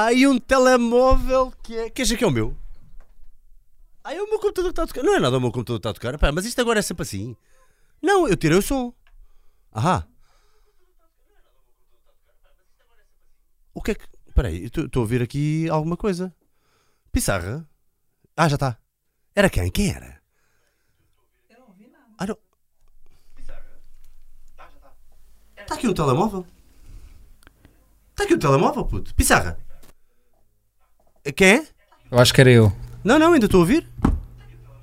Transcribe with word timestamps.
Há 0.00 0.06
aí 0.06 0.26
um 0.26 0.38
telemóvel 0.38 1.52
que 1.62 1.76
é. 1.76 1.90
Que 1.90 2.16
que 2.16 2.24
é 2.24 2.26
o 2.26 2.30
meu? 2.30 2.56
Ah, 4.02 4.14
é 4.14 4.22
o 4.22 4.30
meu 4.30 4.38
computador 4.38 4.72
que 4.72 4.80
está 4.80 4.84
a 4.84 4.86
tocar. 4.86 5.02
Não 5.02 5.14
é 5.14 5.20
nada 5.20 5.36
o 5.36 5.40
meu 5.40 5.52
computador 5.52 5.78
que 5.78 5.80
está 5.80 5.90
a 5.90 5.92
tocar. 5.92 6.18
Pá, 6.18 6.32
mas 6.32 6.46
isto 6.46 6.58
agora 6.58 6.78
é 6.78 6.82
sempre 6.82 7.02
assim. 7.02 7.36
Não, 8.00 8.26
eu 8.26 8.34
tirei 8.34 8.56
o 8.56 8.62
som. 8.62 8.94
Ah. 9.70 10.04
O 13.74 13.82
que 13.82 13.90
é 13.90 13.94
que. 13.94 14.06
Espera 14.26 14.48
aí, 14.48 14.64
estou 14.64 14.88
a 14.94 15.00
ouvir 15.00 15.20
aqui 15.20 15.68
alguma 15.68 15.98
coisa. 15.98 16.34
Pissarra? 17.12 17.68
Ah, 18.34 18.48
já 18.48 18.54
está. 18.54 18.78
Era 19.34 19.50
quem? 19.50 19.70
Quem 19.70 19.90
era? 19.90 20.18
Eu 21.50 21.58
não 21.58 21.66
ouvi 21.66 21.88
nada. 21.88 22.06
Ah, 22.16 22.26
não. 22.26 22.38
Está 25.58 25.74
aqui 25.74 25.86
um 25.86 25.92
telemóvel. 25.92 26.46
Está 28.12 28.24
aqui 28.24 28.32
um 28.34 28.38
telemóvel, 28.38 28.86
puto. 28.86 29.14
Pissarra. 29.14 29.69
Quem? 31.32 31.66
Eu 32.10 32.18
acho 32.18 32.32
que 32.34 32.40
era 32.40 32.50
eu. 32.50 32.72
Não, 33.04 33.18
não, 33.18 33.32
ainda 33.32 33.46
estou 33.46 33.58
a 33.58 33.62
ouvir. 33.62 33.86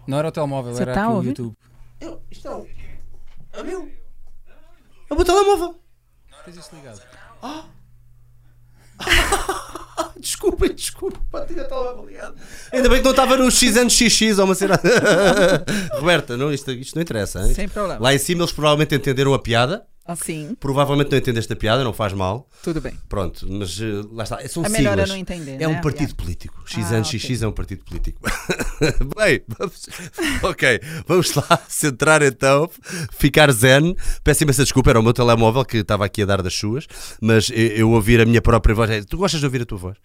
Não 0.08 0.18
era 0.18 0.30
o 0.30 0.32
telemóvel, 0.32 0.74
Você 0.74 0.82
era 0.84 0.94
tá 0.94 1.02
aqui 1.04 1.12
o 1.12 1.16
ouvindo? 1.16 1.30
YouTube. 1.30 1.58
Eu, 2.00 2.22
isto 2.32 2.48
é 2.48 2.56
o. 2.56 2.68
É 3.54 3.62
o 3.62 3.66
meu. 3.66 3.92
É 5.10 5.14
o 5.14 5.16
meu 5.16 5.26
telemóvel. 5.26 5.76
Tens 6.46 6.58
isto 6.58 6.76
ligado. 6.76 7.02
Desculpem, 10.20 10.74
desculpem. 10.74 11.22
Pá, 11.32 11.46
tinha 11.46 11.64
o 11.64 11.68
telemóvel 11.68 12.06
ligado. 12.06 12.36
Ainda 12.72 12.90
bem 12.90 12.98
que 13.00 13.04
não 13.04 13.12
estava 13.12 13.38
no 13.38 13.52
XNXX 13.52 14.40
ou 14.40 14.46
uma 14.46 14.56
cena. 14.56 14.80
Roberta, 15.94 16.36
não, 16.38 16.52
isto, 16.52 16.72
isto 16.72 16.96
não 16.96 17.02
interessa. 17.02 17.42
hein? 17.46 17.54
Sem 17.54 17.68
problema. 17.70 18.00
Lá 18.02 18.14
em 18.14 18.18
cima 18.18 18.42
eles 18.42 18.52
provavelmente 18.52 18.96
entenderam 18.96 19.34
a 19.34 19.40
piada. 19.40 19.86
Assim, 20.08 20.56
Provavelmente 20.60 21.12
não 21.12 21.18
entendeste 21.18 21.52
a 21.52 21.56
piada, 21.56 21.84
não 21.84 21.92
faz 21.94 22.14
mal. 22.14 22.48
tudo 22.64 22.80
bem. 22.80 22.94
Pronto, 23.10 23.46
mas 23.50 23.80
eh, 23.82 23.86
lá 24.12 24.24
está. 24.24 24.48
São 24.48 24.64
É 24.66 24.70
melhor 24.70 24.92
siglas. 24.92 25.10
eu 25.10 25.14
não 25.14 25.20
entender, 25.22 25.52
É 25.56 25.58
né, 25.58 25.68
um 25.68 25.78
a 25.78 25.82
partido 25.82 26.16
político. 26.16 26.56
Ah, 26.66 26.70
XNXX 26.70 27.24
ok. 27.26 27.38
é 27.44 27.48
um 27.48 27.52
partido 27.52 27.84
político. 27.84 28.22
Bem, 29.18 29.42
vamos, 29.58 29.88
ok, 30.44 30.80
vamos 31.08 31.34
lá 31.36 31.60
centrar 31.68 32.22
então, 32.24 32.70
ficar 33.12 33.52
zen. 33.52 33.96
Peço 34.24 34.44
imensa 34.44 34.64
desculpa, 34.64 34.90
era 34.92 35.00
o 35.00 35.04
meu 35.04 35.14
telemóvel 35.14 35.66
que 35.66 35.78
estava 35.78 36.06
aqui 36.06 36.22
a 36.22 36.26
dar 36.26 36.42
das 36.42 36.54
suas, 36.54 36.88
mas 37.22 37.50
eu, 37.50 37.58
eu 37.58 37.92
ouvir 37.92 38.22
a 38.22 38.26
minha 38.26 38.42
própria 38.42 38.74
voz. 38.74 38.90
é, 38.90 39.02
Tu 39.04 39.18
gostas 39.18 39.40
de 39.40 39.46
ouvir 39.46 39.62
a 39.62 39.66
tua 39.66 39.78
voz? 39.78 39.98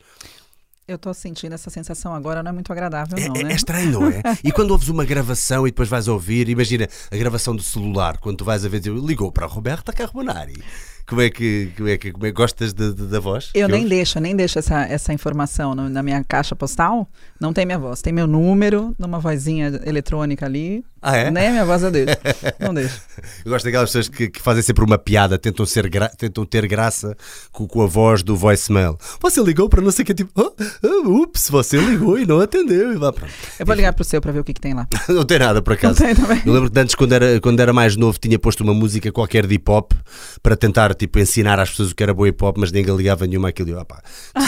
Eu 0.86 0.98
tô 0.98 1.14
sentindo 1.14 1.55
essa 1.55 1.70
sensação 1.70 2.12
agora, 2.14 2.42
não 2.42 2.50
é 2.50 2.52
muito 2.52 2.72
agradável, 2.72 3.16
É, 3.16 3.28
não, 3.28 3.36
é- 3.36 3.44
né? 3.44 3.52
é 3.52 3.55
estranho, 3.56 3.91
não 3.92 4.08
é? 4.08 4.20
E 4.42 4.50
quando 4.50 4.72
ouves 4.72 4.89
uma 4.89 5.05
gravação 5.05 5.66
e 5.66 5.70
depois 5.70 5.89
vais 5.89 6.08
ouvir, 6.08 6.48
imagina 6.48 6.89
a 7.11 7.16
gravação 7.16 7.55
do 7.55 7.62
celular, 7.62 8.19
quando 8.19 8.39
tu 8.39 8.44
vais 8.44 8.64
a 8.64 8.69
ver, 8.69 8.83
ligou 8.86 9.30
para 9.30 9.47
a 9.47 9.48
Roberta 9.48 9.92
Carbonari. 9.92 10.61
Como 11.06 11.20
é 11.20 11.28
que, 11.31 11.70
como 11.77 11.89
é 11.89 11.97
que, 11.98 12.12
como 12.12 12.27
é 12.27 12.31
que 12.31 12.34
gostas 12.36 12.72
de- 12.72 12.92
de- 12.95 13.06
da 13.06 13.20
voz? 13.20 13.50
Eu 13.55 13.69
nem 13.69 13.78
ouves? 13.83 13.91
deixo, 13.91 14.20
nem 14.20 14.34
deixo 14.36 14.58
essa, 14.58 14.83
essa 14.86 15.12
informação 15.12 15.75
no- 15.75 15.89
na 15.89 16.03
minha 16.03 16.22
caixa 16.25 16.55
postal. 16.56 17.08
Não 17.41 17.53
tem 17.53 17.67
minha 17.67 17.78
voz. 17.78 18.00
Tem 18.00 18.12
meu 18.12 18.27
número, 18.27 18.95
numa 18.98 19.19
vozinha 19.19 19.80
eletrônica 19.84 20.47
ali. 20.47 20.84
Ah, 21.05 21.17
é? 21.17 21.30
Nem 21.33 21.50
minha 21.50 21.64
voz 21.64 21.83
eu 21.83 21.91
deixo. 21.91 22.14
Não 22.61 22.73
deixo. 22.73 23.00
Eu 23.45 23.50
gosto 23.50 23.64
daquelas 23.64 23.89
pessoas 23.91 24.08
que, 24.08 24.28
que 24.30 24.41
fazem 24.41 24.62
sempre 24.62 24.84
uma 24.84 24.97
piada, 24.97 25.36
tentam, 25.36 25.67
ser 25.67 25.89
gra- 25.91 26.08
tentam 26.11 26.45
ter 26.47 26.64
graça 26.69 27.17
com, 27.50 27.67
com 27.67 27.83
a 27.83 27.86
voz 27.89 28.23
do 28.23 28.36
voicemail. 28.36 28.97
Você 29.20 29.42
ligou 29.42 29.69
para 29.69 29.83
não 29.83 29.91
sei 29.91 30.05
o 30.05 30.06
que, 30.06 30.14
tipo, 30.14 30.30
oh, 30.41 30.53
oh, 30.84 31.23
ups, 31.23 31.50
você 31.50 31.77
ligou 31.77 32.17
e 32.20 32.25
não 32.25 32.39
atendeu. 32.41 32.92
E 32.92 32.97
lá, 32.97 33.12
pronto. 33.12 33.33
Eu 33.58 33.67
vou 33.67 33.74
ligar 33.74 33.92
pro 33.92 34.05
seu 34.05 34.20
pra 34.20 34.30
ver 34.30 34.39
o 34.39 34.45
que, 34.45 34.55
que 34.55 34.61
tem 34.61 34.74
lá. 34.74 34.86
Não 35.08 35.24
tem 35.24 35.41
nada, 35.41 35.61
por 35.61 35.70
Não 35.70 35.74
acaso. 35.77 35.98
tem 36.05 36.14
também. 36.14 36.41
Eu 36.46 36.52
lembro 36.52 36.70
que 36.70 36.79
antes, 36.79 36.95
quando 36.95 37.12
era, 37.12 37.41
quando 37.41 37.58
era 37.58 37.73
mais 37.73 37.96
novo, 37.96 38.17
tinha 38.20 38.39
posto 38.39 38.62
uma 38.62 38.73
música 38.73 39.11
qualquer 39.11 39.45
de 39.45 39.55
hip 39.57 39.68
hop 39.68 39.92
para 40.41 40.55
tentar 40.55 40.92
tipo, 40.95 41.19
ensinar 41.19 41.58
às 41.58 41.70
pessoas 41.70 41.91
o 41.91 41.95
que 41.95 42.03
era 42.03 42.14
boa 42.14 42.29
hip 42.29 42.42
hop, 42.45 42.57
mas 42.58 42.73
ninguém 42.73 42.95
ligava 42.97 43.27
nenhuma 43.27 43.48
àquilo. 43.48 43.70
E 43.70 43.73
Eu, 43.73 43.80
opá, 43.80 44.03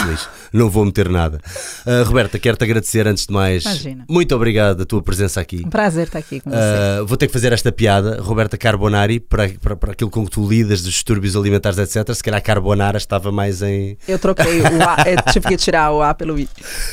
lixe, 0.07 0.27
não 0.53 0.69
vou 0.69 0.85
meter 0.85 1.09
nada. 1.09 1.39
Ah, 1.85 2.03
Roberta, 2.05 2.37
quero-te 2.39 2.63
agradecer 2.63 3.07
antes 3.07 3.25
de 3.25 3.33
mais. 3.33 3.63
Imagina. 3.63 4.05
Muito 4.09 4.35
obrigado 4.35 4.81
a 4.81 4.85
tua 4.85 5.01
presença 5.01 5.41
aqui. 5.41 5.63
Um 5.65 5.69
prazer 5.69 6.07
estar 6.07 6.19
aqui 6.19 6.39
com 6.39 6.49
você. 6.49 6.57
Ah, 6.57 7.03
vou 7.03 7.17
ter 7.17 7.27
que 7.27 7.33
fazer 7.33 7.53
esta 7.53 7.71
piada, 7.71 8.21
Roberta 8.21 8.57
Carbonari, 8.57 9.19
para, 9.19 9.49
para, 9.61 9.75
para 9.75 9.91
aquilo 9.91 10.09
com 10.09 10.25
que 10.25 10.31
tu 10.31 10.47
lidas 10.47 10.81
dos 10.81 10.93
distúrbios 10.93 11.35
alimentares, 11.35 11.77
etc. 11.77 12.13
Se 12.13 12.23
calhar 12.23 12.41
Carbonara 12.41 12.97
estava 12.97 13.31
mais 13.31 13.61
em. 13.61 13.97
Eu 14.07 14.19
troquei 14.19 14.61
o 14.61 14.65
A, 14.65 15.03
eu 15.09 15.31
tive 15.31 15.47
que 15.47 15.57
tirar 15.57 15.91
o 15.91 16.01
A 16.01 16.13
pelo 16.13 16.37
I. 16.37 16.47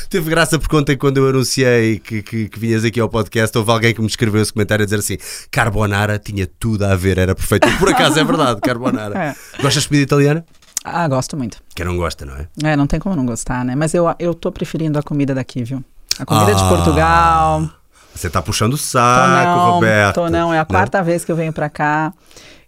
Teve 0.09 0.29
graça 0.29 0.57
porque 0.59 0.75
ontem, 0.75 0.97
quando 0.97 1.17
eu 1.17 1.29
anunciei 1.29 1.99
que, 1.99 2.21
que, 2.21 2.49
que 2.49 2.59
vinhas 2.59 2.83
aqui 2.83 2.99
ao 2.99 3.09
podcast, 3.09 3.57
houve 3.57 3.71
alguém 3.71 3.93
que 3.93 4.01
me 4.01 4.07
escreveu 4.07 4.41
esse 4.41 4.53
comentário 4.53 4.83
a 4.83 4.85
dizer 4.85 4.99
assim: 4.99 5.17
Carbonara 5.51 6.19
tinha 6.19 6.47
tudo 6.47 6.85
a 6.85 6.95
ver, 6.95 7.17
era 7.17 7.35
perfeito. 7.35 7.67
Por 7.77 7.89
acaso 7.89 8.19
é 8.19 8.23
verdade, 8.23 8.61
Carbonara. 8.61 9.35
É. 9.57 9.61
Gostas 9.61 9.83
de 9.83 9.89
comida 9.89 10.03
italiana? 10.03 10.45
Ah, 10.83 11.07
gosto 11.07 11.37
muito. 11.37 11.57
Quem 11.75 11.85
não 11.85 11.95
gosta, 11.95 12.25
não 12.25 12.35
é? 12.35 12.47
É, 12.63 12.75
não 12.75 12.87
tem 12.87 12.99
como 12.99 13.15
não 13.15 13.25
gostar, 13.25 13.63
né? 13.63 13.75
Mas 13.75 13.93
eu, 13.93 14.05
eu 14.19 14.33
tô 14.33 14.51
preferindo 14.51 14.99
a 14.99 15.03
comida 15.03 15.33
daqui, 15.33 15.63
viu? 15.63 15.83
A 16.19 16.25
comida 16.25 16.53
de 16.53 16.61
Ah, 16.61 16.69
Portugal. 16.69 17.69
Você 18.13 18.29
tá 18.29 18.41
puxando 18.41 18.73
o 18.73 18.77
Tô 18.77 18.83
saco, 18.83 19.49
não, 19.57 19.71
Roberto. 19.71 20.15
tô 20.15 20.29
não. 20.29 20.53
É 20.53 20.57
a 20.57 20.61
Né? 20.61 20.65
quarta 20.65 21.01
vez 21.01 21.23
que 21.25 21.31
eu 21.31 21.35
venho 21.35 21.51
pra 21.53 21.69
cá. 21.69 22.13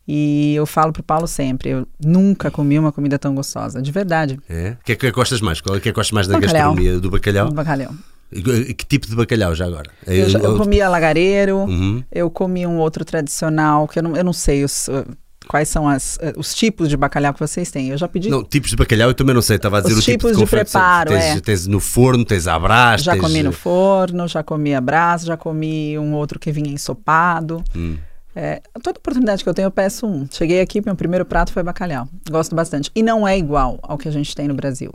E 0.08 0.54
eu 0.56 0.66
falo 0.68 0.94
pro 0.94 1.02
Paulo 1.02 1.28
sempre, 1.28 1.72
eu 1.72 1.88
nunca 2.04 2.52
comi 2.52 2.78
uma 2.78 2.92
comida 2.92 3.18
tão 3.18 3.34
gostosa, 3.34 3.82
de 3.82 3.92
verdade. 3.92 4.40
É? 4.48 4.76
O 4.80 4.84
que 4.86 4.92
é 4.92 4.96
que 4.96 5.12
gostas 5.12 5.42
mais? 5.42 5.60
Qual 5.62 5.76
é 5.76 5.80
que 5.80 5.92
gostas 5.92 6.12
mais 6.12 6.28
da 6.28 6.36
Bacalhau. 6.36 6.54
gastronomia? 6.76 7.00
Do 7.00 7.10
bacalhau? 7.10 7.52
Bacalhau. 7.52 7.92
E 8.32 8.74
Que 8.74 8.86
tipo 8.86 9.08
de 9.08 9.16
bacalhau 9.16 9.56
já 9.56 9.66
agora? 9.66 9.90
Eu, 10.06 10.30
já- 10.30 10.40
eu 10.40 10.58
comia 10.58 10.88
lagareiro, 10.90 11.58
Uhum. 11.58 12.04
eu 12.12 12.30
comi 12.30 12.66
um 12.68 12.78
outro 12.78 13.04
tradicional, 13.04 13.88
que 13.88 13.98
eu 14.00 14.04
não, 14.04 14.16
eu 14.16 14.24
não 14.24 14.34
sei 14.34 14.64
os, 14.64 14.88
uh, 14.90 15.06
quais 15.48 15.70
são 15.70 15.88
as, 15.88 16.18
uh, 16.18 16.34
os 16.38 16.54
tipos 16.54 16.90
de 16.90 16.98
bacalhau 16.98 17.34
que 17.34 17.40
vocês 17.40 17.72
têm. 17.72 17.90
Eu 17.90 17.98
já 17.98 18.08
pedi, 18.08 18.30
Não, 18.30 18.44
tipos 18.44 18.70
de 18.70 18.76
bacalhau 18.76 19.10
eu 19.10 19.14
também 19.14 19.34
não 19.34 19.42
sei. 19.42 19.56
Estava 19.56 19.78
a 19.78 19.82
dizer 19.82 19.94
Os 19.94 20.00
o 20.00 20.02
tipo 20.02 20.28
tipos 20.28 20.32
de 20.38 20.44
confecção. 20.44 20.82
preparo, 20.82 21.12
tens, 21.12 21.38
é. 21.38 21.40
tens 21.40 21.68
no 21.68 21.80
forno, 21.80 22.26
tens 22.26 22.48
à 22.48 22.58
brás, 22.60 23.04
já 23.04 23.14
tens... 23.14 23.22
comi 23.22 23.44
no 23.44 23.52
forno, 23.52 24.28
já 24.28 24.44
comi 24.44 24.76
a 24.76 24.82
brasa, 24.82 25.28
já 25.28 25.38
comi 25.38 25.98
um 25.98 26.14
outro 26.14 26.40
que 26.40 26.52
vinha 26.52 26.72
ensopado. 26.72 27.64
Hum. 27.76 27.98
É, 28.36 28.62
toda 28.84 29.00
oportunidade 29.00 29.42
que 29.44 29.50
eu 29.50 29.54
tenho, 29.54 29.68
eu 29.68 29.72
peço 29.72 30.06
um. 30.06 30.28
Cheguei 30.30 30.60
aqui, 30.60 30.82
meu 30.86 30.96
primeiro 30.96 31.24
prato 31.24 31.54
foi 31.54 31.64
bacalhau. 31.64 32.08
Gosto 32.30 32.54
bastante. 32.54 32.92
E 32.94 33.02
não 33.02 33.26
é 33.26 33.38
igual 33.38 33.80
ao 33.82 33.98
que 33.98 34.10
a 34.10 34.12
gente 34.12 34.36
tem 34.36 34.48
no 34.48 34.54
Brasil. 34.54 34.92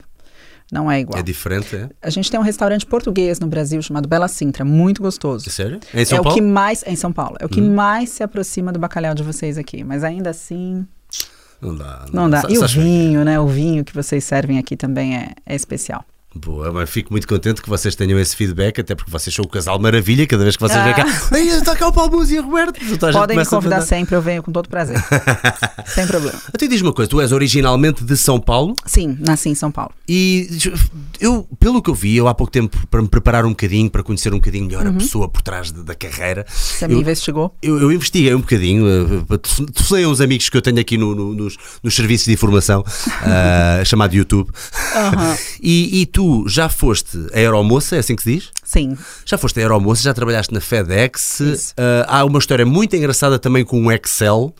Não 0.72 0.90
é 0.90 1.00
igual. 1.00 1.18
É 1.18 1.22
diferente, 1.22 1.74
é? 1.74 1.88
A 2.00 2.10
gente 2.10 2.30
tem 2.30 2.38
um 2.38 2.42
restaurante 2.42 2.86
português 2.86 3.40
no 3.40 3.46
Brasil 3.46 3.80
chamado 3.82 4.08
Bela 4.08 4.28
Sintra, 4.28 4.64
muito 4.64 5.02
gostoso. 5.02 5.48
Sério? 5.50 5.80
É 5.92 6.02
em 6.02 6.04
São 6.04 6.18
é 6.18 6.22
Paulo? 6.22 6.30
o 6.30 6.34
que 6.34 6.40
mais, 6.40 6.82
é 6.84 6.92
em 6.92 6.96
São 6.96 7.12
Paulo, 7.12 7.36
é 7.40 7.44
o 7.46 7.48
que 7.48 7.60
Hum. 7.60 7.74
mais 7.74 8.10
se 8.10 8.22
aproxima 8.22 8.70
do 8.72 8.78
bacalhau 8.78 9.14
de 9.14 9.22
vocês 9.22 9.58
aqui. 9.58 9.82
Mas 9.82 10.04
ainda 10.04 10.30
assim, 10.30 10.86
Não 11.60 11.74
dá. 11.74 12.06
não 12.12 12.30
dá. 12.30 12.42
Sa- 12.42 12.48
E 12.50 12.58
o 12.58 12.66
vinho, 12.66 13.24
né? 13.24 13.38
O 13.40 13.46
vinho 13.46 13.84
que 13.84 13.92
vocês 13.94 14.22
servem 14.24 14.58
aqui 14.58 14.76
também 14.76 15.16
é, 15.16 15.32
é 15.44 15.54
especial. 15.54 16.04
Boa, 16.32 16.72
mas 16.72 16.88
fico 16.88 17.12
muito 17.12 17.26
contente 17.26 17.60
que 17.60 17.68
vocês 17.68 17.96
tenham 17.96 18.16
esse 18.16 18.36
feedback, 18.36 18.80
até 18.80 18.94
porque 18.94 19.10
vocês 19.10 19.34
são 19.34 19.44
o 19.44 19.48
casal 19.48 19.76
maravilha 19.80 20.24
cada 20.28 20.44
vez 20.44 20.54
que 20.56 20.62
vocês 20.62 20.80
vêm 20.84 20.94
cá. 20.94 21.04
Ei, 21.36 21.48
está 21.48 21.74
cá 21.74 21.88
o 21.88 21.92
Palmus 21.92 22.30
e 22.30 22.38
a 22.38 22.40
Roberto. 22.42 22.78
A 23.04 23.08
Ah. 23.08 23.12
Podem 23.12 23.36
me 23.36 23.42
a 23.42 23.46
convidar 23.46 23.80
sempre, 23.82 24.14
eu 24.14 24.22
venho 24.22 24.40
com 24.40 24.52
todo 24.52 24.68
prazer. 24.68 24.96
Sem 25.92 26.06
problema. 26.06 26.38
Até 26.54 26.68
diz 26.68 26.80
uma 26.82 26.92
coisa, 26.92 27.10
tu 27.10 27.20
és 27.20 27.32
originalmente 27.32 28.04
de 28.04 28.16
São 28.16 28.38
Paulo 28.38 28.76
Sim, 28.86 29.16
nasci 29.18 29.48
em 29.48 29.56
São 29.56 29.72
Paulo. 29.72 29.90
e 30.08 30.48
eu, 31.18 31.48
pelo 31.58 31.82
que 31.82 31.90
eu 31.90 31.94
vi, 31.96 32.16
eu 32.16 32.28
há 32.28 32.34
pouco 32.34 32.52
tempo, 32.52 32.78
para 32.86 33.02
me 33.02 33.08
preparar 33.08 33.44
um 33.44 33.50
bocadinho, 33.50 33.90
para 33.90 34.04
conhecer 34.04 34.32
um 34.32 34.36
bocadinho 34.36 34.66
melhor 34.66 34.86
Uhum. 34.86 34.90
a 34.94 34.98
pessoa 34.98 35.28
por 35.28 35.42
trás 35.42 35.72
de- 35.72 35.82
da 35.82 35.96
carreira, 35.96 36.46
Você 36.48 36.86
me 36.86 36.94
Eu- 36.94 37.00
investigou? 37.00 37.52
Eu, 37.60 37.80
eu 37.80 37.90
investiguei 37.90 38.32
um 38.34 38.40
bocadinho, 38.40 38.84
tu 39.42 39.66
tu 39.66 39.82
sei 39.82 40.06
uns 40.06 40.20
amigos 40.20 40.48
que 40.48 40.56
eu 40.56 40.62
tenho 40.62 40.78
aqui 40.78 40.96
no- 40.96 41.12
no- 41.14 41.34
nos, 41.34 41.56
nos 41.82 41.92
serviços 41.94 42.26
de 42.26 42.32
informação, 42.34 42.82
uh, 42.82 43.82
chamado 43.84 44.14
YouTube, 44.14 44.48
Aham. 44.94 45.36
e, 45.60 46.02
e 46.02 46.06
tu 46.06 46.19
já 46.46 46.68
foste 46.68 47.16
aeromoça, 47.32 47.96
é 47.96 47.98
assim 48.00 48.14
que 48.16 48.22
se 48.22 48.32
diz? 48.34 48.48
Sim. 48.64 48.96
Já 49.24 49.36
foste 49.38 49.58
aeromoça, 49.60 50.02
já 50.02 50.14
trabalhaste 50.14 50.52
na 50.54 50.60
FedEx, 50.60 51.40
uh, 51.40 51.74
há 52.06 52.24
uma 52.24 52.38
história 52.38 52.64
muito 52.66 52.94
engraçada 52.96 53.38
também 53.38 53.64
com 53.64 53.84
o 53.86 53.92
Excel. 53.92 54.54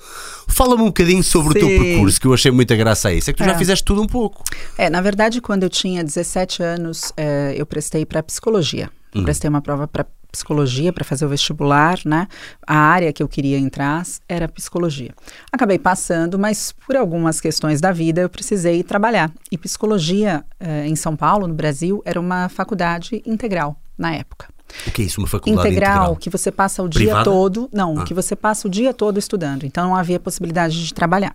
Fala-me 0.49 0.83
um 0.83 0.87
bocadinho 0.87 1.23
sobre 1.23 1.51
o 1.51 1.55
teu 1.55 1.69
Sim. 1.69 1.79
percurso, 1.79 2.21
que 2.21 2.27
eu 2.27 2.35
achei 2.35 2.51
muita 2.51 2.75
graça 2.77 3.09
a 3.09 3.15
isso. 3.15 3.31
É 3.31 3.33
que 3.33 3.39
tu 3.43 3.45
já 3.45 3.53
É. 3.53 3.59
fizeste 3.59 3.85
tudo 3.85 4.03
um 4.03 4.07
pouco. 4.07 4.43
É, 4.77 4.91
na 4.91 5.01
verdade, 5.01 5.41
quando 5.41 5.63
eu 5.63 5.71
tinha 5.71 6.03
17 6.03 6.63
anos, 6.63 7.13
eh, 7.17 7.55
eu 7.57 7.65
prestei 7.65 8.05
para 8.05 8.23
psicologia. 8.23 8.91
Eu 9.15 9.23
prestei 9.25 9.49
uma 9.49 9.61
prova 9.61 9.87
para 9.89 10.07
psicologia 10.31 10.93
para 10.93 11.05
fazer 11.05 11.25
o 11.27 11.29
vestibular, 11.29 11.99
né? 12.05 12.27
A 12.67 12.77
área 12.77 13.13
que 13.13 13.23
eu 13.23 13.29
queria 13.29 13.59
entrar 13.59 14.03
era 14.29 14.49
psicologia. 14.49 15.11
Acabei 15.53 15.79
passando, 15.79 16.39
mas 16.39 16.73
por 16.87 16.97
algumas 16.97 17.41
questões 17.41 17.81
da 17.81 17.93
vida 17.93 18.21
eu 18.23 18.29
precisei 18.29 18.83
trabalhar. 18.83 19.31
E 19.51 19.59
psicologia 19.59 20.45
eh, 20.59 20.87
em 20.87 20.97
São 20.97 21.17
Paulo, 21.17 21.47
no 21.47 21.55
Brasil, 21.55 22.03
era 22.05 22.21
uma 22.21 22.49
faculdade 22.49 23.23
integral 23.27 23.77
na 23.99 24.13
época. 24.15 24.49
O 24.87 24.91
que 24.93 25.03
é 25.03 25.05
isso? 25.07 25.21
Uma 25.21 25.27
faculdade 25.27 25.67
Integral, 25.69 25.93
integral? 25.95 26.17
que 26.17 26.31
você 26.31 26.51
passa 26.53 26.81
o 26.83 26.89
dia 26.89 27.07
Privada? 27.07 27.25
todo. 27.25 27.69
Não, 27.73 27.99
Ah. 27.99 28.05
que 28.05 28.15
você 28.15 28.37
passa 28.37 28.69
o 28.69 28.71
dia 28.71 28.95
todo 28.95 29.19
estudando. 29.19 29.65
Então 29.65 29.85
não 29.89 29.97
havia 29.97 30.21
possibilidade 30.21 30.87
de 30.87 30.95
trabalhar. 30.95 31.35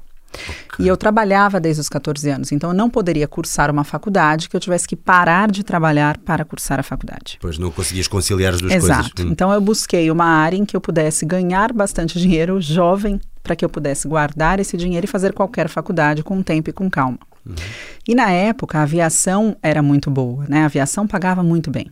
E 0.79 0.87
eu 0.87 0.97
trabalhava 0.97 1.59
desde 1.59 1.81
os 1.81 1.89
14 1.89 2.29
anos, 2.29 2.51
então 2.51 2.71
eu 2.71 2.75
não 2.75 2.89
poderia 2.89 3.27
cursar 3.27 3.71
uma 3.71 3.83
faculdade 3.83 4.49
que 4.49 4.55
eu 4.55 4.59
tivesse 4.59 4.87
que 4.87 4.95
parar 4.95 5.49
de 5.49 5.63
trabalhar 5.63 6.17
para 6.17 6.43
cursar 6.43 6.79
a 6.79 6.83
faculdade. 6.83 7.37
Pois 7.39 7.57
não 7.57 7.71
conseguias 7.71 8.07
conciliar 8.07 8.53
as 8.53 8.61
duas 8.61 8.73
Exato. 8.73 9.11
coisas. 9.11 9.25
Hum. 9.25 9.31
Então 9.31 9.53
eu 9.53 9.61
busquei 9.61 10.11
uma 10.11 10.25
área 10.25 10.57
em 10.57 10.65
que 10.65 10.75
eu 10.75 10.81
pudesse 10.81 11.25
ganhar 11.25 11.71
bastante 11.71 12.19
dinheiro 12.19 12.59
jovem 12.59 13.19
para 13.41 13.55
que 13.55 13.63
eu 13.63 13.69
pudesse 13.69 14.07
guardar 14.07 14.59
esse 14.59 14.75
dinheiro 14.75 15.05
e 15.05 15.07
fazer 15.07 15.31
qualquer 15.31 15.69
faculdade 15.69 16.23
com 16.23 16.41
tempo 16.41 16.69
e 16.69 16.73
com 16.73 16.89
calma. 16.89 17.19
Uhum. 17.45 17.55
E 18.07 18.15
na 18.15 18.31
época 18.31 18.79
a 18.79 18.81
aviação 18.81 19.55
era 19.61 19.81
muito 19.81 20.09
boa, 20.09 20.45
né? 20.49 20.63
A 20.63 20.65
aviação 20.65 21.07
pagava 21.07 21.43
muito 21.43 21.69
bem. 21.69 21.91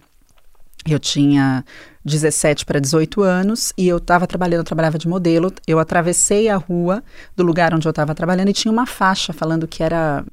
Eu 0.86 1.00
tinha 1.00 1.64
17 2.04 2.66
para 2.66 2.80
18 2.80 3.22
anos 3.22 3.74
e 3.78 3.88
eu 3.88 3.98
estava 3.98 4.28
trabalhando, 4.28 4.60
eu 4.60 4.66
trabalhava 4.66 4.98
de 4.98 5.08
modelo. 5.08 5.52
Eu 5.66 5.80
atravessei 5.80 6.50
a 6.50 6.58
rua 6.58 7.04
do 7.36 7.44
lugar 7.44 7.74
onde 7.74 7.88
eu 7.88 7.92
estava 7.92 8.14
trabalhando 8.14 8.50
e 8.50 8.54
tinha 8.54 8.72
uma 8.72 8.86
faixa 8.86 9.32
falando 9.32 9.68
que 9.68 9.82
era 9.82 10.26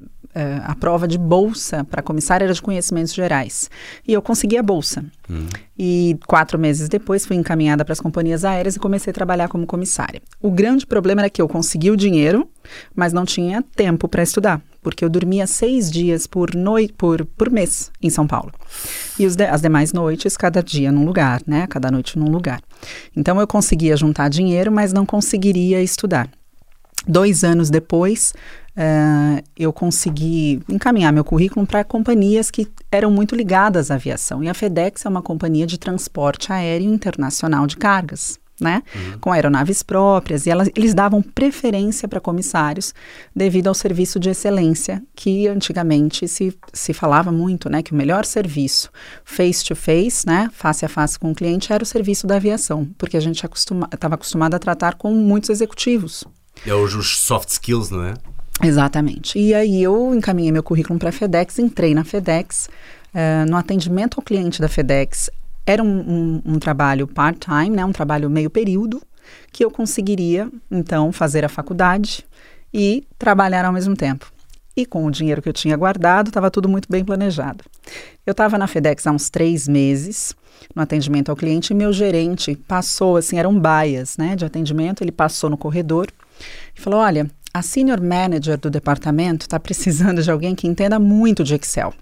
a 0.65 0.75
prova 0.77 1.09
de 1.09 1.19
bolsa 1.19 1.85
para 1.85 2.03
comissária 2.03 2.45
era 2.45 2.55
de 2.55 2.63
conhecimentos 2.63 3.13
gerais. 3.13 3.69
E 4.07 4.13
eu 4.13 4.23
consegui 4.23 4.57
a 4.57 4.63
bolsa. 4.63 5.05
Hum. 5.29 5.47
E 5.79 6.17
quatro 6.27 6.59
meses 6.59 6.89
depois 6.89 7.27
fui 7.27 7.37
encaminhada 7.37 7.85
para 7.85 7.93
as 7.93 8.01
companhias 8.01 8.45
aéreas 8.45 8.77
e 8.77 8.79
comecei 8.79 9.11
a 9.11 9.15
trabalhar 9.15 9.49
como 9.49 9.67
comissária. 9.67 10.23
O 10.41 10.51
grande 10.51 10.87
problema 10.87 11.23
era 11.23 11.31
que 11.31 11.43
eu 11.43 11.49
consegui 11.49 11.91
o 11.91 11.97
dinheiro, 11.97 12.49
mas 12.95 13.13
não 13.13 13.25
tinha 13.25 13.63
tempo 13.75 14.07
para 14.07 14.23
estudar, 14.23 14.63
porque 14.83 15.05
eu 15.05 15.09
dormia 15.09 15.47
seis 15.47 15.91
dias 15.91 16.27
por, 16.27 16.55
noite, 16.55 16.93
por, 16.93 17.25
por 17.25 17.51
mês 17.51 17.91
em 18.01 18.11
São 18.11 18.27
Paulo. 18.27 18.53
E 19.19 19.27
de, 19.27 19.45
as 19.45 19.61
demais 19.61 19.93
noites, 19.93 20.37
cada 20.37 20.63
dia 20.63 20.93
num 20.93 21.05
lugar, 21.05 21.43
né? 21.47 21.67
Cada 21.67 21.91
noite 21.91 22.19
num 22.19 22.31
lugar. 22.31 22.61
Então 23.17 23.41
eu 23.41 23.47
conseguia 23.47 23.97
juntar 23.97 24.29
dinheiro, 24.29 24.71
mas 24.71 24.93
não 24.93 25.05
conseguiria 25.05 25.83
estudar. 25.83 26.29
Dois 27.07 27.43
anos 27.43 27.71
depois, 27.71 28.35
uh, 28.81 29.45
eu 29.57 29.73
consegui 29.73 30.63
encaminhar 30.69 31.13
meu 31.13 31.25
currículo 31.25 31.67
para 31.67 31.85
companhias 31.85 32.51
que 32.51 32.67
eram 32.91 33.11
muito 33.11 33.37
ligadas 33.37 33.91
à 33.91 33.95
aviação. 33.95 34.43
E 34.43 34.49
a 34.49 34.55
FedEx 34.55 35.05
é 35.05 35.09
uma 35.09 35.23
companhia 35.23 35.67
de 35.67 35.79
transporte 35.79 36.53
aéreo 36.53 36.93
internacional 36.93 37.67
de 37.67 37.77
cargas. 37.77 38.41
Né? 38.59 38.83
Uhum. 38.95 39.19
Com 39.21 39.33
aeronaves 39.33 39.83
próprias, 39.83 40.45
e 40.45 40.51
elas, 40.51 40.69
eles 40.77 40.93
davam 40.93 41.23
preferência 41.23 42.07
para 42.07 42.21
comissários 42.21 42.93
devido 43.35 43.69
ao 43.69 43.75
serviço 43.75 44.21
de 44.21 44.29
excelência, 44.29 45.03
que 45.17 45.49
antigamente 45.49 46.29
se, 46.29 46.55
se 46.71 46.93
falava 46.93 47.33
muito, 47.33 47.71
né? 47.71 47.83
Que 47.83 47.93
o 47.93 47.97
melhor 47.97 48.27
serviço 48.27 48.91
face 49.25 49.65
to 49.65 49.75
face, 49.75 50.27
né? 50.27 50.51
Face 50.53 50.85
a 50.85 50.91
face 50.91 51.19
com 51.19 51.31
o 51.31 51.35
cliente, 51.35 51.73
era 51.73 51.83
o 51.83 51.87
serviço 51.87 52.27
da 52.27 52.37
aviação, 52.37 52.87
porque 52.99 53.17
a 53.17 53.21
gente 53.21 53.37
estava 53.37 53.51
acostuma, 53.51 53.89
acostumado 53.91 54.55
a 54.55 54.59
tratar 54.59 54.97
com 54.97 55.11
muitos 55.15 55.49
executivos. 55.49 56.27
É 56.67 56.75
os, 56.75 56.95
os 56.95 57.19
soft 57.19 57.49
skills, 57.49 57.91
não 57.91 58.05
é? 58.05 58.15
Exatamente. 58.63 59.39
E 59.39 59.55
aí 59.55 59.83
eu 59.83 60.15
encaminhei 60.15 60.53
meu 60.53 60.63
currículo 60.63 60.99
para 60.99 61.09
a 61.09 61.13
FedEx, 61.13 61.59
entrei 61.59 61.95
na 61.95 62.05
FedEx. 62.05 62.69
Uh, 63.13 63.51
no 63.51 63.57
atendimento 63.57 64.19
ao 64.19 64.23
cliente 64.23 64.61
da 64.61 64.69
FedEx, 64.69 65.31
era 65.67 65.83
um, 65.83 65.87
um, 65.87 66.43
um 66.45 66.59
trabalho 66.59 67.09
part-time, 67.09 67.71
né, 67.71 67.85
um 67.85 67.93
trabalho 67.93 68.31
meio 68.31 68.49
período, 68.49 69.03
que 69.53 69.65
eu 69.65 69.71
conseguiria, 69.71 70.49
então, 70.71 71.11
fazer 71.11 71.45
a 71.45 71.49
faculdade 71.49 72.25
e 72.73 73.05
trabalhar 73.19 73.65
ao 73.65 73.73
mesmo 73.73 73.97
tempo. 73.97 74.31
E 74.77 74.87
com 74.87 75.05
o 75.05 75.11
dinheiro 75.11 75.43
que 75.43 75.49
eu 75.49 75.53
tinha 75.53 75.77
guardado, 75.77 76.29
estava 76.29 76.51
tudo 76.51 76.69
muito 76.69 76.89
bem 76.89 77.05
planejado. 77.05 77.65
Eu 78.25 78.31
estava 78.31 78.57
na 78.57 78.67
FedEx 78.67 79.07
há 79.07 79.11
uns 79.11 79.29
três 79.29 79.67
meses, 79.67 80.35
no 80.75 80.83
atendimento 80.83 81.31
ao 81.31 81.37
cliente, 81.37 81.73
e 81.73 81.77
meu 81.77 81.93
gerente 81.93 82.55
passou, 82.55 83.17
assim, 83.17 83.39
eram 83.39 83.59
baias 83.59 84.17
né, 84.17 84.37
de 84.37 84.45
atendimento, 84.45 85.03
ele 85.03 85.13
passou 85.13 85.51
no 85.51 85.59
corredor 85.59 86.09
e 86.77 86.81
falou: 86.81 87.01
Olha, 87.01 87.29
a 87.53 87.63
senior 87.63 88.01
manager 88.01 88.57
do 88.57 88.71
departamento 88.71 89.47
está 89.47 89.59
precisando 89.59 90.23
de 90.23 90.31
alguém 90.31 90.55
que 90.55 90.67
entenda 90.67 90.99
muito 90.99 91.43
de 91.43 91.55
Excel. 91.55 91.93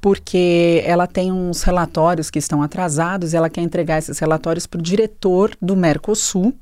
Porque 0.00 0.82
ela 0.84 1.06
tem 1.06 1.32
uns 1.32 1.62
relatórios 1.62 2.30
que 2.30 2.38
estão 2.38 2.62
atrasados 2.62 3.32
e 3.32 3.36
ela 3.36 3.50
quer 3.50 3.62
entregar 3.62 3.98
esses 3.98 4.18
relatórios 4.18 4.66
para 4.66 4.78
o 4.78 4.82
diretor 4.82 5.56
do 5.60 5.76
Mercosul, 5.76 6.54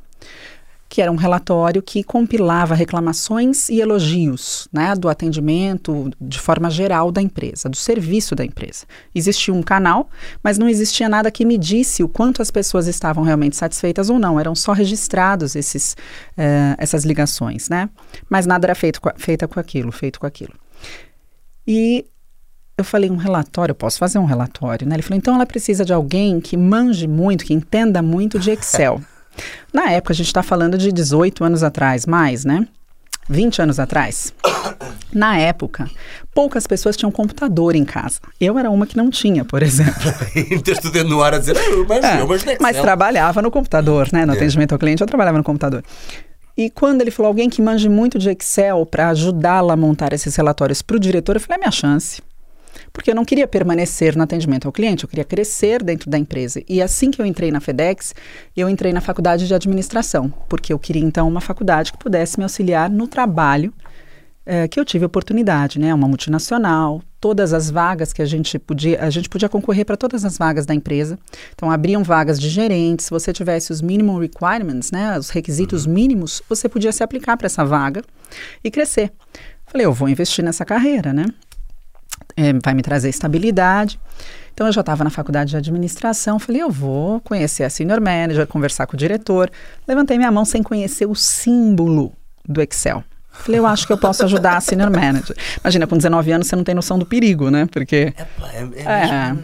que 0.95 1.03
era 1.03 1.11
um 1.11 1.17
relatório 1.17 1.83
que 1.83 2.05
compilava 2.05 2.73
reclamações 2.73 3.69
e 3.69 3.81
elogios 3.81 4.69
né, 4.73 4.95
do 4.95 5.09
atendimento 5.09 6.09
de 6.21 6.39
forma 6.39 6.71
geral 6.71 7.11
da 7.11 7.21
empresa, 7.21 7.69
do 7.69 7.77
serviço 7.77 8.37
da 8.37 8.45
empresa. 8.45 8.87
Existia 9.13 9.53
um 9.53 9.61
canal, 9.61 10.09
mas 10.41 10.57
não 10.57 10.69
existia 10.69 11.09
nada 11.09 11.33
que 11.33 11.45
medisse 11.45 12.05
o 12.05 12.09
quanto 12.09 12.41
as 12.41 12.49
pessoas 12.49 12.87
estavam 12.87 13.25
realmente 13.25 13.57
satisfeitas 13.57 14.09
ou 14.09 14.21
não. 14.21 14.39
Eram 14.39 14.55
só 14.55 14.71
registrados 14.71 15.57
esses, 15.57 15.97
uh, 16.39 16.79
essas 16.79 17.05
ligações, 17.05 17.69
né? 17.69 17.91
Mas 18.31 18.47
nada 18.47 18.67
era 18.67 18.75
feito 18.77 19.01
com, 19.01 19.11
feito 19.17 19.49
com 19.49 19.59
aquilo, 19.59 19.91
feito 19.91 20.21
com 20.21 20.29
aquilo. 20.29 20.55
E 21.67 22.07
eu 22.79 22.85
falei, 22.85 23.11
um 23.11 23.17
relatório, 23.17 23.73
eu 23.73 23.77
posso 23.77 23.99
fazer 23.99 24.21
um 24.21 24.27
relatório, 24.27 24.87
né? 24.87 24.95
Ele 24.95 25.03
falou, 25.03 25.19
então 25.19 25.35
ela 25.35 25.45
precisa 25.45 25.85
de 25.85 25.93
alguém 25.93 26.41
que 26.41 26.57
manje 26.57 27.09
muito, 27.09 27.45
que 27.45 27.53
entenda 27.53 28.01
muito 28.01 28.39
de 28.39 28.53
Excel. 28.53 29.03
Na 29.73 29.91
época, 29.91 30.13
a 30.13 30.17
gente 30.17 30.27
está 30.27 30.43
falando 30.43 30.79
de 30.79 30.93
18 30.93 31.45
anos 31.45 31.63
atrás, 31.63 32.07
mais, 32.07 32.45
né? 32.45 32.67
20 33.29 33.63
anos 33.63 33.81
atrás. 33.81 34.33
Na 35.13 35.39
época, 35.39 35.89
poucas 36.35 36.67
pessoas 36.67 36.97
tinham 36.97 37.11
computador 37.11 37.77
em 37.77 37.85
casa. 37.85 38.19
Eu 38.41 38.59
era 38.59 38.71
uma 38.71 38.87
que 38.87 38.97
não 38.97 39.11
tinha, 39.11 39.45
por 39.45 39.63
exemplo. 39.63 40.13
estudando 40.67 41.09
no 41.09 41.23
ar 41.23 41.35
a 41.35 41.39
dizer, 41.39 41.57
ah, 41.57 41.85
mas, 41.89 42.05
é, 42.05 42.21
eu, 42.21 42.27
mas, 42.27 42.45
mas 42.61 42.81
trabalhava 42.81 43.41
no 43.41 43.51
computador, 43.51 44.09
né? 44.13 44.27
No 44.27 44.33
é. 44.33 44.37
atendimento 44.37 44.73
ao 44.73 44.79
cliente, 44.79 45.03
eu 45.03 45.07
trabalhava 45.07 45.39
no 45.39 45.45
computador. 45.45 45.85
E 46.57 46.69
quando 46.71 47.01
ele 47.01 47.11
falou 47.11 47.29
alguém 47.29 47.49
que 47.49 47.63
manje 47.63 47.89
muito 47.89 48.19
de 48.19 48.31
Excel 48.31 48.85
para 48.87 49.09
ajudá-la 49.11 49.75
a 49.75 49.77
montar 49.77 50.13
esses 50.13 50.35
relatórios 50.37 50.83
para 50.83 50.97
o 50.97 51.01
diretor, 51.01 51.37
eu 51.37 51.41
falei, 51.41 51.57
é 51.57 51.59
minha 51.61 51.73
chance 51.73 52.21
porque 52.95 53.11
eu 53.11 53.15
não 53.15 53.25
queria 53.25 53.49
permanecer 53.49 54.17
no 54.17 54.23
atendimento 54.23 54.67
ao 54.67 54.73
cliente, 54.73 55.03
eu 55.03 55.09
queria 55.09 55.25
crescer 55.25 55.83
dentro 55.83 56.09
da 56.09 56.17
empresa. 56.17 56.63
E 56.69 56.81
assim 56.81 57.11
que 57.11 57.21
eu 57.21 57.27
entrei 57.27 57.51
na 57.51 57.61
FedEx, 57.61 58.15
eu 58.57 58.69
entrei 58.69 58.93
na 58.93 59.01
faculdade 59.01 59.49
de 59.49 59.53
administração, 59.53 60.33
porque 60.49 60.73
eu 60.73 60.79
queria 60.79 61.03
então 61.03 61.27
uma 61.27 61.41
faculdade 61.41 61.91
que 61.91 61.99
pudesse 61.99 62.39
me 62.39 62.45
auxiliar 62.45 62.89
no 62.89 63.09
trabalho 63.09 63.75
é, 64.47 64.69
que 64.69 64.79
eu 64.79 64.85
tive 64.85 65.05
oportunidade, 65.05 65.79
né? 65.79 65.93
Uma 65.93 66.07
multinacional, 66.07 67.03
todas 67.19 67.53
as 67.53 67.71
vagas 67.71 68.13
que 68.13 68.23
a 68.23 68.27
gente 68.27 68.59
podia, 68.59 69.03
a 69.03 69.11
gente 69.11 69.29
podia 69.29 69.49
concorrer 69.49 69.85
para 69.85 69.97
todas 69.97 70.25
as 70.25 70.39
vagas 70.39 70.65
da 70.65 70.75
empresa. 70.75 71.19
Então 71.55 71.71
abriam 71.71 72.05
vagas 72.05 72.39
de 72.39 72.49
gerentes, 72.49 73.07
se 73.07 73.11
você 73.11 73.33
tivesse 73.33 73.73
os 73.73 73.81
minimum 73.81 74.19
requirements, 74.19 74.93
né, 74.93 75.19
os 75.19 75.31
requisitos 75.31 75.87
uhum. 75.87 75.95
mínimos, 75.95 76.43
você 76.49 76.69
podia 76.69 76.93
se 76.93 77.03
aplicar 77.03 77.37
para 77.37 77.47
essa 77.47 77.65
vaga 77.65 78.03
e 78.63 78.71
crescer. 78.71 79.11
Falei, 79.67 79.87
eu 79.87 79.93
vou 79.93 80.09
investir 80.09 80.45
nessa 80.45 80.65
carreira, 80.65 81.13
né? 81.13 81.25
É, 82.37 82.53
vai 82.63 82.75
me 82.75 82.83
trazer 82.83 83.09
estabilidade. 83.09 83.99
Então 84.53 84.67
eu 84.67 84.73
já 84.73 84.81
estava 84.81 85.03
na 85.03 85.11
faculdade 85.11 85.51
de 85.51 85.57
administração, 85.57 86.39
falei, 86.39 86.63
eu 86.63 86.71
vou 86.71 87.21
conhecer 87.21 87.65
a 87.65 87.71
senior 87.71 88.01
manager, 88.01 88.47
conversar 88.47 88.87
com 88.87 88.95
o 88.95 88.97
diretor. 88.97 89.51
Levantei 89.87 90.17
minha 90.17 90.31
mão 90.31 90.45
sem 90.45 90.63
conhecer 90.63 91.07
o 91.07 91.15
símbolo 91.15 92.13
do 92.49 92.63
Excel. 92.63 93.03
Falei, 93.33 93.59
eu 93.59 93.67
acho 93.67 93.85
que 93.85 93.93
eu 93.93 93.99
posso 93.99 94.25
ajudar 94.25 94.57
a 94.57 94.61
senior 94.61 94.91
manager. 94.91 95.37
Imagina, 95.61 95.87
com 95.89 95.97
19 95.97 96.31
anos 96.31 96.47
você 96.47 96.55
não 96.55 96.63
tem 96.63 96.75
noção 96.75 96.97
do 96.97 97.05
perigo, 97.05 97.51
né? 97.51 97.67
Porque. 97.67 98.15
É, 98.17 98.23
é, 98.55 98.61
é, 98.61 98.63
mesmo, 98.63 98.75
é, 98.79 99.37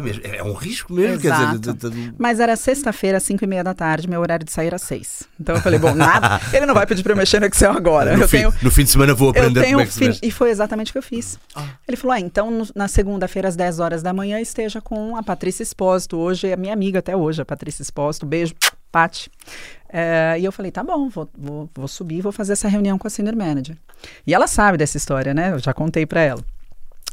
mesmo, 0.00 0.22
é 0.24 0.42
um 0.42 0.54
risco 0.54 0.92
mesmo, 0.92 1.24
Exato. 1.24 1.60
quer 1.60 1.88
dizer. 1.90 2.14
Mas 2.18 2.40
era 2.40 2.56
sexta-feira, 2.56 3.18
às 3.18 3.22
5 3.24 3.44
e 3.44 3.46
meia 3.46 3.62
da 3.62 3.74
tarde, 3.74 4.08
meu 4.08 4.20
horário 4.20 4.44
de 4.44 4.52
sair 4.52 4.68
era 4.68 4.78
6. 4.78 5.24
Então 5.38 5.54
eu 5.54 5.60
falei, 5.60 5.78
bom, 5.78 5.94
nada. 5.94 6.40
ele 6.52 6.66
não 6.66 6.74
vai 6.74 6.86
pedir 6.86 7.02
para 7.02 7.12
eu 7.12 7.16
mexer 7.16 7.40
no 7.40 7.46
Excel 7.46 7.72
agora. 7.72 8.16
No, 8.16 8.22
eu 8.22 8.28
fim, 8.28 8.38
tenho, 8.38 8.54
no 8.62 8.70
fim 8.70 8.84
de 8.84 8.90
semana 8.90 9.14
vou 9.14 9.30
aprender 9.30 9.64
como 9.66 9.80
é 9.80 9.86
que 9.86 9.92
se 9.92 10.18
E 10.22 10.30
foi 10.30 10.50
exatamente 10.50 10.90
o 10.90 10.92
que 10.92 10.98
eu 10.98 11.02
fiz. 11.02 11.38
Ah. 11.54 11.66
Ele 11.86 11.96
falou, 11.96 12.14
ah, 12.14 12.20
então 12.20 12.50
no, 12.50 12.66
na 12.74 12.88
segunda-feira, 12.88 13.48
às 13.48 13.56
10 13.56 13.80
horas 13.80 14.02
da 14.02 14.12
manhã, 14.12 14.40
esteja 14.40 14.80
com 14.80 15.16
a 15.16 15.22
Patrícia 15.22 15.62
Espósito. 15.62 16.16
Hoje 16.16 16.48
é 16.48 16.56
minha 16.56 16.72
amiga 16.72 16.98
até 16.98 17.16
hoje, 17.16 17.42
a 17.42 17.44
Patrícia 17.44 17.82
Espósito. 17.82 18.26
Beijo, 18.26 18.54
Pati. 18.90 19.30
É, 19.88 20.36
e 20.40 20.44
eu 20.44 20.50
falei, 20.50 20.72
tá 20.72 20.82
bom, 20.82 21.08
vou, 21.08 21.28
vou, 21.38 21.70
vou 21.72 21.86
subir 21.86 22.20
vou 22.20 22.32
fazer 22.32 22.54
essa 22.54 22.66
reunião 22.66 22.98
com 22.98 23.06
a 23.06 23.10
senior 23.10 23.36
manager. 23.36 23.76
E 24.26 24.34
ela 24.34 24.46
sabe 24.46 24.76
dessa 24.76 24.96
história, 24.96 25.32
né? 25.32 25.52
Eu 25.52 25.58
já 25.58 25.72
contei 25.72 26.04
para 26.04 26.20
ela. 26.20 26.44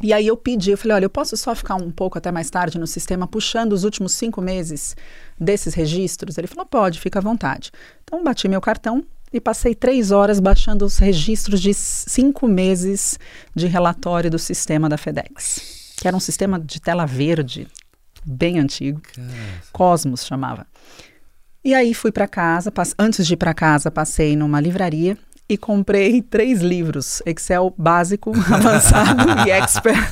E 0.04 0.14
aí 0.14 0.26
eu 0.26 0.36
pedi, 0.36 0.72
eu 0.72 0.78
falei, 0.78 0.96
olha, 0.96 1.06
eu 1.06 1.10
posso 1.10 1.38
só 1.38 1.54
ficar 1.54 1.76
um 1.76 1.92
pouco 1.92 2.18
até 2.18 2.32
mais 2.32 2.50
tarde 2.50 2.80
no 2.80 2.88
sistema 2.88 3.28
puxando 3.28 3.74
os 3.74 3.84
últimos 3.84 4.14
cinco 4.14 4.42
meses 4.42 4.96
desses 5.40 5.74
registros? 5.74 6.38
Ele 6.38 6.48
falou, 6.48 6.66
pode, 6.66 7.00
fica 7.00 7.20
à 7.20 7.22
vontade. 7.22 7.72
Então 8.04 8.24
bati 8.24 8.48
meu 8.48 8.60
cartão 8.60 9.06
e 9.32 9.40
passei 9.40 9.76
três 9.76 10.12
horas 10.12 10.40
baixando 10.40 10.86
os 10.86 10.98
registros 10.98 11.62
de 11.62 11.74
cinco 11.74 12.48
meses 12.48 13.20
de 13.56 13.68
relatório 13.68 14.30
do 14.30 14.40
sistema 14.40 14.90
da 14.90 14.98
FedEx, 14.98 15.94
que 15.98 16.08
era 16.08 16.18
um 16.18 16.20
sistema 16.20 16.60
de 16.60 16.82
tela 16.82 17.06
verde, 17.06 17.68
bem 18.26 18.60
antigo. 18.60 19.02
Cosmos 19.72 20.26
chamava. 20.26 20.66
E 21.64 21.76
aí 21.76 21.94
fui 21.94 22.12
para 22.12 22.28
casa, 22.28 22.74
antes 22.98 23.26
de 23.28 23.36
ir 23.36 23.38
para 23.38 23.54
casa, 23.54 23.92
passei 23.92 24.36
numa 24.36 24.60
livraria 24.60 25.16
e 25.50 25.58
comprei 25.58 26.22
três 26.22 26.62
livros: 26.62 27.22
Excel 27.26 27.74
básico, 27.78 28.32
avançado 28.54 29.48
e 29.48 29.52
expert. 29.52 30.12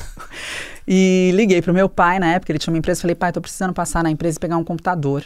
E 0.86 1.30
liguei 1.34 1.62
para 1.62 1.70
o 1.70 1.74
meu 1.74 1.88
pai 1.88 2.18
na 2.18 2.32
época, 2.32 2.52
ele 2.52 2.58
tinha 2.58 2.72
uma 2.72 2.78
empresa, 2.78 3.00
falei: 3.00 3.14
"Pai, 3.14 3.30
estou 3.30 3.40
precisando 3.40 3.72
passar 3.72 4.02
na 4.02 4.10
empresa 4.10 4.36
e 4.36 4.40
pegar 4.40 4.56
um 4.56 4.64
computador". 4.64 5.24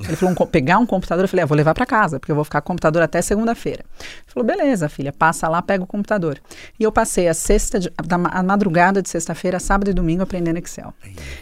Ele 0.00 0.16
falou, 0.16 0.34
um 0.36 0.46
pegar 0.46 0.78
um 0.78 0.86
computador, 0.86 1.22
eu 1.24 1.28
falei, 1.28 1.44
ah, 1.44 1.46
vou 1.46 1.56
levar 1.56 1.72
para 1.72 1.86
casa, 1.86 2.18
porque 2.18 2.32
eu 2.32 2.34
vou 2.34 2.42
ficar 2.44 2.60
com 2.60 2.66
o 2.66 2.72
computador 2.72 3.00
até 3.00 3.22
segunda-feira. 3.22 3.84
Ele 4.00 4.08
falou, 4.26 4.44
beleza, 4.44 4.88
filha, 4.88 5.12
passa 5.12 5.46
lá, 5.48 5.62
pega 5.62 5.84
o 5.84 5.86
computador. 5.86 6.36
E 6.80 6.82
eu 6.82 6.90
passei 6.90 7.28
a 7.28 7.32
sexta, 7.32 7.78
de, 7.78 7.88
ma- 8.18 8.28
a 8.30 8.42
madrugada 8.42 9.00
de 9.00 9.08
sexta-feira, 9.08 9.60
sábado 9.60 9.88
e 9.88 9.94
domingo 9.94 10.24
aprendendo 10.24 10.58
Excel. 10.58 10.92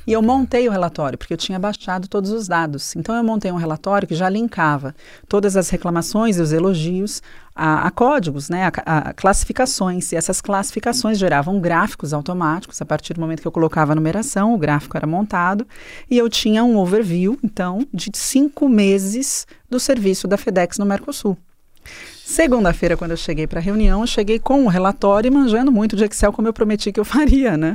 E 0.06 0.12
eu 0.12 0.20
montei 0.20 0.68
o 0.68 0.70
relatório, 0.70 1.16
porque 1.16 1.32
eu 1.32 1.38
tinha 1.38 1.58
baixado 1.58 2.06
todos 2.08 2.30
os 2.30 2.46
dados. 2.46 2.94
Então 2.94 3.16
eu 3.16 3.24
montei 3.24 3.50
um 3.50 3.56
relatório 3.56 4.06
que 4.06 4.14
já 4.14 4.28
linkava 4.28 4.94
todas 5.30 5.56
as 5.56 5.70
reclamações 5.70 6.36
e 6.36 6.42
os 6.42 6.52
elogios 6.52 7.22
a, 7.54 7.86
a 7.86 7.90
códigos, 7.90 8.48
né, 8.48 8.70
a, 8.84 8.98
a 8.98 9.12
classificações. 9.12 10.12
E 10.12 10.16
essas 10.16 10.40
classificações 10.40 11.18
geravam 11.18 11.60
gráficos 11.60 12.12
automáticos. 12.12 12.80
A 12.80 12.84
partir 12.84 13.14
do 13.14 13.20
momento 13.20 13.40
que 13.40 13.48
eu 13.48 13.52
colocava 13.52 13.92
a 13.92 13.94
numeração, 13.94 14.54
o 14.54 14.58
gráfico 14.58 14.96
era 14.96 15.06
montado 15.06 15.66
e 16.10 16.16
eu 16.16 16.28
tinha 16.28 16.64
um 16.64 16.76
overview, 16.76 17.38
então, 17.42 17.86
de 17.92 18.10
cinco 18.14 18.68
meses 18.68 19.46
do 19.68 19.78
serviço 19.78 20.26
da 20.26 20.36
FedEx 20.36 20.78
no 20.78 20.86
Mercosul. 20.86 21.36
Segunda-feira, 22.24 22.96
quando 22.96 23.10
eu 23.10 23.16
cheguei 23.16 23.46
para 23.46 23.58
a 23.58 23.62
reunião, 23.62 24.02
eu 24.02 24.06
cheguei 24.06 24.38
com 24.38 24.64
o 24.64 24.68
relatório 24.68 25.28
e 25.28 25.30
manjando 25.30 25.70
muito 25.70 25.96
de 25.96 26.04
Excel, 26.04 26.32
como 26.32 26.48
eu 26.48 26.52
prometi 26.52 26.92
que 26.92 27.00
eu 27.00 27.04
faria, 27.06 27.56
né? 27.56 27.74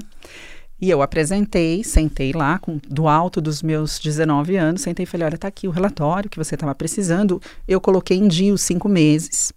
E 0.79 0.89
eu 0.91 1.01
apresentei, 1.01 1.83
sentei 1.83 2.31
lá, 2.31 2.59
com, 2.59 2.79
do 2.87 3.07
alto 3.07 3.41
dos 3.41 3.63
meus 3.63 3.97
19 3.99 4.55
anos, 4.57 4.81
sentei 4.81 5.03
e 5.03 5.07
falei, 5.07 5.25
olha, 5.25 5.37
tá 5.37 5.47
aqui 5.47 5.67
o 5.67 5.71
relatório 5.71 6.29
que 6.29 6.37
você 6.37 6.53
estava 6.53 6.73
precisando. 6.75 7.41
Eu 7.67 7.81
coloquei 7.81 8.17
em 8.17 8.27
dia 8.27 8.53
os 8.53 8.61
cinco 8.61 8.87
meses, 8.87 9.51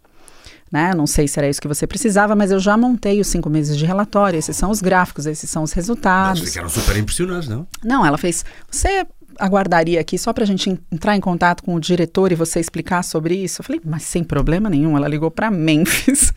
né? 0.70 0.94
Não 0.94 1.06
sei 1.06 1.26
se 1.26 1.38
era 1.38 1.48
isso 1.48 1.60
que 1.60 1.68
você 1.68 1.86
precisava, 1.86 2.36
mas 2.36 2.50
eu 2.50 2.60
já 2.60 2.76
montei 2.76 3.20
os 3.20 3.26
cinco 3.26 3.50
meses 3.50 3.76
de 3.76 3.84
relatório. 3.84 4.38
Esses 4.38 4.56
são 4.56 4.70
os 4.70 4.80
gráficos, 4.80 5.26
esses 5.26 5.50
são 5.50 5.62
os 5.62 5.72
resultados. 5.72 6.42
ficaram 6.42 6.68
super 6.68 6.96
impressionados, 6.96 7.48
não? 7.48 7.66
Não, 7.84 8.06
ela 8.06 8.16
fez. 8.16 8.44
Você 8.70 9.06
aguardaria 9.40 10.00
aqui 10.00 10.16
só 10.18 10.32
para 10.32 10.44
a 10.44 10.46
gente 10.46 10.70
en- 10.70 10.78
entrar 10.92 11.16
em 11.16 11.20
contato 11.20 11.62
com 11.62 11.74
o 11.74 11.80
diretor 11.80 12.30
e 12.30 12.34
você 12.34 12.60
explicar 12.60 13.02
sobre 13.02 13.34
isso? 13.34 13.60
Eu 13.60 13.64
falei, 13.64 13.80
mas 13.84 14.02
sem 14.04 14.22
problema 14.22 14.68
nenhum. 14.70 14.96
Ela 14.96 15.08
ligou 15.08 15.30
para 15.30 15.50
Memphis 15.50 16.32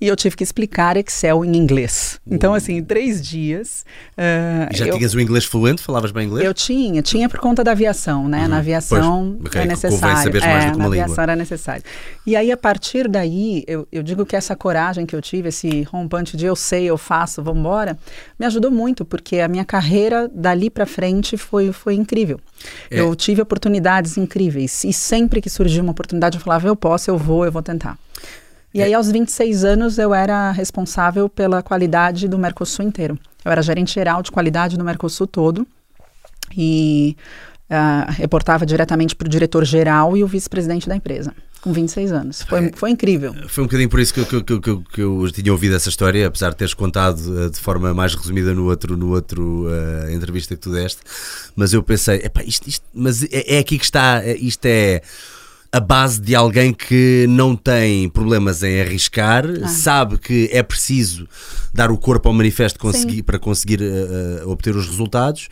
e 0.00 0.06
eu 0.06 0.16
tive 0.16 0.36
que 0.36 0.42
explicar 0.44 0.96
Excel 0.96 1.44
em 1.44 1.56
inglês. 1.56 2.20
Então, 2.30 2.54
assim, 2.54 2.74
em 2.78 2.84
três 2.84 3.20
dias. 3.20 3.84
E 4.72 4.76
já 4.76 4.86
eu, 4.86 4.96
tinhas 4.96 5.14
o 5.14 5.20
inglês 5.20 5.44
fluente? 5.44 5.82
Falavas 5.82 6.10
bem 6.12 6.26
inglês? 6.26 6.46
eu 6.46 6.54
tinha, 6.54 7.02
tinha 7.02 7.28
por 7.28 7.40
conta 7.40 7.62
da 7.64 7.72
aviação, 7.72 8.28
né? 8.28 8.46
Na 8.48 8.58
aviação 8.58 8.94
Uhum. 9.24 9.38
Pois, 9.40 9.46
ok, 9.48 9.60
é 9.62 9.66
necessário. 9.66 10.00
mais 10.06 10.26
é, 10.26 10.30
do 10.30 10.38
que 10.40 10.46
na 10.46 10.52
uma 10.54 10.72
língua. 10.72 10.86
aviação 11.04 11.22
era 11.22 11.36
necessário. 11.36 11.82
E 12.26 12.36
aí, 12.36 12.52
a 12.52 12.56
partir 12.56 13.08
daí, 13.08 13.64
eu, 13.66 13.86
eu 13.90 14.02
digo 14.02 14.24
que 14.24 14.36
essa 14.36 14.54
coragem 14.54 15.04
que 15.06 15.14
eu 15.16 15.20
tive, 15.22 15.48
esse 15.48 15.82
rompante 15.82 16.36
de 16.36 16.46
eu 16.46 16.54
sei, 16.54 16.84
eu 16.84 16.96
faço, 16.98 17.42
vamos 17.42 17.60
embora, 17.60 17.98
me 18.38 18.46
ajudou 18.46 18.70
muito, 18.70 19.04
porque 19.04 19.40
a 19.40 19.48
minha 19.48 19.64
carreira 19.64 20.28
dali 20.32 20.70
para 20.70 20.86
frente 20.86 21.36
foi, 21.36 21.72
foi 21.72 21.94
incrível. 21.94 22.38
É. 22.90 23.00
Eu 23.00 23.14
tive 23.14 23.42
oportunidades 23.42 24.16
incríveis. 24.16 24.84
E 24.84 24.92
sempre 24.92 25.40
que 25.40 25.50
surgia 25.50 25.82
uma 25.82 25.92
oportunidade, 25.92 26.36
eu 26.38 26.42
falava, 26.42 26.66
eu 26.66 26.76
posso, 26.76 27.10
eu 27.10 27.18
vou, 27.18 27.44
eu 27.44 27.52
vou 27.52 27.62
tentar. 27.62 27.98
E 28.72 28.80
É. 28.80 28.84
aí, 28.84 28.94
aos 28.94 29.10
26 29.10 29.64
anos, 29.64 29.98
eu 29.98 30.14
era 30.14 30.50
responsável 30.50 31.28
pela 31.28 31.62
qualidade 31.62 32.26
do 32.26 32.38
Mercosul 32.38 32.84
inteiro. 32.84 33.18
Eu 33.44 33.52
era 33.52 33.62
gerente 33.62 33.92
geral 33.94 34.22
de 34.22 34.32
qualidade 34.32 34.78
no 34.78 34.84
Mercosul 34.84 35.26
todo 35.26 35.66
e 36.56 37.16
ah, 37.68 38.06
reportava 38.10 38.64
diretamente 38.66 39.14
para 39.14 39.26
o 39.26 39.28
diretor-geral 39.28 40.16
e 40.16 40.24
o 40.24 40.26
vice-presidente 40.26 40.88
da 40.88 40.96
empresa, 40.96 41.32
com 41.64 41.72
26 41.72 42.12
anos. 42.12 42.42
Foi, 42.42 42.70
foi 42.76 42.90
incrível. 42.90 43.34
Foi 43.48 43.64
um 43.64 43.66
bocadinho 43.66 43.88
por 43.88 43.98
isso 43.98 44.12
que, 44.12 44.20
eu- 44.20 44.26
que, 44.26 44.42
que, 44.42 44.60
que, 44.60 44.76
que 44.92 45.00
eu 45.00 45.30
tinha 45.32 45.50
ouvido 45.50 45.74
essa 45.74 45.88
história, 45.88 46.26
apesar 46.26 46.50
de 46.50 46.56
teres 46.56 46.74
contado 46.74 47.18
eh, 47.44 47.48
de 47.48 47.58
forma 47.58 47.92
mais 47.94 48.14
resumida 48.14 48.52
no 48.54 48.66
outro, 48.66 48.96
no 48.96 49.08
outro 49.10 49.66
eh, 49.70 50.12
entrevista 50.14 50.54
que 50.54 50.60
tu 50.60 50.70
deste. 50.70 51.00
Mas 51.56 51.72
eu 51.72 51.82
pensei, 51.82 52.22
isto, 52.46 52.68
isto, 52.68 52.84
mas 52.94 53.22
é, 53.24 53.56
é 53.56 53.58
aqui 53.58 53.78
que 53.78 53.84
está, 53.84 54.22
é- 54.22 54.36
isto 54.36 54.64
é 54.66 55.00
a 55.72 55.80
base 55.80 56.20
de 56.20 56.34
alguém 56.36 56.72
que 56.72 57.26
não 57.28 57.56
tem 57.56 58.08
problemas 58.08 58.62
em 58.62 58.80
arriscar, 58.80 59.44
sabe 59.68 60.18
que 60.18 60.48
é 60.52 60.62
preciso 60.62 61.26
dar 61.72 61.90
o 61.90 61.98
corpo 61.98 62.28
ao 62.28 62.34
manifesto 62.34 62.78
conseguir- 62.78 63.22
para 63.24 63.38
conseguir 63.40 63.80
eh, 63.82 64.42
obter 64.44 64.76
os 64.76 64.86
resultados. 64.86 65.48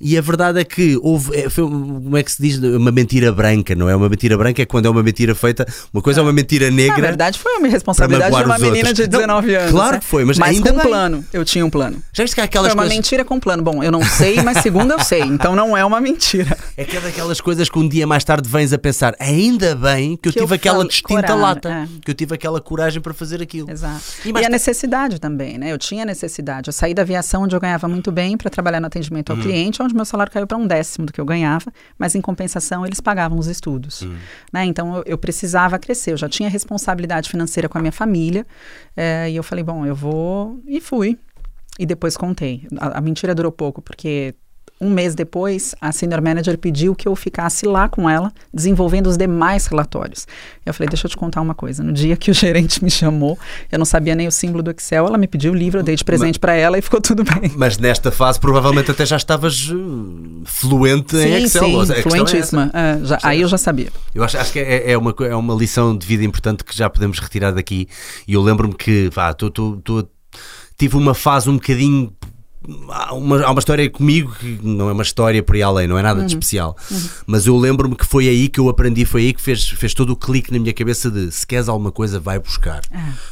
E 0.00 0.16
a 0.18 0.20
verdade 0.20 0.60
é 0.60 0.64
que 0.64 0.98
houve, 1.02 1.34
é, 1.36 1.48
foi, 1.48 1.64
como 1.64 2.16
é 2.16 2.22
que 2.22 2.30
se 2.32 2.42
diz, 2.42 2.58
uma 2.58 2.90
mentira 2.92 3.32
branca, 3.32 3.74
não 3.74 3.88
é? 3.88 3.96
Uma 3.96 4.08
mentira 4.08 4.36
branca 4.36 4.60
é 4.60 4.66
quando 4.66 4.86
é 4.86 4.90
uma 4.90 5.02
mentira 5.02 5.34
feita, 5.34 5.66
uma 5.92 6.02
coisa 6.02 6.20
é 6.20 6.22
uma 6.22 6.32
mentira 6.32 6.70
Na 6.70 6.76
negra. 6.76 7.00
verdade, 7.00 7.38
foi 7.38 7.56
uma 7.58 7.68
responsabilidade 7.68 8.34
de 8.36 8.42
uma 8.44 8.58
menina 8.58 8.88
outros. 8.88 8.94
de 8.94 9.06
19 9.06 9.52
Não, 9.52 9.58
anos. 9.60 9.70
claro 9.70 9.92
né? 9.94 9.98
que 10.00 10.04
foi, 10.04 10.24
mas 10.24 10.38
mas 10.38 10.50
ainda 10.50 10.72
com 10.72 10.78
um 10.78 10.82
plano. 10.82 11.24
Eu 11.32 11.44
tinha 11.44 11.64
um 11.64 11.70
plano. 11.70 12.02
Já 12.12 12.24
viste 12.24 12.34
que 12.34 12.40
aquelas 12.40 12.68
Foi 12.68 12.74
uma 12.76 12.82
coisas. 12.82 12.96
mentira 12.96 13.24
com 13.24 13.40
plano. 13.40 13.62
Bom, 13.62 13.82
eu 13.82 13.90
não 13.90 14.02
sei, 14.04 14.42
mas 14.42 14.58
segundo 14.58 14.90
eu 14.92 15.00
sei. 15.00 15.22
Então 15.22 15.56
não 15.56 15.76
é 15.76 15.84
uma 15.84 16.00
mentira. 16.00 16.56
É 16.76 16.84
que 16.84 16.96
é 16.96 17.00
daquelas 17.00 17.40
coisas 17.40 17.68
que 17.70 17.78
um 17.78 17.88
dia 17.88 18.06
mais 18.06 18.22
tarde 18.22 18.48
vens 18.48 18.72
a 18.72 18.78
pensar, 18.78 19.14
ainda 19.18 19.74
bem 19.74 20.16
que 20.16 20.28
eu 20.28 20.32
Que 20.32 20.38
eu 20.40 20.42
tive 20.44 20.54
aquela 20.56 20.76
falei- 20.76 20.88
distinta 20.88 21.22
coragem, 21.22 21.40
lata, 21.42 21.68
é. 21.70 21.88
que 22.04 22.10
eu 22.10 22.14
tive 22.14 22.34
aquela 22.34 22.60
coragem 22.60 23.00
para 23.00 23.14
fazer 23.14 23.40
aquilo. 23.40 23.70
Exato. 23.70 24.02
E 24.24 24.30
E, 24.30 24.44
a 24.44 24.48
necessidade 24.50 25.18
também, 25.18 25.56
né? 25.58 25.72
Eu 25.72 25.78
tinha 25.78 26.04
necessidade. 26.04 26.68
Eu 26.68 26.72
saí 26.72 26.92
da 26.92 27.02
aviação 27.02 27.42
onde 27.44 27.56
eu 27.56 27.60
ganhava 27.60 27.88
muito 27.88 28.12
bem 28.12 28.36
para 28.36 28.50
trabalhar 28.50 28.80
no 28.80 28.86
atendimento 28.86 29.30
ao 29.32 29.38
cliente, 29.38 29.82
onde 29.86 29.94
meu 29.94 30.04
salário 30.04 30.32
caiu 30.32 30.46
para 30.46 30.58
um 30.58 30.66
décimo 30.66 31.06
do 31.06 31.12
que 31.12 31.20
eu 31.20 31.24
ganhava, 31.24 31.72
mas 31.98 32.14
em 32.14 32.20
compensação 32.20 32.84
eles 32.84 33.00
pagavam 33.00 33.38
os 33.38 33.46
estudos. 33.46 34.02
Uhum. 34.02 34.16
Né? 34.52 34.64
Então 34.66 34.96
eu, 34.96 35.04
eu 35.06 35.18
precisava 35.18 35.78
crescer. 35.78 36.12
Eu 36.12 36.16
já 36.16 36.28
tinha 36.28 36.48
responsabilidade 36.48 37.30
financeira 37.30 37.68
com 37.68 37.78
a 37.78 37.80
minha 37.80 37.92
família 37.92 38.46
eh, 38.96 39.30
e 39.30 39.36
eu 39.36 39.42
falei, 39.42 39.64
bom, 39.64 39.86
eu 39.86 39.94
vou 39.94 40.60
e 40.66 40.80
fui. 40.80 41.18
E 41.78 41.86
depois 41.86 42.16
contei. 42.16 42.66
A, 42.78 42.98
a 42.98 43.00
mentira 43.00 43.34
durou 43.34 43.52
pouco, 43.52 43.82
porque 43.82 44.34
um 44.80 44.90
mês 44.90 45.14
depois, 45.14 45.74
a 45.80 45.90
senior 45.90 46.20
manager 46.22 46.58
pediu 46.58 46.94
que 46.94 47.08
eu 47.08 47.16
ficasse 47.16 47.64
lá 47.66 47.88
com 47.88 48.08
ela, 48.10 48.30
desenvolvendo 48.52 49.06
os 49.06 49.16
demais 49.16 49.66
relatórios. 49.66 50.26
Eu 50.66 50.74
falei, 50.74 50.88
deixa 50.88 51.06
eu 51.06 51.10
te 51.10 51.16
contar 51.16 51.40
uma 51.40 51.54
coisa. 51.54 51.82
No 51.82 51.92
dia 51.92 52.14
que 52.16 52.30
o 52.30 52.34
gerente 52.36 52.84
me 52.84 52.90
chamou, 52.90 53.38
eu 53.72 53.78
não 53.78 53.86
sabia 53.86 54.14
nem 54.14 54.26
o 54.26 54.30
símbolo 54.32 54.62
do 54.62 54.70
Excel, 54.70 55.06
ela 55.06 55.16
me 55.16 55.26
pediu 55.26 55.52
o 55.52 55.54
livro, 55.56 55.80
eu 55.80 55.82
dei 55.82 55.96
de 55.96 56.04
presente 56.04 56.38
para 56.38 56.54
ela 56.54 56.76
e 56.78 56.82
ficou 56.82 57.00
tudo 57.00 57.24
bem. 57.24 57.50
Mas 57.56 57.78
nesta 57.78 58.10
fase 58.12 58.38
provavelmente 58.38 58.90
até 58.90 59.06
já 59.06 59.16
estavas 59.16 59.68
uh, 59.70 60.42
fluente 60.44 61.16
em 61.16 61.20
sim, 61.22 61.44
Excel. 61.44 61.86
sim, 61.86 61.92
é 61.94 62.02
fluentíssima. 62.02 62.70
É, 62.74 63.04
já- 63.04 63.18
aí 63.22 63.40
eu 63.40 63.48
já 63.48 63.56
sabia. 63.58 63.88
Eu 64.14 64.22
acho, 64.24 64.36
acho 64.36 64.52
que 64.52 64.58
é, 64.58 64.92
é 64.92 64.98
uma, 64.98 65.14
é 65.20 65.34
uma 65.34 65.54
lição 65.54 65.96
de 65.96 66.06
vida 66.06 66.22
importante 66.24 66.62
que 66.62 66.76
já 66.76 66.90
podemos 66.90 67.18
retirar 67.18 67.50
daqui. 67.52 67.88
E 68.28 68.34
eu 68.34 68.42
lembro-me 68.42 68.74
que 68.74 69.08
vá, 69.12 69.32
tô- 69.32 69.50
tive 70.78 70.96
uma 70.96 71.14
fase 71.14 71.48
um 71.48 71.54
bocadinho. 71.54 72.12
Há 72.88 73.14
uma, 73.14 73.42
há 73.44 73.50
uma 73.50 73.58
história 73.58 73.88
comigo 73.88 74.34
que 74.38 74.58
não 74.62 74.88
é 74.88 74.92
uma 74.92 75.02
história 75.02 75.42
por 75.42 75.54
aí 75.56 75.62
além, 75.62 75.86
não 75.86 75.98
é 75.98 76.02
nada 76.02 76.20
de 76.20 76.32
especial. 76.32 76.76
Mas 77.26 77.46
eu 77.46 77.56
lembro-me 77.56 77.94
que 77.94 78.04
foi 78.04 78.28
aí 78.28 78.48
que 78.48 78.58
eu 78.60 78.68
aprendi, 78.68 79.04
foi 79.04 79.22
aí 79.22 79.32
que 79.32 79.40
fez, 79.40 79.68
fez 79.68 79.94
todo 79.94 80.10
o 80.10 80.16
clique 80.16 80.52
na 80.52 80.58
minha 80.58 80.72
cabeça 80.72 81.10
de 81.10 81.30
se 81.30 81.46
queres 81.46 81.68
alguma 81.68 81.92
coisa, 81.92 82.18
vai 82.18 82.38
buscar. 82.38 82.80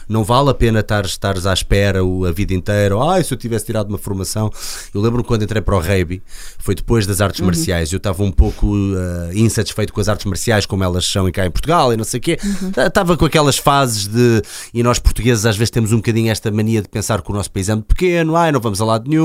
Não 0.08 0.22
vale 0.24 0.50
a 0.50 0.54
pena 0.54 0.80
estar, 0.80 1.04
estares 1.04 1.46
à 1.46 1.52
espera 1.52 2.04
o- 2.04 2.24
a 2.24 2.32
vida 2.32 2.54
inteira. 2.54 2.94
Ah, 3.02 3.22
se 3.22 3.32
eu 3.32 3.38
tivesse 3.38 3.66
tirado 3.66 3.88
uma 3.88 3.98
formação. 3.98 4.50
Eu 4.94 5.00
lembro-me 5.00 5.24
quando 5.24 5.42
entrei 5.42 5.60
para 5.62 5.74
o 5.76 5.80
rugby, 5.80 6.22
foi 6.58 6.74
depois 6.74 7.06
das 7.06 7.20
artes 7.20 7.40
marciais. 7.40 7.92
Eu 7.92 7.96
estava 7.98 8.22
um 8.22 8.30
pouco 8.32 8.72
ah, 8.96 9.30
insatisfeito 9.34 9.92
com 9.92 10.00
as 10.00 10.08
artes 10.08 10.26
marciais, 10.26 10.66
como 10.66 10.84
elas 10.84 11.04
são 11.06 11.30
cá 11.32 11.44
em 11.46 11.50
Portugal 11.50 11.92
e 11.92 11.96
não 11.96 12.04
sei 12.04 12.18
o 12.18 12.22
quê. 12.22 12.38
Estava 12.86 13.16
com 13.16 13.24
aquelas 13.24 13.56
fases 13.58 14.06
de. 14.06 14.42
E 14.72 14.82
nós 14.82 14.98
portugueses 14.98 15.44
às 15.46 15.56
vezes 15.56 15.70
temos 15.70 15.92
um 15.92 15.96
bocadinho 15.96 16.30
esta 16.30 16.50
mania 16.50 16.80
de 16.82 16.88
pensar 16.88 17.20
que 17.22 17.30
o 17.30 17.34
nosso 17.34 17.50
país 17.50 17.68
é 17.68 17.74
muito 17.74 17.86
pequeno, 17.88 18.36
ai, 18.36 18.52
não 18.52 18.60
vamos 18.60 18.80
a 18.80 18.84
lado 18.84 19.08
nenhum. 19.08 19.23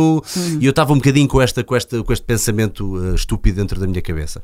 E 0.60 0.66
eu 0.66 0.70
estava 0.70 0.94
um 0.94 0.98
bocadinho 0.98 1.28
com, 1.28 1.42
esta, 1.42 1.64
com, 1.64 1.76
esta, 1.76 2.04
com 2.04 2.14
este 2.14 2.26
pensamento 2.26 2.96
ah, 2.96 3.16
estúpido 3.16 3.58
dentro 3.58 3.80
da 3.80 3.88
minha 3.88 4.02
cabeça. 4.02 4.42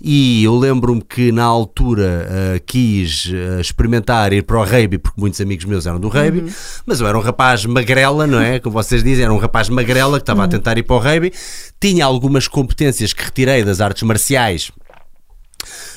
E 0.00 0.44
eu 0.44 0.56
lembro-me 0.56 1.02
que 1.02 1.32
na 1.32 1.44
altura 1.44 2.28
ah, 2.28 2.60
quis 2.64 3.30
ah, 3.32 3.60
experimentar 3.60 4.32
ir 4.32 4.42
para 4.42 4.58
o 4.58 4.64
rugby, 4.64 4.98
porque 4.98 5.20
muitos 5.20 5.40
amigos 5.40 5.64
meus 5.64 5.86
eram 5.86 6.00
do 6.00 6.08
rugby, 6.08 6.52
mas 6.86 7.00
eu 7.00 7.06
era 7.06 7.18
um 7.18 7.22
rapaz 7.22 7.64
magrela, 7.64 8.26
não 8.26 8.40
é? 8.40 8.58
Como 8.58 8.72
vocês 8.72 9.02
dizem, 9.02 9.24
era 9.24 9.32
um 9.32 9.38
rapaz 9.38 9.68
magrela 9.68 10.18
que 10.18 10.22
estava 10.22 10.44
a 10.44 10.48
tentar 10.48 10.78
ir 10.78 10.82
para 10.82 10.96
o 10.96 10.98
rugby, 10.98 11.32
tinha 11.80 12.04
algumas 12.04 12.46
competências 12.46 13.12
que 13.12 13.24
retirei 13.24 13.64
das 13.64 13.80
artes 13.80 14.02
marciais. 14.02 14.70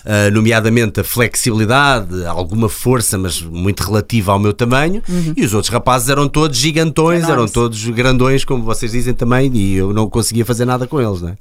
Uh, 0.04 0.30
nomeadamente 0.34 1.00
a 1.00 1.04
flexibilidade, 1.04 2.26
alguma 2.26 2.68
força, 2.68 3.18
mas 3.18 3.42
muito 3.42 3.82
relativa 3.84 4.34
ao 4.34 4.40
meu 4.40 4.52
tamanho, 4.54 5.02
e 5.36 5.46
os 5.46 5.54
outros 5.54 5.72
rapazes 5.72 6.10
eram 6.10 6.28
todos 6.28 6.58
gigantões, 6.58 7.20
Enormes. 7.24 7.38
eram 7.38 7.48
todos 7.48 7.84
grandões, 7.90 8.44
como 8.44 8.64
vocês 8.64 8.92
dizem 8.92 9.14
também, 9.14 9.50
e 9.56 9.76
eu 9.76 9.94
não 9.94 10.10
conseguia 10.10 10.44
fazer 10.46 10.66
nada 10.66 10.86
com 10.88 11.00
eles, 11.00 11.22
né? 11.22 11.38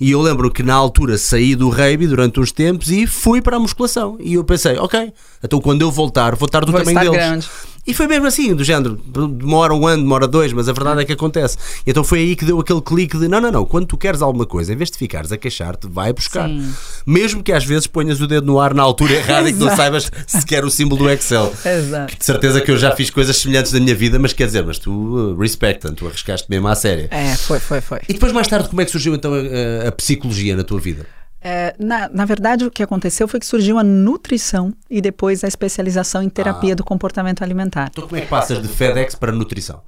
E 0.00 0.10
eu 0.10 0.20
lembro 0.20 0.50
que 0.50 0.62
na 0.62 0.74
altura 0.74 1.16
saí 1.16 1.54
do 1.54 1.70
rugby 1.70 2.06
durante 2.06 2.40
uns 2.40 2.52
tempos 2.52 2.90
e 2.90 3.06
fui 3.06 3.40
para 3.40 3.56
a 3.56 3.60
musculação. 3.60 4.16
E 4.20 4.34
eu 4.34 4.44
pensei, 4.44 4.76
ok, 4.76 5.12
então 5.42 5.60
quando 5.60 5.82
eu 5.82 5.90
voltar, 5.90 6.34
vou 6.34 6.46
estar 6.46 6.64
do 6.64 6.72
Vou 6.72 6.80
tamanho 6.80 6.98
estar 6.98 7.10
deles. 7.10 7.26
grande. 7.26 7.48
E 7.86 7.92
foi 7.92 8.06
mesmo 8.06 8.26
assim, 8.26 8.54
do 8.54 8.64
género, 8.64 8.94
demora 8.96 9.74
um 9.74 9.86
ano, 9.86 10.02
demora 10.02 10.26
dois, 10.26 10.52
mas 10.52 10.68
a 10.68 10.72
verdade 10.72 11.02
é 11.02 11.04
que 11.04 11.12
acontece. 11.12 11.56
E 11.86 11.90
então 11.90 12.02
foi 12.02 12.20
aí 12.20 12.36
que 12.36 12.44
deu 12.44 12.58
aquele 12.58 12.80
clique 12.80 13.18
de 13.18 13.28
não, 13.28 13.40
não, 13.40 13.52
não, 13.52 13.64
quando 13.64 13.86
tu 13.86 13.96
queres 13.96 14.22
alguma 14.22 14.46
coisa, 14.46 14.72
em 14.72 14.76
vez 14.76 14.90
de 14.90 14.96
ficares 14.98 15.30
a 15.30 15.36
queixar-te, 15.36 15.86
vai 15.86 16.12
buscar. 16.12 16.48
Sim. 16.48 16.72
Mesmo 17.06 17.42
que 17.42 17.52
às 17.52 17.64
vezes 17.64 17.86
ponhas 17.86 18.20
o 18.20 18.26
dedo 18.26 18.46
no 18.46 18.58
ar 18.58 18.72
na 18.74 18.82
altura 18.82 19.12
errada 19.14 19.48
e 19.50 19.52
que 19.52 19.58
não 19.58 19.74
saibas 19.76 20.10
sequer 20.26 20.64
o 20.64 20.70
símbolo 20.70 21.04
do 21.04 21.10
Excel. 21.10 21.52
Exato. 21.64 22.16
De 22.18 22.24
certeza 22.24 22.60
que 22.60 22.70
eu 22.70 22.76
já 22.76 22.94
fiz 22.96 23.10
coisas 23.10 23.36
semelhantes 23.36 23.72
na 23.72 23.80
minha 23.80 23.94
vida, 23.94 24.18
mas 24.18 24.32
quer 24.32 24.46
dizer, 24.46 24.64
mas 24.64 24.78
tu 24.78 24.90
uh, 24.90 25.36
respecta, 25.38 25.92
tu 25.92 26.06
arriscaste 26.06 26.46
mesmo 26.48 26.66
à 26.68 26.74
séria. 26.74 27.08
É, 27.10 27.36
foi, 27.36 27.58
foi, 27.60 27.80
foi. 27.80 28.00
E 28.08 28.12
depois 28.14 28.32
mais 28.32 28.48
tarde, 28.48 28.68
como 28.68 28.80
é 28.80 28.84
que 28.84 28.90
surgiu 28.90 29.14
então 29.14 29.32
a, 29.34 29.38
a- 29.84 29.88
a 29.88 29.92
psicologia 29.92 30.56
na 30.56 30.64
tua 30.64 30.80
vida? 30.80 31.06
É, 31.46 31.74
na, 31.78 32.08
na 32.08 32.24
verdade, 32.24 32.64
o 32.64 32.70
que 32.70 32.82
aconteceu 32.82 33.28
foi 33.28 33.38
que 33.38 33.44
surgiu 33.44 33.78
a 33.78 33.84
nutrição 33.84 34.72
e 34.88 35.02
depois 35.02 35.44
a 35.44 35.48
especialização 35.48 36.22
em 36.22 36.30
terapia 36.30 36.72
Ah. 36.72 36.76
do 36.76 36.82
comportamento 36.82 37.42
alimentar. 37.42 37.90
Então 37.92 38.04
como 38.04 38.16
é 38.16 38.22
que 38.22 38.28
passas 38.28 38.62
de 38.62 38.68
FedEx 38.68 39.14
para 39.14 39.30
nutrição? 39.30 39.82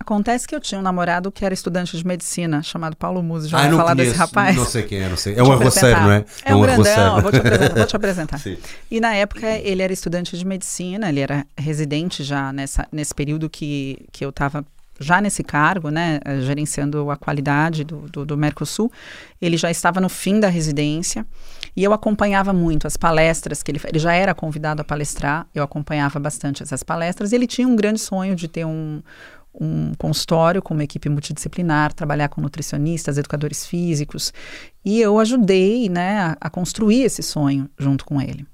Acontece 0.00 0.46
que 0.46 0.54
eu 0.54 0.60
tinha 0.60 0.78
um 0.78 0.82
namorado 0.82 1.30
que 1.30 1.44
era 1.44 1.52
estudante 1.52 1.96
de 1.96 2.06
medicina, 2.06 2.62
chamado 2.62 2.96
Paulo 2.96 3.22
Musi. 3.22 3.48
Já 3.48 3.58
ah, 3.58 3.70
falar 3.70 3.94
conheço, 3.94 3.96
desse 3.96 4.16
rapaz? 4.16 4.56
Não 4.56 4.64
sei 4.64 4.82
quem 4.84 5.00
é, 5.00 5.08
não 5.08 5.16
sei. 5.16 5.34
É 5.36 5.42
um 5.42 5.52
arroceiro, 5.52 6.00
não 6.00 6.12
é? 6.12 6.24
É 6.44 6.54
um, 6.54 6.60
grandão, 6.60 6.84
arroceiro. 6.84 7.16
eu 7.16 7.22
vou 7.22 7.30
te 7.32 7.36
apresentar. 7.38 7.74
Vou 7.74 7.86
te 7.86 7.96
apresentar. 7.96 8.40
E 8.90 9.00
na 9.00 9.14
época 9.14 9.46
ele 9.46 9.82
era 9.82 9.92
estudante 9.92 10.36
de 10.36 10.44
medicina, 10.44 11.08
ele 11.08 11.20
era 11.20 11.44
residente 11.56 12.24
já 12.24 12.52
nessa, 12.52 12.86
nesse 12.90 13.14
período 13.14 13.50
que, 13.50 14.06
que 14.12 14.24
eu 14.24 14.30
estava 14.30 14.64
já 14.98 15.20
nesse 15.20 15.42
cargo, 15.42 15.90
né, 15.90 16.20
eh, 16.24 16.40
gerenciando 16.40 17.10
a 17.10 17.16
qualidade 17.16 17.84
do, 17.84 18.00
do, 18.08 18.24
do 18.24 18.36
Mercosul. 18.36 18.90
Ele 19.40 19.56
já 19.56 19.70
estava 19.70 20.00
no 20.00 20.08
fim 20.08 20.40
da 20.40 20.48
residência 20.48 21.26
e 21.76 21.84
eu 21.84 21.92
acompanhava 21.92 22.52
muito 22.52 22.86
as 22.86 22.96
palestras 22.96 23.62
que 23.62 23.70
ele 23.70 23.80
ele 23.84 23.98
já 23.98 24.12
era 24.12 24.34
convidado 24.34 24.82
a 24.82 24.84
palestrar. 24.84 25.46
Eu 25.54 25.62
acompanhava 25.62 26.18
bastante 26.18 26.62
essas 26.62 26.82
palestras. 26.82 27.32
Ele 27.32 27.46
tinha 27.46 27.66
um 27.66 27.76
grande 27.76 28.00
sonho 28.00 28.34
de 28.34 28.48
ter 28.48 28.64
um 28.64 29.02
um 29.60 29.92
consultório 29.98 30.62
com 30.62 30.72
uma 30.72 30.84
equipe 30.84 31.08
multidisciplinar, 31.08 31.92
trabalhar 31.92 32.28
com 32.28 32.40
nutricionistas, 32.40 33.18
educadores 33.18 33.66
físicos, 33.66 34.32
e 34.84 35.00
eu 35.00 35.18
ajudei 35.18 35.88
né, 35.88 36.20
a, 36.20 36.36
a 36.40 36.50
construir 36.50 37.02
esse 37.02 37.22
sonho 37.22 37.68
junto 37.76 38.04
com 38.04 38.20
ele. 38.20 38.46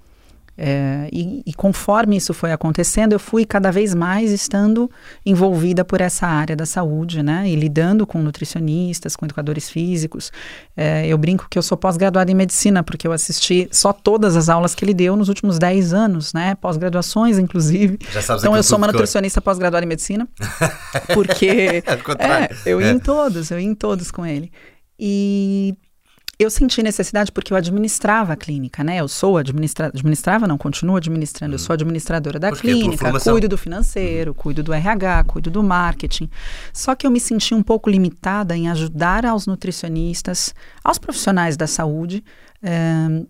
É, 0.56 1.08
e, 1.12 1.42
e 1.44 1.52
conforme 1.52 2.16
isso 2.16 2.32
foi 2.32 2.52
acontecendo, 2.52 3.12
eu 3.12 3.18
fui 3.18 3.44
cada 3.44 3.72
vez 3.72 3.94
mais 3.94 4.30
estando 4.30 4.88
envolvida 5.26 5.84
por 5.84 6.00
essa 6.00 6.26
área 6.26 6.54
da 6.54 6.64
saúde, 6.64 7.22
né? 7.22 7.48
E 7.48 7.56
lidando 7.56 8.06
com 8.06 8.20
nutricionistas, 8.22 9.16
com 9.16 9.24
educadores 9.24 9.68
físicos. 9.68 10.30
É, 10.76 11.06
eu 11.06 11.18
brinco 11.18 11.46
que 11.50 11.58
eu 11.58 11.62
sou 11.62 11.76
pós-graduada 11.76 12.30
em 12.30 12.34
medicina, 12.34 12.82
porque 12.82 13.06
eu 13.06 13.12
assisti 13.12 13.68
só 13.72 13.92
todas 13.92 14.36
as 14.36 14.48
aulas 14.48 14.74
que 14.74 14.84
ele 14.84 14.94
deu 14.94 15.16
nos 15.16 15.28
últimos 15.28 15.58
10 15.58 15.92
anos, 15.92 16.32
né? 16.32 16.54
Pós-graduações, 16.54 17.38
inclusive. 17.38 17.98
Então 18.38 18.56
eu 18.56 18.62
sou 18.62 18.78
uma 18.78 18.86
nutricionista 18.86 19.40
pós-graduada 19.40 19.84
em 19.84 19.88
medicina, 19.88 20.28
porque 21.12 21.82
é, 22.18 22.50
eu 22.64 22.80
ia 22.80 22.88
É. 22.88 22.90
em 22.92 22.98
todos, 22.98 23.50
eu 23.50 23.58
ia 23.58 23.66
em 23.66 23.74
todos 23.74 24.10
com 24.10 24.24
ele. 24.24 24.52
E 24.98 25.74
eu 26.38 26.50
senti 26.50 26.82
necessidade 26.82 27.30
porque 27.30 27.52
eu 27.52 27.56
administrava 27.56 28.32
a 28.32 28.36
clínica, 28.36 28.82
né? 28.82 28.96
Eu 28.96 29.08
sou 29.08 29.36
administra 29.36 29.86
administrava, 29.86 30.46
não, 30.46 30.58
continuo 30.58 30.96
administrando. 30.96 31.54
Eu 31.54 31.58
sou 31.58 31.74
administradora 31.74 32.38
da 32.38 32.50
Porque 32.50 32.68
é 32.68 32.72
clínica, 32.72 33.04
formação. 33.04 33.34
cuido 33.34 33.48
do 33.48 33.58
financeiro, 33.58 34.34
cuido 34.34 34.62
do 34.62 34.72
RH, 34.72 35.24
cuido 35.24 35.50
do 35.50 35.62
marketing. 35.62 36.28
Só 36.72 36.94
que 36.94 37.06
eu 37.06 37.10
me 37.10 37.20
senti 37.20 37.54
um 37.54 37.62
pouco 37.62 37.88
limitada 37.88 38.56
em 38.56 38.68
ajudar 38.68 39.24
aos 39.24 39.46
nutricionistas, 39.46 40.54
aos 40.82 40.98
profissionais 40.98 41.56
da 41.56 41.66
saúde, 41.66 42.24
eh, 42.62 43.24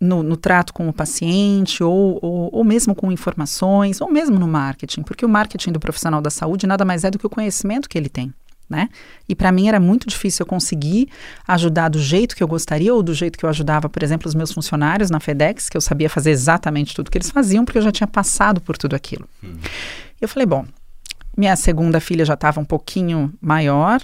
no, 0.00 0.22
no 0.22 0.36
trato 0.36 0.74
com 0.74 0.88
o 0.88 0.92
paciente, 0.92 1.82
ou, 1.82 2.18
ou, 2.20 2.50
ou 2.52 2.64
mesmo 2.64 2.94
com 2.94 3.10
informações, 3.10 4.00
ou 4.00 4.10
mesmo 4.10 4.38
no 4.38 4.46
marketing, 4.46 5.02
porque 5.02 5.24
o 5.24 5.28
marketing 5.28 5.72
do 5.72 5.80
profissional 5.80 6.20
da 6.20 6.30
saúde 6.30 6.66
nada 6.66 6.84
mais 6.84 7.04
é 7.04 7.10
do 7.10 7.18
que 7.18 7.26
o 7.26 7.30
conhecimento 7.30 7.88
que 7.88 7.96
ele 7.96 8.08
tem. 8.08 8.32
Né? 8.68 8.88
E 9.28 9.34
para 9.34 9.52
mim 9.52 9.68
era 9.68 9.78
muito 9.78 10.08
difícil 10.08 10.42
eu 10.42 10.46
conseguir 10.46 11.08
ajudar 11.46 11.90
do 11.90 11.98
jeito 11.98 12.34
que 12.34 12.42
eu 12.42 12.48
gostaria 12.48 12.94
ou 12.94 13.02
do 13.02 13.12
jeito 13.12 13.38
que 13.38 13.44
eu 13.44 13.50
ajudava, 13.50 13.90
por 13.90 14.02
exemplo, 14.02 14.26
os 14.26 14.34
meus 14.34 14.52
funcionários 14.52 15.10
na 15.10 15.20
FedEx, 15.20 15.68
que 15.68 15.76
eu 15.76 15.82
sabia 15.82 16.08
fazer 16.08 16.30
exatamente 16.30 16.94
tudo 16.94 17.10
que 17.10 17.18
eles 17.18 17.30
faziam, 17.30 17.64
porque 17.64 17.78
eu 17.78 17.82
já 17.82 17.92
tinha 17.92 18.06
passado 18.06 18.60
por 18.62 18.78
tudo 18.78 18.96
aquilo. 18.96 19.28
E 20.20 20.24
eu 20.24 20.28
falei, 20.28 20.46
bom, 20.46 20.64
minha 21.36 21.54
segunda 21.56 22.00
filha 22.00 22.24
já 22.24 22.34
estava 22.34 22.60
um 22.60 22.64
pouquinho 22.64 23.32
maior, 23.40 24.00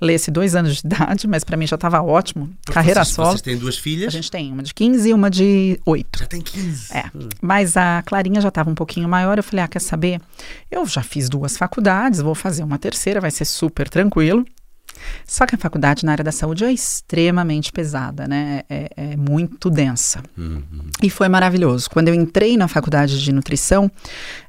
lê-se 0.00 0.30
dois 0.30 0.54
anos 0.54 0.76
de 0.80 0.86
idade, 0.86 1.26
mas 1.26 1.42
para 1.44 1.56
mim 1.56 1.66
já 1.66 1.74
estava 1.74 2.00
ótimo, 2.02 2.50
carreira 2.66 3.04
vocês, 3.04 3.14
solo. 3.14 3.30
Vocês 3.30 3.42
têm 3.42 3.56
duas 3.56 3.76
A 3.76 3.80
filhas? 3.80 4.12
gente 4.12 4.30
tem 4.30 4.52
uma 4.52 4.62
de 4.62 4.72
15 4.74 5.08
e 5.08 5.14
uma 5.14 5.30
de 5.30 5.80
8. 5.84 6.18
Já 6.20 6.26
tem 6.26 6.40
15. 6.40 6.96
É, 6.96 7.04
mas 7.40 7.76
a 7.76 8.02
Clarinha 8.06 8.40
já 8.40 8.48
estava 8.48 8.70
um 8.70 8.74
pouquinho 8.74 9.08
maior. 9.08 9.38
Eu 9.38 9.42
falei, 9.42 9.64
ah, 9.64 9.68
quer 9.68 9.80
saber? 9.80 10.20
Eu 10.70 10.86
já 10.86 11.02
fiz 11.02 11.28
duas 11.28 11.56
faculdades, 11.56 12.20
vou 12.20 12.34
fazer 12.34 12.62
uma 12.62 12.78
terceira, 12.78 13.20
vai 13.20 13.30
ser 13.30 13.44
super 13.44 13.88
tranquilo. 13.88 14.44
Só 15.26 15.46
que 15.46 15.54
a 15.54 15.58
faculdade 15.58 16.04
na 16.04 16.12
área 16.12 16.24
da 16.24 16.32
saúde 16.32 16.64
é 16.64 16.72
extremamente 16.72 17.70
pesada, 17.70 18.26
né? 18.26 18.62
É, 18.68 18.90
é 18.96 19.16
muito 19.16 19.70
densa. 19.70 20.22
E 21.02 21.10
foi 21.10 21.28
maravilhoso. 21.28 21.90
Quando 21.90 22.08
eu 22.08 22.14
entrei 22.14 22.56
na 22.56 22.66
faculdade 22.66 23.22
de 23.22 23.32
nutrição, 23.32 23.90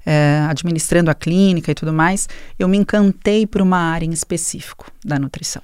eh, 0.06 0.46
administrando 0.50 1.12
a 1.12 1.14
clínica 1.14 1.72
e 1.72 1.76
tudo 1.76 1.94
mais, 1.94 2.28
eu 2.58 2.68
me 2.68 2.78
encantei 2.78 3.46
por 3.46 3.62
uma 3.62 3.78
área 3.78 4.06
em 4.06 4.12
específico 4.12 4.92
da 5.04 5.20
nutrição. 5.20 5.62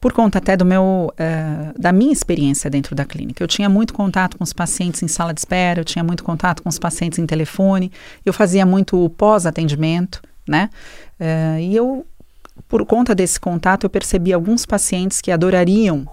Por 0.00 0.12
conta 0.12 0.38
até 0.38 0.56
do 0.56 0.64
meu, 0.64 1.12
eh, 1.18 1.72
da 1.78 1.92
minha 1.92 2.12
experiência 2.12 2.70
dentro 2.70 2.94
da 2.94 3.04
clínica. 3.04 3.42
Eu 3.42 3.48
tinha 3.48 3.68
muito 3.68 3.94
contato 3.94 4.36
com 4.36 4.44
os 4.44 4.52
pacientes 4.52 5.02
em 5.02 5.08
sala 5.08 5.32
de 5.32 5.40
espera, 5.40 5.80
eu 5.80 5.84
tinha 5.84 6.04
muito 6.04 6.22
contato 6.22 6.62
com 6.62 6.68
os 6.68 6.78
pacientes 6.78 7.18
em 7.18 7.26
telefone, 7.26 7.90
eu 8.24 8.32
fazia 8.32 8.64
muito 8.64 9.08
pós-atendimento, 9.10 10.22
né? 10.48 10.70
Eh, 11.18 11.58
e 11.62 11.76
eu, 11.76 12.06
por 12.68 12.84
conta 12.84 13.14
desse 13.14 13.38
contato, 13.38 13.84
eu 13.84 13.90
percebi 13.90 14.32
alguns 14.32 14.66
pacientes 14.66 15.20
que 15.20 15.30
adorariam 15.30 16.08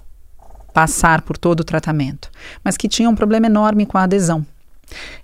passar 0.74 1.22
por 1.22 1.38
todo 1.38 1.62
o 1.62 1.64
tratamento, 1.64 2.30
mas 2.64 2.76
que 2.76 2.88
tinham 2.88 3.12
um 3.12 3.16
problema 3.16 3.46
enorme 3.46 3.86
com 3.86 3.98
a 3.98 4.04
adesão. 4.04 4.46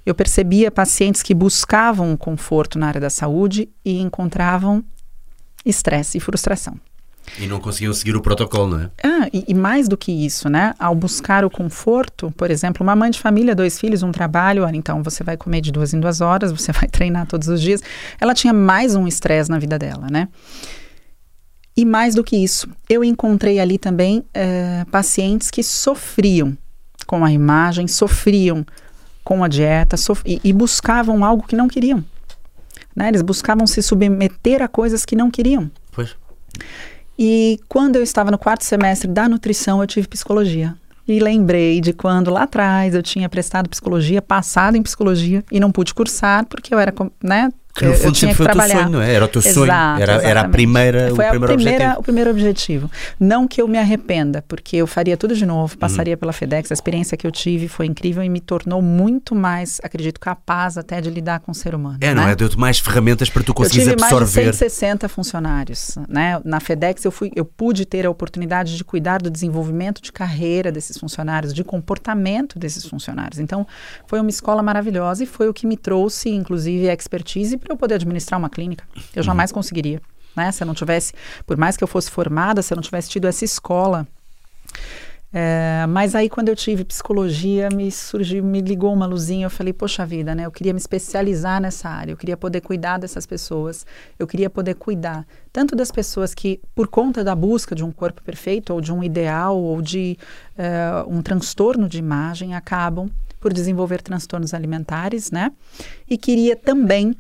Eu 0.06 0.16
percebia 0.16 0.72
pacientes 0.72 1.22
que 1.22 1.34
buscavam 1.34 2.16
conforto 2.16 2.80
na 2.80 2.88
área 2.88 3.02
da 3.02 3.10
saúde 3.10 3.70
e 3.84 4.00
encontravam 4.00 4.84
estresse 5.66 6.18
e 6.18 6.22
frustração. 6.22 6.80
E 7.38 7.46
não 7.46 7.60
conseguiam 7.60 7.94
seguir 7.94 8.16
o 8.16 8.22
protocolo, 8.22 8.76
não 8.76 8.84
é? 8.86 8.90
Ah, 9.04 9.30
e, 9.32 9.46
e 9.48 9.54
mais 9.54 9.88
do 9.88 9.96
que 9.96 10.12
isso, 10.12 10.50
né? 10.50 10.74
Ao 10.80 10.96
buscar 10.96 11.46
o 11.46 11.50
conforto, 11.50 12.32
por 12.36 12.50
exemplo, 12.50 12.82
uma 12.82 12.96
mãe 12.96 13.12
de 13.12 13.20
família, 13.20 13.54
dois 13.54 13.80
filhos, 13.80 14.02
um 14.02 14.12
trabalho, 14.12 14.64
olha, 14.64 14.76
então 14.76 15.04
você 15.04 15.24
vai 15.24 15.38
comer 15.38 15.62
de 15.62 15.72
duas 15.72 15.94
em 15.94 16.00
duas 16.00 16.22
horas, 16.22 16.52
você 16.52 16.72
vai 16.72 16.88
treinar 16.88 17.28
todos 17.28 17.48
os 17.48 17.62
dias. 17.62 17.84
Ela 18.20 18.34
tinha 18.34 18.54
mais 18.54 18.96
um 18.96 19.08
estresse 19.08 19.50
na 19.50 19.60
vida 19.60 19.78
dela, 19.78 20.08
né? 20.10 20.28
E 21.80 21.86
mais 21.86 22.14
do 22.14 22.26
que 22.26 22.36
isso, 22.36 22.68
eu 22.90 23.06
encontrei 23.06 23.58
ali 23.58 23.78
também 23.78 24.26
eh, 24.34 24.84
pacientes 24.92 25.50
que 25.50 25.64
sofriam 25.64 26.58
com 27.08 27.24
a 27.24 27.32
imagem, 27.32 27.88
sofriam 27.88 28.66
com 29.24 29.46
a 29.46 29.48
dieta 29.48 29.96
sof- 29.96 30.24
e, 30.26 30.42
e 30.44 30.52
buscavam 30.52 31.24
algo 31.24 31.48
que 31.48 31.56
não 31.56 31.70
queriam. 31.70 32.04
Né? 32.94 33.08
Eles 33.08 33.22
buscavam 33.22 33.66
se 33.66 33.82
submeter 33.82 34.62
a 34.62 34.68
coisas 34.68 35.06
que 35.06 35.16
não 35.16 35.32
queriam. 35.32 35.72
Pois. 35.94 36.18
E 37.18 37.58
quando 37.70 37.96
eu 37.96 38.04
estava 38.04 38.30
no 38.30 38.38
quarto 38.38 38.66
semestre 38.66 39.08
da 39.08 39.30
nutrição, 39.30 39.80
eu 39.80 39.88
tive 39.88 40.06
psicologia. 40.06 40.76
E 41.08 41.18
lembrei 41.22 41.80
de 41.80 41.94
quando 41.94 42.30
lá 42.30 42.44
atrás 42.44 42.94
eu 42.94 43.02
tinha 43.02 43.30
prestado 43.30 43.70
psicologia, 43.70 44.22
passado 44.22 44.76
em 44.76 44.84
psicologia 44.84 45.46
e 45.50 45.62
não 45.62 45.72
pude 45.72 45.94
cursar 45.94 46.46
porque 46.46 46.74
eu 46.74 46.78
era, 46.78 46.94
né? 47.24 47.50
Que 47.74 47.86
no 47.86 47.92
eu- 47.92 47.96
eu 47.96 48.00
fundo 48.02 48.18
sempre 48.18 48.36
foi 48.36 48.46
o 48.48 48.50
teu 48.52 48.62
sonho, 48.68 48.90
não 48.90 49.02
é? 49.02 49.14
Era 49.14 49.26
o 49.26 49.28
teu 49.28 49.42
sonho. 49.42 49.66
Exato, 49.66 50.02
Era, 50.02 50.14
era 50.24 50.42
a 50.42 50.50
primeira, 50.50 51.12
Foi 51.16 51.24
o 51.24 51.28
a 51.28 51.30
primeiro 51.32 51.56
primeira, 51.56 51.78
objetivo. 51.84 52.00
o 52.00 52.04
primeiro 52.04 52.30
objetivo. 52.32 52.92
Não 53.20 53.48
que 53.48 53.62
eu 53.62 53.68
me 53.68 53.78
arrependa, 53.78 54.44
porque 54.48 54.76
eu 54.78 54.88
faria 54.88 55.16
tudo 55.16 55.36
de 55.36 55.46
novo, 55.46 55.74
Uhum. 55.74 55.80
passaria 55.80 56.18
pela 56.18 56.34
FedEx. 56.34 56.72
A 56.72 56.74
experiência 56.74 57.16
que 57.16 57.26
eu 57.28 57.32
tive 57.32 57.68
foi 57.68 57.86
incrível 57.86 58.24
e 58.24 58.28
me 58.30 58.40
tornou 58.42 58.82
muito 58.82 59.36
mais, 59.36 59.80
acredito, 59.84 60.20
capaz 60.20 60.78
até 60.78 61.00
de 61.00 61.10
lidar 61.10 61.40
com 61.42 61.52
o 61.52 61.56
ser 61.56 61.74
humano. 61.76 61.98
É, 62.02 62.14
não 62.14 62.26
né? 62.26 62.32
é? 62.32 62.36
Deu-te 62.36 62.58
mais 62.58 62.80
ferramentas 62.80 63.30
para 63.30 63.44
tu 63.44 63.52
Eu 63.52 63.56
conseguires 63.56 63.88
tive 63.88 64.02
mais 64.02 64.10
de 64.14 64.18
absorver. 64.24 64.46
160 64.54 65.08
funcionários, 65.08 65.96
né? 66.10 66.42
Na 66.44 66.60
FedEx 66.60 67.06
eu 67.06 67.12
fui, 67.12 67.32
eu 67.36 67.46
pude 67.46 67.86
ter 67.86 68.06
a 68.06 68.10
oportunidade 68.10 68.76
de 68.76 68.84
cuidar 68.84 69.22
do 69.22 69.30
desenvolvimento 69.30 70.02
de 70.02 70.12
carreira 70.12 70.72
desses 70.72 70.98
funcionários, 70.98 71.54
de 71.54 71.64
comportamento 71.64 72.58
desses 72.58 72.86
funcionários. 72.86 73.40
Então, 73.40 73.66
foi 74.08 74.20
uma 74.20 74.30
escola 74.30 74.64
maravilhosa 74.64 75.24
e 75.24 75.28
foi 75.28 75.48
o 75.48 75.54
que 75.54 75.68
me 75.68 75.78
trouxe, 75.78 76.30
inclusive, 76.30 76.90
a 76.90 76.94
expertise 76.94 77.59
para 77.60 77.74
eu 77.74 77.78
poder 77.78 77.96
administrar 77.96 78.40
uma 78.40 78.50
clínica. 78.50 78.86
Eu 79.16 79.24
jamais 79.24 79.52
conseguiria, 79.52 80.02
né? 80.36 80.52
Se 80.52 80.64
eu 80.64 80.68
não 80.68 80.74
tivesse, 80.74 81.14
por 81.46 81.58
mais 81.58 81.78
que 81.78 81.84
eu 81.84 81.88
fosse 81.88 82.10
formada, 82.10 82.62
se 82.62 82.74
eu 82.74 82.76
não 82.76 82.84
tivesse 82.84 83.10
tido 83.10 83.28
essa 83.28 83.46
escola 83.46 84.08
é, 85.32 85.86
mas 85.88 86.16
aí 86.16 86.28
quando 86.28 86.50
eu 86.50 86.56
tive 86.56 86.84
psicologia, 86.84 87.70
me 87.70 87.92
surgiu, 87.92 88.44
me 88.44 88.62
ligou 88.62 88.92
uma 88.92 89.06
luzinha, 89.06 89.46
eu 89.46 89.50
falei, 89.50 89.72
poxa 89.72 90.04
vida, 90.04 90.34
né? 90.34 90.46
Eu 90.46 90.52
queria 90.52 90.74
me 90.74 90.80
especializar 90.80 91.62
nessa 91.62 91.88
área, 91.88 92.12
eu 92.12 92.18
queria 92.18 92.36
poder 92.36 92.62
cuidar 92.62 92.98
dessas 92.98 93.28
pessoas, 93.28 93.86
eu 94.18 94.26
queria 94.26 94.50
poder 94.50 94.74
cuidar 94.74 95.28
tanto 95.54 95.76
das 95.76 95.92
pessoas 95.92 96.34
que, 96.34 96.60
por 96.74 96.88
conta 96.88 97.24
da 97.24 97.36
busca 97.36 97.76
de 97.76 97.84
um 97.84 97.92
corpo 97.92 98.24
perfeito, 98.24 98.74
ou 98.74 98.82
de 98.82 98.92
um 98.92 99.04
ideal, 99.04 99.56
ou 99.56 99.82
de 99.84 100.18
é, 100.58 101.04
um 101.08 101.22
transtorno 101.22 101.88
de 101.88 102.00
imagem, 102.00 102.56
acabam 102.56 103.08
por 103.40 103.54
desenvolver 103.54 104.02
transtornos 104.02 104.54
alimentares, 104.54 105.30
né? 105.30 105.52
E 106.10 106.18
queria 106.18 106.56
também 106.56 107.16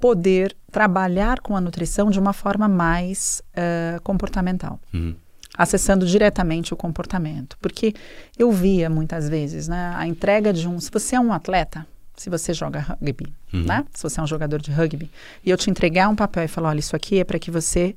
poder 0.00 0.56
trabalhar 0.72 1.40
com 1.40 1.54
a 1.56 1.60
nutrição 1.60 2.10
de 2.10 2.18
uma 2.18 2.32
forma 2.32 2.66
mais 2.68 3.42
é, 3.54 3.98
comportamental 4.02 4.80
Uhum. 4.94 5.14
acessando 5.58 6.06
diretamente 6.06 6.72
o 6.72 6.76
comportamento. 6.76 7.56
Porque 7.60 7.92
eu 8.38 8.50
via 8.50 8.88
muitas 8.88 9.28
vezes, 9.28 9.68
né, 9.68 9.92
a 9.94 10.06
entrega 10.06 10.52
de 10.52 10.66
um. 10.66 10.80
Se 10.80 10.90
você 10.90 11.16
é 11.16 11.20
um 11.20 11.32
atleta, 11.32 11.86
se 12.16 12.30
você 12.30 12.54
joga 12.54 12.80
rugby, 12.80 13.26
Uhum. 13.52 13.64
né? 13.64 13.84
Se 13.92 14.02
você 14.02 14.20
é 14.20 14.22
um 14.22 14.26
jogador 14.26 14.60
de 14.60 14.70
rugby, 14.70 15.10
e 15.44 15.50
eu 15.50 15.56
te 15.56 15.70
entregar 15.70 16.08
um 16.08 16.16
papel 16.16 16.44
e 16.44 16.48
falar, 16.48 16.70
olha, 16.70 16.80
isso 16.80 16.94
aqui 16.96 17.18
é 17.18 17.24
para 17.24 17.38
que 17.38 17.50
você 17.50 17.94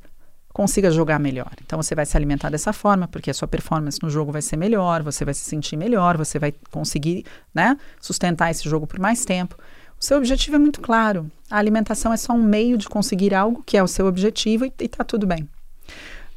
consiga 0.51 0.91
jogar 0.91 1.19
melhor. 1.19 1.51
Então 1.65 1.81
você 1.81 1.95
vai 1.95 2.05
se 2.05 2.15
alimentar 2.15 2.49
dessa 2.49 2.71
forma, 2.73 3.07
porque 3.07 3.31
a 3.31 3.33
sua 3.33 3.47
performance 3.47 3.97
no 4.03 4.09
jogo 4.09 4.31
vai 4.31 4.41
ser 4.41 4.55
melhor, 4.57 5.01
você 5.01 5.25
vai 5.25 5.33
se 5.33 5.41
sentir 5.41 5.75
melhor, 5.77 6.15
você 6.17 6.37
vai 6.37 6.53
conseguir 6.71 7.25
né, 7.53 7.77
sustentar 7.99 8.51
esse 8.51 8.67
jogo 8.69 8.85
por 8.85 8.99
mais 8.99 9.25
tempo. 9.25 9.57
O 10.03 10.05
seu 10.05 10.17
objetivo 10.17 10.57
é 10.57 10.59
muito 10.59 10.81
claro. 10.81 11.31
A 11.49 11.57
alimentação 11.57 12.11
é 12.11 12.17
só 12.17 12.33
um 12.33 12.43
meio 12.43 12.77
de 12.77 12.89
conseguir 12.89 13.33
algo 13.33 13.63
que 13.65 13.77
é 13.77 13.81
o 13.81 13.87
seu 13.87 14.05
objetivo 14.05 14.65
e 14.65 14.73
está 14.81 15.01
tudo 15.01 15.25
bem. 15.25 15.47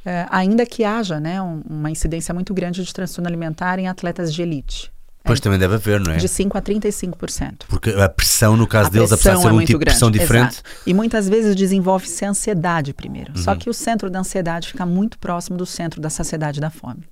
É, 0.05 0.25
ainda 0.29 0.65
que 0.65 0.85
haja 0.85 1.19
né, 1.19 1.41
um, 1.41 1.61
uma 1.69 1.91
incidência 1.91 2.33
muito 2.33 2.53
grande 2.53 2.81
de 2.81 2.93
transtorno 2.93 3.27
alimentar 3.27 3.77
em 3.77 3.89
atletas 3.89 4.33
de 4.33 4.41
elite. 4.41 4.89
Pois 5.21 5.41
também 5.41 5.59
deve 5.59 5.75
haver, 5.75 5.99
não 5.99 6.13
é? 6.13 6.15
De 6.15 6.29
5% 6.29 6.55
a 6.55 6.61
35%. 6.61 7.65
Porque 7.67 7.89
a 7.89 8.07
pressão, 8.07 8.55
no 8.55 8.65
caso 8.65 8.87
A 8.87 8.89
deles, 8.89 9.11
apesar 9.11 9.35
de 9.35 9.41
ser 9.41 9.47
é 9.47 9.51
um 9.51 9.55
muito 9.55 9.67
tipo 9.67 9.79
de 9.79 9.85
pressão 9.85 10.09
grande, 10.09 10.19
diferente, 10.25 10.53
exato. 10.53 10.69
E 10.85 10.93
muitas 10.93 11.27
vezes 11.27 11.53
desenvolve-se 11.53 12.23
a 12.23 12.29
ansiedade 12.29 12.93
primeiro. 12.93 13.37
Só 13.37 13.51
Uhum. 13.51 13.57
que 13.57 13.69
o 13.69 13.73
centro 13.73 14.09
da 14.09 14.19
ansiedade 14.19 14.69
fica 14.69 14.85
muito 14.85 15.19
próximo 15.19 15.57
do 15.57 15.65
centro 15.65 15.99
da 15.99 16.09
saciedade 16.09 16.59
e 16.59 16.61
da 16.61 16.69
fome 16.69 17.03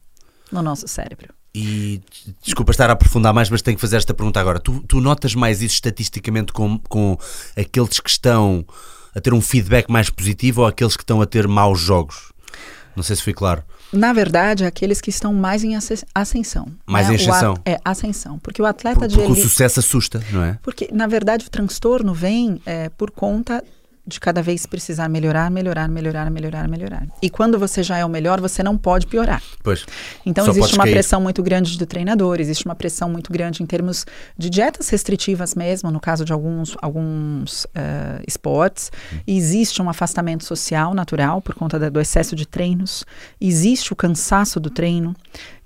no 0.52 0.62
nosso 0.62 0.88
cérebro. 0.88 1.34
E 1.54 2.02
desculpa 2.44 2.72
estar 2.72 2.90
a 2.90 2.94
aprofundar 2.94 3.34
mais, 3.34 3.50
mas 3.50 3.62
tenho 3.62 3.78
que 3.78 3.82
fazer 3.82 3.96
esta 3.98 4.14
pergunta 4.14 4.40
agora. 4.42 4.60
Tu, 4.60 4.84
tu 4.88 5.00
notas 5.00 5.34
mais 5.36 5.62
isso 5.62 5.76
estatisticamente 5.76 6.52
com, 6.52 6.78
com 6.80 7.18
aqueles 7.58 8.00
que 8.00 8.10
estão 8.10 8.66
a 9.16 9.22
ter 9.22 9.34
um 9.34 9.40
feedback 9.42 9.90
mais 9.90 10.10
positivo 10.10 10.62
ou 10.62 10.68
aqueles 10.68 10.98
que 10.98 11.04
estão 11.04 11.22
a 11.22 11.26
ter 11.26 11.48
maus 11.48 11.80
jogos? 11.80 12.34
Não 12.96 13.04
sei 13.04 13.16
se 13.16 13.24
fui 13.24 13.34
claro. 13.34 13.64
Na 13.94 14.12
verdade, 14.12 14.66
aqueles 14.66 15.00
que 15.00 15.10
estão 15.10 15.34
mais 15.34 15.64
em 15.64 15.76
asce- 15.78 16.06
ascensão. 16.14 16.68
Mais 16.86 17.08
né? 17.08 17.14
em 17.14 17.18
O 17.18 17.22
ascensão. 17.22 17.54
É, 17.66 17.80
ascensão. 17.86 18.40
Porque 18.40 18.62
o 18.62 18.66
atleta 18.66 19.00
Por- 19.02 19.08
de 19.08 19.16
porque 19.16 19.32
o 19.32 19.34
elite. 19.36 19.48
sucesso 19.48 19.80
assusta, 19.80 20.22
não 20.32 20.44
é? 20.44 20.60
Porque, 20.62 20.90
na 20.92 21.08
verdade, 21.08 21.46
o 21.46 21.50
transtorno 21.50 22.14
vem 22.14 22.62
é, 22.66 22.90
por 22.90 23.12
conta 23.12 23.64
de 24.08 24.20
cada 24.20 24.42
vez 24.42 24.66
precisar 24.66 25.10
melhorar, 25.10 25.50
melhorar, 25.50 25.88
melhorar, 25.90 26.30
melhorar, 26.30 26.68
melhorar. 26.68 27.08
E 27.22 27.30
quando 27.30 27.58
você 27.58 27.82
já 27.82 27.98
é 27.98 28.06
o 28.06 28.10
melhor, 28.10 28.40
você 28.40 28.62
não 28.62 28.78
pode 28.78 29.08
piorar. 29.08 29.42
Pois. 29.64 29.86
Então 30.26 30.46
Só 30.46 30.52
existe 30.52 30.76
uma 30.76 30.84
cair. 30.84 30.94
pressão 30.94 31.20
muito 31.20 31.42
grande 31.42 31.78
do 31.78 31.86
treinador, 31.86 32.40
existe 32.40 32.66
uma 32.66 32.76
pressão 32.76 33.10
muito 33.10 33.32
grande 33.34 33.64
em 33.64 33.66
termos 33.66 34.06
de 34.38 34.50
dietas 34.50 34.90
restritivas 34.90 35.56
mesmo, 35.56 35.90
no 35.90 36.00
caso 36.00 36.24
de 36.24 36.32
alguns, 36.32 36.76
alguns 36.82 37.66
eh, 37.74 38.22
esportes. 38.28 38.92
E 39.26 39.36
existe 39.38 39.82
um 39.82 39.90
afastamento 39.90 40.44
social 40.44 40.94
natural 40.94 41.42
por 41.42 41.56
conta 41.56 41.80
da- 41.80 41.90
do 41.90 42.00
excesso 42.00 42.36
de 42.36 42.46
treinos, 42.48 43.04
existe 43.42 43.92
o 43.92 43.96
cansaço 43.96 44.60
do 44.60 44.70
treino. 44.70 45.16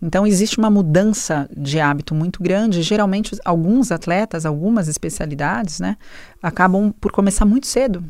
Então 0.02 0.25
existe 0.25 0.58
uma 0.58 0.69
mudança 0.69 1.49
de 1.56 1.80
hábito 1.80 2.15
muito 2.15 2.41
grande. 2.41 2.82
Geralmente 2.82 3.36
alguns 3.43 3.91
atletas, 3.91 4.45
algumas 4.45 4.88
especialidades, 4.88 5.80
né, 5.82 5.97
acabam 6.41 6.93
por 7.02 7.12
começar 7.12 7.43
muito 7.45 7.67
cedo, 7.67 8.04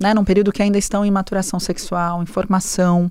né, 0.00 0.14
num 0.14 0.24
período 0.24 0.50
que 0.52 0.62
ainda 0.62 0.78
estão 0.78 1.04
em 1.04 1.10
maturação 1.10 1.60
sexual, 1.60 2.22
em 2.22 2.26
formação 2.26 3.10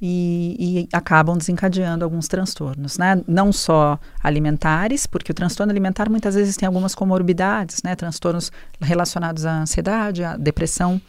e, 0.00 0.56
e 0.58 0.88
acabam 0.92 1.38
desencadeando 1.38 2.04
alguns 2.04 2.28
transtornos, 2.28 2.98
né? 2.98 3.22
Não 3.26 3.50
só 3.50 3.98
alimentares, 4.22 5.06
porque 5.06 5.32
o 5.32 5.34
transtorno 5.34 5.72
alimentar 5.72 6.10
muitas 6.10 6.34
vezes 6.34 6.56
tem 6.56 6.66
algumas 6.66 6.94
comorbidades, 6.94 7.82
né? 7.82 7.94
Transtornos 7.94 8.52
relacionados 8.80 9.46
à 9.46 9.62
ansiedade, 9.62 10.22
à 10.22 10.36
depressão. 10.36 11.00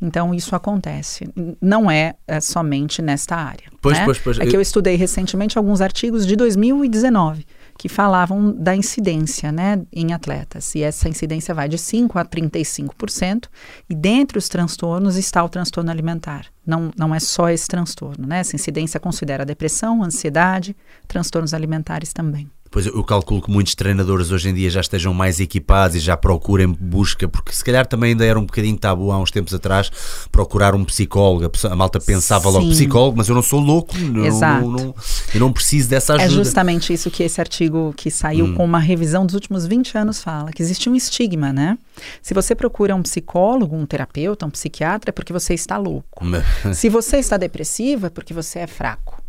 Então 0.00 0.34
isso 0.34 0.56
acontece. 0.56 1.32
Não 1.60 1.88
é, 1.88 2.16
é 2.26 2.40
somente 2.40 3.00
nesta 3.00 3.36
área. 3.36 3.70
Pois, 3.80 3.96
né? 3.96 4.04
pois, 4.04 4.18
pois. 4.18 4.38
É 4.40 4.46
que 4.46 4.56
eu 4.56 4.60
estudei 4.60 4.96
recentemente 4.96 5.56
alguns 5.56 5.80
artigos 5.80 6.26
de 6.26 6.34
2019 6.34 7.46
que 7.76 7.88
falavam 7.88 8.52
da 8.52 8.74
incidência 8.74 9.50
né, 9.50 9.82
em 9.92 10.12
atletas. 10.12 10.74
E 10.74 10.82
essa 10.82 11.08
incidência 11.08 11.54
vai 11.54 11.68
de 11.68 11.76
5% 11.76 12.16
a 12.16 12.24
35%. 12.24 13.48
E 13.88 13.94
dentre 13.94 14.38
os 14.38 14.48
transtornos 14.48 15.16
está 15.16 15.42
o 15.42 15.48
transtorno 15.48 15.90
alimentar. 15.90 16.46
Não, 16.66 16.90
não 16.96 17.14
é 17.14 17.20
só 17.20 17.48
esse 17.48 17.66
transtorno. 17.68 18.26
Né? 18.26 18.38
Essa 18.38 18.56
incidência 18.56 19.00
considera 19.00 19.44
depressão, 19.44 20.02
ansiedade, 20.02 20.76
transtornos 21.08 21.54
alimentares 21.54 22.12
também. 22.12 22.50
Pois 22.72 22.86
eu 22.86 23.04
calculo 23.04 23.42
que 23.42 23.50
muitos 23.50 23.74
treinadores 23.74 24.30
hoje 24.30 24.48
em 24.48 24.54
dia 24.54 24.70
já 24.70 24.80
estejam 24.80 25.12
mais 25.12 25.38
equipados 25.38 25.94
e 25.94 26.00
já 26.00 26.16
procurem 26.16 26.66
busca, 26.66 27.28
porque 27.28 27.52
se 27.54 27.62
calhar 27.62 27.86
também 27.86 28.12
ainda 28.12 28.24
era 28.24 28.38
um 28.38 28.46
bocadinho 28.46 28.78
tabu 28.78 29.12
há 29.12 29.18
uns 29.18 29.30
tempos 29.30 29.52
atrás 29.52 29.90
procurar 30.32 30.74
um 30.74 30.82
psicólogo. 30.82 31.50
A 31.70 31.76
malta 31.76 32.00
pensava 32.00 32.48
logo 32.48 32.64
Sim. 32.64 32.70
psicólogo, 32.70 33.18
mas 33.18 33.28
eu 33.28 33.34
não 33.34 33.42
sou 33.42 33.60
louco, 33.60 33.96
não- 33.98 34.24
Exato. 34.24 34.62
não, 34.66 34.70
não- 34.86 34.94
eu 35.34 35.40
não 35.40 35.52
preciso 35.52 35.90
dessa 35.90 36.14
ajuda. 36.14 36.26
É 36.32 36.34
justamente 36.34 36.94
isso 36.94 37.10
que 37.10 37.22
esse 37.22 37.38
artigo 37.42 37.92
que 37.94 38.10
saiu 38.10 38.46
Hum. 38.46 38.54
com 38.54 38.64
uma 38.64 38.78
revisão 38.78 39.26
dos 39.26 39.34
últimos 39.34 39.66
20 39.66 39.98
anos 39.98 40.22
fala, 40.22 40.50
que 40.50 40.62
existe 40.62 40.88
um 40.88 40.96
estigma, 40.96 41.52
né? 41.52 41.76
Se 42.22 42.32
você 42.32 42.54
procura 42.54 42.96
um 42.96 43.02
psicólogo, 43.02 43.76
um 43.76 43.84
terapeuta, 43.84 44.46
um 44.46 44.50
psiquiatra, 44.50 45.10
é 45.10 45.12
porque 45.12 45.32
você 45.32 45.52
está 45.52 45.76
louco. 45.76 46.24
Se 46.72 46.88
você 46.88 47.18
está 47.18 47.36
depressivo, 47.36 48.06
é 48.06 48.10
porque 48.10 48.32
você 48.32 48.60
é 48.60 48.66
fraco. 48.66 49.20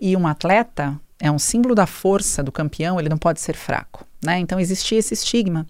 E 0.00 0.16
um 0.16 0.26
atleta 0.26 0.98
é 1.20 1.30
um 1.30 1.38
símbolo 1.38 1.74
da 1.74 1.86
força 1.86 2.42
do 2.42 2.52
campeão, 2.52 2.98
ele 2.98 3.08
não 3.08 3.18
pode 3.18 3.40
ser 3.40 3.54
fraco. 3.56 4.04
Né? 4.24 4.38
Então 4.38 4.58
existia 4.58 4.98
esse 4.98 5.14
estigma 5.14 5.66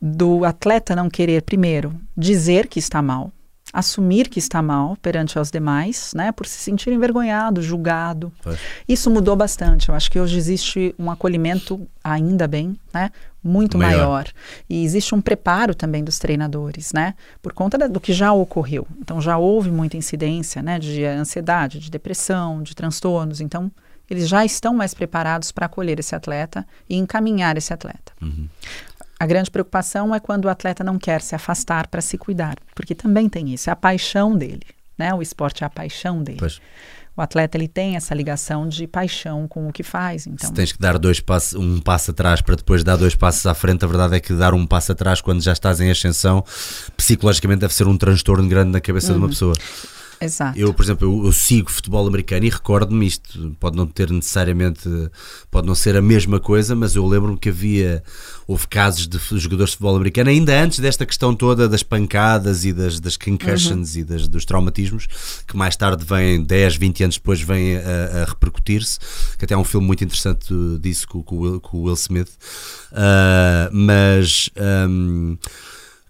do 0.00 0.44
atleta 0.44 0.94
não 0.96 1.08
querer, 1.08 1.42
primeiro, 1.42 1.94
dizer 2.16 2.66
que 2.66 2.78
está 2.78 3.00
mal, 3.00 3.32
assumir 3.72 4.28
que 4.28 4.38
está 4.38 4.60
mal 4.60 4.96
perante 5.00 5.38
aos 5.38 5.50
demais, 5.50 6.12
né? 6.14 6.30
por 6.32 6.46
se 6.46 6.58
sentir 6.58 6.92
envergonhado, 6.92 7.62
julgado. 7.62 8.32
Pois. 8.42 8.58
Isso 8.88 9.10
mudou 9.10 9.34
bastante. 9.34 9.88
Eu 9.88 9.94
acho 9.94 10.10
que 10.10 10.20
hoje 10.20 10.36
existe 10.36 10.94
um 10.98 11.10
acolhimento, 11.10 11.86
ainda 12.02 12.46
bem, 12.46 12.76
né? 12.92 13.10
muito 13.42 13.76
Maior. 13.78 13.98
maior. 13.98 14.28
E 14.68 14.84
existe 14.84 15.14
um 15.14 15.20
preparo 15.20 15.74
também 15.74 16.02
dos 16.02 16.18
treinadores, 16.18 16.92
né? 16.94 17.14
Por 17.42 17.52
conta 17.52 17.76
da- 17.76 17.86
do 17.86 18.00
que 18.00 18.12
já 18.12 18.32
ocorreu. 18.32 18.86
Então 18.98 19.20
já 19.20 19.36
houve 19.36 19.70
muita 19.70 19.96
incidência, 19.98 20.62
né? 20.62 20.78
De 20.78 21.04
ansiedade, 21.04 21.78
de 21.78 21.90
depressão, 21.90 22.62
de 22.62 22.74
transtornos. 22.74 23.42
Então 23.42 23.70
eles 24.10 24.28
já 24.28 24.44
estão 24.44 24.74
mais 24.74 24.94
preparados 24.94 25.50
para 25.52 25.66
acolher 25.66 25.98
esse 25.98 26.14
atleta 26.14 26.66
e 26.88 26.96
encaminhar 26.96 27.56
esse 27.56 27.72
atleta. 27.72 28.12
Uhum. 28.20 28.48
A 29.18 29.26
grande 29.26 29.50
preocupação 29.50 30.14
é 30.14 30.20
quando 30.20 30.44
o 30.46 30.48
atleta 30.48 30.82
não 30.84 30.98
quer 30.98 31.22
se 31.22 31.34
afastar 31.34 31.86
para 31.88 32.00
se 32.00 32.18
cuidar, 32.18 32.56
porque 32.74 32.94
também 32.94 33.28
tem 33.28 33.52
isso, 33.54 33.70
é 33.70 33.72
a 33.72 33.76
paixão 33.76 34.36
dele, 34.36 34.62
né? 34.98 35.14
O 35.14 35.22
esporte 35.22 35.62
é 35.62 35.66
a 35.66 35.70
paixão 35.70 36.22
dele. 36.22 36.38
Pois. 36.38 36.60
O 37.16 37.22
atleta 37.22 37.56
ele 37.56 37.68
tem 37.68 37.94
essa 37.94 38.12
ligação 38.12 38.68
de 38.68 38.88
paixão 38.88 39.46
com 39.46 39.68
o 39.68 39.72
que 39.72 39.84
faz, 39.84 40.26
então. 40.26 40.48
Se 40.48 40.52
tens 40.52 40.72
que 40.72 40.80
dar 40.80 40.98
dois 40.98 41.20
passos, 41.20 41.54
um 41.54 41.80
passo 41.80 42.10
atrás 42.10 42.40
para 42.40 42.56
depois 42.56 42.82
dar 42.82 42.96
dois 42.96 43.14
passos 43.14 43.46
à 43.46 43.54
frente, 43.54 43.84
a 43.84 43.88
verdade 43.88 44.16
é 44.16 44.20
que 44.20 44.32
dar 44.34 44.52
um 44.52 44.66
passo 44.66 44.90
atrás 44.90 45.20
quando 45.20 45.40
já 45.40 45.52
estás 45.52 45.80
em 45.80 45.88
ascensão, 45.92 46.44
psicologicamente 46.96 47.60
deve 47.60 47.72
ser 47.72 47.86
um 47.86 47.96
transtorno 47.96 48.48
grande 48.48 48.72
na 48.72 48.80
cabeça 48.80 49.12
Uhum. 49.12 49.18
de 49.18 49.24
uma 49.24 49.28
pessoa. 49.28 49.54
Exato. 50.20 50.58
Eu, 50.58 50.72
por 50.72 50.84
exemplo, 50.84 51.08
eu, 51.08 51.26
eu 51.26 51.32
sigo 51.32 51.70
futebol 51.70 52.06
americano 52.06 52.44
e 52.44 52.50
recordo-me 52.50 53.06
isto. 53.06 53.56
Pode 53.60 53.76
não 53.76 53.86
ter 53.86 54.10
necessariamente, 54.10 54.88
pode 55.50 55.66
não 55.66 55.74
ser 55.74 55.96
a 55.96 56.02
mesma 56.02 56.40
coisa, 56.40 56.74
mas 56.74 56.94
eu 56.94 57.06
lembro-me 57.06 57.38
que 57.38 57.48
havia, 57.48 58.02
houve 58.46 58.66
casos 58.68 59.06
de 59.06 59.18
jogadores 59.38 59.70
de 59.70 59.76
futebol 59.76 59.96
americano, 59.96 60.30
ainda 60.30 60.60
antes 60.60 60.78
desta 60.78 61.04
questão 61.04 61.34
toda 61.34 61.68
das 61.68 61.82
pancadas 61.82 62.64
e 62.64 62.72
das, 62.72 63.00
das 63.00 63.16
concussions 63.16 63.96
e 63.96 64.04
das, 64.04 64.28
dos 64.28 64.44
traumatismos, 64.44 65.06
que 65.46 65.56
mais 65.56 65.76
tarde 65.76 66.04
vêm, 66.04 66.42
10, 66.42 66.76
20 66.76 67.04
anos 67.04 67.16
depois, 67.16 67.40
vêm 67.40 67.76
a, 67.76 68.22
a 68.22 68.24
repercutir-se. 68.24 68.98
Que 69.38 69.44
até 69.44 69.54
há 69.54 69.58
um 69.58 69.64
filme 69.64 69.86
muito 69.86 70.04
interessante 70.04 70.54
disso 70.80 71.08
com, 71.08 71.22
com 71.22 71.36
o 71.36 71.40
Will, 71.40 71.60
com 71.60 71.82
Will 71.82 71.94
Smith. 71.94 72.30
Ah, 72.92 73.68
mas 73.72 74.50
ahm, 74.56 75.36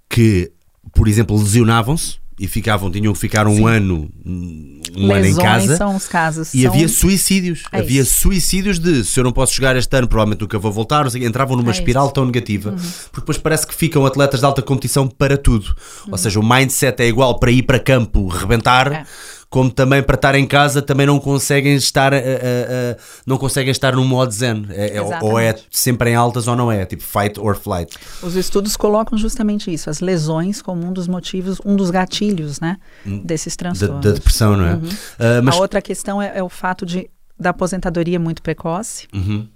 que, 0.09 0.53
por 0.95 1.09
exemplo, 1.09 1.37
lesionavam-se. 1.37 2.19
E 2.39 2.49
ficavam, 2.49 2.91
tinham 2.91 3.13
que 3.13 3.19
ficar 3.19 3.47
um 3.47 3.55
Sim. 3.57 3.69
ano, 3.69 4.11
um 4.27 4.81
ano 5.13 5.25
em 5.25 5.29
Lesões 5.29 5.37
casa. 5.39 5.77
são 5.77 5.95
os 5.95 6.09
casos. 6.09 6.53
E 6.53 6.63
são- 6.63 6.73
havia 6.73 6.89
suicídios. 6.89 7.63
É 7.71 7.79
havia 7.79 8.03
isso. 8.03 8.15
suicídios 8.23 8.79
de 8.81 9.05
se 9.05 9.21
eu 9.21 9.25
não 9.25 9.31
posso 9.31 9.55
jogar 9.55 9.77
este 9.77 9.97
ano, 9.97 10.09
provavelmente 10.09 10.41
nunca 10.41 10.59
vou 10.59 10.73
voltar. 10.73 11.07
Entravam 11.15 11.57
numa 11.57 11.71
É 11.71 11.73
espiral 11.75 12.05
isso. 12.05 12.09
Uhum. 12.11 12.15
tão 12.15 12.25
negativa. 12.27 12.73
Porque 12.73 13.21
depois 13.21 13.39
parece 13.39 13.65
que 13.67 13.75
ficam 13.75 14.05
atletas 14.05 14.41
de 14.41 14.47
alta 14.47 14.63
competição 14.63 15.07
para 15.07 15.37
tudo. 15.39 15.67
Uhum. 16.07 16.13
Ou 16.13 16.19
seja, 16.19 16.41
o 16.41 16.43
mindset 16.49 17.01
é 17.03 17.07
igual 17.07 17.39
para 17.39 17.53
ir 17.53 17.63
para 17.63 17.79
campo 17.79 18.27
rebentar. 18.27 18.93
É. 18.93 19.07
Como 19.55 19.71
também 19.71 20.03
para 20.03 20.17
estar 20.17 20.35
em 20.35 20.45
casa 20.49 20.83
também 20.83 21.07
não 21.07 21.21
conseguem 21.21 21.77
estar 21.77 22.13
eh, 22.13 22.19
eh, 22.19 22.41
eh, 22.43 22.97
não 23.25 23.39
conseguem 23.39 23.71
estar 23.71 23.95
no 23.95 24.05
modo 24.05 24.33
zen. 24.33 24.67
É- 24.71 24.97
é- 24.97 25.01
ou 25.23 25.39
é 25.39 25.55
sempre 25.71 26.11
em 26.11 26.17
altas 26.17 26.49
ou 26.49 26.57
não 26.57 26.73
é. 26.73 26.85
Tipo 26.85 27.05
fight 27.05 27.39
or 27.39 27.55
flight. 27.55 27.97
Os 28.21 28.35
estudos 28.35 28.77
colocam 28.77 29.17
justamente 29.17 29.73
isso, 29.73 29.89
as 29.89 30.01
lesões 30.01 30.61
como 30.61 30.85
um 30.85 30.93
dos 30.93 31.07
motivos, 31.07 31.61
um 31.65 31.77
dos 31.77 31.89
gatilhos, 31.91 32.59
né, 32.59 32.79
desses 33.07 33.55
Hum. 33.55 33.57
Da, 33.57 33.63
transtornos. 33.71 34.01
da 34.05 34.11
depressão, 34.11 34.57
não 34.57 34.65
é? 34.67 34.81
Ah, 35.21 35.41
mas 35.41 35.55
A 35.55 35.59
outra 35.61 35.81
questão 35.81 36.21
é, 36.21 36.33
é 36.37 36.43
o 36.43 36.49
fato 36.49 36.85
de 36.85 37.09
da 37.39 37.51
aposentadoria 37.51 38.19
muito 38.19 38.43
precoce, 38.43 39.07
Uhum. 39.15 39.47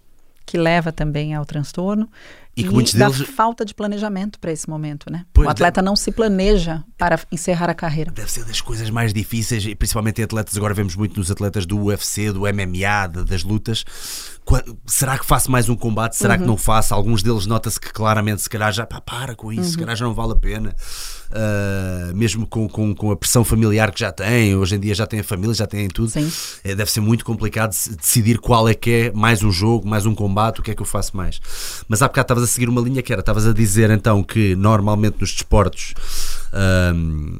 que 0.47 0.57
leva 0.57 0.93
também 0.93 1.35
ao 1.35 1.45
transtorno, 1.45 2.09
E 2.61 2.65
que 2.65 2.71
muitos 2.71 2.95
da 2.95 3.09
deles- 3.09 3.29
falta 3.29 3.65
de 3.65 3.75
planejamento 3.75 4.39
para 4.39 4.51
esse 4.53 4.69
momento, 4.69 5.11
né? 5.11 5.25
Pois, 5.33 5.47
o 5.47 5.51
atleta 5.51 5.81
não 5.83 5.95
se 5.97 6.11
planeja 6.13 6.83
para 6.97 7.19
encerrar 7.31 7.71
a 7.71 7.75
carreira. 7.75 8.11
Deve 8.11 8.31
ser 8.31 8.45
das 8.45 8.61
coisas 8.61 8.91
mais 8.91 9.13
difíceis, 9.13 9.65
e 9.65 9.75
principalmente 9.75 10.21
em 10.21 10.25
atletas. 10.25 10.57
Agora 10.57 10.75
vemos 10.75 10.97
muito 10.97 11.19
nos 11.19 11.31
atletas 11.31 11.65
do 11.67 11.79
UFC, 11.79 12.33
do 12.33 12.47
MMA, 12.47 13.07
de- 13.07 13.25
das 13.25 13.43
lutas. 13.43 13.85
Será 14.87 15.19
que 15.19 15.27
faço 15.27 15.51
mais 15.51 15.69
um 15.69 15.77
combate? 15.77 16.17
Será 16.17 16.39
que 16.39 16.45
não 16.45 16.57
faço? 16.57 16.95
Alguns 16.95 17.23
deles 17.23 17.45
nota-se 17.47 17.79
que 17.79 17.93
claramente, 17.93 18.41
se 18.43 18.49
calhar 18.49 18.73
já 18.73 18.87
pá, 18.87 19.01
para 19.01 19.35
com 19.35 19.53
isso, 19.53 19.73
se 19.73 19.79
calhar 19.79 19.95
já 19.95 20.07
não 20.07 20.15
vale 20.15 20.33
a 20.33 20.37
pena. 20.37 20.75
Ah, 21.31 22.11
mesmo 22.15 22.47
com, 22.47 22.67
com, 22.67 22.95
com 22.95 23.11
a 23.11 23.17
pressão 23.17 23.45
familiar 23.45 23.93
que 23.93 24.01
já 24.01 24.11
têm, 24.11 24.57
hoje 24.57 24.77
em 24.77 24.81
dia 24.81 24.95
já 24.95 25.07
têm 25.07 25.21
a 25.21 25.25
família, 25.25 25.55
já 25.55 25.67
têm 25.67 25.87
tudo. 25.89 26.09
Sim. 26.11 26.33
É, 26.65 26.75
deve 26.75 26.91
ser 26.91 27.01
muito 27.01 27.25
complicado 27.25 27.73
de- 27.73 27.97
decidir 27.97 28.39
qual 28.39 28.67
é 28.67 28.75
que 28.75 28.91
é 28.91 29.13
mais 29.13 29.43
um 29.43 29.51
jogo, 29.53 29.87
mais 29.87 30.07
um 30.07 30.15
combate, 30.15 30.61
o 30.61 30.63
que 30.63 30.71
é 30.71 30.75
que 30.75 30.81
eu 30.81 30.87
faço 30.87 31.15
mais. 31.15 31.39
Mas 31.87 32.01
há 32.01 32.09
bocado 32.09 32.25
estavas 32.25 32.45
a 32.45 32.47
seguir 32.49 32.69
uma 32.69 32.81
linha 32.81 33.03
que 33.03 33.13
era, 33.13 33.21
estavas 33.21 33.47
a 33.47 33.53
dizer 33.53 33.91
então 33.91 34.23
que 34.23 34.57
normalmente 34.57 35.17
nos 35.21 35.33
desportos, 35.33 35.95
ahm, 36.53 37.37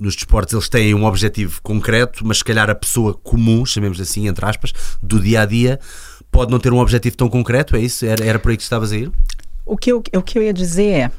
nos 0.00 0.14
desportos 0.14 0.52
eles 0.54 0.68
têm 0.68 0.94
um 0.94 1.04
objetivo 1.04 1.60
concreto, 1.62 2.24
mas 2.26 2.38
se 2.38 2.44
calhar 2.44 2.68
a 2.70 2.74
pessoa 2.74 3.14
comum, 3.14 3.64
chamemos 3.64 4.00
assim, 4.00 4.28
entre 4.28 4.44
aspas, 4.44 4.72
do 5.02 5.18
dia 5.20 5.42
a 5.42 5.46
dia, 5.46 5.78
pode 6.30 6.50
não 6.50 6.58
ter 6.58 6.72
um 6.72 6.78
objetivo 6.78 7.16
tão 7.16 7.28
concreto, 7.28 7.74
é 7.76 7.80
isso? 7.80 8.04
Era, 8.04 8.24
era 8.24 8.38
por 8.38 8.50
aí 8.50 8.56
que 8.56 8.62
estavas 8.62 8.92
a 8.92 8.96
ir? 8.96 9.10
O 9.64 9.76
que 9.76 9.90
eu, 9.92 10.02
o 10.14 10.22
que 10.22 10.38
eu 10.38 10.42
ia 10.42 10.52
dizer 10.52 10.90
é, 10.92 11.10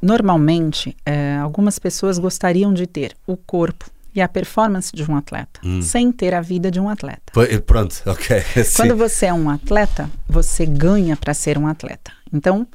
normalmente, 0.00 0.96
eh, 1.04 1.36
algumas 1.38 1.78
pessoas 1.78 2.18
gostariam 2.18 2.72
de 2.72 2.86
ter 2.86 3.14
o 3.26 3.36
corpo 3.36 3.84
e 4.14 4.20
a 4.20 4.28
performance 4.28 4.90
de 4.94 5.02
um 5.10 5.14
atleta, 5.16 5.60
sem 5.82 6.10
ter 6.10 6.32
a 6.32 6.40
vida 6.40 6.70
de 6.70 6.80
um 6.80 6.88
atleta. 6.88 7.20
Foi- 7.34 7.60
Pronto, 7.60 8.00
ok. 8.06 8.42
Quando 8.76 8.96
você 8.96 9.26
é 9.26 9.32
um 9.34 9.50
atleta, 9.50 10.08
você 10.26 10.64
ganha 10.64 11.16
para 11.16 11.34
ser 11.34 11.58
um 11.58 11.66
atleta. 11.66 12.12
Então, 12.32 12.66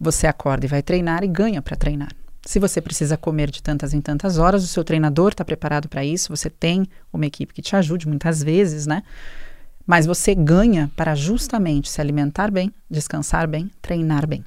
você 0.00 0.26
acorda 0.26 0.64
e 0.64 0.68
vai 0.68 0.82
treinar 0.82 1.22
e 1.22 1.28
ganha 1.28 1.60
para 1.60 1.76
treinar. 1.76 2.10
Se 2.44 2.58
você 2.58 2.80
precisa 2.80 3.18
comer 3.18 3.50
de 3.50 3.62
tantas 3.62 3.92
em 3.92 4.00
tantas 4.00 4.38
horas, 4.38 4.64
o 4.64 4.66
seu 4.66 4.82
treinador 4.82 5.32
está 5.32 5.44
preparado 5.44 5.88
para 5.88 6.04
isso, 6.04 6.34
você 6.34 6.48
tem 6.48 6.86
uma 7.12 7.26
equipe 7.26 7.52
que 7.52 7.60
te 7.60 7.76
ajude 7.76 8.08
muitas 8.08 8.42
vezes, 8.42 8.86
né? 8.86 9.02
Mas 9.86 10.06
você 10.06 10.34
ganha 10.34 10.90
para 10.96 11.14
justamente 11.14 11.90
se 11.90 12.00
alimentar 12.00 12.50
bem, 12.50 12.72
descansar 12.90 13.46
bem, 13.46 13.70
treinar 13.82 14.26
bem. 14.26 14.44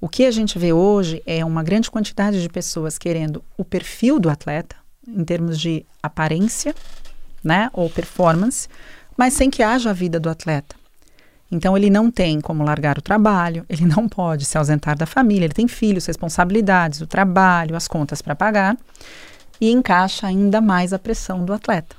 O 0.00 0.08
que 0.08 0.26
a 0.26 0.30
gente 0.30 0.58
vê 0.58 0.72
hoje 0.72 1.22
é 1.26 1.44
uma 1.44 1.62
grande 1.62 1.90
quantidade 1.90 2.42
de 2.42 2.48
pessoas 2.48 2.98
querendo 2.98 3.42
o 3.56 3.64
perfil 3.64 4.18
do 4.18 4.28
atleta, 4.28 4.76
em 5.06 5.24
termos 5.24 5.58
de 5.58 5.86
aparência, 6.02 6.74
né, 7.42 7.70
ou 7.72 7.88
performance, 7.88 8.68
mas 9.16 9.32
sem 9.32 9.50
que 9.50 9.62
haja 9.62 9.90
a 9.90 9.94
vida 9.94 10.20
do 10.20 10.28
atleta. 10.28 10.77
Então 11.50 11.76
ele 11.76 11.88
não 11.88 12.10
tem 12.10 12.40
como 12.40 12.62
largar 12.62 12.98
o 12.98 13.02
trabalho, 13.02 13.64
ele 13.68 13.86
não 13.86 14.06
pode 14.08 14.44
se 14.44 14.58
ausentar 14.58 14.96
da 14.98 15.06
família, 15.06 15.46
ele 15.46 15.54
tem 15.54 15.66
filhos, 15.66 16.04
responsabilidades, 16.06 17.00
o 17.00 17.06
trabalho, 17.06 17.74
as 17.74 17.88
contas 17.88 18.20
para 18.20 18.34
pagar 18.34 18.76
e 19.60 19.70
encaixa 19.70 20.26
ainda 20.26 20.60
mais 20.60 20.92
a 20.92 20.98
pressão 20.98 21.44
do 21.44 21.52
atleta. 21.52 21.96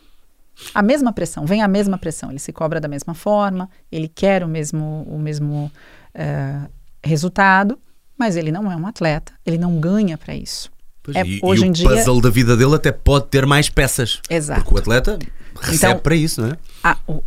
A 0.74 0.82
mesma 0.82 1.12
pressão, 1.14 1.46
vem 1.46 1.62
a 1.62 1.68
mesma 1.68 1.98
pressão, 1.98 2.30
ele 2.30 2.40
se 2.40 2.52
cobra 2.52 2.80
da 2.80 2.88
mesma 2.88 3.14
forma, 3.14 3.70
ele 3.92 4.08
quer 4.08 4.44
o 4.44 4.48
mesmo, 4.48 5.04
o 5.10 5.18
mesmo 5.18 5.72
eh, 6.14 6.60
resultado, 7.04 7.80
mas 8.18 8.36
ele 8.36 8.52
não 8.52 8.72
é 8.72 8.76
um 8.76 8.86
atleta, 8.86 9.32
ele 9.46 9.58
não 9.58 9.80
ganha 9.80 10.18
para 10.18 10.36
isso. 10.36 10.70
Pois, 11.02 11.16
é, 11.16 11.24
e, 11.26 11.40
hoje 11.42 11.64
e 11.64 11.68
em 11.68 11.72
o 11.72 11.74
dia- 11.74 11.90
puzzle 11.90 12.22
da 12.22 12.30
vida 12.30 12.56
dele 12.58 12.76
até 12.76 12.92
pode 12.92 13.28
ter 13.28 13.46
mais 13.46 13.70
peças. 13.70 14.22
Exato. 14.30 14.62
Porque 14.62 14.76
o 14.76 14.78
atleta 14.80 15.18
recebe 15.62 15.94
Então- 15.94 16.00
para 16.00 16.16
isso, 16.16 16.42
não 16.42 16.50
é? 16.50 16.58
a, 16.84 16.98
o- 17.08 17.24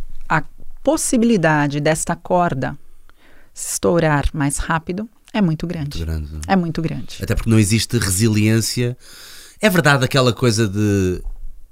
possibilidade 0.83 1.79
desta 1.79 2.15
corda 2.15 2.77
estourar 3.53 4.29
mais 4.33 4.57
rápido 4.57 5.09
é 5.33 5.41
muito 5.41 5.65
grande. 5.65 5.97
Muito 5.97 6.05
grande, 6.05 6.33
não 6.33 6.41
É 6.47 6.55
muito 6.55 6.81
grande. 6.81 7.17
Até 7.21 7.33
porque 7.33 7.49
não 7.49 7.57
existe 7.57 7.97
resiliência. 7.97 8.95
É 9.59 9.69
verdade 9.69 10.03
aquela 10.05 10.33
coisa 10.33 10.67
de 10.67 11.23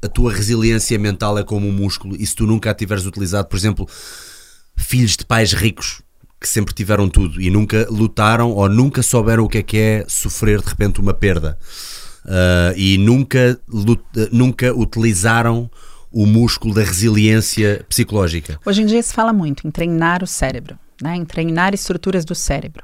a 0.01 0.07
tua 0.07 0.33
resiliência 0.33 0.97
mental 0.97 1.37
é 1.37 1.43
como 1.43 1.67
um 1.67 1.71
músculo 1.71 2.15
e 2.17 2.25
se 2.25 2.33
tu 2.35 2.47
nunca 2.47 2.71
a 2.71 2.73
tiveres 2.73 3.05
utilizado, 3.05 3.47
por 3.47 3.55
exemplo, 3.55 3.87
filhos 4.75 5.15
de 5.15 5.25
pais 5.25 5.53
ricos 5.53 6.01
que 6.39 6.47
sempre 6.47 6.73
tiveram 6.73 7.07
tudo 7.07 7.39
e 7.39 7.51
nunca 7.51 7.85
lutaram 7.87 8.49
ou 8.49 8.67
nunca 8.67 9.03
souberam 9.03 9.43
o 9.43 9.47
que 9.47 9.59
é 9.59 9.63
que 9.63 9.77
é 9.77 10.05
sofrer 10.07 10.59
de 10.59 10.69
repente 10.69 10.99
uma 10.99 11.13
perda 11.13 11.55
Ah, 12.25 12.73
e 12.75 12.97
nunca, 12.97 13.59
nunca 14.31 14.73
utilizaram 14.73 15.69
o 16.11 16.25
músculo 16.25 16.73
da 16.73 16.81
resiliência 16.81 17.85
psicológica. 17.87 18.59
Hoje 18.65 18.81
em 18.81 18.85
dia 18.85 19.01
se 19.01 19.13
fala 19.13 19.31
muito 19.31 19.67
em 19.67 19.71
treinar 19.71 20.23
o 20.23 20.27
cérebro, 20.27 20.77
né? 21.01 21.15
em 21.15 21.23
treinar 21.23 21.73
estruturas 21.73 22.25
do 22.25 22.35
cérebro. 22.35 22.83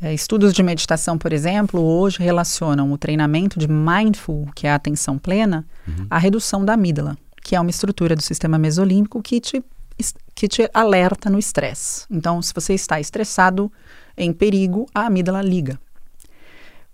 Eh, 0.00 0.14
estudos 0.14 0.52
de 0.52 0.62
meditação, 0.62 1.18
por 1.18 1.32
exemplo, 1.32 1.80
hoje 1.80 2.18
relacionam 2.20 2.92
o 2.92 2.98
treinamento 2.98 3.58
de 3.58 3.66
mindful, 3.66 4.48
que 4.54 4.66
é 4.66 4.70
a 4.70 4.76
atenção 4.76 5.18
plena, 5.18 5.66
à 6.08 6.18
redução 6.18 6.64
da 6.64 6.74
amígdala, 6.74 7.16
que 7.42 7.56
é 7.56 7.60
uma 7.60 7.70
estrutura 7.70 8.14
do 8.14 8.22
sistema 8.22 8.56
mesolímbico 8.58 9.20
que 9.20 9.40
te, 9.40 9.64
que 10.34 10.46
te 10.46 10.70
alerta 10.72 11.28
no 11.28 11.38
estresse. 11.38 12.04
Então, 12.08 12.40
se 12.40 12.54
você 12.54 12.74
está 12.74 13.00
estressado, 13.00 13.72
em 14.16 14.32
perigo, 14.32 14.86
a 14.94 15.06
amígdala 15.06 15.42
liga. 15.42 15.80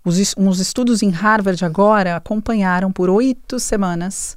Os, 0.05 0.35
uns 0.37 0.61
estudos 0.61 1.03
em 1.03 1.11
Harvard 1.11 1.63
agora 1.65 2.17
acompanharam 2.17 2.93
por 2.93 3.09
oito 3.09 3.59
semanas 3.59 4.37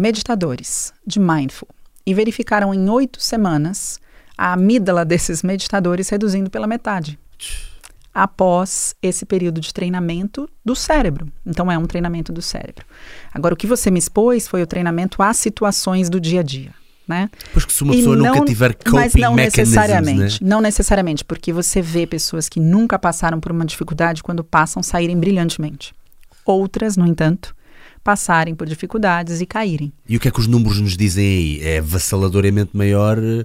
meditadores 0.00 0.92
de 1.06 1.20
mindful 1.20 1.68
e 2.06 2.14
verificaram 2.14 2.72
em 2.72 2.88
oito 2.88 3.20
semanas 3.22 4.00
a 4.36 4.54
amígdala 4.54 5.04
desses 5.04 5.42
meditadores 5.42 6.08
reduzindo 6.08 6.48
pela 6.50 6.66
metade 6.66 7.18
após 8.12 8.94
esse 9.02 9.24
período 9.24 9.60
de 9.60 9.72
treinamento 9.72 10.48
do 10.64 10.74
cérebro. 10.74 11.28
Então 11.46 11.70
é 11.70 11.78
um 11.78 11.86
treinamento 11.86 12.32
do 12.32 12.42
cérebro. 12.42 12.84
Agora 13.32 13.54
o 13.54 13.56
que 13.56 13.66
você 13.66 13.90
me 13.90 13.98
expôs 13.98 14.48
foi 14.48 14.62
o 14.62 14.66
treinamento 14.66 15.22
às 15.22 15.36
situações 15.36 16.10
do 16.10 16.18
dia 16.20 16.40
a 16.40 16.42
dia, 16.42 16.74
né? 17.06 17.30
Pois 17.52 17.64
que 17.64 17.72
se 17.72 17.84
uma 17.84 17.94
E 17.94 17.98
pessoa 17.98 18.16
nunca 18.16 18.34
não- 18.34 18.44
tiver 18.44 18.74
coping 18.74 18.90
mas 18.96 19.14
não 19.14 19.34
mechanisms, 19.34 19.74
necessariamente, 19.74 20.42
né? 20.42 20.50
não 20.50 20.60
necessariamente, 20.60 21.24
porque 21.24 21.52
você 21.52 21.80
vê 21.80 22.06
pessoas 22.06 22.48
que 22.48 22.58
nunca 22.58 22.98
passaram 22.98 23.38
por 23.38 23.52
uma 23.52 23.64
dificuldade 23.64 24.22
quando 24.22 24.42
passam 24.42 24.82
saírem 24.82 25.16
brilhantemente. 25.16 25.94
Outras, 26.44 26.96
no 26.96 27.06
entanto, 27.06 27.54
passarem 28.02 28.54
por 28.54 28.66
dificuldades 28.66 29.40
e 29.40 29.46
caírem. 29.46 29.92
E 30.08 30.16
o 30.16 30.20
que 30.20 30.28
é 30.28 30.30
que 30.30 30.40
os 30.40 30.46
números 30.46 30.80
nos 30.80 30.96
dizem 30.96 31.24
aí? 31.26 31.60
É 31.62 31.78
avassaladoramente 31.78 32.70
maior 32.76 33.18
eh, 33.18 33.44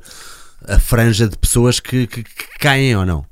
a 0.68 0.80
franja 0.80 1.28
de 1.28 1.38
pessoas 1.38 1.80
que, 1.80 2.08
que- 2.08 2.24
que 2.24 2.60
caem 2.60 2.96
ou 2.96 3.06
não? 3.06 3.26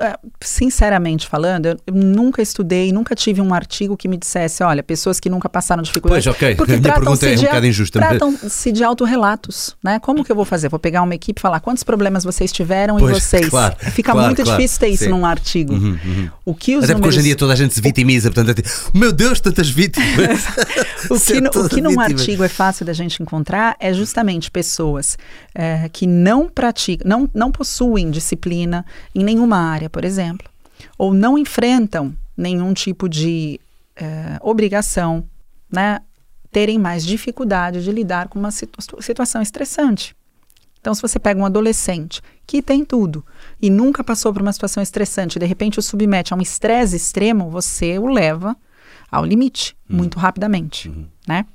Eh, 0.00 0.18
Sinceramente 0.40 1.26
falando, 1.26 1.66
eu 1.66 1.76
nunca 1.92 2.42
estudei, 2.42 2.92
nunca 2.92 3.14
tive 3.14 3.40
um 3.40 3.54
artigo 3.54 3.96
que 3.96 4.06
me 4.08 4.16
dissesse, 4.16 4.62
olha, 4.62 4.82
pessoas 4.82 5.18
que 5.18 5.30
nunca 5.30 5.48
passaram 5.48 5.82
dificuldade. 5.82 6.24
Pois, 6.24 6.36
ok. 6.36 6.54
Porque 6.56 6.72
minha 6.76 6.92
pergunta 6.94 7.26
é 7.28 7.36
um 7.36 7.40
bocado 7.40 7.66
injusta, 7.66 8.00
mas- 8.00 8.08
Tratam-se 8.10 8.72
de 8.72 8.84
autorrelatos, 8.84 9.76
né? 9.82 9.98
Como 10.00 10.24
que 10.24 10.30
eu 10.30 10.36
vou 10.36 10.44
fazer? 10.44 10.68
Vou 10.68 10.78
pegar 10.78 11.02
uma 11.02 11.14
equipe 11.14 11.38
e 11.38 11.42
falar 11.42 11.60
quantos 11.60 11.82
problemas 11.82 12.24
vocês 12.24 12.52
tiveram 12.52 12.96
Pois, 12.98 13.16
e 13.16 13.20
vocês. 13.20 13.48
claro, 13.48 13.76
Fica 13.92 14.12
claro, 14.12 14.26
muito 14.28 14.42
claro, 14.42 14.58
difícil 14.58 14.80
ter 14.80 14.88
isso 14.88 15.04
sim. 15.04 15.10
num 15.10 15.24
artigo. 15.24 15.72
Uhum, 15.74 15.98
uhum. 16.04 16.30
O 16.44 16.54
que 16.54 16.76
os 16.76 16.84
Até 16.84 16.92
porque 16.94 17.00
números... 17.00 17.14
hoje 17.14 17.20
em 17.20 17.22
dia 17.24 17.36
toda 17.36 17.52
a 17.52 17.56
gente 17.56 17.74
se 17.74 17.80
vitimiza, 17.80 18.30
portanto 18.30 18.50
é 18.50 18.62
tipo, 18.62 18.68
meu 18.94 19.12
Deus, 19.12 19.40
tantas 19.40 19.68
vítimas. 19.70 20.42
O 21.10 21.18
que, 21.18 21.40
no- 21.40 21.50
o 21.50 21.68
que 21.68 21.80
num 21.80 21.88
vítima. 21.90 22.04
artigo 22.04 22.44
é 22.44 22.48
fácil 22.48 22.86
da 22.86 22.92
gente 22.92 23.20
encontrar 23.22 23.76
é 23.80 23.92
justamente 23.92 24.50
pessoas 24.52 25.18
eh, 25.54 25.88
que 25.92 26.06
não 26.06 26.48
praticam, 26.48 27.08
não, 27.08 27.28
não 27.34 27.50
possuem 27.50 28.08
disciplina 28.10 28.84
em 29.14 29.24
nenhuma 29.24 29.56
área, 29.58 29.71
por 29.88 30.04
exemplo, 30.04 30.48
ou 30.98 31.12
não 31.14 31.38
enfrentam 31.38 32.14
nenhum 32.36 32.72
tipo 32.74 33.08
de 33.08 33.60
eh, 33.96 34.38
obrigação, 34.40 35.24
né, 35.70 36.00
terem 36.50 36.78
mais 36.78 37.04
dificuldade 37.04 37.82
de 37.82 37.90
lidar 37.90 38.28
com 38.28 38.38
uma 38.38 38.50
situ- 38.50 39.00
situação 39.00 39.40
estressante. 39.40 40.14
Então, 40.80 40.94
se 40.94 41.00
você 41.00 41.18
pega 41.18 41.40
um 41.40 41.46
adolescente 41.46 42.20
que 42.46 42.60
tem 42.60 42.84
tudo 42.84 43.24
e 43.60 43.70
nunca 43.70 44.02
passou 44.02 44.32
por 44.32 44.42
uma 44.42 44.52
situação 44.52 44.82
estressante, 44.82 45.38
de 45.38 45.46
repente 45.46 45.78
o 45.78 45.82
submete 45.82 46.34
a 46.34 46.36
um 46.36 46.40
estresse 46.40 46.96
extremo, 46.96 47.48
você 47.48 47.98
o 47.98 48.08
leva 48.08 48.56
ao 49.10 49.24
limite 49.24 49.76
muito 49.88 50.18
rapidamente, 50.18 50.92
né? 51.26 51.46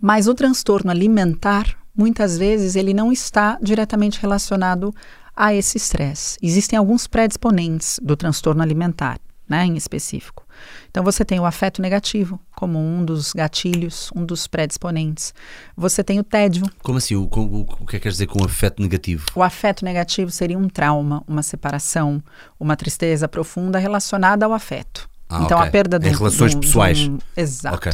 Mas 0.00 0.26
o 0.26 0.34
transtorno 0.34 0.90
alimentar, 0.90 1.76
muitas 1.94 2.38
vezes, 2.38 2.76
ele 2.76 2.94
não 2.94 3.12
está 3.12 3.58
diretamente 3.60 4.20
relacionado 4.20 4.94
a 5.38 5.54
esse 5.54 5.76
estresse. 5.76 6.36
Existem 6.42 6.76
alguns 6.76 7.06
predisponentes 7.06 8.00
do 8.02 8.16
transtorno 8.16 8.60
alimentar, 8.62 9.20
né, 9.48 9.64
em 9.64 9.76
específico. 9.76 10.44
Então, 10.90 11.04
você 11.04 11.24
tem 11.24 11.38
o 11.38 11.46
afeto 11.46 11.80
negativo 11.80 12.40
como 12.56 12.78
um 12.80 13.04
dos 13.04 13.32
gatilhos, 13.32 14.10
um 14.16 14.24
dos 14.24 14.48
predisponentes. 14.48 15.32
Você 15.76 16.02
tem 16.02 16.18
o 16.18 16.24
tédio. 16.24 16.64
Como 16.82 16.98
assim? 16.98 17.14
O, 17.14 17.22
o, 17.22 17.60
o 17.60 17.86
que 17.86 17.96
é 17.96 17.98
que 17.98 18.00
quer 18.00 18.08
dizer 18.10 18.26
com 18.26 18.44
afeto 18.44 18.82
negativo? 18.82 19.24
O 19.36 19.42
afeto 19.42 19.84
negativo 19.84 20.30
seria 20.32 20.58
um 20.58 20.68
trauma, 20.68 21.22
uma 21.28 21.44
separação, 21.44 22.20
uma 22.58 22.76
tristeza 22.76 23.28
profunda 23.28 23.78
relacionada 23.78 24.44
ao 24.44 24.52
afeto. 24.52 25.08
Ah, 25.28 25.42
então, 25.44 25.58
ok. 25.58 25.68
a 25.68 25.70
perda 25.70 25.98
do 25.98 26.08
Em 26.08 26.10
relações 26.10 26.54
pessoais. 26.56 27.08
exato. 27.36 27.76
Ok. 27.76 27.92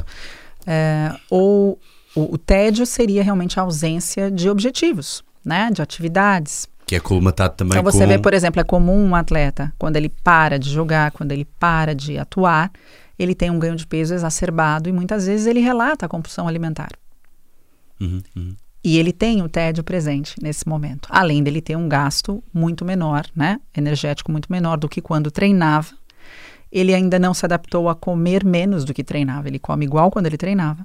É, 0.67 1.15
ou 1.29 1.79
o, 2.15 2.35
o 2.35 2.39
tédio 2.39 2.87
seria 2.87 3.23
realmente 3.23 3.61
a 3.61 3.65
ausência 3.65 4.31
de 4.31 4.49
objetivos, 4.49 5.23
né, 5.45 5.71
de 5.71 5.83
atividades. 5.83 6.67
Que 6.87 6.97
é 6.97 7.01
colmatado 7.01 7.55
também 7.57 7.79
Então 7.79 7.83
você 7.83 8.05
com... 8.05 8.09
vê, 8.09 8.19
por 8.19 8.35
exemplo, 8.35 8.61
é 8.61 8.65
comum 8.65 9.05
um 9.05 9.15
atleta, 9.15 9.73
quando 9.79 9.97
ele 9.97 10.09
para 10.09 10.59
de 10.59 10.71
jogar, 10.71 11.11
quando 11.13 11.33
ele 11.33 11.45
para 11.59 11.95
de 11.95 12.19
atuar, 12.19 12.71
ele 13.19 13.35
tem 13.35 13.51
um 13.51 13.59
ganho 13.59 13.77
de 13.77 13.87
peso 13.87 14.15
exacerbado 14.15 14.89
e 14.89 14.93
muitas 14.93 15.27
vezes 15.27 15.47
ele 15.47 15.61
relata 15.61 16.07
a 16.07 16.09
compulsão 16.09 16.47
alimentar. 16.47 16.91
Uhum, 18.01 18.23
uhum. 18.37 18.57
E 18.83 18.99
ele 18.99 19.13
tem 19.13 19.41
o 19.41 19.49
tédio 19.49 19.83
presente 19.83 20.37
nesse 20.43 20.69
momento, 20.69 21.09
além 21.11 21.43
dele 21.43 21.63
ter 21.63 21.75
um 21.75 21.89
gasto 21.89 22.45
muito 22.53 22.85
menor, 22.85 23.25
né, 23.35 23.59
energético 23.75 24.31
muito 24.31 24.53
menor 24.53 24.77
do 24.77 24.89
que 24.89 25.01
quando 25.01 25.31
treinava. 25.31 25.95
Ele 26.71 26.93
ainda 26.93 27.19
não 27.19 27.33
se 27.33 27.47
adaptou 27.47 27.89
a 27.89 27.95
comer 27.95 28.45
menos 28.45 28.85
do 28.85 28.93
que 28.93 29.03
treinava, 29.03 29.49
ele 29.49 29.59
come 29.59 29.87
igual 29.87 30.11
quando 30.11 30.27
ele 30.27 30.37
treinava. 30.37 30.85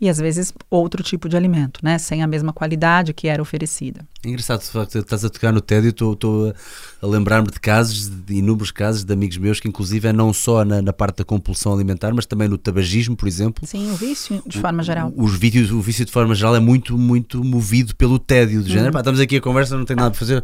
E 0.00 0.08
às 0.08 0.18
vezes 0.18 0.52
outro 0.70 1.02
tipo 1.02 1.28
de 1.28 1.36
alimento, 1.36 1.80
né, 1.82 1.98
sem 1.98 2.22
a 2.22 2.26
mesma 2.26 2.52
qualidade 2.52 3.12
que 3.12 3.28
era 3.28 3.40
oferecida. 3.40 4.06
É 4.24 4.28
engraçado, 4.28 4.60
facto, 4.62 4.98
estás 4.98 5.24
a 5.24 5.30
tocar 5.30 5.52
no 5.52 5.60
tédio, 5.60 5.90
estou 5.90 6.52
a 7.00 7.06
lembrar-me 7.06 7.48
de 7.48 7.60
casos, 7.60 8.08
de 8.08 8.34
inúmeros 8.34 8.70
casos 8.70 9.04
de 9.04 9.12
amigos 9.12 9.38
meus 9.38 9.60
que 9.60 9.68
inclusive 9.68 10.08
é 10.08 10.12
não 10.12 10.32
só 10.32 10.64
na, 10.64 10.82
na, 10.82 10.92
parte 10.92 11.18
da 11.18 11.24
compulsão 11.24 11.72
alimentar, 11.72 12.12
mas 12.12 12.26
também 12.26 12.48
no 12.48 12.58
tabagismo, 12.58 13.16
por 13.16 13.28
exemplo. 13.28 13.66
Sim, 13.66 13.90
o 13.90 13.94
vício 13.94 14.42
de 14.46 14.60
forma 14.60 14.82
geral. 14.82 15.12
Os 15.16 15.36
vídeos, 15.36 15.70
o 15.70 15.80
vício 15.80 16.04
de 16.04 16.12
forma 16.12 16.34
geral 16.34 16.56
é 16.56 16.60
muito, 16.60 16.98
muito 16.98 17.42
movido 17.42 17.94
pelo 17.94 18.18
tédio, 18.18 18.62
de 18.62 18.68
género, 18.68 18.86
uhum. 18.86 18.92
Pá, 18.92 19.00
estamos 19.00 19.20
aqui 19.20 19.36
a 19.36 19.40
conversa, 19.40 19.76
não 19.76 19.84
tem 19.84 19.96
nada 19.96 20.10
para 20.10 20.18
fazer, 20.18 20.42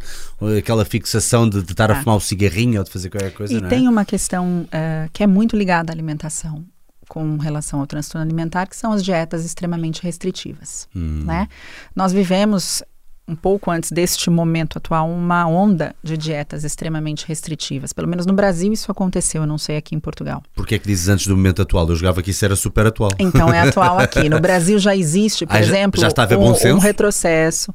aquela 0.57 0.85
fixação 0.85 1.47
de, 1.47 1.61
de 1.61 1.71
estar 1.71 1.91
a 1.91 2.01
fumar 2.01 2.17
o 2.17 2.21
cigarrinho 2.21 2.79
ou 2.79 2.83
de 2.83 2.89
fazer 2.89 3.09
qualquer 3.09 3.33
coisa, 3.33 3.53
E 3.53 3.57
é? 3.57 3.67
tem 3.67 3.87
uma 3.87 4.05
questão 4.05 4.61
uh, 4.63 5.09
que 5.11 5.23
é 5.23 5.27
muito 5.27 5.55
ligada 5.55 5.91
à 5.91 5.93
alimentação 5.93 6.65
com 7.13 7.37
relação 7.37 7.79
ao 7.79 7.85
transtorno 7.85 8.25
alimentar, 8.25 8.65
que 8.65 8.75
são 8.75 8.91
as 8.91 9.03
dietas 9.03 9.45
extremamente 9.45 10.01
restritivas. 10.01 10.87
Hum. 10.95 11.21
Né? 11.25 11.47
Nós 11.95 12.11
vivemos, 12.11 12.81
um 13.27 13.35
pouco 13.35 13.69
antes 13.69 13.91
deste 13.91 14.31
momento 14.31 14.79
atual, 14.79 15.07
uma 15.07 15.45
onda 15.47 15.95
de 16.03 16.17
dietas 16.17 16.63
extremamente 16.63 17.23
restritivas. 17.27 17.93
Pelo 17.93 18.07
menos 18.07 18.25
no 18.25 18.33
Brasil 18.33 18.73
isso 18.73 18.91
aconteceu, 18.91 19.43
eu 19.43 19.47
não 19.47 19.59
sei 19.59 19.77
aqui 19.77 19.93
em 19.93 19.99
Portugal. 19.99 20.41
Por 20.55 20.65
que 20.65 20.73
é 20.73 20.79
que 20.79 20.87
dizes 20.87 21.07
antes 21.07 21.27
do 21.27 21.35
momento 21.37 21.61
atual? 21.61 21.87
Eu 21.87 21.95
jogava 21.95 22.23
que 22.23 22.31
isso 22.31 22.43
era 22.43 22.55
super 22.55 22.87
atual. 22.87 23.11
Então 23.19 23.53
é 23.53 23.59
atual 23.61 23.99
aqui. 23.99 24.27
No 24.27 24.39
Brasil 24.41 24.79
já 24.79 24.95
existe, 24.95 25.45
por 25.45 25.55
Ah, 25.55 25.61
já- 25.61 25.67
exemplo, 25.75 26.01
já 26.01 26.09
haver 26.23 26.37
um, 26.39 26.51
um 26.75 26.79
retrocesso 26.79 27.71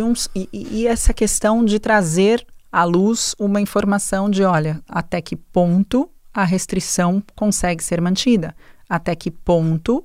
e, 0.00 0.02
uns- 0.02 0.28
e- 0.34 0.48
e 0.52 0.86
essa 0.88 1.14
questão 1.14 1.64
de 1.64 1.78
trazer 1.78 2.44
à 2.72 2.82
luz 2.82 3.36
uma 3.38 3.60
informação 3.60 4.28
de, 4.28 4.42
olha, 4.42 4.82
até 4.88 5.22
que 5.22 5.36
ponto 5.36 6.10
a 6.34 6.44
restrição 6.44 7.22
consegue 7.36 7.82
ser 7.82 8.00
mantida, 8.00 8.54
até 8.88 9.14
que 9.14 9.30
ponto 9.30 10.04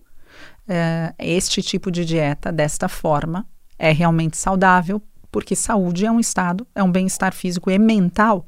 eh, 0.67 1.13
este 1.17 1.63
tipo 1.63 1.89
de 1.89 2.05
dieta 2.05 2.51
desta 2.51 2.87
forma 2.87 3.47
é 3.77 3.91
realmente 3.91 4.37
saudável, 4.37 5.01
porque 5.31 5.55
saúde 5.55 6.05
é 6.05 6.11
um 6.11 6.19
estado, 6.19 6.67
é 6.75 6.83
um 6.83 6.91
bem-estar 6.91 7.33
físico 7.33 7.71
e 7.71 7.79
mental, 7.79 8.45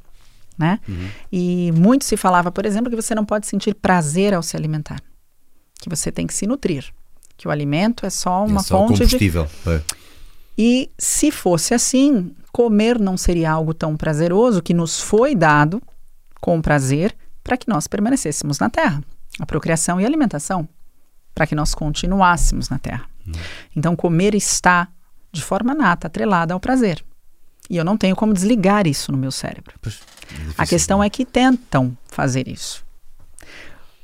né? 0.58 0.80
E 1.32 1.72
muito 1.72 2.06
se 2.06 2.16
falava, 2.16 2.52
por 2.52 2.66
exemplo, 2.66 2.90
que 2.90 2.96
você 2.96 3.16
não 3.16 3.26
pode 3.26 3.48
sentir 3.48 3.74
prazer 3.74 4.34
ao 4.34 4.44
se 4.44 4.56
alimentar, 4.56 5.02
que 5.80 5.90
você 5.90 6.12
tem 6.12 6.28
que 6.28 6.34
se 6.34 6.46
nutrir, 6.46 6.86
que 7.36 7.48
o 7.48 7.52
alimento 7.52 8.06
é 8.06 8.10
só 8.12 8.46
uma 8.46 8.60
é 8.60 8.64
só 8.64 8.78
fonte 8.78 8.94
de 8.94 9.00
combustível. 9.00 9.48
É. 9.66 9.82
e 10.56 10.92
se 11.00 11.32
fosse 11.32 11.74
assim, 11.74 12.36
comer 12.52 13.00
não 13.00 13.18
seria 13.18 13.52
algo 13.52 13.74
tão 13.74 13.98
prazeroso 13.98 14.62
que 14.62 14.74
nos 14.74 15.00
foi 15.00 15.34
dado 15.34 15.82
com 16.40 16.62
prazer 16.62 17.16
para 17.44 17.58
que 17.58 17.68
nós 17.68 17.88
permanecêssemos 17.88 18.60
na 18.60 18.70
Terra. 18.70 19.04
A 19.40 19.46
procriação 19.46 20.00
e 20.00 20.04
a 20.04 20.08
alimentação, 20.08 20.68
para 21.34 21.48
que 21.48 21.56
nós 21.56 21.74
continuássemos 21.74 22.70
na 22.70 22.78
Terra. 22.78 23.06
Então, 23.76 23.96
comer 23.96 24.36
está 24.36 24.88
de 25.32 25.42
forma 25.42 25.74
nata 25.74 26.08
atrelada 26.08 26.54
ao 26.54 26.60
prazer. 26.60 27.04
E 27.70 27.78
eu 27.78 27.86
não 27.86 27.98
tenho 27.98 28.16
como 28.16 28.34
desligar 28.34 28.86
isso 28.86 29.12
no 29.12 29.18
meu 29.18 29.32
cérebro. 29.32 29.76
Pois, 29.82 30.02
é. 30.30 30.54
A 30.58 30.66
questão 30.66 31.02
é 31.02 31.10
que 31.10 31.26
tentam 31.26 31.96
fazer 32.08 32.48
isso. 32.48 32.84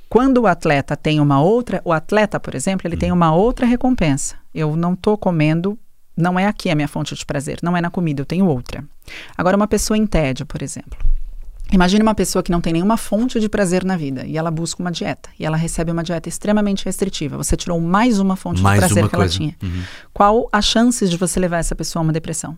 Quando 0.08 0.38
o 0.38 0.47
atleta 0.47 0.95
tem 0.95 1.19
uma 1.19 1.41
outra, 1.41 1.82
o 1.84 1.91
atleta, 1.91 2.39
por 2.39 2.56
exemplo, 2.56 2.88
ele 2.88 2.95
tem 2.95 3.12
uma 3.12 3.34
outra 3.34 3.65
recompensa. 3.65 4.38
Eu 4.54 4.76
não 4.78 4.93
estou 4.93 5.17
comendo, 5.17 5.78
não 6.15 6.39
é 6.39 6.47
aqui 6.47 6.69
a 6.69 6.76
minha 6.76 6.88
fonte 6.88 7.13
de 7.13 7.26
prazer, 7.26 7.60
não 7.62 7.76
é 7.76 7.82
na 7.82 7.89
comida, 7.89 8.21
eu 8.21 8.26
tenho 8.26 8.45
outra. 8.45 8.84
Agora, 9.38 9.58
uma 9.58 9.67
pessoa 9.67 9.97
em 9.97 10.08
tédio, 10.08 10.45
por 10.45 10.62
exemplo. 10.62 10.97
Imagine 11.71 12.01
uma 12.01 12.15
pessoa 12.15 12.41
que 12.41 12.51
não 12.51 12.62
tem 12.62 12.71
nenhuma 12.73 12.95
fonte 12.97 13.39
de 13.39 13.49
prazer 13.49 13.84
na 13.84 13.97
vida 13.97 14.25
e 14.25 14.38
ela 14.38 14.49
busca 14.49 14.82
uma 14.82 14.91
dieta 14.91 15.30
e 15.39 15.45
ela 15.45 15.58
recebe 15.58 15.91
uma 15.91 16.03
dieta 16.03 16.30
extremamente 16.30 16.86
restritiva. 16.86 17.36
Você 17.38 17.58
tirou 17.58 17.80
mais 17.82 18.19
uma 18.19 18.36
fonte 18.36 18.62
Mais 18.62 18.80
de 18.80 18.86
prazer 18.88 19.03
que 19.03 19.10
coisa. 19.15 19.23
ela 19.23 19.30
tinha. 19.30 19.56
Uhum. 19.62 19.84
Qual 20.13 20.49
a 20.51 20.62
chances 20.62 21.10
de 21.10 21.17
você 21.17 21.39
levar 21.39 21.58
essa 21.58 21.75
pessoa 21.75 22.01
a 22.01 22.03
uma 22.03 22.13
depressão? 22.13 22.58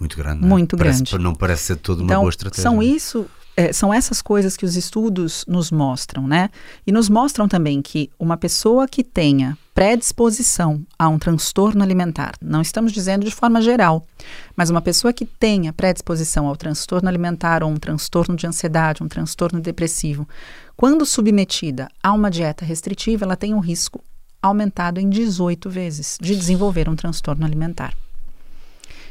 Muito 0.00 0.16
grande. 0.16 0.40
não 0.40 0.48
é? 0.48 0.50
Muito 0.50 0.76
Parece- 0.76 1.04
grande. 1.04 1.24
Não 1.24 1.34
parece 1.34 1.62
ser 1.62 1.76
toda 1.76 2.02
uma 2.02 2.06
Então, 2.06 2.20
boa 2.22 2.30
estratégia. 2.30 2.62
são 2.62 2.82
isso, 2.82 3.26
é, 3.58 3.72
são 3.72 3.92
essas 3.92 4.22
coisas 4.22 4.56
que 4.56 4.64
os 4.64 4.76
estudos 4.76 5.44
nos 5.48 5.72
mostram, 5.72 6.28
né? 6.28 6.48
E 6.86 6.92
nos 6.92 7.08
mostram 7.08 7.48
também 7.48 7.82
que 7.82 8.08
uma 8.16 8.36
pessoa 8.36 8.86
que 8.86 9.02
tenha 9.02 9.58
predisposição 9.74 10.86
a 10.96 11.08
um 11.08 11.18
transtorno 11.18 11.82
alimentar, 11.82 12.36
não 12.40 12.62
estamos 12.62 12.92
dizendo 12.92 13.26
de 13.26 13.34
forma 13.34 13.60
geral, 13.60 14.06
mas 14.54 14.70
uma 14.70 14.80
pessoa 14.80 15.12
que 15.12 15.26
tenha 15.26 15.72
predisposição 15.72 16.46
ao 16.46 16.56
transtorno 16.56 17.08
alimentar 17.08 17.64
ou 17.64 17.70
um 17.70 17.76
transtorno 17.76 18.36
de 18.36 18.46
ansiedade, 18.46 19.02
um 19.02 19.08
transtorno 19.08 19.60
depressivo, 19.60 20.28
quando 20.76 21.04
submetida 21.04 21.88
a 22.00 22.12
uma 22.12 22.30
dieta 22.30 22.64
restritiva, 22.64 23.24
ela 23.24 23.36
tem 23.36 23.54
um 23.54 23.60
risco 23.60 24.00
aumentado 24.40 25.00
em 25.00 25.10
18 25.10 25.68
vezes 25.68 26.16
de 26.20 26.36
desenvolver 26.36 26.88
um 26.88 26.94
transtorno 26.94 27.44
alimentar. 27.44 27.92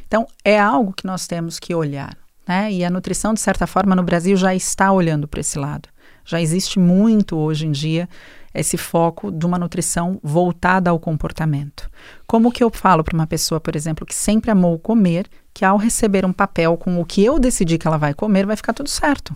Então, 0.07 0.25
é 0.41 0.57
algo 0.57 0.93
que 0.93 1.05
nós 1.05 1.27
temos 1.27 1.59
que 1.59 1.75
olhar. 1.75 2.17
Né? 2.47 2.71
E 2.71 2.85
a 2.85 2.89
nutrição, 2.89 3.33
de 3.33 3.41
certa 3.41 3.67
forma, 3.67 3.95
no 3.95 4.03
Brasil 4.03 4.37
já 4.37 4.55
está 4.55 4.91
olhando 4.91 5.27
para 5.27 5.41
esse 5.41 5.59
lado. 5.59 5.89
Já 6.23 6.41
existe 6.41 6.79
muito 6.79 7.37
hoje 7.37 7.67
em 7.67 7.71
dia 7.71 8.07
esse 8.53 8.77
foco 8.77 9.31
de 9.31 9.45
uma 9.45 9.59
nutrição 9.59 10.19
voltada 10.23 10.89
ao 10.89 10.99
comportamento. 10.99 11.89
Como 12.25 12.51
que 12.51 12.63
eu 12.63 12.71
falo 12.71 13.03
para 13.03 13.15
uma 13.15 13.27
pessoa, 13.27 13.59
por 13.59 13.75
exemplo, 13.75 14.05
que 14.05 14.15
sempre 14.15 14.49
amou 14.49 14.79
comer, 14.79 15.27
que 15.53 15.63
ao 15.63 15.77
receber 15.77 16.25
um 16.25 16.33
papel 16.33 16.75
com 16.75 16.99
o 16.99 17.05
que 17.05 17.23
eu 17.23 17.37
decidi 17.37 17.77
que 17.77 17.87
ela 17.87 17.97
vai 17.97 18.13
comer, 18.13 18.45
vai 18.45 18.55
ficar 18.55 18.73
tudo 18.73 18.89
certo. 18.89 19.35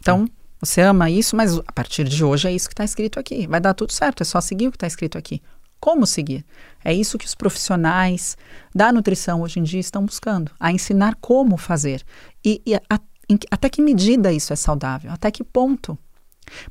Então, 0.00 0.28
você 0.60 0.82
ama 0.82 1.08
isso, 1.10 1.36
mas 1.36 1.58
a 1.58 1.72
partir 1.72 2.04
de 2.04 2.22
hoje 2.24 2.48
é 2.48 2.52
isso 2.52 2.68
que 2.68 2.74
está 2.74 2.84
escrito 2.84 3.18
aqui. 3.18 3.46
Vai 3.46 3.60
dar 3.60 3.74
tudo 3.74 3.92
certo, 3.92 4.22
é 4.22 4.24
só 4.24 4.40
seguir 4.40 4.68
o 4.68 4.70
que 4.70 4.76
está 4.76 4.86
escrito 4.86 5.16
aqui. 5.16 5.40
Como 5.80 6.06
seguir? 6.06 6.44
É 6.84 6.92
isso 6.92 7.18
que 7.18 7.26
os 7.26 7.34
profissionais 7.34 8.36
da 8.74 8.92
nutrição 8.92 9.42
hoje 9.42 9.60
em 9.60 9.62
dia 9.62 9.80
estão 9.80 10.04
buscando, 10.04 10.50
a 10.58 10.72
ensinar 10.72 11.14
como 11.20 11.56
fazer. 11.56 12.02
E, 12.44 12.60
e 12.66 12.74
a- 12.74 13.00
em 13.28 13.38
até 13.50 13.68
que 13.68 13.82
medida 13.82 14.32
isso 14.32 14.52
é 14.52 14.56
saudável? 14.56 15.10
Até 15.12 15.30
que 15.30 15.44
ponto? 15.44 15.96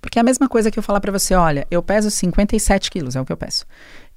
Porque 0.01 0.17
é 0.17 0.21
a 0.21 0.23
mesma 0.25 0.49
coisa 0.49 0.71
que 0.71 0.79
eu 0.79 0.83
falar 0.83 0.99
para 0.99 1.11
você, 1.11 1.35
olha, 1.35 1.67
eu 1.69 1.83
peso 1.83 2.09
57 2.09 2.89
quilos, 2.89 3.15
é 3.15 3.21
o 3.21 3.25
que 3.25 3.31
eu 3.31 3.37
peço. 3.37 3.65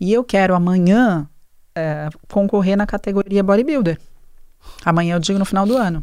E 0.01 0.11
eu 0.13 0.25
quero 0.25 0.55
amanhã 0.55 1.29
eh, 1.75 2.09
concorrer 2.29 2.77
na 2.77 2.87
categoria 2.87 3.43
bodybuilder. 3.43 3.99
Amanhã 4.85 5.17
eu 5.17 5.21
digo 5.21 5.39
no 5.39 5.45
final 5.45 5.67
do 5.67 5.77
ano. 5.77 6.03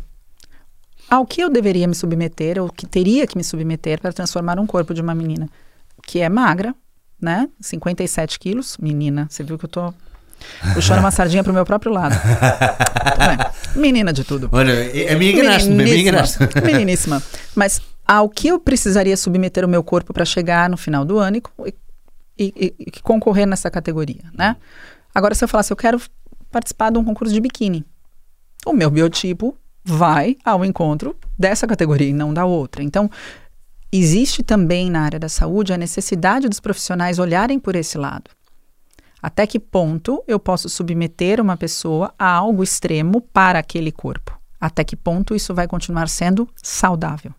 Ao 1.09 1.25
que 1.25 1.41
eu 1.41 1.49
deveria 1.49 1.87
me 1.87 1.95
submeter, 1.95 2.61
ou 2.61 2.69
que 2.69 2.85
teria 2.85 3.25
que 3.25 3.37
me 3.37 3.43
submeter 3.43 3.99
para 3.99 4.13
transformar 4.13 4.59
um 4.59 4.67
corpo 4.67 4.93
de 4.93 5.01
uma 5.01 5.15
menina 5.15 5.49
que 6.05 6.19
é 6.19 6.29
magra, 6.29 6.75
né? 7.21 7.47
57 7.59 8.39
quilos, 8.39 8.77
menina. 8.77 9.27
Você 9.29 9.43
viu 9.43 9.57
que 9.57 9.65
eu 9.65 9.69
tô 9.69 9.93
puxando 10.73 10.99
uma 10.99 11.11
sardinha 11.11 11.43
pro 11.43 11.53
meu 11.53 11.65
próprio 11.65 11.91
lado. 11.91 12.15
Menina 13.75 14.11
de 14.13 14.23
tudo. 14.23 14.49
Olha, 14.51 14.73
a 15.13 15.17
mim 15.17 15.29
enganaste-me, 15.31 15.81
a 15.83 15.85
mim 15.85 15.99
enganaste. 15.99 16.39
Meniníssima. 16.39 16.61
Meniníssima. 16.65 17.23
Mas 17.55 17.81
ao 18.05 18.29
que 18.29 18.47
eu 18.47 18.59
precisaria 18.59 19.17
submeter 19.17 19.65
o 19.65 19.67
meu 19.67 19.83
corpo 19.83 20.13
para 20.13 20.25
chegar 20.25 20.69
no 20.69 20.77
final 20.77 21.03
do 21.03 21.17
ano 21.17 21.37
e, 21.37 21.43
e- 22.39 22.53
e- 22.55 22.73
e 22.79 22.91
concorrer 23.01 23.45
nessa 23.47 23.69
categoria, 23.69 24.21
né? 24.33 24.55
Agora, 25.13 25.33
se 25.35 25.43
eu 25.43 25.47
falasse, 25.47 25.71
eu 25.73 25.77
quero 25.77 25.99
participar 26.51 26.91
de 26.91 26.97
um 26.97 27.03
concurso 27.03 27.33
de 27.33 27.41
biquíni, 27.41 27.83
o 28.65 28.73
meu 28.73 28.89
biotipo 28.89 29.57
vai 29.83 30.37
ao 30.45 30.63
encontro 30.63 31.15
dessa 31.37 31.65
categoria 31.65 32.07
e 32.09 32.13
não 32.13 32.33
da 32.33 32.45
outra. 32.45 32.83
Então, 32.83 33.09
existe 33.91 34.43
também 34.43 34.89
na 34.89 35.01
área 35.01 35.19
da 35.19 35.29
saúde 35.29 35.73
a 35.73 35.77
necessidade 35.77 36.49
dos 36.49 36.59
profissionais 36.59 37.19
olharem 37.19 37.59
por 37.59 37.75
esse 37.75 37.97
lado. 37.97 38.29
Até 39.21 39.47
que 39.47 39.59
ponto 39.59 40.23
eu 40.27 40.39
posso 40.39 40.69
submeter 40.69 41.41
uma 41.41 41.57
pessoa 41.57 42.13
a 42.17 42.29
algo 42.29 42.63
extremo 42.63 43.21
para 43.21 43.59
aquele 43.59 43.91
corpo? 43.91 44.39
Até 44.59 44.83
que 44.83 44.95
ponto 44.95 45.35
isso 45.35 45.53
vai 45.53 45.67
continuar 45.67 46.07
sendo 46.07 46.47
saudável? 46.61 47.33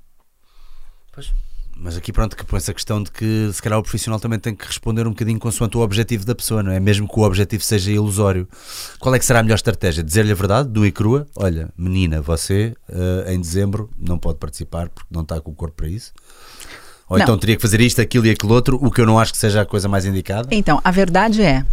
Pois. 1.13 1.33
Mas 1.81 1.97
aqui 1.97 2.13
pronto 2.13 2.37
que 2.37 2.45
põe 2.45 2.57
essa 2.57 2.75
questão 2.75 3.01
de 3.01 3.11
que 3.11 3.51
se 3.53 3.63
calhar 3.63 3.79
o 3.79 3.83
profissional 3.83 4.19
também 4.19 4.39
tem 4.39 4.53
que 4.53 4.67
responder 4.67 5.07
um 5.07 5.11
bocadinho 5.11 5.39
consoante 5.39 5.77
o 5.77 5.81
objetivo 5.81 6.25
da 6.27 6.35
pessoa, 6.35 6.61
não 6.61 6.73
é? 6.73 6.81
Mesmo 6.81 7.09
que 7.09 7.19
o 7.19 7.23
objetivo 7.23 7.63
seja 7.63 7.93
ilusório. 7.93 8.49
Qual 8.99 9.15
é 9.15 9.19
que 9.19 9.25
será 9.25 9.39
a 9.39 9.43
melhor 9.45 9.55
estratégia? 9.55 10.03
Dizer-lhe 10.03 10.33
a 10.33 10.35
verdade, 10.35 10.69
do 10.69 10.85
e 10.85 10.91
crua? 10.91 11.27
Olha, 11.37 11.69
menina, 11.79 12.21
você 12.21 12.75
eh, 12.89 13.33
em 13.33 13.41
dezembro 13.41 13.89
não 13.97 14.19
pode 14.19 14.39
participar 14.39 14.89
porque 14.89 15.09
não 15.09 15.23
está 15.23 15.41
com 15.41 15.53
o 15.53 15.55
corpo 15.55 15.77
para 15.77 15.89
isso. 15.89 16.13
Ou 17.09 17.17
Não. 17.17 17.25
então 17.25 17.39
teria 17.39 17.57
que 17.57 17.63
fazer 17.63 17.81
isto, 17.81 18.01
aquilo 18.01 18.27
e 18.27 18.31
aquilo 18.31 18.53
outro, 18.53 18.79
o 18.83 18.91
que 18.91 19.01
eu 19.01 19.07
não 19.07 19.19
acho 19.19 19.33
que 19.33 19.39
seja 19.39 19.63
a 19.63 19.67
coisa 19.67 19.89
mais 19.89 20.05
indicada. 20.05 20.49
Então, 20.51 20.79
a 20.85 20.91
verdade 20.91 21.41
é, 21.43 21.65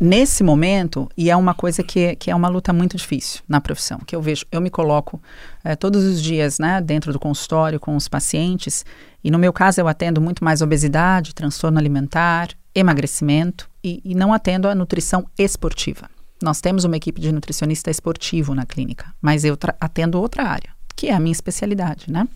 nesse 0.00 0.42
momento, 0.42 1.08
e 1.16 1.30
é 1.30 1.36
uma 1.36 1.52
coisa 1.52 1.82
que, 1.82 2.16
que 2.16 2.30
é 2.30 2.34
uma 2.34 2.48
luta 2.48 2.72
muito 2.72 2.96
difícil 2.96 3.42
na 3.46 3.60
profissão, 3.60 3.98
que 4.06 4.16
eu 4.16 4.22
vejo, 4.22 4.46
eu 4.50 4.60
me 4.60 4.70
coloco 4.70 5.20
eh, 5.62 5.76
todos 5.76 6.02
os 6.02 6.22
dias 6.22 6.58
né, 6.58 6.80
dentro 6.80 7.12
do 7.12 7.20
consultório 7.20 7.78
com 7.78 7.94
os 7.94 8.08
pacientes, 8.08 8.84
e 9.22 9.30
no 9.30 9.38
meu 9.38 9.52
caso 9.52 9.80
eu 9.80 9.86
atendo 9.86 10.20
muito 10.20 10.42
mais 10.42 10.62
obesidade, 10.62 11.34
transtorno 11.34 11.78
alimentar, 11.78 12.48
emagrecimento, 12.74 13.68
e, 13.84 14.00
e 14.04 14.14
não 14.14 14.32
atendo 14.32 14.68
a 14.68 14.74
nutrição 14.74 15.26
esportiva. 15.38 16.08
Nós 16.42 16.60
temos 16.60 16.84
uma 16.84 16.96
equipe 16.96 17.20
de 17.20 17.30
nutricionista 17.30 17.90
esportivo 17.90 18.54
na 18.54 18.64
clínica, 18.64 19.12
mas 19.20 19.44
eu 19.44 19.58
atendo 19.78 20.18
outra 20.18 20.44
área, 20.44 20.70
que 20.96 21.08
é 21.08 21.14
a 21.14 21.20
minha 21.20 21.32
especialidade, 21.32 22.10
né? 22.10 22.26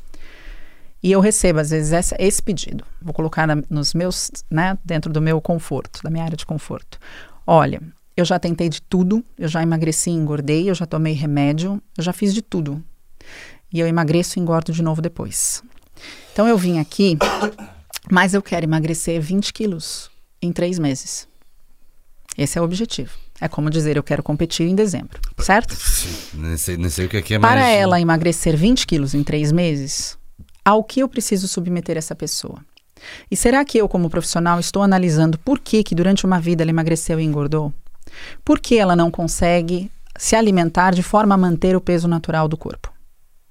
E 1.03 1.13
eu 1.13 1.21
recebo, 1.21 1.59
às 1.59 1.69
vezes, 1.69 1.93
essa, 1.93 2.17
esse 2.19 2.43
pedido. 2.43 2.83
Vou 3.01 3.13
colocar 3.13 3.47
na, 3.47 3.63
nos 3.69 3.93
meus, 3.93 4.31
né, 4.51 4.79
dentro 4.83 5.13
do 5.13 5.21
meu 5.21 5.39
conforto, 5.39 6.03
da 6.03 6.09
minha 6.09 6.25
área 6.25 6.37
de 6.37 6.47
conforto. 6.47 6.99
Olha, 7.47 7.81
eu 8.17 8.25
já 8.25 8.39
tentei 8.39 8.69
de 8.69 8.81
tudo, 8.81 9.25
eu 9.37 9.49
já 9.49 9.63
emagreci 9.63 10.11
e 10.11 10.15
engordei, 10.15 10.71
eu 10.71 10.75
já 10.75 10.87
tomei 10.87 11.13
remédio, 11.13 11.83
eu 11.97 12.05
já 12.05 12.13
fiz 12.13 12.33
de 12.33 12.41
tudo. 12.41 12.83
E 13.73 13.81
eu 13.81 13.87
emagreço 13.87 14.39
e 14.39 14.43
engordo 14.43 14.73
de 14.73 14.83
novo 14.83 15.03
depois. 15.03 15.63
Então 16.33 16.47
eu 16.47 16.57
vim 16.57 16.79
aqui, 16.79 17.19
mas 18.11 18.35
eu 18.35 18.43
quero 18.43 18.65
emagrecer 18.65 19.21
20 19.21 19.53
quilos 19.53 20.11
em 20.41 20.53
três 20.53 20.79
meses. 20.79 21.27
Esse 22.37 22.59
é 22.59 22.61
o 22.61 22.65
objetivo. 22.65 23.13
É 23.41 23.49
como 23.49 23.69
dizer, 23.69 23.97
eu 23.97 24.03
quero 24.03 24.23
competir 24.23 24.67
em 24.67 24.75
dezembro, 24.75 25.21
certo? 25.39 25.77
Nem 26.35 26.57
sei, 26.57 26.77
nem 26.77 26.89
sei 26.89 27.07
o 27.07 27.09
que 27.09 27.17
é, 27.17 27.23
que 27.23 27.35
é 27.35 27.39
Para 27.39 27.61
mais... 27.61 27.77
ela 27.77 28.01
emagrecer 28.01 28.57
20 28.57 28.87
quilos 28.87 29.13
em 29.13 29.25
três 29.25 29.51
meses, 29.51 30.17
ao 30.65 30.85
que 30.85 31.01
eu 31.01 31.09
preciso 31.09 31.49
submeter 31.49 31.97
essa 31.97 32.15
pessoa? 32.15 32.65
E 33.31 33.37
será 33.37 33.65
que 33.65 33.79
eu, 33.79 33.89
como 33.89 34.11
profissional, 34.11 34.59
estou 34.61 34.83
analisando 34.83 35.39
por 35.39 35.59
que, 35.59 35.83
que 35.83 35.95
durante 35.95 36.25
uma 36.25 36.41
vida 36.41 36.63
ela 36.63 36.71
emagreceu 36.71 37.21
e 37.21 37.25
engordou? 37.25 37.73
Por 38.45 38.61
que 38.61 38.79
ela 38.79 38.95
não 38.95 39.11
consegue 39.11 39.91
se 40.17 40.37
alimentar 40.37 40.95
de 40.95 41.03
forma 41.03 41.35
a 41.35 41.39
manter 41.39 41.77
o 41.77 41.81
peso 41.81 42.07
natural 42.07 42.49
do 42.49 42.57
corpo? 42.57 42.93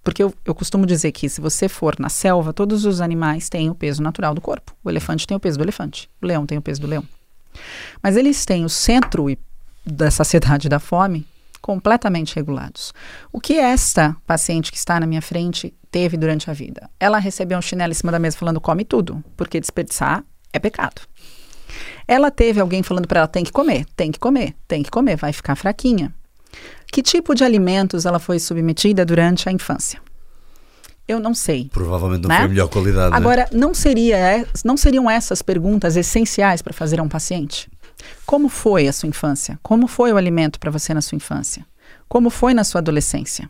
Porque 0.04 0.22
eu, 0.22 0.34
eu 0.44 0.54
costumo 0.54 0.86
dizer 0.86 1.12
que 1.12 1.30
se 1.30 1.40
você 1.40 1.70
for 1.70 1.96
na 1.98 2.10
selva, 2.10 2.52
todos 2.52 2.86
os 2.86 3.00
animais 3.00 3.48
têm 3.48 3.70
o 3.70 3.76
peso 3.76 4.04
natural 4.04 4.34
do 4.34 4.42
corpo. 4.42 4.76
O 4.84 4.90
elefante 4.90 5.26
tem 5.26 5.36
o 5.36 5.40
peso 5.40 5.58
do 5.58 5.64
elefante, 5.64 6.10
o 6.22 6.26
leão 6.26 6.46
tem 6.46 6.58
o 6.58 6.62
peso 6.62 6.82
do 6.82 6.88
leão. 6.88 7.04
Mas 8.02 8.18
eles 8.18 8.46
têm 8.46 8.66
o 8.66 8.70
centro 8.70 9.26
da 9.86 10.12
saciedade 10.12 10.68
da 10.70 10.80
fome 10.80 11.26
completamente 11.64 12.36
regulados. 12.36 12.94
O 13.32 13.40
que 13.40 13.54
esta 13.54 14.16
paciente 14.28 14.70
que 14.70 14.78
está 14.78 15.00
na 15.00 15.08
minha 15.08 15.22
frente 15.22 15.74
teve 15.90 16.18
durante 16.18 16.52
a 16.52 16.54
vida? 16.54 16.90
Ela 17.00 17.20
recebeu 17.20 17.58
um 17.58 17.62
chinelo 17.62 17.92
em 17.92 17.96
cima 17.96 18.12
da 18.12 18.20
mesa 18.20 18.38
falando 18.38 18.60
come 18.60 18.84
tudo, 18.84 19.24
porque 19.38 19.62
desperdiçar 19.62 20.26
é 20.52 20.60
pecado. 20.60 21.02
Ela 22.06 22.30
teve 22.30 22.60
alguém 22.60 22.84
falando 22.84 23.08
para 23.08 23.22
ela 23.22 23.28
tem 23.30 23.46
que 23.46 23.52
comer, 23.52 23.86
tem 23.96 24.12
que 24.12 24.20
comer, 24.20 24.54
tem 24.68 24.84
que 24.84 24.92
comer, 24.92 25.16
vai 25.16 25.32
ficar 25.32 25.56
fraquinha. 25.56 26.14
Que 26.92 27.02
tipo 27.02 27.34
de 27.34 27.46
alimentos 27.46 28.06
ela 28.06 28.20
foi 28.20 28.40
submetida 28.40 29.06
durante 29.06 29.48
a 29.48 29.52
infância? 29.52 30.02
Eu 31.08 31.20
não 31.20 31.34
sei. 31.34 31.70
Provavelmente 31.72 32.24
não 32.24 32.30
né? 32.30 32.38
foi 32.38 32.46
a 32.46 32.50
melhor 32.50 32.68
qualidade. 32.68 33.12
né? 33.12 33.18
Agora, 33.18 33.48
não, 33.54 33.74
seria, 33.74 34.18
é, 34.18 34.46
não 34.66 34.76
seriam 34.76 35.10
essas 35.10 35.42
perguntas 35.42 35.96
essenciais 35.96 36.62
para 36.62 36.74
fazer 36.74 37.00
a 37.00 37.04
um 37.04 37.10
paciente? 37.10 37.70
Como 38.26 38.50
foi 38.50 38.88
a 38.88 38.94
sua 38.94 39.10
infância? 39.10 39.60
Como 39.62 39.88
foi 39.88 40.12
o 40.12 40.18
alimento 40.18 40.60
para 40.60 40.72
você 40.72 40.94
na 40.94 41.02
sua 41.02 41.16
infância? 41.16 41.66
Como 42.08 42.30
foi 42.30 42.54
na 42.54 42.64
sua 42.64 42.80
adolescência? 42.80 43.50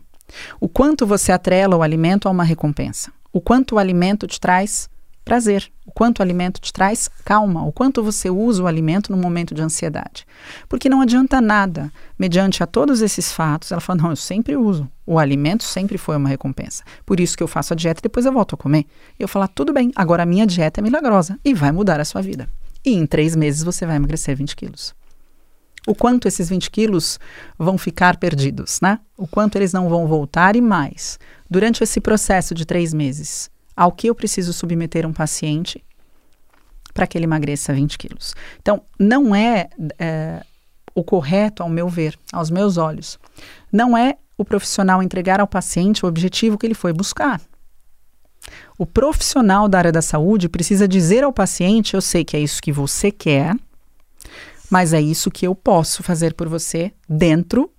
O 0.60 0.68
quanto 0.68 1.06
você 1.06 1.32
atrela 1.32 1.76
o 1.76 1.82
alimento 1.82 2.28
a 2.28 2.30
uma 2.30 2.44
recompensa? 2.44 3.12
O 3.32 3.40
quanto 3.40 3.74
o 3.74 3.78
alimento 3.78 4.26
te 4.26 4.40
traz 4.40 4.88
prazer? 5.24 5.70
O 5.86 5.90
quanto 5.90 6.18
o 6.18 6.22
alimento 6.22 6.60
te 6.60 6.72
traz 6.72 7.08
calma? 7.24 7.64
O 7.64 7.72
quanto 7.72 8.02
você 8.02 8.28
usa 8.30 8.62
o 8.62 8.66
alimento 8.66 9.10
no 9.10 9.16
momento 9.16 9.54
de 9.54 9.62
ansiedade? 9.62 10.26
Porque 10.68 10.88
não 10.88 11.00
adianta 11.00 11.40
nada, 11.40 11.90
mediante 12.18 12.62
a 12.62 12.66
todos 12.66 13.00
esses 13.00 13.32
fatos, 13.32 13.72
ela 13.72 13.80
fala: 13.80 14.02
não, 14.02 14.10
eu 14.10 14.16
sempre 14.16 14.56
uso. 14.56 14.88
O 15.06 15.18
alimento 15.18 15.64
sempre 15.64 15.98
foi 15.98 16.16
uma 16.16 16.28
recompensa. 16.28 16.82
Por 17.04 17.20
isso 17.20 17.36
que 17.36 17.42
eu 17.42 17.48
faço 17.48 17.72
a 17.72 17.76
dieta 17.76 18.00
e 18.00 18.02
depois 18.02 18.26
eu 18.26 18.32
volto 18.32 18.54
a 18.54 18.58
comer. 18.58 18.86
E 19.18 19.22
eu 19.22 19.28
falar: 19.28 19.48
tudo 19.48 19.72
bem, 19.72 19.90
agora 19.96 20.22
a 20.22 20.26
minha 20.26 20.46
dieta 20.46 20.80
é 20.80 20.82
milagrosa 20.82 21.38
e 21.44 21.54
vai 21.54 21.72
mudar 21.72 22.00
a 22.00 22.04
sua 22.04 22.22
vida. 22.22 22.48
E 22.84 22.92
em 22.92 23.06
três 23.06 23.34
meses 23.34 23.62
você 23.62 23.86
vai 23.86 23.96
emagrecer 23.96 24.36
20 24.36 24.54
quilos. 24.54 24.94
O 25.86 25.94
quanto 25.94 26.26
esses 26.26 26.48
20 26.48 26.70
quilos 26.70 27.18
vão 27.58 27.76
ficar 27.76 28.16
perdidos, 28.16 28.80
né? 28.80 28.98
O 29.16 29.26
quanto 29.26 29.56
eles 29.56 29.72
não 29.72 29.88
vão 29.88 30.06
voltar 30.06 30.56
e 30.56 30.60
mais. 30.60 31.18
Durante 31.48 31.82
esse 31.82 32.00
processo 32.00 32.54
de 32.54 32.64
três 32.64 32.94
meses, 32.94 33.50
ao 33.76 33.92
que 33.92 34.08
eu 34.08 34.14
preciso 34.14 34.52
submeter 34.52 35.06
um 35.06 35.12
paciente 35.12 35.84
para 36.94 37.06
que 37.06 37.18
ele 37.18 37.24
emagreça 37.24 37.72
20 37.72 37.98
quilos. 37.98 38.34
Então, 38.62 38.82
não 38.98 39.34
é, 39.34 39.68
é, 39.98 40.42
o 40.94 41.02
correto, 41.02 41.62
ao 41.62 41.68
meu 41.68 41.88
ver, 41.88 42.16
aos 42.32 42.50
meus 42.50 42.76
olhos, 42.76 43.18
não 43.70 43.96
é 43.96 44.16
o 44.38 44.44
profissional 44.44 45.02
entregar 45.02 45.40
ao 45.40 45.46
paciente 45.46 46.04
o 46.04 46.08
objetivo 46.08 46.56
que 46.56 46.66
ele 46.66 46.74
foi 46.74 46.92
buscar. 46.92 47.40
O 48.76 48.84
profissional 48.84 49.68
da 49.68 49.78
área 49.78 49.92
da 49.92 50.02
saúde 50.02 50.48
precisa 50.48 50.88
dizer 50.88 51.22
ao 51.22 51.32
paciente: 51.32 51.94
eu 51.94 52.00
sei 52.00 52.24
que 52.24 52.36
é 52.36 52.40
isso 52.40 52.60
que 52.60 52.72
você 52.72 53.10
quer, 53.10 53.54
mas 54.68 54.92
é 54.92 55.00
isso 55.00 55.30
que 55.30 55.46
eu 55.46 55.54
posso 55.54 56.02
fazer 56.02 56.34
por 56.34 56.48
você 56.48 56.92
dentro 57.08 57.70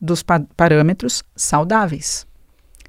dos 0.00 0.22
pa 0.22 0.40
parâmetros 0.56 1.22
saudáveis. 1.36 2.26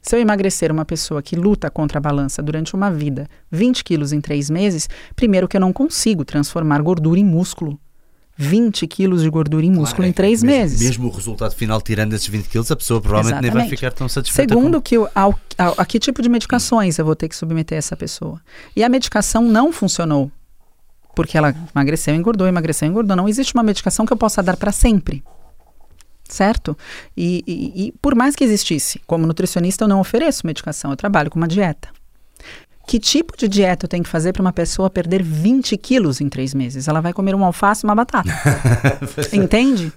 Se 0.02 0.16
eu 0.16 0.20
emagrecer 0.20 0.72
uma 0.72 0.86
pessoa 0.86 1.22
que 1.22 1.36
luta 1.36 1.70
contra 1.70 1.99
a 1.99 2.02
balança 2.02 2.41
durante 2.41 2.74
uma 2.74 2.89
vida, 2.89 3.28
20 3.52 3.84
quilos 3.84 4.12
em 4.12 4.22
três 4.22 4.49
meses, 4.49 4.89
primeiro 5.16 5.47
que 5.47 5.56
eu 5.56 5.62
não 5.62 5.72
consigo 5.72 6.26
transformar 6.26 6.82
gordura 6.82 7.20
em 7.20 7.26
músculo. 7.26 7.80
20 8.44 8.88
quilos 8.88 9.22
de 9.22 9.30
gordura 9.30 9.66
em 9.66 9.70
músculo 9.72 9.98
Claro, 9.98 10.06
é 10.06 10.10
em 10.10 10.14
três 10.14 10.42
mesmo, 10.44 10.60
meses. 10.62 10.82
Mesmo 10.82 11.08
o 11.08 11.12
resultado 11.12 11.54
final, 11.56 11.82
tirando 11.82 12.14
esses 12.14 12.28
20 12.28 12.48
quilos, 12.48 12.72
a 12.72 12.76
pessoa 12.76 13.00
provavelmente 13.00 13.42
nem 13.42 13.52
vai 13.52 13.62
Exatamente. 13.62 13.80
ficar 13.80 13.92
tão 13.92 14.10
satisfeita. 14.10 14.54
Segundo, 14.54 14.82
que 14.82 14.98
eu- 14.98 15.08
ao- 15.14 15.39
ao- 15.58 15.76
a 15.78 15.86
que 15.86 16.00
tipo 16.00 16.22
de 16.22 16.30
medicações 16.30 16.98
eu 16.98 17.06
vou 17.06 17.16
ter 17.16 17.28
que 17.30 17.36
submeter 17.36 17.78
essa 17.78 17.96
pessoa? 17.96 18.42
E 18.76 18.84
a 18.84 18.89
medicação 18.89 19.44
não 19.44 19.72
funcionou. 19.72 20.32
Porque 21.16 21.38
ela 21.38 21.54
emagreceu, 21.76 22.16
engordou, 22.16 22.48
emagreceu, 22.48 22.88
engordou. 22.88 23.16
Não 23.18 23.28
existe 23.28 23.54
uma 23.54 23.64
medicação 23.64 24.06
que 24.06 24.14
eu 24.14 24.18
possa 24.18 24.42
dar 24.42 24.56
para 24.58 24.72
sempre. 24.72 25.22
Certo? 26.28 26.78
E, 27.18 27.44
e- 27.46 27.88
e 27.88 27.92
por 28.02 28.16
mais 28.16 28.36
que 28.36 28.44
existisse, 28.44 29.02
como 29.06 29.28
nutricionista, 29.28 29.84
eu 29.84 29.88
não 29.89 30.00
ofereço 30.00 30.48
medicação, 30.48 30.89
eu 30.92 30.96
trabalho 30.98 31.30
com 31.30 31.38
uma 31.38 31.48
dieta. 31.48 31.89
Que 32.88 32.99
tipo 32.99 33.38
de 33.38 33.47
dieta 33.47 33.86
eu 33.86 33.89
tenho 33.89 34.03
que 34.03 34.09
fazer 34.09 34.34
para 34.34 34.41
uma 34.41 34.51
pessoa 34.51 34.89
perder 34.89 35.23
20 35.23 35.77
quilos 35.77 36.19
em 36.19 36.27
três 36.27 36.53
meses? 36.53 36.88
Ela 36.88 36.99
vai 36.99 37.13
comer 37.13 37.34
uma 37.34 37.45
alface 37.45 37.86
e 37.86 37.88
uma 37.88 37.95
batata. 37.95 38.29
Entende? 39.32 39.93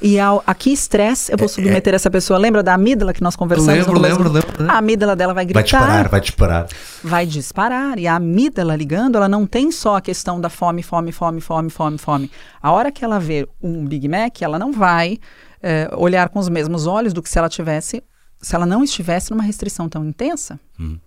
E 0.00 0.18
ao, 0.20 0.42
a 0.46 0.54
que 0.54 0.70
estresse 0.70 1.32
eu 1.32 1.38
vou 1.38 1.48
submeter 1.48 1.94
essa 1.94 2.10
pessoa? 2.10 2.38
Lembra 2.38 2.62
da 2.62 2.74
amígdala 2.74 3.12
que 3.12 3.22
nós 3.22 3.34
conversamos? 3.34 3.86
Lembro, 3.86 3.98
lembro, 3.98 4.30
lembro. 4.30 4.70
A 4.70 4.78
amígdala 4.78 5.16
dela 5.16 5.34
vai 5.34 5.46
Vai 5.46 5.62
gritar 5.62 5.78
disparar, 5.78 6.08
vai 6.08 6.20
disparar. 6.20 6.66
vai 7.02 7.26
disparar. 7.26 7.98
E 7.98 8.06
a 8.06 8.16
amígdala 8.16 8.76
ligando, 8.76 9.16
ela 9.16 9.28
não 9.28 9.46
tem 9.46 9.72
só 9.72 9.96
a 9.96 10.00
questão 10.00 10.40
da 10.40 10.48
fome, 10.48 10.82
fome, 10.82 11.12
fome, 11.12 11.40
fome, 11.40 11.70
fome, 11.70 11.98
fome. 11.98 12.30
A 12.62 12.70
hora 12.72 12.92
que 12.92 13.04
ela 13.04 13.18
ver 13.18 13.48
um 13.62 13.84
Big 13.86 14.06
Mac, 14.08 14.42
ela 14.42 14.58
não 14.58 14.72
vai 14.72 15.18
eh, 15.62 15.88
olhar 15.96 16.28
com 16.28 16.38
os 16.38 16.48
mesmos 16.48 16.86
olhos 16.86 17.12
do 17.12 17.22
que 17.22 17.28
se 17.28 17.38
ela 17.38 17.48
tivesse, 17.48 18.02
se 18.40 18.54
ela 18.54 18.66
não 18.66 18.84
estivesse 18.84 19.30
numa 19.30 19.42
restrição 19.42 19.88
tão 19.88 20.04
intensa. 20.04 20.60
Hum. 20.78 20.98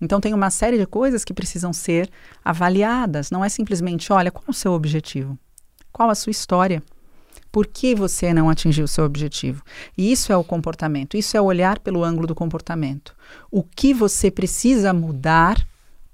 Então 0.00 0.20
tem 0.20 0.34
uma 0.34 0.50
série 0.50 0.78
de 0.78 0.86
coisas 0.86 1.24
que 1.24 1.34
precisam 1.34 1.72
ser 1.72 2.10
avaliadas. 2.44 3.30
Não 3.30 3.44
é 3.44 3.48
simplesmente, 3.48 4.12
olha, 4.12 4.30
qual 4.30 4.44
é 4.46 4.50
o 4.50 4.54
seu 4.54 4.72
objetivo? 4.72 5.38
Qual 5.92 6.10
a 6.10 6.14
sua 6.14 6.30
história? 6.30 6.82
Por 7.50 7.66
que 7.66 7.94
você 7.94 8.34
não 8.34 8.50
atingiu 8.50 8.84
o 8.84 8.88
seu 8.88 9.04
objetivo? 9.04 9.62
E 9.96 10.12
isso 10.12 10.30
é 10.30 10.36
o 10.36 10.44
comportamento, 10.44 11.16
isso 11.16 11.36
é 11.36 11.40
olhar 11.40 11.78
pelo 11.78 12.04
ângulo 12.04 12.26
do 12.26 12.34
comportamento. 12.34 13.14
O 13.50 13.62
que 13.62 13.94
você 13.94 14.30
precisa 14.30 14.92
mudar 14.92 15.66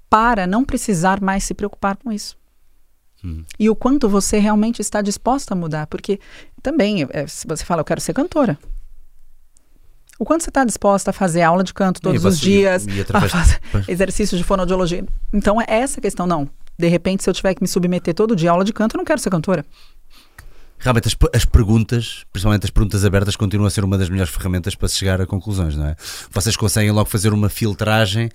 para 0.09 0.47
não 0.47 0.63
precisar 0.63 1.19
mais 1.19 1.43
se 1.43 1.53
preocupar 1.53 1.97
com 1.97 2.11
isso? 2.11 2.37
E 3.57 3.69
o 3.69 3.75
quanto 3.75 4.09
você 4.09 4.37
realmente 4.37 4.81
está 4.81 5.01
disposta 5.01 5.53
a 5.53 5.57
mudar? 5.57 5.87
Porque 5.87 6.19
também, 6.61 7.07
é, 7.09 7.25
se 7.27 7.47
você 7.47 7.63
fala, 7.63 7.81
eu 7.81 7.85
quero 7.85 8.01
ser 8.01 8.13
cantora. 8.13 8.57
O 10.19 10.25
quanto 10.25 10.43
você 10.43 10.49
está 10.49 10.63
disposta 10.63 11.09
a 11.09 11.13
fazer 11.13 11.41
aula 11.41 11.63
de 11.63 11.73
canto 11.73 11.99
todos 12.01 12.23
E 12.23 12.27
os 12.27 12.39
dias, 12.39 12.85
e 12.87 13.01
a 13.01 13.21
fazer 13.21 13.59
Pois. 13.71 13.87
exercícios 13.89 14.39
de 14.39 14.43
fonoaudiologia. 14.45 15.03
Então 15.33 15.59
é 15.59 15.65
essa 15.67 15.99
a 15.99 16.01
questão, 16.01 16.27
não. 16.27 16.47
De 16.77 16.87
repente, 16.87 17.23
se 17.23 17.29
eu 17.29 17.33
tiver 17.33 17.53
que 17.53 17.61
me 17.61 17.67
submeter 17.67 18.13
todo 18.13 18.35
dia 18.35 18.49
a 18.49 18.53
aula 18.53 18.63
de 18.63 18.73
canto, 18.73 18.95
eu 18.95 18.97
não 18.99 19.05
quero 19.05 19.19
ser 19.19 19.29
cantora. 19.29 19.65
Realmente, 20.79 21.07
as, 21.07 21.15
as 21.33 21.45
perguntas, 21.45 22.25
principalmente 22.31 22.65
as 22.65 22.69
perguntas 22.69 23.05
abertas, 23.05 23.35
continuam 23.35 23.67
a 23.67 23.69
ser 23.69 23.83
uma 23.85 23.97
das 23.97 24.09
melhores 24.09 24.33
ferramentas 24.33 24.75
para 24.75 24.87
se 24.89 24.97
chegar 24.97 25.21
a 25.21 25.25
conclusões, 25.25 25.77
não 25.77 25.87
é? 25.87 25.95
Vocês 26.31 26.57
conseguem 26.57 26.91
logo 26.91 27.09
fazer 27.09 27.31
uma 27.31 27.47
filtragem 27.47 28.29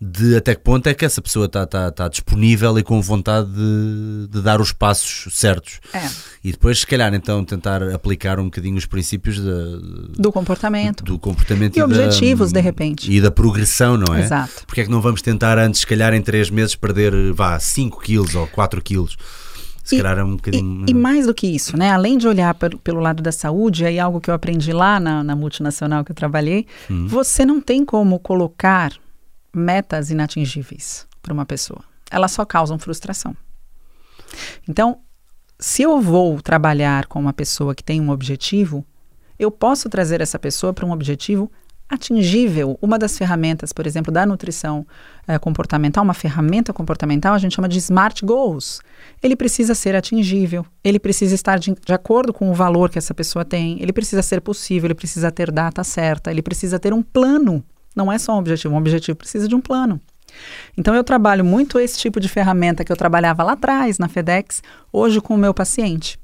de 0.00 0.36
até 0.36 0.54
que 0.54 0.60
ponto 0.62 0.86
é 0.88 0.94
que 0.94 1.04
essa 1.04 1.22
pessoa 1.22 1.46
está 1.46 1.62
está- 1.62 1.88
está 1.88 2.08
disponível 2.08 2.78
e 2.78 2.82
com 2.82 3.00
vontade 3.00 3.48
de, 3.50 4.28
de 4.30 4.42
dar 4.42 4.60
os 4.60 4.70
passos 4.72 5.34
certos. 5.34 5.80
É. 5.92 6.06
E 6.44 6.52
depois, 6.52 6.80
se 6.80 6.86
calhar, 6.86 7.12
então, 7.14 7.42
tentar 7.44 7.82
aplicar 7.82 8.38
um 8.38 8.44
bocadinho 8.44 8.76
os 8.76 8.84
princípios 8.86 9.40
da- 9.40 9.78
Do 10.18 10.30
comportamento. 10.30 11.02
do 11.02 11.18
comportamento 11.18 11.76
E 11.76 11.78
da- 11.78 11.84
objetivos, 11.86 12.52
de 12.52 12.60
repente. 12.60 13.10
E 13.10 13.20
da 13.20 13.30
progressão, 13.30 13.96
não 13.96 14.14
é? 14.14 14.20
Exato. 14.22 14.64
Porque 14.66 14.82
é 14.82 14.84
que 14.84 14.90
não 14.90 15.00
vamos 15.00 15.22
tentar 15.22 15.58
antes, 15.58 15.80
se 15.80 15.86
calhar, 15.86 16.12
em 16.14 16.20
3 16.22 16.50
meses, 16.50 16.74
perder, 16.74 17.32
vá, 17.32 17.58
5 17.58 18.00
quilos 18.00 18.34
ou 18.34 18.46
4 18.46 18.80
quilos? 18.82 19.16
Se 19.82 19.96
calhar 19.96 20.18
é 20.18 20.24
um 20.24 20.34
bocadinho. 20.36 20.84
E, 20.88 20.90
e, 20.90 20.94
mais 20.94 21.26
do 21.26 21.32
que 21.34 21.46
isso, 21.46 21.76
né? 21.76 21.92
Além 21.92 22.18
de 22.18 22.26
olhar 22.26 22.52
per, 22.54 22.76
pelo 22.78 22.98
lado 23.00 23.22
da 23.22 23.30
saúde, 23.30 23.84
aí 23.86 24.00
algo 24.00 24.20
que 24.20 24.28
eu 24.28 24.34
aprendi 24.34 24.72
lá 24.72 24.98
na, 24.98 25.22
na 25.22 25.36
multinacional 25.36 26.04
que 26.04 26.10
eu 26.10 26.16
trabalhei, 26.16 26.66
hum. 26.90 27.06
você 27.06 27.46
não 27.46 27.60
tem 27.60 27.84
como 27.84 28.18
colocar 28.18 28.92
metas 29.56 30.10
inatingíveis 30.10 31.06
para 31.22 31.32
uma 31.32 31.46
pessoa. 31.46 31.82
Elas 32.10 32.32
só 32.32 32.44
causam 32.44 32.78
frustração. 32.78 33.36
Então, 34.68 35.00
se 35.58 35.82
eu 35.82 36.00
vou 36.00 36.40
trabalhar 36.40 37.06
com 37.06 37.18
uma 37.18 37.32
pessoa 37.32 37.74
que 37.74 37.82
tem 37.82 38.00
um 38.00 38.10
objetivo, 38.10 38.84
eu 39.38 39.50
posso 39.50 39.88
trazer 39.88 40.20
essa 40.20 40.38
pessoa 40.38 40.72
para 40.72 40.86
um 40.86 40.92
objetivo 40.92 41.50
atingível. 41.88 42.76
Uma 42.82 42.98
das 42.98 43.16
ferramentas, 43.16 43.72
por 43.72 43.86
exemplo, 43.86 44.12
da 44.12 44.26
nutrição 44.26 44.86
é, 45.26 45.38
comportamental, 45.38 46.02
uma 46.02 46.14
ferramenta 46.14 46.72
comportamental, 46.72 47.34
a 47.34 47.38
gente 47.38 47.54
chama 47.54 47.68
de 47.68 47.78
SMART 47.78 48.22
Goals. 48.22 48.80
Ele 49.22 49.36
precisa 49.36 49.74
ser 49.74 49.94
atingível, 49.94 50.66
ele 50.82 50.98
precisa 50.98 51.34
estar 51.34 51.58
de, 51.58 51.74
de, 51.74 51.92
acordo 51.92 52.32
com 52.32 52.50
o 52.50 52.54
valor 52.54 52.90
que 52.90 52.98
essa 52.98 53.14
pessoa 53.14 53.44
tem, 53.44 53.80
ele 53.80 53.92
precisa 53.92 54.22
ser 54.22 54.40
possível, 54.40 54.88
ele 54.88 54.94
precisa 54.94 55.30
ter 55.30 55.50
data 55.52 55.84
certa, 55.84 56.30
ele 56.30 56.42
precisa 56.42 56.78
ter 56.78 56.92
um 56.92 57.02
plano. 57.02 57.64
Não 57.96 58.12
é 58.12 58.18
só 58.18 58.34
um 58.34 58.38
objetivo, 58.38 58.74
um 58.74 58.78
objetivo 58.78 59.16
precisa 59.16 59.48
de 59.48 59.54
um 59.54 59.60
plano. 59.60 59.98
Então 60.76 60.94
eu 60.94 61.02
trabalho 61.02 61.42
muito 61.44 61.80
esse 61.80 61.98
tipo 61.98 62.20
de 62.20 62.28
ferramenta 62.28 62.84
que 62.84 62.92
eu 62.92 62.96
trabalhava 62.96 63.42
lá 63.42 63.52
atrás 63.52 63.98
na 63.98 64.06
FedEx, 64.06 64.62
hoje 64.92 65.20
com 65.20 65.34
o 65.34 65.38
meu 65.38 65.54
paciente. 65.54 66.18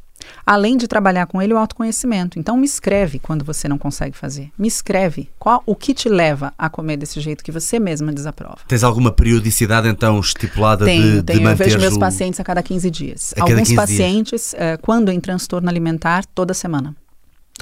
Além 0.47 0.77
de 0.77 0.87
trabalhar 0.87 1.27
com 1.27 1.43
ele 1.43 1.53
o 1.53 1.59
autoconhecimento. 1.59 2.39
Então 2.39 2.57
me 2.57 2.65
escreve 2.65 3.19
quando 3.19 3.45
você 3.45 3.67
não 3.67 3.77
consegue 3.77 4.17
fazer. 4.17 4.51
Me 4.57 4.69
escreve 4.69 5.29
qual 5.37 5.63
o 5.67 5.75
que 5.75 5.93
te 5.93 6.09
leva 6.09 6.53
a 6.57 6.69
comer 6.69 6.97
desse 6.97 7.21
jeito 7.21 7.43
que 7.43 7.51
você 7.51 7.81
mesma 7.81 8.13
desaprova. 8.13 8.59
Tens 8.69 8.85
alguma 8.85 9.11
periodicidade 9.11 9.89
então 9.89 10.21
estipulada 10.21 10.85
tenho, 10.85 11.03
de, 11.03 11.23
tenho. 11.23 11.39
de 11.39 11.45
manter 11.45 11.63
Eu 11.63 11.67
vejo 11.67 11.79
meus 11.81 11.99
pacientes 11.99 12.39
a 12.39 12.45
cada 12.45 12.63
15 12.63 12.91
dias. 12.91 13.35
A 13.37 13.43
Alguns 13.43 13.69
15 13.69 13.75
pacientes, 13.75 14.53
uh, 14.53 14.81
quando 14.81 15.11
em 15.11 15.19
transtorno 15.19 15.69
alimentar, 15.69 16.25
toda 16.27 16.55
semana 16.55 16.95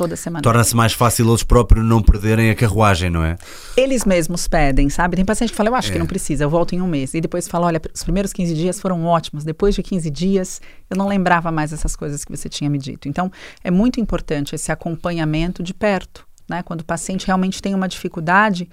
toda 0.00 0.16
semana. 0.16 0.42
Torna-se 0.42 0.74
mais 0.74 0.94
fácil 0.94 1.28
eles 1.28 1.42
próprios 1.42 1.84
não 1.84 2.02
perderem 2.02 2.48
a 2.50 2.54
carruagem, 2.54 3.10
não 3.10 3.22
é? 3.22 3.36
Eles 3.76 4.06
mesmos 4.06 4.48
pedem, 4.48 4.88
sabe? 4.88 5.14
Tem 5.16 5.24
paciente 5.26 5.50
que 5.50 5.56
fala, 5.56 5.68
eu 5.68 5.74
acho 5.74 5.90
É. 5.90 5.92
que 5.92 5.98
não 5.98 6.06
precisa, 6.06 6.42
eu 6.44 6.48
volto 6.48 6.74
em 6.74 6.80
um 6.80 6.86
mês. 6.86 7.12
E 7.12 7.20
depois 7.20 7.46
fala, 7.46 7.66
olha, 7.66 7.80
os 7.94 8.02
primeiros 8.02 8.32
15 8.32 8.54
dias 8.54 8.80
foram 8.80 9.04
ótimos, 9.04 9.44
depois 9.44 9.74
de 9.74 9.82
15 9.82 10.08
dias 10.10 10.60
eu 10.88 10.96
não 10.96 11.06
lembrava 11.06 11.52
mais 11.52 11.70
essas 11.72 11.94
coisas 11.94 12.24
que 12.24 12.34
você 12.34 12.48
tinha 12.48 12.70
me 12.70 12.78
dito. 12.78 13.08
Então, 13.08 13.30
é 13.62 13.70
muito 13.70 14.00
importante 14.00 14.54
esse 14.54 14.72
acompanhamento 14.72 15.62
de 15.62 15.74
perto, 15.74 16.26
né? 16.48 16.62
Quando 16.62 16.80
o 16.80 16.84
paciente 16.84 17.26
realmente 17.26 17.60
tem 17.60 17.74
uma 17.74 17.86
dificuldade 17.86 18.68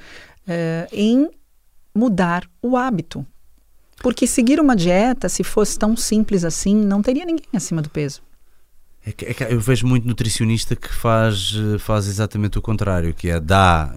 eh, 0.48 0.88
em 0.94 1.30
mudar 1.94 2.44
o 2.62 2.78
hábito. 2.78 3.26
Porque 4.02 4.26
seguir 4.28 4.60
uma 4.60 4.76
dieta, 4.76 5.28
se 5.28 5.44
fosse 5.44 5.78
tão 5.78 5.98
simples 5.98 6.46
assim, 6.46 6.76
não 6.76 7.02
teria 7.02 7.26
ninguém 7.26 7.48
acima 7.54 7.82
do 7.82 7.90
peso. 7.90 8.22
É 9.08 9.12
que- 9.14 9.26
é 9.26 9.34
que 9.34 9.44
eu 9.46 9.60
vejo 9.62 9.88
muito 9.88 10.06
nutricionista 10.06 10.76
que 10.76 10.94
faz, 10.94 11.54
eh, 11.56 11.78
faz 11.78 12.08
exatamente 12.08 12.58
o 12.58 12.62
contrário, 12.62 13.14
que 13.14 13.30
é 13.30 13.40
dá, 13.40 13.90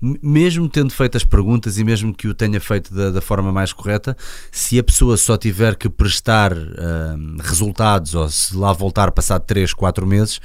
m- 0.00 0.16
mesmo 0.22 0.68
tendo 0.68 0.92
feito 0.92 1.16
as 1.16 1.24
perguntas 1.24 1.76
e 1.76 1.82
mesmo 1.82 2.14
que 2.14 2.28
o 2.28 2.34
tenha 2.34 2.60
feito 2.60 2.94
da, 2.94 3.10
da 3.10 3.20
forma 3.20 3.50
mais 3.50 3.72
correta, 3.72 4.16
se 4.52 4.78
a 4.78 4.84
pessoa 4.84 5.16
só 5.16 5.36
tiver 5.36 5.74
que 5.74 5.88
prestar 5.88 6.52
eh, 6.52 7.16
resultados 7.42 8.14
ou 8.14 8.28
se 8.28 8.56
lá 8.56 8.72
voltar 8.72 9.10
passado 9.10 9.42
3, 9.44 9.74
4 9.74 10.06
meses, 10.06 10.40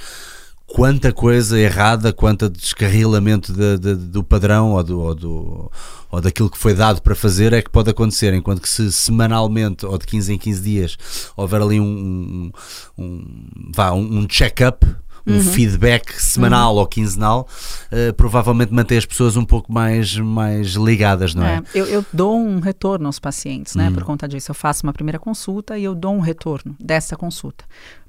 quanta 0.68 1.14
coisa 1.14 1.58
errada, 1.58 2.12
quanto 2.12 2.50
descarrilamento 2.50 3.54
de- 3.54 3.78
de- 3.78 3.96
do 3.96 4.24
padrão 4.24 4.74
ou, 4.74 4.84
do, 4.84 5.00
ou, 5.00 5.16
do- 5.16 5.72
ou 6.12 6.22
daquilo 6.22 6.50
que 6.50 6.58
foi 6.58 6.74
dado 6.74 7.02
para 7.02 7.16
fazer 7.16 7.54
é 7.54 7.62
que 7.62 7.70
pode 7.70 7.90
acontecer, 7.90 8.34
enquanto 8.34 8.62
que 8.62 8.70
se 8.70 8.92
semanalmente 8.92 9.86
ou 9.86 9.98
de 9.98 10.06
15 10.06 10.34
em 10.34 10.38
15 10.38 10.62
dias 10.62 10.98
houver 11.38 11.62
ali 11.62 11.80
um, 11.80 12.52
um, 12.98 13.04
um, 13.04 13.72
vá, 13.74 13.92
um, 13.94 14.20
um 14.20 14.28
check-up, 14.28 14.86
um 15.26 15.42
feedback 15.42 16.12
semanal 16.22 16.76
ou 16.78 16.88
quinzenal, 16.88 17.48
eh, 17.92 18.14
provavelmente 18.14 18.74
mantém 18.74 18.98
as 18.98 19.06
pessoas 19.06 19.36
um 19.36 19.44
pouco 19.44 19.72
mais, 19.74 20.18
mais 20.18 20.68
ligadas, 20.76 21.36
não 21.36 21.46
é? 21.46 21.58
É, 21.58 21.64
eu, 21.80 21.86
eu 21.86 22.06
dou 22.14 22.38
um 22.40 22.60
retorno 22.62 23.08
aos 23.08 23.20
pacientes, 23.20 23.76
né? 23.76 23.92
Por 23.94 24.04
conta 24.04 24.26
disso, 24.26 24.52
eu 24.52 24.56
faço 24.56 24.86
uma 24.86 24.94
primeira 24.94 25.20
consulta 25.20 25.78
e 25.78 25.84
eu 25.84 25.94
dou 25.94 26.14
um 26.16 26.22
retorno 26.22 26.76
dessa 26.80 27.18
consulta. 27.18 27.66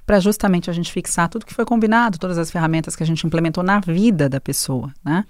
Para 0.08 0.20
justamente 0.20 0.70
a 0.70 0.72
gente 0.72 0.90
fixar 0.90 1.28
tudo 1.28 1.44
que 1.44 1.52
foi 1.52 1.66
combinado, 1.66 2.16
todas 2.16 2.38
as 2.38 2.50
ferramentas 2.50 2.96
que 2.96 3.02
a 3.02 3.06
gente 3.06 3.26
implementou 3.26 3.62
na 3.62 3.78
vida 3.78 4.26
da 4.26 4.40
pessoa, 4.40 4.90
né? 5.04 5.26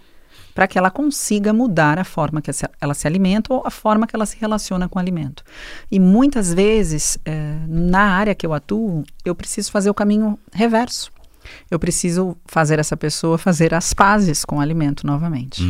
Para 0.54 0.68
que 0.68 0.78
ela 0.78 0.88
consiga 0.88 1.52
mudar 1.52 1.98
a 1.98 2.04
forma 2.04 2.40
que 2.40 2.48
ela 2.80 2.94
se 2.94 3.04
alimenta 3.04 3.52
ou 3.52 3.64
a 3.66 3.72
forma 3.72 4.06
que 4.06 4.14
ela 4.14 4.24
se 4.24 4.36
relaciona 4.38 4.88
com 4.88 4.96
o 4.96 5.02
alimento. 5.02 5.42
E 5.90 5.98
muitas 5.98 6.54
vezes, 6.54 7.18
eh, 7.24 7.56
na 7.66 8.12
área 8.12 8.36
que 8.36 8.46
eu 8.46 8.54
atuo, 8.54 9.02
eu 9.24 9.34
preciso 9.34 9.72
fazer 9.72 9.90
o 9.90 9.94
caminho 9.94 10.38
reverso. 10.52 11.10
Eu 11.68 11.80
preciso 11.80 12.36
fazer 12.46 12.78
essa 12.78 12.96
pessoa 12.96 13.36
fazer 13.50 13.74
as 13.74 13.92
pazes 13.92 14.44
com 14.44 14.58
o 14.58 14.60
alimento 14.60 15.04
novamente. 15.04 15.60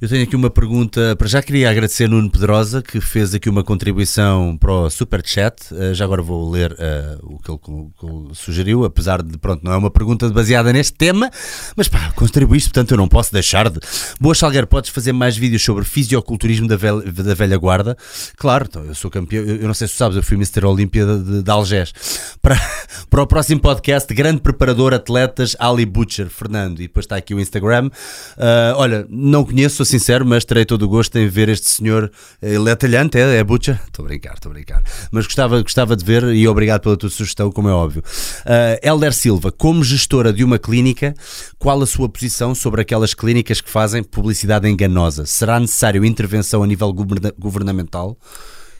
Eu 0.00 0.08
tenho 0.08 0.22
aqui 0.24 0.36
uma 0.36 0.50
pergunta. 0.50 1.14
Para 1.16 1.28
já 1.28 1.42
queria 1.42 1.70
agradecer 1.70 2.08
Nuno 2.08 2.30
Pedrosa, 2.30 2.82
que 2.82 3.00
fez 3.00 3.34
aqui 3.34 3.48
uma 3.48 3.62
contribuição 3.62 4.56
para 4.56 4.72
o 4.72 4.90
Super 4.90 5.22
Chat. 5.24 5.74
Eh, 5.74 5.94
já 5.94 6.04
agora 6.04 6.22
vou 6.22 6.50
ler 6.50 6.74
eh, 6.78 7.18
o 7.22 7.38
que 7.38 7.50
ele, 7.50 7.58
que 7.58 8.06
ele 8.06 8.34
sugeriu, 8.34 8.84
apesar 8.84 9.22
de, 9.22 9.36
pronto, 9.38 9.64
não 9.64 9.72
é 9.72 9.76
uma 9.76 9.90
pergunta 9.90 10.28
baseada 10.30 10.72
neste 10.72 10.94
tema, 10.94 11.30
mas 11.76 11.88
pá, 11.88 12.12
contribuíste, 12.16 12.70
portanto 12.70 12.92
eu 12.92 12.96
não 12.96 13.08
posso 13.08 13.32
deixar 13.32 13.68
de. 13.68 13.78
Boas 14.20 14.38
Salgueiro, 14.38 14.66
podes 14.66 14.90
fazer 14.90 15.12
mais 15.12 15.36
vídeos 15.36 15.62
sobre 15.62 15.84
fisioculturismo 15.84 16.66
da 16.66 16.76
velha, 16.76 17.02
da 17.02 17.34
velha 17.34 17.58
guarda? 17.58 17.96
Claro, 18.36 18.66
então, 18.68 18.84
eu 18.84 18.94
sou 18.94 19.10
campeão, 19.10 19.44
eu, 19.44 19.56
eu 19.56 19.66
não 19.66 19.74
sei 19.74 19.86
se 19.88 19.94
sabes, 19.94 20.16
eu 20.16 20.22
fui 20.22 20.36
Mr. 20.36 20.64
Olímpia 20.64 21.04
de, 21.04 21.22
de, 21.22 21.42
de 21.42 21.50
Algés. 21.50 21.92
Para, 22.40 22.56
para 23.10 23.22
o 23.22 23.26
próximo 23.26 23.60
podcast, 23.60 24.12
grande 24.14 24.40
preparador 24.40 24.94
atletas 24.94 25.56
Ali 25.58 25.84
Butcher, 25.84 26.28
Fernando. 26.28 26.80
E 26.80 26.84
depois 26.84 27.04
está 27.04 27.16
aqui 27.16 27.34
o 27.34 27.40
Instagram. 27.40 27.90
Ah, 28.38 28.74
olha, 28.76 29.06
não 29.08 29.44
conheço, 29.44 29.59
sou 29.68 29.84
sincero, 29.84 30.24
mas 30.24 30.44
terei 30.44 30.64
todo 30.64 30.82
o 30.84 30.88
gosto 30.88 31.16
em 31.18 31.28
ver 31.28 31.48
este 31.48 31.68
senhor. 31.68 32.10
Ele 32.40 32.70
é 32.70 32.74
talhante, 32.76 33.18
é, 33.18 33.36
é 33.36 33.44
Butcher? 33.44 33.78
Estou 33.84 34.04
a 34.04 34.08
brincar, 34.08 34.34
estou 34.34 34.50
a 34.50 34.52
brincar. 34.54 34.82
Mas 35.10 35.26
gostava, 35.26 35.60
gostava 35.60 35.94
de 35.96 36.04
ver 36.04 36.22
e 36.34 36.46
obrigado 36.48 36.80
pela 36.82 36.96
tua 36.96 37.10
sugestão, 37.10 37.50
como 37.52 37.68
é 37.68 37.72
óbvio. 37.72 38.02
Ah, 38.46 38.78
Helder 38.82 39.12
Silva, 39.12 39.50
como 39.52 39.84
gestora 39.84 40.32
de 40.32 40.42
uma 40.44 40.58
clínica, 40.58 41.14
qual 41.58 41.82
a 41.82 41.86
sua 41.86 42.08
posição 42.08 42.54
sobre 42.54 42.80
aquelas 42.80 43.12
clínicas 43.12 43.60
que 43.60 43.68
fazem 43.68 44.02
publicidade 44.02 44.68
enganosa? 44.68 45.26
Será 45.26 45.58
necessário 45.60 46.04
intervenção 46.04 46.62
a 46.62 46.66
nível 46.66 46.92
governa- 46.92 47.32
governamental? 47.38 48.16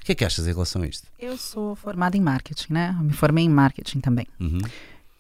O 0.01 0.05
que 0.05 0.13
é 0.13 0.15
que 0.15 0.25
achas 0.25 0.47
em 0.47 0.53
relação 0.53 0.83
a 0.83 0.87
isto? 0.87 1.07
Eu 1.19 1.37
sou 1.37 1.77
formada 1.77 2.17
em 2.17 2.21
marketing, 2.21 2.73
né? 2.73 2.97
Eu 2.99 3.05
me 3.05 3.13
formei 3.13 3.45
em 3.45 3.49
marketing 3.51 4.01
também. 4.01 4.27
Uhum. 4.41 4.61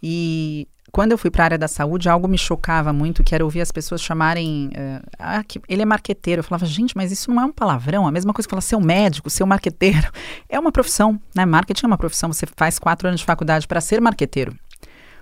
E 0.02 0.66
quando 0.92 1.12
eu 1.12 1.18
fui 1.18 1.30
para 1.30 1.44
a 1.44 1.46
área 1.46 1.58
da 1.58 1.68
saúde, 1.68 2.08
algo 2.08 2.26
me 2.26 2.38
chocava 2.38 2.92
muito, 2.92 3.22
que 3.22 3.34
era 3.34 3.44
ouvir 3.44 3.60
as 3.60 3.70
pessoas 3.70 4.00
chamarem. 4.00 4.70
eh, 4.74 5.00
ah, 5.18 5.44
ele 5.68 5.82
é 5.82 5.84
marqueteiro. 5.84 6.40
Eu 6.40 6.44
falava, 6.44 6.66
gente, 6.66 6.96
mas 6.96 7.12
isso 7.12 7.30
não 7.30 7.42
é 7.42 7.44
um 7.44 7.52
palavrão. 7.52 8.06
A 8.06 8.10
mesma 8.10 8.32
coisa 8.32 8.46
que 8.46 8.50
falar 8.50 8.62
seu 8.62 8.80
médico, 8.80 9.30
seu 9.30 9.46
marqueteiro. 9.46 10.10
É 10.48 10.58
uma 10.58 10.72
profissão, 10.72 11.20
né? 11.34 11.44
Marketing 11.46 11.84
é 11.84 11.88
uma 11.88 11.98
profissão. 11.98 12.32
Você 12.32 12.46
faz 12.56 12.78
quatro 12.78 13.06
anos 13.06 13.20
de 13.20 13.26
faculdade 13.26 13.68
para 13.68 13.80
ser 13.80 14.00
marqueteiro. 14.00 14.54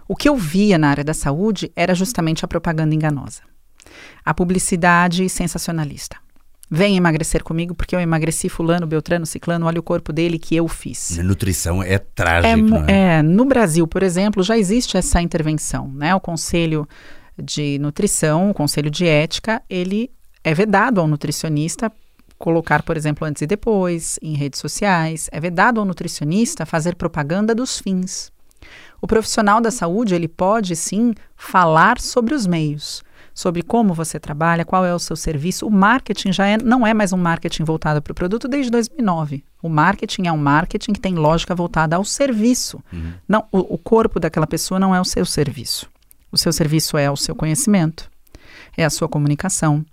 O 0.09 0.16
que 0.16 0.29
eu 0.29 0.37
via 0.37 0.79
na 0.79 0.89
área 0.89 1.05
da 1.05 1.12
saúde 1.12 1.71
era 1.77 1.95
justamente 1.95 2.45
a 2.45 2.49
propaganda 2.49 2.95
enganosa. 2.95 3.43
A 4.25 4.33
publicidade 4.33 5.29
sensacionalista. 5.29 6.16
Vem 6.71 6.97
emagrecer 6.97 7.43
comigo 7.43 7.75
porque 7.75 7.97
eu 7.97 8.01
emagreci 8.01 8.49
fulano, 8.49 8.87
beltrano, 8.87 9.25
ciclano, 9.25 9.66
olha 9.66 9.81
o 9.81 9.83
corpo 9.83 10.12
dele 10.12 10.39
que 10.39 10.55
eu 10.55 10.69
fiz. 10.69 11.16
Na 11.16 11.23
nutrição 11.23 11.83
é 11.83 11.99
trágico, 11.99 12.75
É, 12.87 12.93
é? 12.93 13.19
é, 13.19 13.23
no 13.23 13.45
Brasil, 13.47 13.87
por 13.87 14.03
exemplo, 14.03 14.43
já 14.43 14.57
existe 14.59 14.97
essa 14.97 15.21
intervenção, 15.23 15.91
né? 15.95 16.14
O 16.14 16.21
Conselho 16.21 16.87
de 17.43 17.79
Nutrição, 17.79 18.51
o 18.51 18.55
Conselho 18.55 18.91
de 18.91 19.07
Ética, 19.07 19.62
ele 19.71 20.11
é 20.45 20.53
vedado 20.53 21.01
ao 21.01 21.07
nutricionista 21.07 21.91
colocar, 22.39 22.83
por 22.83 22.97
exemplo, 22.97 23.27
antes 23.27 23.43
e 23.43 23.47
depois 23.47 24.19
em 24.23 24.35
redes 24.35 24.61
sociais. 24.61 25.29
É 25.33 25.41
vedado 25.41 25.81
ao 25.81 25.87
nutricionista 25.87 26.64
fazer 26.64 26.95
propaganda 26.95 27.55
dos 27.55 27.79
fins. 27.79 28.31
O 29.01 29.07
profissional 29.07 29.61
da 29.61 29.71
saúde, 29.71 30.14
ele 30.14 30.29
pode 30.29 30.75
sim 30.77 31.14
falar 31.37 32.01
sobre 32.01 32.35
os 32.35 32.47
meios, 32.47 33.03
sobre 33.39 33.62
como 33.62 33.95
você 33.95 34.18
trabalha, 34.18 34.64
qual 34.64 34.84
é 34.84 34.93
o 34.93 34.99
seu 34.99 35.14
serviço. 35.14 35.64
O 35.64 35.70
marketing 35.70 36.32
já 36.32 36.45
é, 36.49 36.59
não 36.59 36.84
é 36.84 36.93
mais 36.93 37.12
um 37.12 37.16
marketing 37.16 37.62
voltado 37.62 38.03
para 38.03 38.11
o 38.11 38.14
produto 38.14 38.49
desde 38.49 38.68
2009. 38.68 39.45
O 39.62 39.68
marketing 39.68 40.26
é 40.26 40.32
um 40.32 40.36
marketing 40.36 40.93
que 40.93 40.99
tem 40.99 41.14
lógica 41.14 41.55
voltada 41.55 41.95
ao 41.95 42.05
serviço. 42.05 42.82
Não, 43.28 43.47
o, 43.53 43.74
o 43.74 43.78
corpo 43.78 44.18
daquela 44.18 44.45
pessoa 44.45 44.80
não 44.80 44.93
é 44.93 45.01
o 45.01 45.05
seu 45.05 45.24
serviço. 45.24 45.89
O 46.32 46.36
seu 46.36 46.53
serviço 46.53 46.99
é 46.99 47.09
o 47.09 47.16
seu 47.16 47.32
conhecimento, 47.32 48.11
é 48.76 48.84
a 48.84 48.91
sua 48.91 49.09
comunicação, 49.09 49.86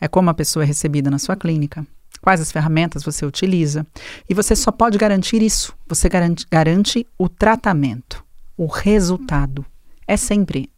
é 0.00 0.08
como 0.08 0.28
a 0.28 0.34
pessoa 0.34 0.64
é 0.64 0.66
recebida 0.66 1.08
na 1.08 1.20
sua 1.20 1.36
clínica, 1.36 1.86
quais 2.20 2.40
as 2.40 2.50
ferramentas 2.50 3.04
você 3.04 3.24
utiliza. 3.24 3.86
E 4.28 4.34
você 4.34 4.56
só 4.56 4.72
pode 4.72 4.98
garantir 4.98 5.40
isso. 5.40 5.72
Você 5.86 6.08
garante, 6.08 6.44
garante 6.50 7.06
o 7.16 7.28
tratamento, 7.28 8.24
o 8.56 8.66
resultado. 8.66 9.64
É 10.04 10.16
sempre 10.16 10.68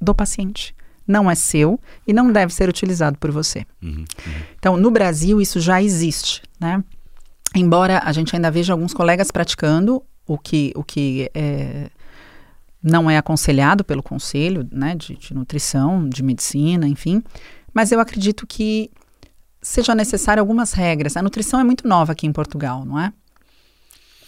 do 0.00 0.12
paciente. 0.12 0.76
Não 1.08 1.30
é 1.30 1.34
seu 1.34 1.80
e 2.06 2.12
não 2.12 2.30
deve 2.30 2.52
ser 2.52 2.68
utilizado 2.68 3.18
por 3.18 3.30
você. 3.30 3.66
Então, 4.58 4.76
no 4.76 4.90
Brasil, 4.90 5.40
isso 5.40 5.58
já 5.58 5.82
existe, 5.82 6.42
né? 6.60 6.84
Embora 7.54 8.02
a 8.04 8.12
gente 8.12 8.36
ainda 8.36 8.50
veja 8.50 8.74
alguns 8.74 8.92
colegas 8.92 9.30
praticando 9.30 10.02
o 10.26 10.36
que, 10.36 10.72
o 10.76 10.84
que 10.84 11.30
é, 11.34 11.88
não 12.82 13.10
é 13.10 13.16
aconselhado 13.16 13.82
pelo 13.82 14.02
conselho 14.02 14.68
né, 14.70 14.94
de, 14.94 15.16
de 15.16 15.34
nutrição, 15.34 16.06
de 16.08 16.22
medicina, 16.22 16.86
enfim. 16.86 17.22
Mas 17.72 17.90
eu 17.90 18.00
acredito 18.00 18.46
que 18.46 18.90
seja 19.62 19.94
necessário 19.94 20.40
algumas 20.40 20.72
regras. 20.72 21.16
A 21.16 21.22
nutrição 21.22 21.58
é 21.58 21.64
muito 21.64 21.88
nova 21.88 22.12
aqui 22.12 22.26
em 22.26 22.32
Portugal, 22.32 22.84
não 22.84 22.98
é? 23.00 23.12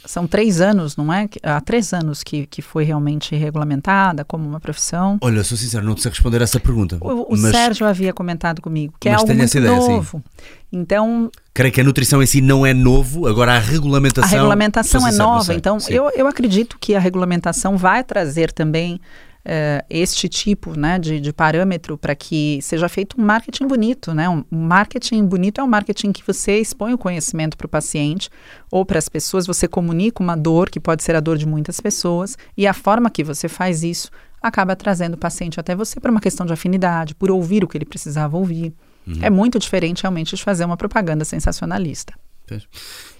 São 0.05 0.27
três 0.27 0.61
anos, 0.61 0.97
não 0.97 1.13
é? 1.13 1.29
Há 1.43 1.61
três 1.61 1.93
anos 1.93 2.23
que, 2.23 2.47
que 2.47 2.63
foi 2.63 2.85
realmente 2.85 3.37
regulamentada 3.37 4.25
como 4.25 4.49
uma 4.49 4.59
profissão. 4.59 5.19
Olha, 5.21 5.45
sou 5.45 5.57
sincero, 5.57 5.85
não 5.85 5.97
sei 5.97 6.11
responder 6.11 6.41
essa 6.41 6.59
pergunta. 6.59 6.99
O, 7.01 7.35
o 7.35 7.39
mas 7.39 7.51
Sérgio 7.51 7.87
havia 7.87 8.13
comentado 8.13 8.63
comigo 8.63 8.95
que 8.99 9.09
é 9.09 9.15
algo 9.15 9.27
muito 9.35 9.57
ideia, 9.57 9.81
sim. 9.81 9.89
novo. 9.89 10.25
Então, 10.73 11.31
creio 11.53 11.73
que 11.73 11.81
a 11.81 11.85
nutrição 11.85 12.23
em 12.23 12.27
si 12.27 12.41
não 12.41 12.65
é 12.65 12.73
novo, 12.73 13.27
agora 13.27 13.57
a 13.57 13.59
regulamentação. 13.59 14.29
a 14.29 14.33
regulamentação 14.33 15.07
é 15.07 15.11
sincero, 15.11 15.29
nova. 15.29 15.55
Então, 15.55 15.81
Sim. 15.81 15.95
eu, 15.95 16.11
eu 16.15 16.27
acredito 16.27 16.79
que 16.81 16.95
a 16.95 17.01
regulamentação 17.01 17.77
vai 17.77 18.05
trazer 18.05 18.53
também 18.53 19.01
eh, 19.45 19.85
este 19.89 20.29
tipo 20.29 20.79
né, 20.79 20.99
de, 20.99 21.21
de 21.21 21.33
parâmetro 21.33 21.97
para 21.97 22.15
que 22.15 22.59
seja 22.63 22.89
feito 22.89 23.21
um 23.21 23.25
marketing 23.25 23.67
bonito. 23.67 24.13
Né? 24.13 24.29
Um, 24.29 24.45
um 24.53 24.61
marketing 24.61 25.25
bonito 25.25 25.61
é 25.61 25.65
um 25.65 25.69
marketing 25.69 26.13
que 26.13 26.23
você 26.27 26.59
expõe 26.59 26.93
o 26.93 26.99
conhecimento 26.99 27.57
para 27.57 27.67
o 27.67 27.69
paciente 27.69 28.29
ou 28.71 28.85
para 28.85 28.99
as 28.99 29.09
pessoas, 29.09 29.47
você 29.47 29.67
comunica 29.67 30.23
uma 30.23 30.37
dor 30.37 30.71
que 30.71 30.79
pode 30.79 31.03
ser 31.03 31.17
a 31.17 31.21
dor 31.21 31.37
de 31.37 31.47
muitas 31.47 31.81
pessoas, 31.81 32.37
e 32.57 32.67
a 32.67 32.73
forma 32.73 33.11
que 33.11 33.25
você 33.25 33.49
faz 33.49 33.83
isso 33.83 34.11
acaba 34.43 34.75
trazendo 34.77 35.15
o 35.15 35.19
paciente 35.19 35.59
até 35.59 35.75
você 35.75 36.01
por 36.01 36.11
uma 36.11 36.21
questão 36.21 36.47
de 36.47 36.53
afinidade, 36.53 37.15
por 37.15 37.31
ouvir 37.31 37.65
o 37.65 37.69
que 37.69 37.77
ele 37.77 37.85
precisava 37.85 38.37
ouvir. 38.37 38.73
Uhum. 39.07 39.19
É 39.23 39.31
muito 39.31 39.59
diferente 39.59 40.03
realmente 40.03 40.37
de 40.37 40.43
fazer 40.43 40.65
uma 40.65 40.77
propaganda 40.77 41.25
sensacionalista. 41.25 42.15
Pois. 42.51 42.67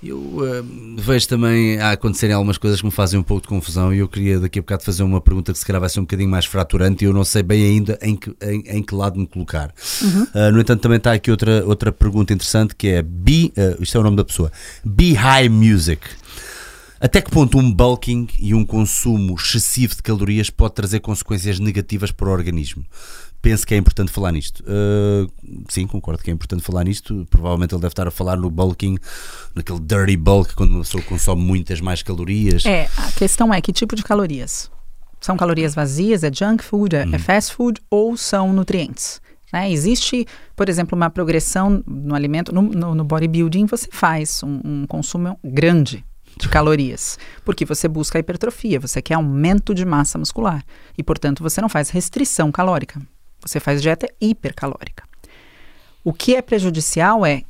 Eu 0.03 0.39
eh, 0.45 0.65
vejo 0.99 1.29
também 1.29 1.79
a 1.79 1.93
acontecerem 1.93 2.35
algumas 2.35 2.59
coisas 2.59 2.81
que 2.81 2.87
me 2.87 2.91
fazem 2.91 3.21
um 3.21 3.23
pouco 3.23 3.43
de 3.43 3.49
confusão 3.49 3.95
e 3.95 3.99
eu 3.99 4.09
queria 4.09 4.41
daqui 4.41 4.59
a 4.59 4.63
bocado 4.63 4.83
fazer 4.83 5.05
uma 5.05 5.21
pergunta 5.21 5.53
que 5.53 5.59
se 5.59 5.65
calhar 5.65 5.79
vai 5.79 5.89
ser 5.89 6.01
um 6.01 6.03
bocadinho 6.03 6.29
mais 6.29 6.47
fraturante 6.47 7.05
e 7.05 7.07
eu 7.07 7.13
não 7.13 7.23
sei 7.23 7.45
bem 7.45 7.65
ainda 7.65 7.97
em 8.03 8.17
que, 8.17 8.35
em, 8.43 8.65
em 8.67 8.83
que 8.83 8.93
lado 8.93 9.21
me 9.21 9.29
colocar. 9.29 9.73
Ah, 10.35 10.51
no 10.51 10.61
entanto, 10.61 10.81
também 10.81 10.99
está 10.99 11.13
aqui 11.13 11.31
outra, 11.31 11.65
outra 11.65 11.93
pergunta 11.93 12.33
interessante 12.33 12.75
que 12.75 12.89
é 12.89 13.03
Be, 13.03 13.53
ah, 13.57 13.77
isto 13.79 13.97
é 13.97 14.01
o 14.01 14.03
nome 14.03 14.17
da 14.17 14.25
pessoa, 14.25 14.51
Be 14.85 15.13
High 15.13 15.49
Music. 15.49 16.01
Até 16.99 17.23
que 17.23 17.31
ponto 17.31 17.57
um 17.57 17.73
bulking 17.73 18.27
e 18.39 18.53
um 18.53 18.65
consumo 18.65 19.37
excessivo 19.37 19.95
de 19.95 20.03
calorias 20.03 20.51
pode 20.51 20.75
trazer 20.75 20.99
consequências 20.99 21.61
negativas 21.61 22.11
para 22.11 22.29
o 22.29 22.33
organismo? 22.33 22.85
Penso 23.43 23.67
que 23.67 23.75
é 23.75 23.77
importante 23.77 24.13
falar 24.13 24.33
nisto. 24.33 24.63
Uh, 24.63 25.31
sim, 25.69 25.87
concordo 25.87 26.23
que 26.23 26.31
é 26.31 26.33
importante 26.33 26.63
falar 26.63 26.85
nisto. 26.85 27.27
Provavelmente 27.31 27.75
ele 27.75 27.81
deve 27.81 27.93
estar 27.93 28.07
a 28.07 28.11
falar 28.11 28.37
no 28.37 28.51
bulking, 28.51 28.99
naquele 29.55 29.81
dirty 29.81 30.17
bulk, 30.17 30.55
quando 30.55 30.73
uma 30.73 30.81
pessoa 30.81 31.03
consome 31.05 31.43
muitas 31.43 31.81
mais 31.81 32.03
calorias. 32.03 32.67
É, 32.67 32.89
a 32.97 33.11
questão 33.13 33.53
é 33.53 33.61
que 33.61 33.73
tipo 33.73 33.97
de 33.97 34.03
calorias? 34.03 34.71
São 35.21 35.37
calorias 35.37 35.75
vazias, 35.75 36.23
é 36.23 36.31
junk 36.33 36.63
food, 36.63 36.97
é, 36.97 37.07
é 37.13 37.19
fast 37.19 37.55
food 37.55 37.81
ou 37.91 38.17
são 38.17 38.53
nutrientes? 38.53 39.21
Né? 39.53 39.71
Existe, 39.71 40.27
por 40.55 40.69
exemplo, 40.69 40.97
uma 40.97 41.11
progressão 41.11 41.83
no 41.87 42.15
alimento, 42.15 42.55
no, 42.55 42.63
no, 42.63 42.95
no 42.95 43.05
bodybuilding 43.05 43.67
você 43.67 43.89
faz 43.91 44.43
um, 44.43 44.61
um 44.65 44.87
consumo 44.87 45.39
grande 45.43 46.05
de 46.39 46.49
calorias, 46.49 47.19
porque 47.45 47.65
você 47.65 47.89
busca 47.89 48.19
hipertrofia, 48.19 48.79
você 48.79 49.03
quer 49.03 49.15
aumento 49.15 49.75
de 49.75 49.85
massa 49.85 50.17
muscular 50.17 50.65
e, 50.97 51.03
portanto, 51.03 51.43
você 51.43 51.61
não 51.61 51.69
faz 51.69 51.91
restrição 51.91 52.53
calórica, 52.53 53.01
você 53.45 53.61
faz 53.61 53.81
dieta 53.83 54.07
hipercalórica. 54.21 55.05
O 56.05 56.13
que 56.13 56.35
é 56.35 56.43
prejudicial 56.43 57.25
é 57.27 57.43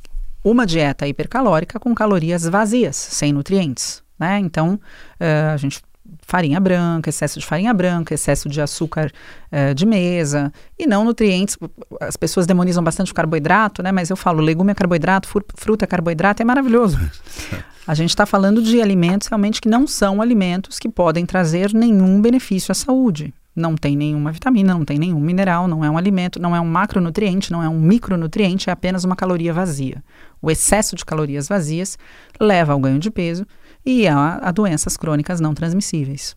uma 0.43 0.65
dieta 0.65 1.07
hipercalórica 1.07 1.79
com 1.79 1.93
calorias 1.95 2.43
vazias, 2.43 2.95
sem 2.95 3.31
nutrientes. 3.31 4.03
Né? 4.19 4.39
Então, 4.39 4.79
eh, 5.19 5.51
a 5.53 5.57
gente 5.57 5.81
farinha 6.27 6.59
branca, 6.59 7.09
excesso 7.09 7.39
de 7.39 7.45
farinha 7.45 7.73
branca, 7.73 8.13
excesso 8.13 8.49
de 8.49 8.61
açúcar 8.61 9.11
eh, 9.51 9.73
de 9.73 9.85
mesa 9.85 10.51
e 10.77 10.85
não 10.85 11.05
nutrientes. 11.05 11.57
As 11.99 12.17
pessoas 12.17 12.45
demonizam 12.45 12.83
bastante 12.83 13.11
o 13.11 13.15
carboidrato, 13.15 13.81
né? 13.81 13.91
Mas 13.91 14.09
eu 14.09 14.17
falo, 14.17 14.41
legume 14.41 14.71
é 14.71 14.75
carboidrato, 14.75 15.27
fru- 15.27 15.45
fruta 15.55 15.85
é 15.85 15.87
carboidrato, 15.87 16.41
é 16.41 16.45
maravilhoso. 16.45 16.99
A 17.87 17.95
gente 17.95 18.09
está 18.09 18.25
falando 18.25 18.61
de 18.61 18.79
alimentos 18.81 19.27
realmente 19.27 19.59
que 19.59 19.67
não 19.67 19.87
são 19.87 20.21
alimentos 20.21 20.77
que 20.77 20.87
podem 20.87 21.25
trazer 21.25 21.73
nenhum 21.73 22.21
benefício 22.21 22.71
à 22.71 22.75
saúde. 22.75 23.33
Não 23.55 23.75
tem 23.75 23.97
nenhuma 23.97 24.31
vitamina, 24.31 24.73
não 24.73 24.85
tem 24.85 24.97
nenhum 24.97 25.19
mineral, 25.19 25.67
não 25.67 25.83
é 25.83 25.89
um 25.89 25.97
alimento, 25.97 26.39
não 26.39 26.55
é 26.55 26.61
um 26.61 26.65
macronutriente, 26.65 27.51
não 27.51 27.61
é 27.61 27.67
um 27.67 27.79
micronutriente, 27.79 28.69
é 28.69 28.73
apenas 28.73 29.03
uma 29.03 29.15
caloria 29.15 29.53
vazia. 29.53 30.03
O 30.41 30.49
excesso 30.49 30.95
de 30.95 31.03
calorias 31.03 31.47
vazias 31.47 31.97
leva 32.39 32.73
ao 32.73 32.79
ganho 32.79 32.99
de 32.99 33.11
peso 33.11 33.45
e 33.85 34.07
a, 34.07 34.39
a 34.41 34.51
doenças 34.51 34.95
crônicas 34.95 35.39
não 35.39 35.53
transmissíveis. 35.53 36.35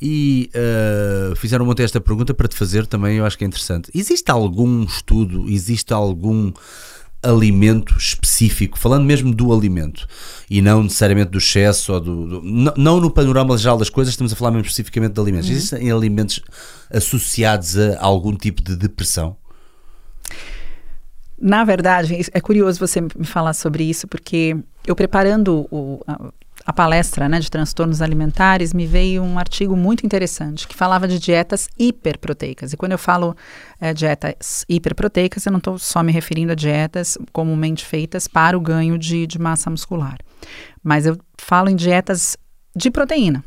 E 0.00 0.50
uh, 0.54 1.36
fizeram 1.36 1.68
ontem 1.68 1.82
esta 1.82 2.00
pergunta 2.00 2.34
para 2.34 2.48
te 2.48 2.56
fazer 2.56 2.86
também, 2.86 3.18
eu 3.18 3.26
acho 3.26 3.36
que 3.36 3.44
é 3.44 3.46
interessante. 3.46 3.90
Existe 3.94 4.30
algum 4.30 4.84
estudo, 4.84 5.48
existe 5.48 5.92
algum 5.92 6.52
alimento 7.22 7.96
específico, 7.96 8.78
falando 8.78 9.04
mesmo 9.04 9.34
do 9.34 9.52
alimento 9.52 10.06
e 10.48 10.62
não 10.62 10.82
necessariamente 10.84 11.30
do 11.30 11.38
excesso 11.38 11.92
ou 11.92 12.00
do, 12.00 12.26
do- 12.28 12.42
não, 12.42 12.72
não 12.76 13.00
no 13.00 13.10
panorama 13.10 13.56
geral 13.58 13.76
das 13.76 13.90
coisas, 13.90 14.12
estamos 14.14 14.32
a 14.32 14.36
falar 14.36 14.50
mesmo 14.52 14.66
especificamente 14.66 15.14
de 15.14 15.20
alimentos. 15.20 15.50
Existem 15.50 15.90
alimentos 15.90 16.40
associados 16.90 17.76
a 17.76 17.98
algum 18.04 18.34
tipo 18.36 18.62
de 18.62 18.76
depressão? 18.76 19.36
Na 21.40 21.64
verdade, 21.64 22.16
é 22.32 22.40
curioso 22.40 22.80
você 22.80 23.00
me 23.00 23.24
falar 23.24 23.52
sobre 23.54 23.84
isso, 23.84 24.08
porque 24.08 24.56
eu 24.86 24.96
preparando 24.96 25.66
o- 25.70 26.00
a, 26.68 26.72
palestra 26.72 27.28
né, 27.30 27.40
de 27.40 27.50
transtornos 27.50 28.02
alimentares, 28.02 28.74
me 28.74 28.86
veio 28.86 29.22
um 29.22 29.38
artigo 29.38 29.74
muito 29.74 30.04
interessante 30.04 30.68
que 30.68 30.76
falava 30.76 31.08
de 31.08 31.18
dietas 31.18 31.66
hiperproteicas. 31.78 32.74
E 32.74 32.76
quando 32.76 32.92
eu 32.92 32.98
falo 32.98 33.34
eh, 33.80 33.94
dietas 33.94 34.66
hiperproteicas, 34.68 35.46
eu 35.46 35.52
não 35.52 35.58
estou 35.58 35.78
só 35.78 36.02
me 36.02 36.12
referindo 36.12 36.52
a 36.52 36.54
dietas 36.54 37.16
comumente 37.32 37.86
feitas 37.86 38.28
para 38.28 38.56
o 38.56 38.60
ganho 38.60 38.98
de, 38.98 39.26
de 39.26 39.38
massa 39.38 39.70
muscular. 39.70 40.18
Mas 40.82 41.06
eu 41.06 41.16
falo 41.38 41.70
em 41.70 41.76
dietas 41.76 42.36
de 42.76 42.90
proteína. 42.90 43.42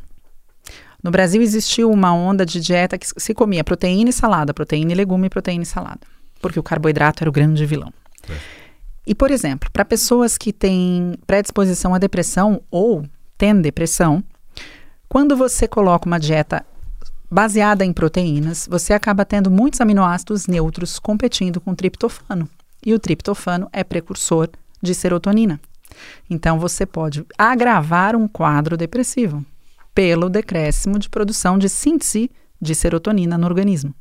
No 1.03 1.11
Brasil 1.11 1.43
existiu 1.43 1.91
uma 1.91 2.11
onda 2.11 2.43
de 2.43 2.59
dieta 2.59 2.97
que 2.97 3.05
se 3.05 3.33
comia 3.35 3.63
proteína 3.63 4.09
e 4.09 4.13
salada, 4.13 4.51
proteína 4.51 4.93
e 4.93 4.95
legume, 4.95 5.29
proteína 5.29 5.63
e 5.63 5.67
salada, 5.67 6.01
porque 6.41 6.59
o 6.59 6.63
carboidrato 6.63 7.23
era 7.23 7.29
o 7.29 7.33
grande 7.33 7.65
vilão. 7.67 7.93
E, 9.11 9.13
por 9.13 9.29
exemplo, 9.29 9.69
para 9.73 9.83
pessoas 9.83 10.37
que 10.37 10.53
têm 10.53 11.15
predisposição 11.27 11.93
à 11.93 11.97
depressão 11.97 12.61
ou 12.71 13.05
têm 13.37 13.59
depressão, 13.59 14.23
quando 15.09 15.35
você 15.35 15.67
coloca 15.67 16.05
uma 16.05 16.17
dieta 16.17 16.65
baseada 17.29 17.83
em 17.83 17.91
proteínas, 17.91 18.69
você 18.71 18.93
acaba 18.93 19.25
tendo 19.25 19.51
muitos 19.51 19.81
aminoácidos 19.81 20.47
neutros 20.47 20.97
competindo 20.97 21.59
com 21.59 21.75
triptofano. 21.75 22.47
E 22.85 22.93
o 22.93 22.99
triptofano 22.99 23.67
é 23.73 23.83
precursor 23.83 24.47
de 24.81 24.95
serotonina. 24.95 25.59
Então, 26.29 26.57
você 26.57 26.85
pode 26.85 27.25
agravar 27.37 28.15
um 28.15 28.29
quadro 28.29 28.77
depressivo 28.77 29.45
pelo 29.93 30.29
decréscimo 30.29 30.97
de 30.97 31.09
produção 31.09 31.57
de 31.57 31.67
síntese 31.67 32.31
de 32.61 32.75
serotonina 32.75 33.37
no 33.37 33.45
organismo. 33.47 33.93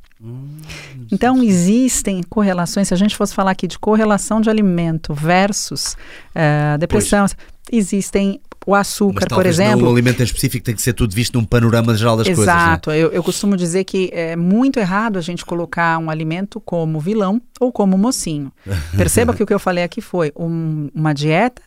Então, 1.11 1.41
existem 1.43 2.21
correlações. 2.29 2.87
Se 2.87 2.93
a 2.93 2.97
gente 2.97 3.15
fosse 3.15 3.33
falar 3.33 3.51
aqui 3.51 3.67
de 3.67 3.79
correlação 3.79 4.39
de 4.39 4.49
alimento 4.49 5.13
versus 5.13 5.97
eh, 6.35 6.77
depressão, 6.77 7.25
existem 7.71 8.39
o 8.67 8.75
açúcar, 8.75 9.25
Mas 9.27 9.35
por 9.35 9.45
exemplo. 9.47 9.81
não 9.81 9.89
um 9.89 9.91
alimento 9.91 10.19
em 10.19 10.23
específico 10.23 10.63
tem 10.63 10.75
que 10.75 10.81
ser 10.83 10.93
tudo 10.93 11.15
visto 11.15 11.33
num 11.33 11.43
panorama 11.43 11.95
geral 11.95 12.15
das 12.15 12.27
coisas. 12.27 12.45
não 12.45 12.53
é? 12.53 12.57
Exato. 12.57 12.91
Eu, 12.91 13.11
eu 13.11 13.23
costumo 13.23 13.57
dizer 13.57 13.83
que 13.83 14.11
é 14.13 14.35
muito 14.35 14.79
errado 14.79 15.17
a 15.17 15.21
gente 15.21 15.43
colocar 15.43 15.97
um 15.97 16.11
alimento 16.11 16.61
como 16.61 16.99
vilão 16.99 17.41
ou 17.59 17.71
como 17.71 17.97
mocinho. 17.97 18.51
Perceba 18.95 19.33
que 19.33 19.41
o 19.41 19.47
que 19.47 19.53
eu 19.53 19.59
falei 19.59 19.83
aqui 19.83 19.99
foi 20.01 20.31
um- 20.35 20.89
uma 20.93 21.11
dieta 21.13 21.63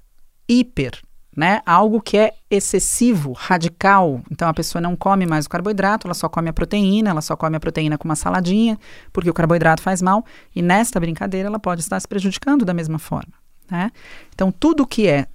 hiper, 0.48 0.92
né? 1.36 1.60
Algo 1.66 2.00
que 2.00 2.16
é 2.16 2.34
excessivo, 2.50 3.32
radical. 3.32 4.22
Então 4.30 4.48
a 4.48 4.54
pessoa 4.54 4.80
não 4.80 4.96
come 4.96 5.26
mais 5.26 5.46
o 5.46 5.48
carboidrato, 5.48 6.06
ela 6.06 6.14
só 6.14 6.28
come 6.28 6.48
a 6.48 6.52
proteína, 6.52 7.10
ela 7.10 7.20
só 7.20 7.36
come 7.36 7.56
a 7.56 7.60
proteína 7.60 7.98
com 7.98 8.06
uma 8.06 8.16
saladinha, 8.16 8.78
porque 9.12 9.30
o 9.30 9.34
carboidrato 9.34 9.82
faz 9.82 10.00
mal. 10.00 10.24
E 10.54 10.62
nesta 10.62 11.00
brincadeira 11.00 11.48
ela 11.48 11.58
pode 11.58 11.80
estar 11.80 11.98
se 11.98 12.06
prejudicando 12.06 12.64
da 12.64 12.74
mesma 12.74 12.98
forma, 12.98 13.32
né? 13.70 13.90
Então 14.32 14.52
tudo 14.52 14.86
que 14.86 15.06
é 15.06 15.26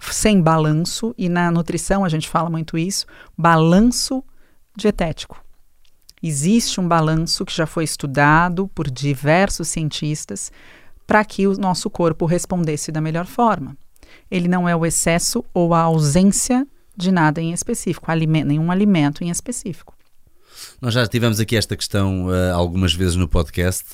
sem 0.00 0.40
balanço, 0.40 1.14
e 1.18 1.28
na 1.28 1.50
nutrição 1.50 2.04
a 2.04 2.08
gente 2.08 2.28
fala 2.28 2.48
muito 2.48 2.78
isso, 2.78 3.06
balanço 3.36 4.24
dietético. 4.76 5.42
Existe 6.22 6.80
um 6.80 6.86
balanço 6.86 7.44
que 7.44 7.54
já 7.54 7.66
foi 7.66 7.84
estudado 7.84 8.68
por 8.68 8.88
diversos 8.88 9.68
cientistas 9.68 10.52
para 11.06 11.24
que 11.24 11.46
o 11.46 11.56
nosso 11.58 11.90
corpo 11.90 12.26
respondesse 12.26 12.92
da 12.92 13.00
melhor 13.00 13.26
forma. 13.26 13.76
Ele 14.32 14.48
não 14.48 14.68
é 14.68 14.74
o 14.74 14.86
excesso 14.86 15.44
ou 15.52 15.74
a 15.74 15.80
ausência 15.80 16.66
de 16.96 17.12
nada 17.12 17.40
em 17.40 17.52
específico, 17.52 18.10
alime- 18.10 18.44
nenhum 18.44 18.70
alimento 18.72 19.22
em 19.22 19.28
específico. 19.30 19.94
Nós 20.80 20.94
já 20.94 21.06
tivemos 21.06 21.38
aqui 21.38 21.56
esta 21.56 21.76
questão 21.76 22.26
uh, 22.26 22.54
algumas 22.54 22.94
vezes 22.94 23.14
no 23.16 23.28
podcast. 23.28 23.84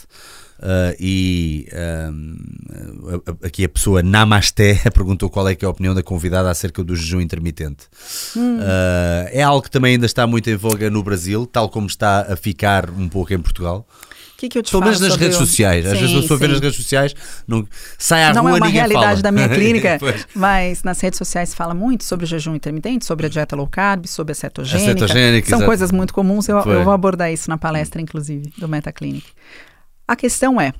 Uh, 0.60 0.90
e 0.98 1.68
a- 1.72 3.46
aqui 3.46 3.64
a 3.64 3.68
pessoa 3.68 4.02
Namasté 4.02 4.74
perguntou 4.94 5.30
qual 5.30 5.48
é, 5.48 5.54
que 5.54 5.64
é 5.64 5.68
a 5.68 5.70
opinião 5.70 5.94
da 5.94 6.02
convidada 6.02 6.50
acerca 6.50 6.82
do 6.82 6.94
jejum 6.96 7.20
intermitente. 7.20 7.86
Hum. 8.36 8.58
Uh, 8.58 9.28
é 9.30 9.42
algo 9.42 9.62
que 9.62 9.70
também 9.70 9.92
ainda 9.94 10.06
está 10.06 10.26
muito 10.26 10.50
em 10.50 10.56
voga 10.56 10.90
no 10.90 11.02
Brasil, 11.02 11.46
tal 11.46 11.68
como 11.68 11.86
está 11.86 12.32
a 12.32 12.36
ficar 12.36 12.90
um 12.90 13.08
pouco 13.08 13.32
em 13.32 13.38
Portugal. 13.40 13.86
Que, 14.38 14.48
que 14.48 14.56
eu 14.56 14.62
te 14.62 14.70
Pelo 14.70 14.84
menos 14.84 15.00
nas 15.00 15.16
redes 15.16 15.36
o- 15.36 15.40
sociais. 15.40 15.84
Às 15.84 15.94
Sim, 15.94 15.98
vezes 15.98 16.16
a 16.16 16.20
pessoa 16.22 16.38
vê 16.38 16.46
sim. 16.46 16.52
nas 16.52 16.60
redes 16.60 16.76
sociais, 16.76 17.14
não, 17.46 17.66
sai 17.98 18.22
à 18.22 18.32
Não 18.32 18.42
rua 18.42 18.52
é 18.52 18.54
uma 18.58 18.68
realidade 18.68 19.04
fala. 19.06 19.22
da 19.22 19.32
minha 19.32 19.48
clínica, 19.50 19.98
mas 20.32 20.84
nas 20.84 21.00
redes 21.00 21.18
sociais 21.18 21.52
fala 21.52 21.74
muito 21.74 22.04
sobre 22.04 22.24
o 22.24 22.26
jejum 22.28 22.54
intermitente, 22.54 23.04
sobre 23.04 23.26
a 23.26 23.28
dieta 23.28 23.56
low 23.56 23.66
carb, 23.66 24.06
sobre 24.06 24.30
a 24.30 24.34
cetogênica. 24.36 24.90
A 24.92 24.94
cetogênica, 25.08 25.48
São 25.48 25.58
exato. 25.58 25.66
coisas 25.68 25.90
muito 25.90 26.14
comuns, 26.14 26.48
eu, 26.48 26.56
eu 26.60 26.84
vou 26.84 26.92
abordar 26.92 27.32
isso 27.32 27.50
na 27.50 27.58
palestra, 27.58 28.00
inclusive, 28.00 28.52
do 28.56 28.68
Metaclinic. 28.68 29.26
A 30.06 30.14
questão 30.14 30.60
é, 30.60 30.72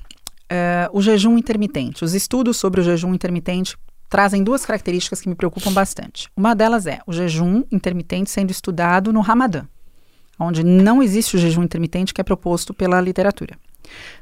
eh, 0.49 0.89
o 0.93 1.01
jejum 1.01 1.37
intermitente. 1.37 2.05
Os 2.05 2.13
estudos 2.13 2.55
sobre 2.55 2.79
o 2.79 2.83
jejum 2.83 3.13
intermitente 3.13 3.75
trazem 4.09 4.41
duas 4.41 4.65
características 4.65 5.19
que 5.19 5.27
me 5.27 5.35
preocupam 5.35 5.73
bastante. 5.73 6.29
Uma 6.35 6.55
delas 6.55 6.87
é 6.87 6.99
o 7.05 7.11
jejum 7.11 7.65
intermitente 7.69 8.29
sendo 8.31 8.51
estudado 8.51 9.11
no 9.11 9.19
Ramadã, 9.19 9.65
onde 10.39 10.63
não 10.63 11.03
existe 11.03 11.35
o 11.35 11.39
jejum 11.39 11.63
intermitente 11.63 12.13
que 12.13 12.21
é 12.21 12.23
proposto 12.23 12.73
pela 12.73 12.99
literatura. 13.01 13.57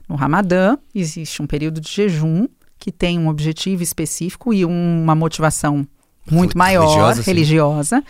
No 0.08 0.16
Ramadã, 0.16 0.78
existe 0.96 1.42
um 1.42 1.48
período 1.48 1.80
de 1.82 1.90
jejum 1.90 2.48
que 2.80 2.92
tem 2.92 3.20
um 3.20 3.28
objetivo 3.28 3.84
específico 3.84 4.54
e 4.54 4.64
uma 4.66 5.14
motivação 5.16 5.88
muito 6.30 6.58
maior, 6.58 6.84
Religiosa, 6.88 7.22
religiosa, 7.22 8.04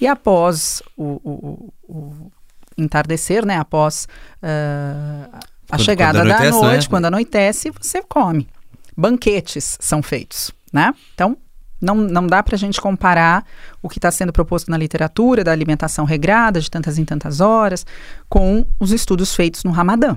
e 0.00 0.06
após 0.06 0.82
o, 0.96 1.20
o- 1.24 1.72
o- 1.88 2.32
entardecer, 2.76 3.44
né, 3.44 3.56
após 3.58 4.06
ah, 4.42 5.28
a 5.32 5.38
Quando- 5.76 5.84
chegada 5.84 6.18
quando 6.20 6.28
da 6.28 6.50
noite, 6.50 6.88
quando 6.88 7.04
anoitece, 7.06 7.70
você 7.80 8.02
come. 8.02 8.48
Banquetes 8.96 9.76
são 9.80 10.02
feitos, 10.02 10.52
né? 10.72 10.92
Então, 11.14 11.36
não, 11.84 11.94
não 11.96 12.26
dá 12.26 12.42
para 12.42 12.56
a 12.56 12.58
gente 12.58 12.80
comparar 12.80 13.44
o 13.82 13.88
que 13.88 13.98
está 13.98 14.10
sendo 14.10 14.32
proposto 14.32 14.70
na 14.70 14.76
literatura 14.76 15.44
da 15.44 15.52
alimentação 15.52 16.04
regrada 16.04 16.60
de 16.60 16.70
tantas 16.70 16.98
em 16.98 17.04
tantas 17.04 17.40
horas 17.40 17.86
com 18.28 18.66
os 18.80 18.92
estudos 18.92 19.34
feitos 19.34 19.62
no 19.64 19.70
Ramadã. 19.70 20.16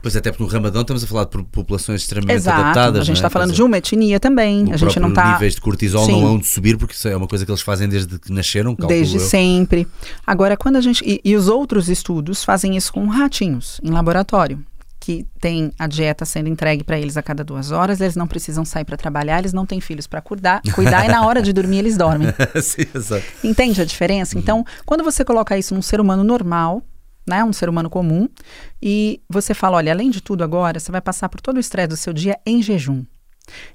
Pois 0.00 0.14
até 0.16 0.30
porque 0.30 0.44
no 0.44 0.48
Ramadão 0.48 0.82
estamos 0.82 1.02
a 1.02 1.06
falar 1.06 1.24
de 1.24 1.42
populações 1.44 2.02
extremamente 2.02 2.36
Exato. 2.36 2.60
adaptadas. 2.60 3.00
a 3.00 3.04
gente 3.04 3.08
não 3.08 3.12
é? 3.12 3.26
está 3.26 3.30
falando 3.30 3.50
Quer 3.50 3.56
de 3.56 3.62
uma 3.62 3.78
etnia 3.78 4.20
também. 4.20 4.72
A 4.72 4.76
gente 4.76 5.00
não 5.00 5.08
está 5.08 5.32
níveis 5.32 5.54
de 5.56 5.60
cortisol 5.60 6.04
Sim. 6.06 6.12
não 6.12 6.26
hão 6.28 6.38
de 6.38 6.46
subir 6.46 6.76
porque 6.76 6.94
isso 6.94 7.08
é 7.08 7.16
uma 7.16 7.26
coisa 7.26 7.44
que 7.44 7.50
eles 7.50 7.62
fazem 7.62 7.88
desde 7.88 8.18
que 8.18 8.32
nasceram, 8.32 8.74
Desde 8.74 9.16
eu. 9.16 9.20
sempre. 9.20 9.88
Agora, 10.26 10.56
quando 10.56 10.76
a 10.76 10.80
gente. 10.80 11.02
E, 11.04 11.20
e 11.24 11.34
os 11.34 11.48
outros 11.48 11.88
estudos 11.88 12.44
fazem 12.44 12.76
isso 12.76 12.92
com 12.92 13.06
ratinhos, 13.06 13.80
em 13.82 13.90
laboratório, 13.90 14.64
que 15.08 15.26
tem 15.40 15.72
a 15.78 15.86
dieta 15.86 16.26
sendo 16.26 16.50
entregue 16.50 16.84
para 16.84 16.98
eles 16.98 17.16
a 17.16 17.22
cada 17.22 17.42
duas 17.42 17.70
horas, 17.70 17.98
eles 17.98 18.14
não 18.14 18.26
precisam 18.26 18.62
sair 18.62 18.84
para 18.84 18.94
trabalhar, 18.94 19.38
eles 19.38 19.54
não 19.54 19.64
têm 19.64 19.80
filhos 19.80 20.06
para 20.06 20.20
cuidar, 20.20 20.60
cuidar 20.74 21.06
e 21.06 21.08
na 21.08 21.24
hora 21.24 21.40
de 21.40 21.50
dormir 21.50 21.78
eles 21.78 21.96
dormem. 21.96 22.28
Sim, 22.62 22.84
exato. 22.94 23.24
Entende 23.42 23.80
a 23.80 23.86
diferença? 23.86 24.38
Então, 24.38 24.66
quando 24.84 25.02
você 25.02 25.24
coloca 25.24 25.56
isso 25.56 25.74
num 25.74 25.80
ser 25.80 25.98
humano 25.98 26.22
normal, 26.22 26.82
né, 27.26 27.42
um 27.42 27.54
ser 27.54 27.70
humano 27.70 27.88
comum, 27.88 28.28
e 28.82 29.22
você 29.30 29.54
fala, 29.54 29.78
olha, 29.78 29.92
além 29.92 30.10
de 30.10 30.20
tudo 30.20 30.44
agora, 30.44 30.78
você 30.78 30.92
vai 30.92 31.00
passar 31.00 31.30
por 31.30 31.40
todo 31.40 31.56
o 31.56 31.60
estresse 31.60 31.88
do 31.88 31.96
seu 31.96 32.12
dia 32.12 32.38
em 32.44 32.62
jejum. 32.62 33.02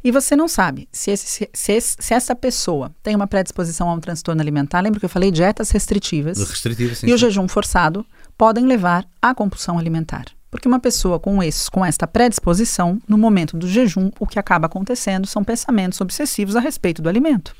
E 0.03 0.11
você 0.11 0.35
não 0.35 0.47
sabe 0.47 0.87
se, 0.91 1.09
esse- 1.09 1.49
se, 1.51 1.81
se 1.81 2.13
essa 2.13 2.35
pessoa 2.35 2.91
tem 3.01 3.15
uma 3.15 3.25
predisposição 3.25 3.89
a 3.89 3.93
um 3.95 3.99
transtorno 3.99 4.39
alimentar. 4.39 4.81
Lembra 4.81 4.99
que 4.99 5.05
eu 5.07 5.09
falei 5.09 5.31
dietas 5.31 5.71
restritivas 5.71 6.37
sim. 6.37 7.07
e 7.07 7.11
o 7.11 7.17
sim. 7.17 7.17
jejum 7.17 7.47
forçado 7.47 8.05
podem 8.37 8.67
levar 8.67 9.03
à 9.19 9.33
compulsão 9.33 9.79
alimentar. 9.79 10.25
Porque 10.53 10.67
uma 10.67 10.79
pessoa 10.79 11.19
com, 11.19 11.41
esse, 11.41 11.69
com 11.71 11.83
esta 11.83 12.05
predisposição, 12.05 13.01
no 13.07 13.17
momento 13.17 13.57
do 13.57 13.67
jejum, 13.67 14.11
o 14.19 14.27
que 14.27 14.37
acaba 14.37 14.67
acontecendo 14.67 15.25
são 15.25 15.43
pensamentos 15.43 15.99
obsessivos 15.99 16.55
a 16.55 16.59
respeito 16.59 17.01
do 17.01 17.09
alimento. 17.09 17.55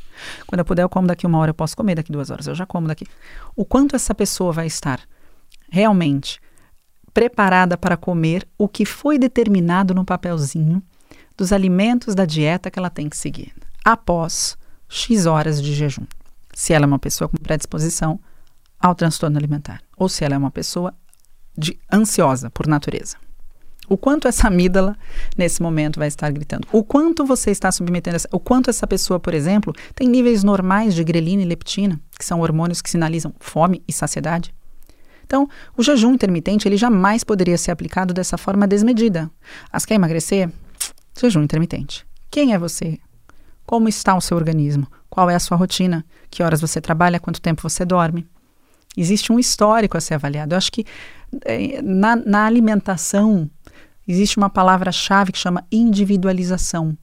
Quando 0.45 0.59
eu 0.59 0.65
puder, 0.65 0.83
eu 0.83 0.89
como 0.89 1.07
daqui 1.07 1.25
uma 1.25 1.39
hora, 1.39 1.49
eu 1.49 1.55
posso 1.55 1.75
comer 1.75 1.95
daqui 1.95 2.11
duas 2.11 2.29
horas, 2.29 2.45
eu 2.45 2.53
já 2.53 2.67
como 2.67 2.87
daqui. 2.87 3.07
O 3.55 3.65
quanto 3.65 3.95
essa 3.95 4.13
pessoa 4.13 4.53
vai 4.53 4.67
estar 4.67 4.99
realmente 5.71 6.39
preparada 7.11 7.79
para 7.79 7.97
comer 7.97 8.47
o 8.59 8.67
que 8.67 8.85
foi 8.85 9.17
determinado 9.17 9.95
no 9.95 10.05
papelzinho 10.05 10.79
dos 11.35 11.51
alimentos 11.51 12.13
da 12.13 12.25
dieta 12.25 12.69
que 12.69 12.77
ela 12.77 12.91
tem 12.91 13.09
que 13.09 13.17
seguir, 13.17 13.55
após 13.83 14.55
X 14.87 15.25
horas 15.25 15.59
de 15.59 15.73
jejum. 15.73 16.05
Se 16.53 16.73
ela 16.73 16.85
é 16.85 16.87
uma 16.87 16.99
pessoa 16.99 17.27
com 17.27 17.37
predisposição 17.37 18.19
ao 18.79 18.93
transtorno 18.93 19.35
alimentar, 19.35 19.81
ou 19.97 20.07
se 20.07 20.23
ela 20.23 20.35
é 20.35 20.37
uma 20.37 20.51
pessoa 20.51 20.93
de 21.57 21.77
ansiosa 21.91 22.49
por 22.49 22.67
natureza. 22.67 23.17
O 23.87 23.97
quanto 23.97 24.27
essa 24.27 24.47
amígdala 24.47 24.97
nesse 25.37 25.61
momento 25.61 25.99
vai 25.99 26.07
estar 26.07 26.31
gritando? 26.31 26.67
O 26.71 26.83
quanto 26.83 27.25
você 27.25 27.51
está 27.51 27.71
submetendo 27.71 28.15
essa, 28.15 28.29
o 28.31 28.39
quanto 28.39 28.69
essa 28.69 28.87
pessoa, 28.87 29.19
por 29.19 29.33
exemplo, 29.33 29.73
tem 29.93 30.07
níveis 30.07 30.43
normais 30.43 30.95
de 30.95 31.03
grelina 31.03 31.41
e 31.41 31.45
leptina, 31.45 31.99
que 32.17 32.25
são 32.25 32.39
hormônios 32.39 32.81
que 32.81 32.89
sinalizam 32.89 33.33
fome 33.39 33.83
e 33.87 33.91
saciedade? 33.91 34.53
Então, 35.25 35.49
o 35.77 35.83
jejum 35.83 36.13
intermitente 36.13 36.67
ele 36.67 36.77
jamais 36.77 37.23
poderia 37.23 37.57
ser 37.57 37.71
aplicado 37.71 38.13
dessa 38.13 38.37
forma 38.37 38.67
desmedida. 38.67 39.29
As 39.71 39.85
quer 39.85 39.95
emagrecer? 39.95 40.49
Jejum 41.19 41.43
intermitente. 41.43 42.05
Quem 42.31 42.53
é 42.53 42.57
você? 42.57 42.99
Como 43.65 43.87
está 43.87 44.15
o 44.15 44.21
seu 44.21 44.37
organismo? 44.37 44.87
Qual 45.09 45.29
é 45.29 45.35
a 45.35 45.39
sua 45.39 45.57
rotina? 45.57 46.05
Que 46.29 46.43
horas 46.43 46.61
você 46.61 46.81
trabalha? 46.81 47.19
Quanto 47.19 47.41
tempo 47.41 47.61
você 47.61 47.85
dorme? 47.85 48.27
Existe 48.95 49.31
um 49.31 49.39
histórico 49.39 49.97
a 49.97 50.01
ser 50.01 50.15
avaliado. 50.15 50.53
Eu 50.53 50.57
acho 50.57 50.71
que 50.71 50.85
na, 51.83 52.15
na 52.15 52.45
alimentação 52.45 53.49
existe 54.07 54.37
uma 54.37 54.49
palavra-chave 54.49 55.31
que 55.31 55.37
chama 55.37 55.65
individualização. 55.71 56.97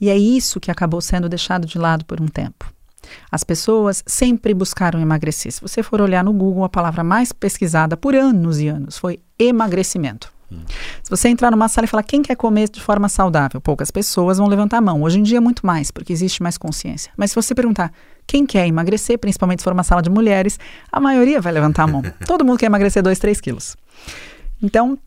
E 0.00 0.08
é 0.08 0.16
isso 0.16 0.60
que 0.60 0.70
acabou 0.70 1.00
sendo 1.00 1.28
deixado 1.28 1.66
de 1.66 1.78
lado 1.78 2.04
por 2.04 2.20
um 2.20 2.26
tempo. 2.26 2.72
As 3.30 3.44
pessoas 3.44 4.02
sempre 4.06 4.54
buscaram 4.54 5.00
emagrecer. 5.00 5.52
Se 5.52 5.60
você 5.60 5.82
for 5.82 6.00
olhar 6.00 6.24
no 6.24 6.32
Google, 6.32 6.64
a 6.64 6.68
palavra 6.68 7.02
mais 7.02 7.32
pesquisada 7.32 7.96
por 7.96 8.14
anos 8.14 8.60
e 8.60 8.68
anos 8.68 8.96
foi 8.98 9.20
emagrecimento. 9.38 10.32
Se 11.02 11.10
você 11.10 11.28
entrar 11.28 11.50
numa 11.50 11.68
sala 11.68 11.84
e 11.84 11.88
falar 11.88 12.02
quem 12.02 12.22
quer 12.22 12.36
comer 12.36 12.68
de 12.68 12.80
forma 12.80 13.08
saudável, 13.08 13.60
poucas 13.60 13.90
pessoas 13.90 14.38
vão 14.38 14.46
levantar 14.46 14.78
a 14.78 14.80
mão. 14.80 15.02
Hoje 15.02 15.18
em 15.18 15.22
dia, 15.22 15.40
muito 15.40 15.66
mais, 15.66 15.90
porque 15.90 16.12
existe 16.12 16.42
mais 16.42 16.56
consciência. 16.56 17.12
Mas 17.16 17.30
se 17.30 17.34
você 17.34 17.54
perguntar 17.54 17.92
quem 18.26 18.46
quer 18.46 18.66
emagrecer, 18.66 19.18
principalmente 19.18 19.60
se 19.60 19.64
for 19.64 19.72
uma 19.72 19.82
sala 19.82 20.02
de 20.02 20.10
mulheres, 20.10 20.58
a 20.90 21.00
maioria 21.00 21.40
vai 21.40 21.52
levantar 21.52 21.84
a 21.84 21.86
mão. 21.86 22.02
Todo 22.26 22.44
mundo 22.44 22.58
quer 22.58 22.66
emagrecer 22.66 23.02
2, 23.02 23.18
3 23.18 23.40
quilos. 23.40 23.76
Então, 24.62 24.98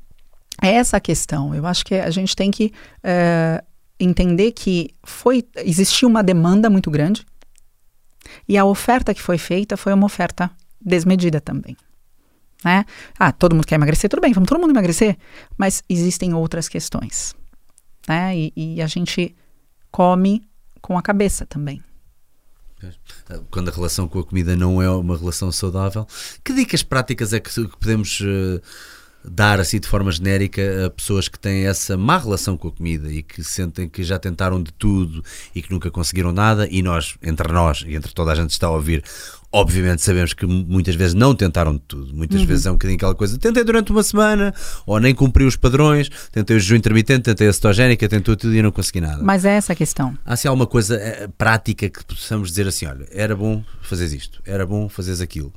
é 0.61 0.71
essa 0.73 0.97
a 0.97 0.99
questão. 0.99 1.53
Eu 1.53 1.65
acho 1.65 1.85
que 1.85 1.95
a 1.95 2.09
gente 2.09 2.35
tem 2.35 2.51
que 2.51 2.71
eh, 3.03 3.63
entender 3.99 4.51
que 4.51 4.89
foi 5.03 5.43
existiu 5.57 6.07
uma 6.07 6.23
demanda 6.23 6.69
muito 6.69 6.89
grande 6.91 7.25
e 8.47 8.57
a 8.57 8.65
oferta 8.65 9.13
que 9.13 9.21
foi 9.21 9.37
feita 9.37 9.77
foi 9.77 9.93
uma 9.93 10.05
oferta 10.05 10.51
desmedida 10.81 11.39
também. 11.39 11.75
Né? 12.65 12.83
Ah, 13.19 13.31
todo 13.31 13.53
mundo 13.53 13.67
quer 13.67 13.75
emagrecer, 13.75 14.09
tudo 14.09 14.21
bem, 14.21 14.33
vamos 14.33 14.49
todo 14.49 14.59
mundo 14.59 14.71
emagrecer, 14.71 15.15
mas 15.55 15.83
existem 15.87 16.33
outras 16.33 16.67
questões. 16.67 17.35
Né? 18.07 18.35
E, 18.35 18.53
e 18.55 18.81
a 18.81 18.87
gente 18.87 19.35
come 19.91 20.43
com 20.81 20.97
a 20.97 21.01
cabeça 21.01 21.45
também. 21.45 21.81
Quando 23.49 23.69
a 23.69 23.71
relação 23.71 24.07
com 24.07 24.19
a 24.19 24.23
comida 24.23 24.55
não 24.55 24.81
é 24.81 24.89
uma 24.89 25.17
relação 25.17 25.51
saudável, 25.51 26.07
que 26.43 26.53
dicas 26.53 26.83
práticas 26.83 27.33
é 27.33 27.39
que, 27.39 27.51
podemos 27.79 28.19
eh, 28.21 28.61
dar 29.23 29.59
assim 29.59 29.79
de 29.79 29.87
forma 29.87 30.11
genérica 30.11 30.85
a 30.85 30.89
pessoas 30.89 31.27
que 31.27 31.39
têm 31.39 31.65
essa 31.65 31.97
má 31.97 32.17
relação 32.17 32.57
com 32.57 32.67
a 32.67 32.71
comida 32.71 33.11
e 33.11 33.23
que 33.23 33.43
sentem 33.43 33.89
que 33.89 34.03
já 34.03 34.19
tentaram 34.19 34.61
de 34.61 34.71
tudo 34.71 35.23
e 35.55 35.61
que 35.61 35.71
nunca 35.71 35.89
conseguiram 35.89 36.31
nada 36.31 36.67
e 36.69 36.83
nós, 36.83 37.17
entre 37.23 37.51
nós 37.51 37.83
e 37.87 37.95
entre 37.95 38.13
toda 38.13 38.31
a 38.31 38.35
gente 38.35 38.47
que 38.47 38.53
está 38.53 38.67
a 38.67 38.71
ouvir, 38.71 39.03
obviamente 39.55 40.01
sabemos 40.01 40.33
que 40.33 40.45
muitas 40.45 40.95
vezes 40.95 41.13
não 41.13 41.33
tentaram 41.33 41.75
de 41.75 41.79
tudo. 41.87 42.13
Muitas 42.13 42.41
vezes 42.41 42.65
é 42.65 42.69
um 42.69 42.73
bocadinho 42.73 42.97
aquela 42.97 43.15
coisa, 43.15 43.37
tentei 43.37 43.63
durante 43.63 43.89
uma 43.89 44.03
semana 44.03 44.53
ou 44.85 44.99
nem 44.99 45.15
cumpri 45.15 45.45
os 45.45 45.55
padrões, 45.55 46.09
tentei 46.29 46.57
o 46.57 46.59
jejum 46.59 46.75
intermitente, 46.75 47.21
tentei 47.21 47.47
a 47.47 47.53
cetogénica, 47.53 48.07
tentei 48.09 48.35
tudo 48.35 48.53
e 48.53 48.61
não 48.61 48.69
consegui 48.69 48.99
nada. 48.99 49.23
Mas 49.23 49.45
é 49.45 49.55
essa 49.55 49.71
a 49.71 49.75
questão. 49.75 50.17
Há 50.25 50.33
assim 50.33 50.49
alguma 50.49 50.67
coisa 50.67 50.95
eh, 50.97 51.29
prática 51.37 51.89
que 51.89 52.03
possamos 52.03 52.49
dizer 52.49 52.67
assim: 52.67 52.85
olha, 52.85 53.07
era 53.09 53.33
bom 53.33 53.63
fazeres 53.81 54.11
isto, 54.11 54.41
era 54.45 54.65
bom 54.65 54.89
fazeres 54.89 55.21
aquilo. 55.21 55.53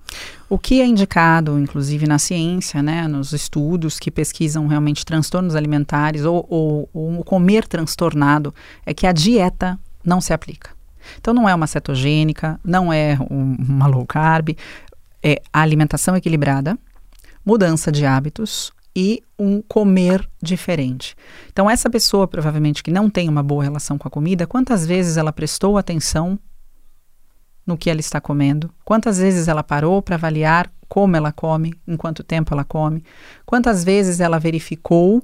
O 0.49 0.59
que 0.59 0.81
é 0.81 0.87
indicado, 0.87 1.59
inclusive 1.59 2.07
na 2.07 2.21
ciência, 2.21 2.81
né, 2.81 3.09
nos 3.09 3.33
estudos 3.33 3.99
que 3.99 4.13
pesquisam 4.13 4.69
realmente 4.69 5.05
transtornos 5.05 5.57
alimentares 5.57 6.25
ou, 6.25 6.47
ou, 6.49 6.89
ou 6.95 7.25
comer 7.25 7.67
transtornado, 7.67 8.55
é 8.87 8.95
que 8.95 9.09
a 9.09 9.13
dieta 9.13 9.77
não 10.05 10.21
se 10.21 10.33
aplica. 10.33 10.78
Então 11.19 11.33
não 11.33 11.49
é 11.49 11.55
uma 11.55 11.67
cetogênica, 11.67 12.61
não 12.65 12.93
é 12.93 13.17
um- 13.31 13.57
uma 13.59 13.87
low 13.87 14.07
carb, 14.07 14.51
é 15.23 15.41
a 15.53 15.61
alimentação 15.61 16.17
equilibrada, 16.17 16.79
mudança 17.45 17.91
de 17.91 18.05
hábitos 18.05 18.73
e 18.95 19.23
um 19.39 19.63
comer 19.63 20.29
diferente. 20.43 21.15
Então 21.53 21.69
essa 21.71 21.89
pessoa 21.89 22.27
provavelmente 22.27 22.83
que 22.83 22.91
não 22.91 23.09
tem 23.09 23.29
uma 23.29 23.43
boa 23.43 23.63
relação 23.63 23.97
com 23.97 24.09
a 24.09 24.11
comida, 24.11 24.47
quantas 24.47 24.85
vezes 24.87 25.17
ela 25.17 25.33
prestou 25.33 25.79
atenção 25.79 26.39
no 27.67 27.77
que 27.77 27.91
ela 27.91 28.01
está 28.01 28.21
comendo, 28.21 28.71
quantas 28.85 29.19
vezes 29.19 29.47
ela 29.47 29.63
parou 29.63 30.01
para 30.01 30.17
avaliar 30.17 30.71
como 30.89 31.15
ela 31.17 31.31
come, 31.31 31.75
em 31.87 31.97
quanto 31.97 32.25
tempo 32.25 32.55
ela 32.55 32.65
come, 32.65 33.05
quantas 33.45 33.85
vezes 33.85 34.21
ela 34.21 34.39
verificou 34.39 35.23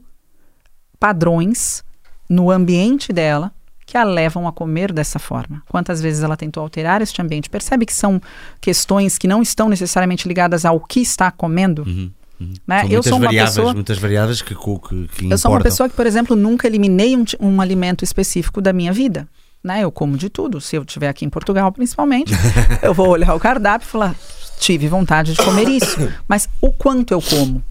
padrões 1.01 1.83
no 2.29 2.51
ambiente 2.51 3.13
dela 3.13 3.51
que 3.87 3.97
a 3.97 4.05
levam 4.05 4.49
a 4.49 4.53
comer 4.53 4.93
dessa 4.93 5.19
forma. 5.19 5.63
Quantas 5.69 6.01
vezes 6.01 6.23
ela 6.23 6.37
tentou 6.37 6.63
alterar 6.63 7.03
este 7.03 7.21
ambiente? 7.21 7.51
Percebe 7.51 7.85
que 7.85 7.93
são 7.95 8.21
questões 8.61 9.19
que 9.19 9.29
não 9.29 9.43
estão 9.43 9.69
necessariamente 9.69 10.27
ligadas 10.27 10.65
ao 10.65 10.81
que 10.81 11.01
está 11.01 11.31
comendo? 11.31 11.83
Uhum, 11.83 12.11
uhum. 12.41 12.53
Né? 12.67 12.83
Eu 12.85 12.89
muitas 12.89 13.05
sou 13.07 13.19
uma 13.19 13.27
variáveis, 13.27 13.55
pessoa- 13.55 13.75
muitas 13.75 13.99
variáveis 13.99 14.43
que, 14.43 14.55
que, 14.55 15.09
que 15.09 15.31
Eu 15.31 15.39
sou 15.39 15.51
uma 15.51 15.61
pessoa 15.61 15.89
que, 15.89 15.95
por 15.95 16.07
exemplo, 16.07 16.35
nunca 16.35 16.67
eliminei 16.67 17.17
um, 17.17 17.25
um 17.41 17.61
alimento 17.61 18.05
específico 18.05 18.61
da 18.61 18.73
minha 18.73 18.93
vida. 18.93 19.29
Né? 19.63 19.83
Eu 19.83 19.91
como 19.91 20.17
de 20.17 20.29
tudo. 20.29 20.61
Se 20.61 20.77
eu 20.77 20.83
estiver 20.83 21.09
aqui 21.09 21.25
em 21.25 21.31
Portugal, 21.31 21.71
principalmente, 21.73 22.33
eu 22.83 22.93
vou 22.93 23.09
olhar 23.09 23.35
o 23.35 23.41
cardápio 23.41 23.87
e 23.87 23.91
falar: 23.91 24.15
tive 24.59 24.89
vontade 24.89 25.33
de 25.33 25.43
comer 25.43 25.69
isso. 25.69 25.97
Mas 26.29 26.49
o 26.61 26.71
quanto 26.73 27.13
eu 27.13 27.21
como? 27.23 27.63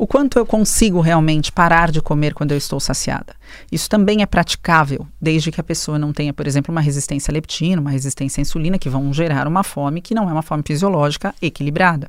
O 0.00 0.06
quanto 0.06 0.38
eu 0.38 0.46
consigo 0.46 0.98
realmente 1.02 1.52
parar 1.52 1.90
de 1.90 2.00
comer 2.00 2.32
quando 2.32 2.52
eu 2.52 2.56
estou 2.56 2.80
saciada? 2.80 3.34
Isso 3.70 3.86
também 3.86 4.22
é 4.22 4.26
praticável, 4.26 5.06
desde 5.20 5.52
que 5.52 5.60
a 5.60 5.62
pessoa 5.62 5.98
não 5.98 6.10
tenha, 6.10 6.32
por 6.32 6.46
exemplo, 6.46 6.72
uma 6.72 6.80
resistência 6.80 7.30
à 7.30 7.34
leptina, 7.34 7.82
uma 7.82 7.90
resistência 7.90 8.40
à 8.40 8.42
insulina, 8.42 8.78
que 8.78 8.88
vão 8.88 9.12
gerar 9.12 9.46
uma 9.46 9.62
fome 9.62 10.00
que 10.00 10.14
não 10.14 10.26
é 10.26 10.32
uma 10.32 10.40
fome 10.40 10.62
fisiológica 10.66 11.34
equilibrada. 11.42 12.08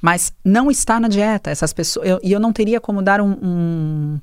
Mas 0.00 0.32
não 0.44 0.70
está 0.70 1.00
na 1.00 1.08
dieta. 1.08 1.50
Essas 1.50 1.72
pessoas. 1.72 2.06
eu- 2.08 2.20
E 2.22 2.30
eu, 2.30 2.38
não 2.38 2.52
teria 2.52 2.80
como 2.80 3.02
dar 3.02 3.20
um, 3.20 3.32
um, 3.42 4.20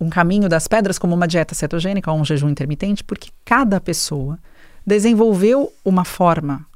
um 0.00 0.10
caminho 0.10 0.48
das 0.48 0.66
pedras 0.66 0.98
como 0.98 1.14
uma 1.14 1.28
dieta 1.28 1.54
cetogênica 1.54 2.10
ou 2.10 2.18
um 2.18 2.24
jejum 2.24 2.48
intermitente, 2.48 3.04
porque 3.04 3.30
cada 3.44 3.80
pessoa 3.80 4.36
desenvolveu 4.84 5.72
uma 5.84 6.04
forma 6.04 6.66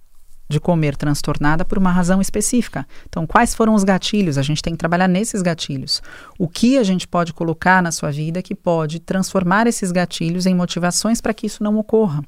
de 0.49 0.59
comer 0.59 0.97
transtornada 0.97 1.65
por 1.65 1.79
uma 1.79 1.93
razão 1.93 2.21
específica. 2.21 2.87
Então, 3.09 3.27
quais 3.27 3.55
foram 3.55 3.75
os 3.75 3.85
gatilhos? 3.85 4.39
A 4.39 4.43
gente 4.43 4.63
tem 4.63 4.73
que 4.73 4.79
trabalhar 4.79 5.07
nesses 5.07 5.43
gatilhos. 5.43 6.03
O 6.39 6.49
que 6.49 6.79
a 6.79 6.83
gente 6.83 7.07
pode 7.07 7.33
colocar 7.33 7.83
na 7.83 7.93
sua 7.93 8.11
vida 8.11 8.43
que 8.43 8.55
pode 8.55 9.01
transformar 9.01 9.67
esses 9.67 9.93
gatilhos 9.93 10.47
em 10.47 10.55
motivações 10.55 11.21
para 11.21 11.35
que 11.35 11.47
isso 11.47 11.63
não 11.63 11.77
ocorra? 11.77 12.25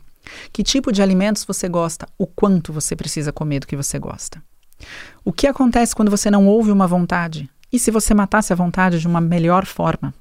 Que 0.52 0.62
tipo 0.62 0.92
de 0.92 1.02
alimentos 1.02 1.44
você 1.44 1.68
gosta? 1.68 2.06
O 2.18 2.26
quanto 2.26 2.72
você 2.72 2.94
precisa 2.94 3.32
comer 3.32 3.60
do 3.60 3.66
que 3.66 3.76
você 3.76 3.98
gosta? 3.98 4.42
O 5.24 5.32
que 5.32 5.46
acontece 5.46 5.94
quando 5.94 6.10
você 6.10 6.30
não 6.30 6.46
ouve 6.46 6.70
uma 6.70 6.86
vontade? 6.86 7.48
E 7.72 7.78
se 7.78 7.90
você 7.90 8.12
matasse 8.12 8.52
a 8.52 8.56
vontade 8.56 8.98
de 8.98 9.06
uma 9.06 9.20
melhor 9.20 9.64
forma? 9.64 10.12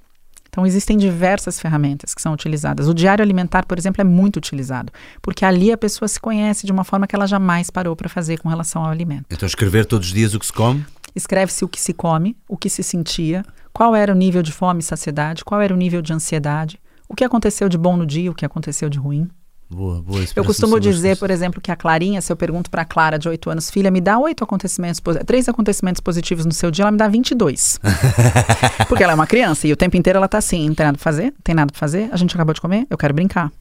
Então, 0.60 0.68
existem 0.68 0.98
diversas 0.98 1.58
ferramentas 1.58 2.14
que 2.14 2.22
são 2.22 2.34
utilizadas. 2.34 2.90
O 2.90 2.94
diário 2.94 3.24
alimentar, 3.24 3.66
por 3.66 3.78
exemplo, 3.78 4.02
é 4.02 4.04
muito 4.04 4.36
utilizado, 4.36 4.92
porque 5.22 5.46
ali 5.46 5.72
a 5.72 5.78
pessoa 5.78 6.06
se 6.06 6.20
conhece 6.20 6.66
de 6.66 6.72
uma 6.74 6.84
forma 6.84 7.08
que 7.08 7.16
ela 7.16 7.26
jamais 7.26 7.70
parou 7.70 7.96
para 7.96 8.10
fazer 8.10 8.38
com 8.40 8.50
relação 8.50 8.84
ao 8.84 8.92
alimento. 8.92 9.24
Então 9.30 9.48
escrever 9.48 9.86
todos 9.86 10.08
os 10.08 10.14
dias 10.14 10.34
o 10.34 10.40
que 10.40 10.46
se 10.46 10.52
come. 10.52 10.86
Escreve-se 11.16 11.64
o 11.64 11.68
que 11.70 11.80
se 11.80 11.94
come, 11.94 12.36
o 12.46 12.58
que 12.58 12.70
se 12.70 12.84
sentia, 12.84 13.46
qual 13.72 13.96
era 13.96 14.12
o 14.12 14.16
nível 14.16 14.44
de 14.44 14.52
fome 14.52 14.82
e 14.82 14.84
saciedade, 14.84 15.46
qual 15.46 15.62
era 15.62 15.74
o 15.74 15.78
nível 15.78 16.02
de 16.02 16.12
ansiedade, 16.12 16.78
o 17.08 17.16
que 17.16 17.24
aconteceu 17.24 17.70
de 17.70 17.78
bom 17.78 17.96
no 17.96 18.06
dia, 18.06 18.30
o 18.30 18.36
que 18.36 18.46
aconteceu 18.46 18.90
de 18.90 19.00
ruim. 19.00 19.30
Boa, 19.70 20.02
boa. 20.02 20.26
Eu 20.36 20.44
costumo 20.44 20.80
dizer, 20.80 21.18
por 21.18 21.30
exemplo, 21.30 21.62
que 21.62 21.72
a 21.72 21.76
Clarinha, 21.76 22.22
se 22.22 22.32
eu 22.32 22.36
pergunto 22.36 22.72
para 22.72 22.82
a 22.82 22.86
Clara 22.86 23.20
de 23.20 23.30
8 23.30 23.52
anos, 23.52 23.70
filha, 23.70 23.92
me 23.92 24.02
dá 24.02 24.18
oito 24.18 24.44
acontecimentos, 24.44 25.00
três 25.28 25.48
acontecimentos 25.48 26.02
positivos 26.02 26.44
no 26.44 26.52
seu 26.52 26.72
dia, 26.72 26.84
ela 26.84 26.92
me 26.92 26.98
dá 26.98 27.08
22. 27.08 27.80
Porque 28.90 29.04
ela 29.04 29.14
é 29.14 29.16
uma 29.16 29.28
criança 29.28 29.68
e 29.68 29.72
o 29.72 29.76
tempo 29.76 29.96
inteiro 29.96 30.18
ela 30.18 30.28
tá 30.28 30.40
assim, 30.40 30.68
não 30.70 30.76
tem 30.76 30.86
nada 30.86 30.98
pra 30.98 31.04
fazer, 31.04 31.26
não 31.26 31.42
tem 31.44 31.54
nada 31.54 31.72
pra 31.72 31.80
fazer, 31.80 32.10
a 32.12 32.18
gente 32.18 32.34
acabou 32.34 32.54
de 32.54 32.60
comer, 32.60 32.88
eu 32.90 32.98
quero 32.98 33.14
brincar. 33.14 33.52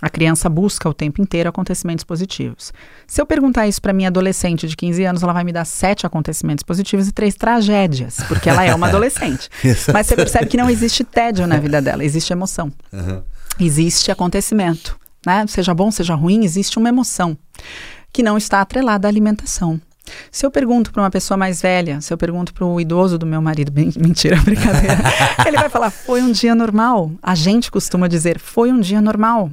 A 0.00 0.08
criança 0.08 0.48
busca 0.48 0.88
o 0.88 0.94
tempo 0.94 1.20
inteiro 1.20 1.48
acontecimentos 1.48 2.04
positivos. 2.04 2.72
Se 3.06 3.20
eu 3.20 3.26
perguntar 3.26 3.68
isso 3.68 3.80
para 3.80 3.92
minha 3.92 4.08
adolescente 4.08 4.66
de 4.66 4.76
15 4.76 5.04
anos, 5.04 5.22
ela 5.22 5.32
vai 5.32 5.44
me 5.44 5.52
dar 5.52 5.64
sete 5.64 6.06
acontecimentos 6.06 6.64
positivos 6.64 7.06
e 7.08 7.12
três 7.12 7.34
tragédias, 7.36 8.18
porque 8.28 8.48
ela 8.48 8.64
é 8.64 8.74
uma 8.74 8.86
adolescente. 8.88 9.48
Mas 9.92 10.06
você 10.06 10.16
percebe 10.16 10.46
que 10.46 10.56
não 10.56 10.70
existe 10.70 11.04
tédio 11.04 11.46
na 11.48 11.56
vida 11.58 11.80
dela, 11.80 12.04
existe 12.04 12.32
emoção. 12.32 12.72
Existe 13.60 14.10
acontecimento, 14.10 14.98
né? 15.26 15.44
Seja 15.46 15.72
bom, 15.74 15.90
seja 15.90 16.14
ruim, 16.14 16.44
existe 16.44 16.78
uma 16.78 16.88
emoção 16.88 17.36
que 18.12 18.22
não 18.22 18.36
está 18.36 18.60
atrelada 18.60 19.06
à 19.06 19.10
alimentação. 19.10 19.80
Se 20.30 20.44
eu 20.44 20.50
pergunto 20.50 20.92
para 20.92 21.02
uma 21.02 21.10
pessoa 21.10 21.38
mais 21.38 21.62
velha, 21.62 22.00
se 22.00 22.12
eu 22.12 22.18
pergunto 22.18 22.52
para 22.52 22.66
o 22.66 22.80
idoso 22.80 23.16
do 23.16 23.24
meu 23.24 23.40
marido, 23.40 23.70
bem- 23.72 23.92
mentira, 23.96 24.36
brincadeira, 24.42 24.98
ele 25.46 25.56
vai 25.56 25.68
falar: 25.68 25.90
foi 25.90 26.20
um 26.22 26.32
dia 26.32 26.54
normal. 26.54 27.10
A 27.22 27.34
gente 27.34 27.70
costuma 27.70 28.08
dizer: 28.08 28.38
foi 28.38 28.72
um 28.72 28.80
dia 28.80 29.00
normal. 29.00 29.50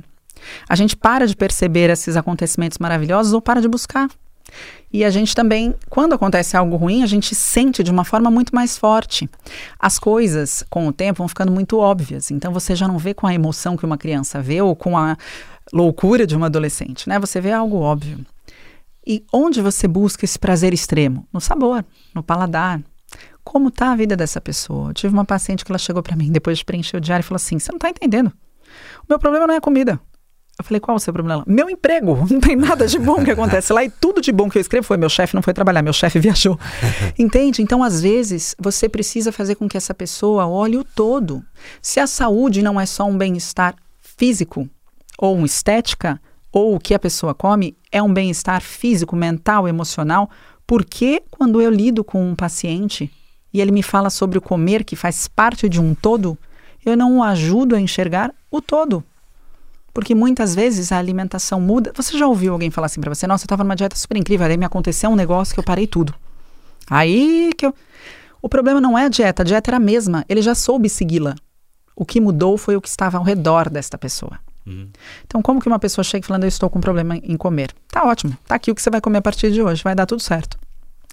A 0.67 0.75
gente 0.75 0.95
para 0.95 1.27
de 1.27 1.35
perceber 1.35 1.89
esses 1.89 2.17
acontecimentos 2.17 2.77
maravilhosos 2.77 3.33
ou 3.33 3.41
para 3.41 3.61
de 3.61 3.67
buscar. 3.67 4.09
E 4.91 5.05
a 5.05 5.09
gente 5.11 5.35
também, 5.35 5.75
quando 5.87 6.13
acontece 6.13 6.57
algo 6.57 6.75
ruim, 6.75 7.03
a 7.03 7.05
gente 7.05 7.35
sente 7.35 7.83
de 7.83 7.91
uma 7.91 8.03
forma 8.03 8.31
muito 8.31 8.55
mais 8.55 8.75
forte. 8.75 9.29
As 9.79 9.99
coisas, 9.99 10.63
com 10.67 10.87
o 10.87 10.91
tempo, 10.91 11.19
vão 11.19 11.27
ficando 11.27 11.51
muito 11.51 11.77
óbvias. 11.77 12.31
Então 12.31 12.51
você 12.51 12.75
já 12.75 12.87
não 12.87 12.97
vê 12.97 13.13
com 13.13 13.27
a 13.27 13.33
emoção 13.33 13.77
que 13.77 13.85
uma 13.85 13.97
criança 13.99 14.41
vê 14.41 14.59
ou 14.61 14.75
com 14.75 14.97
a 14.97 15.15
loucura 15.73 16.25
de 16.25 16.35
uma 16.35 16.47
adolescente, 16.47 17.07
né? 17.07 17.19
Você 17.19 17.39
vê 17.39 17.51
algo 17.51 17.77
óbvio. 17.77 18.25
E 19.05 19.23
onde 19.33 19.61
você 19.61 19.87
busca 19.87 20.25
esse 20.25 20.37
prazer 20.37 20.73
extremo? 20.73 21.27
No 21.33 21.39
sabor, 21.41 21.85
no 22.13 22.21
paladar. 22.21 22.81
Como 23.43 23.69
está 23.69 23.91
a 23.91 23.95
vida 23.95 24.15
dessa 24.15 24.39
pessoa? 24.39 24.89
Eu 24.89 24.93
tive 24.93 25.13
uma 25.13 25.25
paciente 25.25 25.65
que 25.65 25.71
ela 25.71 25.79
chegou 25.79 26.03
para 26.03 26.15
mim 26.15 26.31
depois 26.31 26.59
de 26.59 26.65
preencher 26.65 26.97
o 26.97 27.01
diário 27.01 27.23
e 27.23 27.25
falou 27.25 27.37
assim: 27.37 27.57
Você 27.57 27.71
não 27.71 27.77
está 27.77 27.89
entendendo. 27.89 28.27
O 28.27 29.05
meu 29.09 29.17
problema 29.17 29.47
não 29.47 29.53
é 29.53 29.57
a 29.57 29.61
comida. 29.61 29.99
Eu 30.59 30.65
falei, 30.65 30.81
qual 30.81 30.97
o 30.97 30.99
seu 30.99 31.13
problema? 31.13 31.41
Meu 31.47 31.69
emprego. 31.69 32.17
Não 32.29 32.41
tem 32.41 32.53
nada 32.53 32.85
de 32.85 32.99
bom 32.99 33.23
que 33.23 33.31
acontece 33.31 33.71
lá. 33.71 33.81
E 33.81 33.89
tudo 33.89 34.21
de 34.21 34.29
bom 34.29 34.49
que 34.49 34.57
eu 34.57 34.61
escrevo 34.61 34.85
foi: 34.85 34.97
meu 34.97 35.07
chefe 35.07 35.33
não 35.33 35.41
foi 35.41 35.53
trabalhar, 35.53 35.81
meu 35.81 35.93
chefe 35.93 36.19
viajou. 36.19 36.59
Entende? 37.17 37.61
Então, 37.61 37.81
às 37.81 38.01
vezes, 38.01 38.55
você 38.59 38.89
precisa 38.89 39.31
fazer 39.31 39.55
com 39.55 39.69
que 39.69 39.77
essa 39.77 39.93
pessoa 39.93 40.45
olhe 40.47 40.77
o 40.77 40.83
todo. 40.83 41.41
Se 41.81 42.01
a 42.01 42.05
saúde 42.05 42.61
não 42.61 42.79
é 42.79 42.85
só 42.85 43.05
um 43.05 43.17
bem-estar 43.17 43.73
físico, 44.01 44.69
ou 45.21 45.45
estética, 45.45 46.19
ou 46.49 46.75
o 46.75 46.79
que 46.79 46.93
a 46.93 46.99
pessoa 46.99 47.35
come, 47.35 47.75
é 47.91 48.01
um 48.01 48.11
bem-estar 48.11 48.61
físico, 48.61 49.17
mental, 49.17 49.67
emocional, 49.67 50.29
por 50.65 50.85
que 50.85 51.21
quando 51.29 51.61
eu 51.61 51.69
lido 51.69 52.03
com 52.03 52.31
um 52.31 52.35
paciente 52.35 53.11
e 53.53 53.59
ele 53.59 53.71
me 53.71 53.83
fala 53.83 54.09
sobre 54.09 54.37
o 54.37 54.41
comer, 54.41 54.85
que 54.85 54.95
faz 54.95 55.27
parte 55.27 55.67
de 55.67 55.81
um 55.81 55.93
todo, 55.93 56.37
eu 56.85 56.95
não 56.95 57.17
o 57.17 57.23
ajudo 57.23 57.75
a 57.75 57.81
enxergar 57.81 58.33
o 58.49 58.61
todo? 58.61 59.03
Porque 59.93 60.15
muitas 60.15 60.55
vezes 60.55 60.91
a 60.91 60.97
alimentação 60.97 61.59
muda. 61.59 61.91
Você 61.95 62.17
já 62.17 62.25
ouviu 62.25 62.53
alguém 62.53 62.69
falar 62.69 62.85
assim 62.85 63.01
para 63.01 63.13
você: 63.13 63.27
Nossa, 63.27 63.43
eu 63.43 63.47
estava 63.47 63.63
numa 63.63 63.75
dieta 63.75 63.97
super 63.97 64.15
incrível, 64.15 64.45
aí 64.45 64.55
me 64.55 64.65
aconteceu 64.65 65.09
um 65.09 65.15
negócio 65.15 65.53
que 65.53 65.59
eu 65.59 65.63
parei 65.63 65.87
tudo. 65.87 66.13
Aí 66.89 67.51
que 67.57 67.65
eu. 67.65 67.73
O 68.41 68.47
problema 68.47 68.79
não 68.79 68.97
é 68.97 69.05
a 69.05 69.09
dieta, 69.09 69.41
a 69.41 69.45
dieta 69.45 69.71
era 69.71 69.77
a 69.77 69.81
mesma, 69.81 70.23
ele 70.29 70.41
já 70.41 70.55
soube 70.55 70.87
segui-la. 70.87 71.35
O 71.93 72.05
que 72.05 72.21
mudou 72.21 72.57
foi 72.57 72.77
o 72.77 72.81
que 72.81 72.87
estava 72.87 73.17
ao 73.17 73.23
redor 73.23 73.69
desta 73.69 73.97
pessoa. 73.97 74.39
Então, 75.25 75.41
como 75.41 75.59
que 75.59 75.67
uma 75.67 75.79
pessoa 75.79 76.03
chega 76.03 76.27
falando, 76.27 76.43
eu 76.43 76.47
estou 76.47 76.69
com 76.69 76.79
problema 76.79 77.15
em 77.17 77.35
comer? 77.37 77.71
Tá 77.87 78.03
ótimo, 78.05 78.37
tá 78.47 78.55
aqui 78.55 78.69
o 78.69 78.75
que 78.75 78.81
você 78.81 78.89
vai 78.91 79.01
comer 79.01 79.17
a 79.17 79.21
partir 79.21 79.51
de 79.51 79.61
hoje, 79.61 79.81
vai 79.83 79.95
dar 79.95 80.05
tudo 80.05 80.21
certo. 80.21 80.57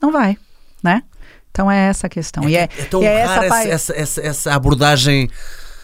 Não 0.03 0.13
vai, 0.13 0.37
né? 0.83 1.03
Então 1.51 1.71
é 1.71 1.89
essa 1.89 2.07
a 2.07 2.11
questão. 2.11 2.47
e 2.47 2.55
é, 2.55 2.69
É 2.79 2.85
tão 2.85 3.03
e 3.03 3.07
é 3.07 3.25
rara 3.25 3.47
essa, 3.47 3.55
pa- 3.55 3.65
essa, 3.65 3.93
essa, 3.97 4.21
essa 4.21 4.55
abordagem 4.55 5.31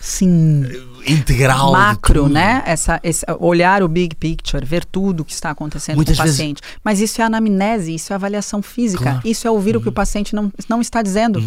Sim, 0.00 0.64
integral. 1.06 1.72
macro, 1.72 2.28
né? 2.28 2.62
Essa, 2.66 3.00
esse, 3.02 3.24
olhar 3.38 3.82
o 3.82 3.88
big 3.88 4.14
picture, 4.16 4.64
ver 4.66 4.84
tudo 4.84 5.20
o 5.20 5.24
que 5.24 5.32
está 5.32 5.48
acontecendo 5.50 5.96
Muitas 5.96 6.16
com 6.16 6.22
o 6.22 6.24
vezes- 6.26 6.38
paciente. 6.40 6.60
Mas 6.84 7.00
isso 7.00 7.22
é 7.22 7.24
anamnese, 7.24 7.94
isso 7.94 8.12
é 8.12 8.16
avaliação 8.16 8.60
física, 8.60 9.02
Claro. 9.04 9.20
Uhum. 9.24 9.30
isso 9.30 9.46
é 9.48 9.50
ouvir 9.50 9.76
o 9.76 9.80
que 9.80 9.88
o 9.88 9.92
paciente 9.92 10.34
não, 10.34 10.52
não 10.68 10.80
está 10.80 11.00
dizendo. 11.00 11.40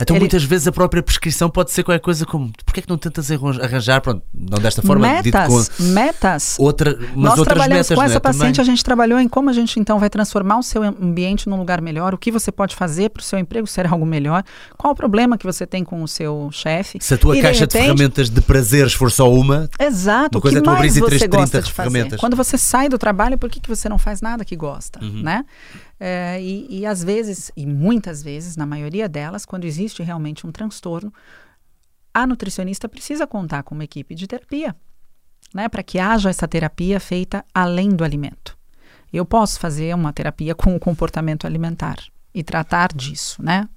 Então, 0.00 0.16
Ele- 0.16 0.22
muitas 0.24 0.42
vezes 0.42 0.66
a 0.66 0.72
própria 0.72 1.00
prescrição 1.04 1.48
pode 1.48 1.70
ser 1.70 1.84
qualquer 1.84 2.00
coisa 2.00 2.26
como 2.26 2.50
porquê 2.64 2.80
é 2.80 2.82
que 2.82 2.88
não 2.88 2.98
tentas 2.98 3.30
arran- 3.30 3.62
arranjar, 3.62 4.00
pronto, 4.00 4.22
não 4.34 4.58
desta 4.58 4.82
forma, 4.82 5.06
metas, 5.06 5.68
com 5.68 5.82
metas. 5.84 6.56
outra, 6.58 6.96
mas 6.98 7.10
Nós 7.14 7.38
outras 7.38 7.46
trabalhamos 7.56 7.86
metas, 7.88 7.94
com 7.94 8.00
né, 8.02 8.06
essa 8.08 8.20
paciente, 8.20 8.56
também. 8.56 8.60
a 8.60 8.64
gente 8.64 8.82
trabalhou 8.82 9.20
em 9.20 9.28
como 9.28 9.50
a 9.50 9.52
gente 9.52 9.78
então 9.78 10.00
vai 10.00 10.10
transformar 10.10 10.58
o 10.58 10.64
seu 10.64 10.82
ambiente 10.82 11.48
num 11.48 11.56
lugar 11.56 11.80
melhor, 11.80 12.12
o 12.12 12.18
que 12.18 12.32
você 12.32 12.50
pode 12.50 12.74
fazer 12.74 13.10
para 13.10 13.20
o 13.20 13.22
seu 13.22 13.38
emprego 13.38 13.68
ser 13.68 13.86
algo 13.92 14.04
melhor, 14.04 14.42
qual 14.76 14.92
o 14.92 14.96
problema 14.96 15.38
que 15.38 15.46
você 15.46 15.64
tem 15.64 15.84
com 15.84 16.02
o 16.02 16.08
seu 16.08 16.48
chefe. 16.50 16.98
Se 17.00 17.14
a 17.14 17.18
tua 17.18 17.36
E, 17.36 17.42
caixa 17.42 17.64
de, 17.64 17.74
repente- 17.78 17.96
ferramentas 17.96 18.30
de 18.30 18.40
prazeres 18.40 18.94
for 18.94 19.12
só 19.12 19.30
uma, 19.32 19.68
Exato, 19.78 20.36
Uma 20.36 20.38
o 20.38 20.42
coisa 20.42 20.60
que 20.60 20.68
é 20.68 20.72
mais 20.72 20.96
e 20.96 21.00
você 21.00 21.18
330 21.18 21.36
gosta 21.36 21.62
de 21.62 21.72
fazer? 21.72 21.90
ferramentas. 21.90 22.18
Quando 22.20 22.34
você 22.36 22.58
sai 22.58 22.88
do 22.88 22.98
trabalho, 22.98 23.38
por 23.38 23.48
que, 23.48 23.60
que 23.60 23.68
você 23.68 23.88
não 23.88 23.98
faz 23.98 24.20
nada 24.20 24.44
que 24.44 24.56
gosta, 24.56 24.98
Uhum. 25.04 25.22
né? 25.22 25.44
É, 25.98 26.40
e, 26.40 26.80
e 26.80 26.86
às 26.86 27.02
vezes, 27.02 27.50
e 27.56 27.66
muitas 27.66 28.22
vezes, 28.22 28.56
na 28.56 28.66
maioria 28.66 29.08
delas, 29.08 29.46
quando 29.46 29.64
existe 29.64 30.02
realmente 30.02 30.46
um 30.46 30.52
transtorno, 30.52 31.12
a 32.12 32.26
nutricionista 32.26 32.88
precisa 32.88 33.26
contar 33.26 33.62
com 33.62 33.74
uma 33.74 33.84
equipe 33.84 34.14
de 34.14 34.26
terapia, 34.26 34.74
né? 35.52 35.68
Para 35.68 35.82
que 35.82 35.98
haja 35.98 36.30
essa 36.30 36.46
terapia 36.46 37.00
feita 37.00 37.44
além 37.52 37.90
do 37.90 38.04
alimento. 38.04 38.56
Eu 39.12 39.24
posso 39.24 39.58
fazer 39.58 39.94
uma 39.94 40.12
terapia 40.12 40.54
com 40.54 40.74
o 40.74 40.80
comportamento 40.80 41.46
alimentar 41.46 41.98
e 42.32 42.42
tratar 42.42 42.92
disso, 42.92 43.42
né? 43.42 43.68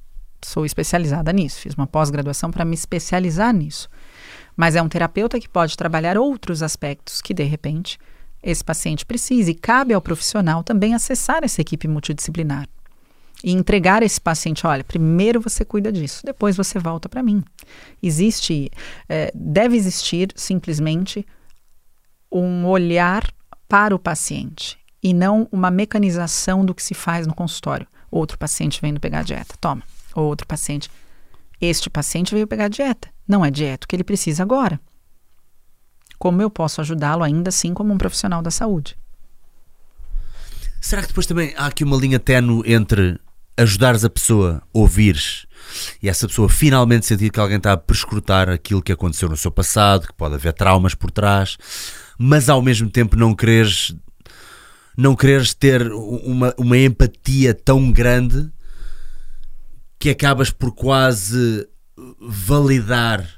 Sou 0.44 0.66
especializada 0.66 1.34
nisso, 1.34 1.60
fiz 1.60 1.74
uma 1.74 1.88
pós-graduação 1.88 2.52
para 2.52 2.66
me 2.66 2.76
especializar 2.76 3.54
nisso. 3.54 3.90
Mas 4.56 4.76
é 4.76 4.82
um 4.82 4.90
terapeuta 4.90 5.40
que 5.40 5.50
pode 5.50 5.76
trabalhar 5.78 6.18
outros 6.18 6.64
aspectos 6.64 7.22
que, 7.22 7.34
de 7.34 7.44
repente, 7.44 8.00
esse 8.42 8.64
paciente 8.64 9.06
precisa. 9.06 9.52
E 9.52 9.56
cabe 9.56 9.94
ao 9.94 10.02
profissional 10.02 10.64
também 10.64 10.94
acessar 10.94 11.44
essa 11.44 11.62
equipe 11.62 11.88
multidisciplinar. 11.88 12.68
e 13.44 13.52
entregar 13.52 14.02
esse 14.02 14.20
paciente, 14.20 14.66
olha, 14.66 14.84
primeiro 14.84 15.40
você 15.40 15.64
cuida 15.64 15.92
disso, 15.92 16.26
depois 16.26 16.58
você 16.58 16.80
volta 16.80 17.08
para 17.08 17.22
mim. 17.22 17.44
Existe, 18.02 18.72
é, 19.08 19.32
deve 19.36 19.78
existir 19.78 20.30
simplesmente 20.36 21.24
um 22.32 22.66
olhar 22.66 23.32
para 23.68 23.96
o 23.96 24.00
paciente 24.00 24.78
e 25.04 25.14
não 25.14 25.48
uma 25.52 25.70
mecanização 25.70 26.66
do 26.66 26.74
que 26.74 26.82
se 26.82 26.96
faz 26.96 27.28
no 27.28 27.36
consultório. 27.36 27.88
Outro 28.10 28.38
paciente 28.38 28.82
vem 28.82 28.96
pegar 28.96 29.24
dieta, 29.24 29.56
toma. 29.62 29.84
Outro 30.16 30.48
paciente, 30.48 30.90
este 31.62 31.90
paciente 31.90 32.34
veio 32.34 32.48
pegar 32.48 32.70
dieta. 32.70 33.10
Não 33.28 33.46
é 33.46 33.52
dieta 33.52 33.86
que 33.88 33.96
ele 33.96 34.04
precisa 34.04 34.42
agora. 34.42 34.80
Como 36.18 36.42
eu 36.42 36.50
posso 36.50 36.82
ajudá-lo 36.82 37.24
ainda 37.24 37.50
assim 37.50 37.74
como 37.74 37.94
um 37.94 37.98
profissional 37.98 38.42
da 38.42 38.52
saúde? 38.52 38.98
Será 40.82 41.02
que 41.02 41.10
depois 41.10 41.26
também 41.26 41.54
há 41.58 41.68
aqui 41.68 41.84
uma 41.84 41.98
linha 41.98 42.20
ténue 42.20 42.64
entre 42.66 43.20
ajudares 43.58 44.06
a 44.06 44.10
pessoa 44.10 44.62
ouvires 44.72 45.48
e 46.02 46.08
essa 46.08 46.28
pessoa 46.28 46.48
finalmente 46.48 47.06
sentir 47.06 47.32
que 47.32 47.40
alguém 47.40 47.58
está 47.58 47.74
a 47.74 47.78
prescrutar 47.78 48.50
aquilo 48.50 48.82
que 48.82 48.92
aconteceu 48.92 49.28
no 49.28 49.36
seu 49.36 49.52
passado, 49.52 50.08
que 50.08 50.14
pode 50.14 50.36
haver 50.36 50.54
traumas 50.54 50.94
por 50.94 51.12
trás, 51.12 51.58
mas 52.18 52.50
ao 52.50 52.62
mesmo 52.62 52.90
tempo 52.90 53.16
não 53.16 53.36
quereres 53.36 53.96
não 54.96 55.16
quereres 55.16 55.54
ter 55.54 55.92
uma, 55.92 56.54
uma 56.58 56.78
empatia 56.78 57.54
tão 57.54 57.92
grande 57.92 58.50
que 60.00 60.10
acabas 60.10 60.50
por 60.50 60.74
quase 60.74 61.68
validar 62.20 63.37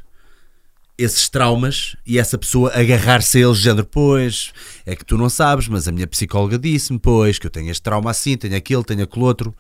esses 1.00 1.30
traumas 1.30 1.96
e 2.06 2.20
essa 2.20 2.38
pessoa 2.38 2.72
agarrar-se 2.76 3.38
a 3.38 3.42
eles, 3.42 3.58
género, 3.58 3.86
pois, 3.86 4.52
é 4.86 4.96
que 4.96 5.06
tu 5.06 5.18
não 5.18 5.30
sabes, 5.30 5.70
mas 5.70 5.88
a 5.88 5.92
minha 5.92 6.06
psicóloga 6.06 6.60
disse-me, 6.60 7.00
pois, 7.00 7.40
que 7.40 7.48
eu 7.48 7.52
tenho 7.52 7.72
este 7.72 7.82
trauma 7.82 8.12
assim, 8.12 8.36
tenho 8.36 8.56
aquele, 8.56 8.84
tenho 8.84 9.04
aquele 9.04 9.26
outro. 9.26 9.56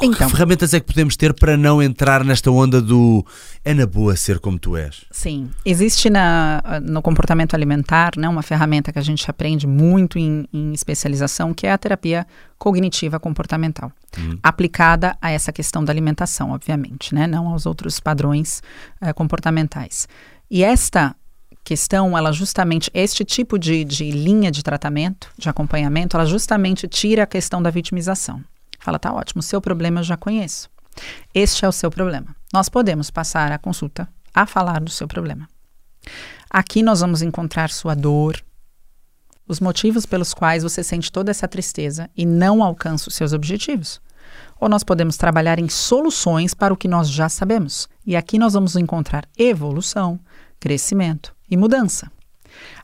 Então, 0.00 0.28
que 0.28 0.34
ferramentas 0.34 0.74
é 0.74 0.80
que 0.80 0.86
podemos 0.86 1.16
ter 1.16 1.32
para 1.32 1.56
não 1.56 1.80
entrar 1.80 2.24
nesta 2.24 2.50
onda 2.50 2.80
do 2.82 3.24
é 3.64 3.72
na 3.72 3.86
boa 3.86 4.16
ser 4.16 4.40
como 4.40 4.58
tu 4.58 4.76
és? 4.76 5.04
Sim, 5.10 5.48
existe 5.64 6.10
na, 6.10 6.80
no 6.82 7.00
comportamento 7.00 7.54
alimentar 7.54 8.12
né, 8.16 8.28
uma 8.28 8.42
ferramenta 8.42 8.92
que 8.92 8.98
a 8.98 9.02
gente 9.02 9.30
aprende 9.30 9.66
muito 9.66 10.18
em, 10.18 10.46
em 10.52 10.72
especialização, 10.72 11.54
que 11.54 11.66
é 11.66 11.72
a 11.72 11.78
terapia 11.78 12.26
cognitiva 12.58 13.20
comportamental, 13.20 13.92
uhum. 14.18 14.38
aplicada 14.42 15.16
a 15.20 15.30
essa 15.30 15.52
questão 15.52 15.84
da 15.84 15.92
alimentação, 15.92 16.50
obviamente, 16.50 17.14
né, 17.14 17.26
não 17.26 17.48
aos 17.48 17.66
outros 17.66 18.00
padrões 18.00 18.62
uh, 19.00 19.14
comportamentais. 19.14 20.08
E 20.54 20.62
esta 20.62 21.16
questão, 21.64 22.16
ela 22.16 22.30
justamente, 22.30 22.90
este 22.92 23.24
tipo 23.24 23.58
de, 23.58 23.84
de 23.84 24.10
linha 24.10 24.50
de 24.50 24.62
tratamento, 24.62 25.32
de 25.38 25.48
acompanhamento, 25.48 26.14
ela 26.14 26.26
justamente 26.26 26.86
tira 26.86 27.22
a 27.22 27.26
questão 27.26 27.62
da 27.62 27.70
vitimização. 27.70 28.44
Fala, 28.78 28.98
tá 28.98 29.10
ótimo, 29.14 29.42
seu 29.42 29.62
problema 29.62 30.00
eu 30.00 30.04
já 30.04 30.14
conheço. 30.14 30.68
Este 31.34 31.64
é 31.64 31.68
o 31.68 31.72
seu 31.72 31.90
problema. 31.90 32.36
Nós 32.52 32.68
podemos 32.68 33.10
passar 33.10 33.50
a 33.50 33.56
consulta 33.56 34.06
a 34.34 34.44
falar 34.44 34.82
do 34.82 34.90
seu 34.90 35.08
problema. 35.08 35.48
Aqui 36.50 36.82
nós 36.82 37.00
vamos 37.00 37.22
encontrar 37.22 37.70
sua 37.70 37.94
dor, 37.94 38.38
os 39.48 39.58
motivos 39.58 40.04
pelos 40.04 40.34
quais 40.34 40.62
você 40.62 40.84
sente 40.84 41.10
toda 41.10 41.30
essa 41.30 41.48
tristeza 41.48 42.10
e 42.14 42.26
não 42.26 42.62
alcança 42.62 43.08
os 43.08 43.14
seus 43.14 43.32
objetivos. 43.32 44.02
Ou 44.60 44.68
nós 44.68 44.84
podemos 44.84 45.16
trabalhar 45.16 45.58
em 45.58 45.70
soluções 45.70 46.52
para 46.52 46.74
o 46.74 46.76
que 46.76 46.86
nós 46.86 47.08
já 47.08 47.30
sabemos. 47.30 47.88
E 48.06 48.14
aqui 48.14 48.38
nós 48.38 48.52
vamos 48.52 48.76
encontrar 48.76 49.26
evolução, 49.38 50.20
crescimento 50.62 51.34
e 51.50 51.56
mudança. 51.56 52.08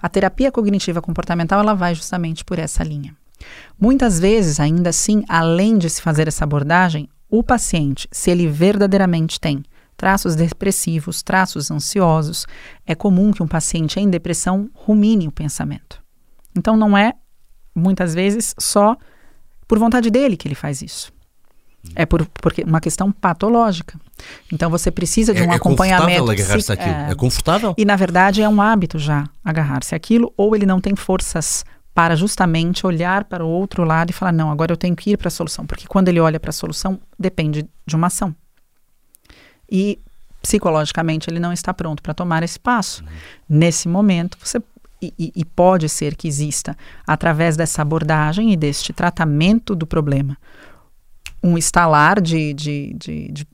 A 0.02 0.08
terapia 0.08 0.50
cognitiva 0.50 1.00
comportamental 1.00 1.60
ela 1.60 1.74
vai 1.74 1.94
justamente 1.94 2.44
por 2.44 2.58
essa 2.58 2.82
linha. 2.82 3.16
Muitas 3.80 4.18
vezes, 4.18 4.58
ainda 4.58 4.90
assim, 4.90 5.22
além 5.28 5.78
de 5.78 5.88
se 5.88 6.02
fazer 6.02 6.26
essa 6.26 6.42
abordagem, 6.42 7.08
o 7.30 7.40
paciente, 7.40 8.08
se 8.10 8.32
ele 8.32 8.48
verdadeiramente 8.48 9.38
tem 9.38 9.62
traços 9.96 10.34
depressivos, 10.34 11.22
traços 11.22 11.70
ansiosos, 11.70 12.46
é 12.84 12.96
comum 12.96 13.30
que 13.30 13.44
um 13.44 13.46
paciente 13.46 14.00
em 14.00 14.10
depressão 14.10 14.68
rumine 14.74 15.28
o 15.28 15.32
pensamento. 15.32 16.02
Então, 16.56 16.76
não 16.76 16.98
é, 16.98 17.12
muitas 17.72 18.12
vezes, 18.12 18.56
só 18.58 18.96
por 19.68 19.78
vontade 19.78 20.10
dele 20.10 20.36
que 20.36 20.48
ele 20.48 20.56
faz 20.56 20.82
isso. 20.82 21.12
É 21.94 22.04
por 22.04 22.26
porque 22.26 22.62
uma 22.62 22.80
questão 22.80 23.10
patológica. 23.10 23.98
Então 24.52 24.68
você 24.68 24.90
precisa 24.90 25.32
de 25.32 25.42
um 25.42 25.50
é, 25.50 25.54
é 25.54 25.56
acompanhamento. 25.56 26.20
Confortável 26.20 26.44
agarrar-se 26.44 26.72
àquilo. 26.72 26.94
É, 26.94 27.10
é 27.10 27.14
confortável. 27.14 27.74
E 27.78 27.84
na 27.84 27.96
verdade 27.96 28.42
é 28.42 28.48
um 28.48 28.60
hábito 28.60 28.98
já 28.98 29.24
agarrar-se 29.44 29.94
àquilo, 29.94 30.32
ou 30.36 30.54
ele 30.54 30.66
não 30.66 30.80
tem 30.80 30.94
forças 30.96 31.64
para 31.94 32.14
justamente 32.14 32.86
olhar 32.86 33.24
para 33.24 33.44
o 33.44 33.48
outro 33.48 33.82
lado 33.84 34.10
e 34.10 34.12
falar: 34.12 34.32
não, 34.32 34.50
agora 34.50 34.72
eu 34.72 34.76
tenho 34.76 34.94
que 34.94 35.10
ir 35.10 35.16
para 35.16 35.28
a 35.28 35.30
solução. 35.30 35.66
Porque 35.66 35.86
quando 35.88 36.08
ele 36.08 36.20
olha 36.20 36.38
para 36.38 36.50
a 36.50 36.52
solução, 36.52 37.00
depende 37.18 37.68
de 37.86 37.96
uma 37.96 38.06
ação. 38.06 38.34
E 39.70 39.98
psicologicamente 40.40 41.28
ele 41.28 41.40
não 41.40 41.52
está 41.52 41.74
pronto 41.74 42.00
para 42.02 42.14
tomar 42.14 42.44
esse 42.44 42.58
passo. 42.58 43.02
Uhum. 43.02 43.08
Nesse 43.48 43.88
momento, 43.88 44.38
você. 44.40 44.62
E, 45.00 45.32
e, 45.36 45.44
pode 45.44 45.88
ser 45.88 46.16
que 46.16 46.26
exista, 46.26 46.76
através 47.06 47.56
dessa 47.56 47.82
abordagem 47.82 48.52
e 48.52 48.56
deste 48.56 48.92
tratamento 48.92 49.76
do 49.76 49.86
problema, 49.86 50.36
um 51.48 51.58
estalar 51.58 52.20
de, 52.20 52.52
de, 52.54 52.94
de, 52.98 53.28
de 53.32 53.46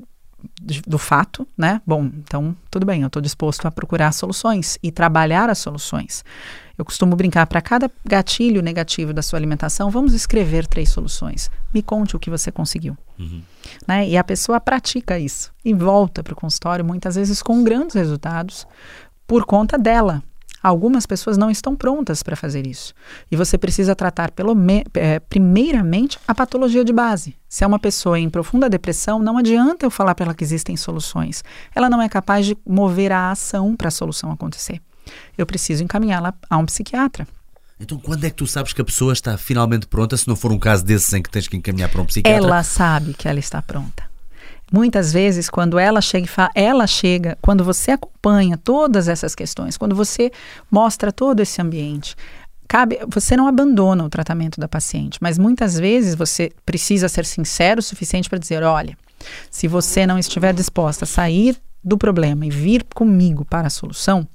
do 0.86 0.98
fato, 0.98 1.46
né? 1.56 1.80
Bom, 1.86 2.04
então 2.04 2.56
tudo 2.70 2.86
bem, 2.86 3.02
eu 3.02 3.06
estou 3.06 3.20
disposto 3.22 3.66
a 3.66 3.70
procurar 3.70 4.12
soluções 4.12 4.78
e 4.82 4.90
trabalhar 4.90 5.48
as 5.48 5.58
soluções. 5.58 6.24
Eu 6.76 6.84
costumo 6.84 7.14
brincar, 7.14 7.46
para 7.46 7.62
cada 7.62 7.90
gatilho 8.04 8.60
negativo 8.60 9.12
da 9.12 9.22
sua 9.22 9.38
alimentação, 9.38 9.90
vamos 9.90 10.12
escrever 10.12 10.66
três 10.66 10.88
soluções. 10.88 11.50
Me 11.72 11.82
conte 11.82 12.16
o 12.16 12.18
que 12.18 12.28
você 12.28 12.50
conseguiu. 12.50 12.96
Uhum. 13.18 13.42
Né? 13.86 14.08
E 14.08 14.16
a 14.16 14.24
pessoa 14.24 14.60
pratica 14.60 15.18
isso 15.18 15.52
e 15.64 15.72
volta 15.72 16.22
para 16.22 16.32
o 16.32 16.36
consultório, 16.36 16.84
muitas 16.84 17.14
vezes 17.14 17.40
com 17.42 17.62
grandes 17.62 17.94
resultados, 17.94 18.66
por 19.26 19.44
conta 19.44 19.78
dela. 19.78 20.22
Algumas 20.64 21.06
pessoas 21.06 21.36
não 21.36 21.50
estão 21.50 21.76
prontas 21.76 22.22
para 22.22 22.34
fazer 22.34 22.66
isso. 22.66 22.94
E 23.30 23.36
você 23.36 23.56
precisa 23.56 23.94
tratar, 23.94 24.30
pelo 24.30 24.56
é, 24.94 25.20
primeiramente, 25.20 26.18
a 26.26 26.34
patologia 26.34 26.84
de 26.84 26.92
base. 26.92 27.36
Se 27.48 27.62
é 27.62 27.66
uma 27.66 27.78
pessoa 27.78 28.18
em 28.18 28.28
profunda 28.28 28.68
depressão, 28.68 29.18
não 29.20 29.38
adianta 29.38 29.86
eu 29.86 29.90
falar 29.90 30.14
para 30.14 30.24
ela 30.24 30.34
que 30.34 30.42
existem 30.42 30.76
soluções. 30.76 31.44
Ela 31.74 31.88
não 31.88 32.02
é 32.02 32.08
capaz 32.08 32.46
de 32.46 32.56
mover 32.66 33.12
a 33.12 33.30
ação 33.30 33.76
para 33.76 33.88
a 33.88 33.92
solução 33.92 34.32
acontecer 34.32 34.80
eu 35.36 35.46
preciso 35.46 35.82
encaminhá-la 35.82 36.34
a 36.48 36.56
um 36.56 36.66
psiquiatra. 36.66 37.26
Então, 37.78 37.98
quando 37.98 38.24
é 38.24 38.30
que 38.30 38.36
tu 38.36 38.46
sabes 38.46 38.72
que 38.72 38.80
a 38.80 38.84
pessoa 38.84 39.12
está 39.12 39.36
finalmente 39.36 39.86
pronta, 39.86 40.16
se 40.16 40.28
não 40.28 40.36
for 40.36 40.52
um 40.52 40.58
caso 40.58 40.84
desses 40.84 41.12
em 41.12 41.20
que 41.20 41.30
tens 41.30 41.48
que 41.48 41.56
encaminhar 41.56 41.88
para 41.90 42.00
um 42.00 42.06
psiquiatra? 42.06 42.46
Ela 42.46 42.62
sabe 42.62 43.14
que 43.14 43.28
ela 43.28 43.38
está 43.38 43.60
pronta. 43.60 44.13
Muitas 44.72 45.12
vezes, 45.12 45.48
quando 45.48 45.78
ela 45.78 46.00
chega 46.00 46.28
ela 46.54 46.86
chega, 46.86 47.38
quando 47.40 47.62
você 47.62 47.92
acompanha 47.92 48.56
todas 48.56 49.08
essas 49.08 49.34
questões, 49.34 49.76
quando 49.76 49.94
você 49.94 50.32
mostra 50.70 51.12
todo 51.12 51.40
esse 51.40 51.60
ambiente, 51.60 52.16
cabe, 52.66 52.98
você 53.08 53.36
não 53.36 53.46
abandona 53.46 54.04
o 54.04 54.08
tratamento 54.08 54.58
da 54.58 54.66
paciente, 54.66 55.18
mas 55.20 55.38
muitas 55.38 55.78
vezes 55.78 56.14
você 56.14 56.50
precisa 56.64 57.08
ser 57.08 57.24
sincero 57.24 57.80
o 57.80 57.82
suficiente 57.82 58.28
para 58.28 58.38
dizer, 58.38 58.62
olha, 58.62 58.96
se 59.50 59.68
você 59.68 60.06
não 60.06 60.18
estiver 60.18 60.52
disposta 60.52 61.04
a 61.04 61.08
sair 61.08 61.56
do 61.82 61.98
problema 61.98 62.46
e 62.46 62.50
vir 62.50 62.84
comigo 62.94 63.44
para 63.44 63.66
a 63.66 63.70
solução, 63.70 64.26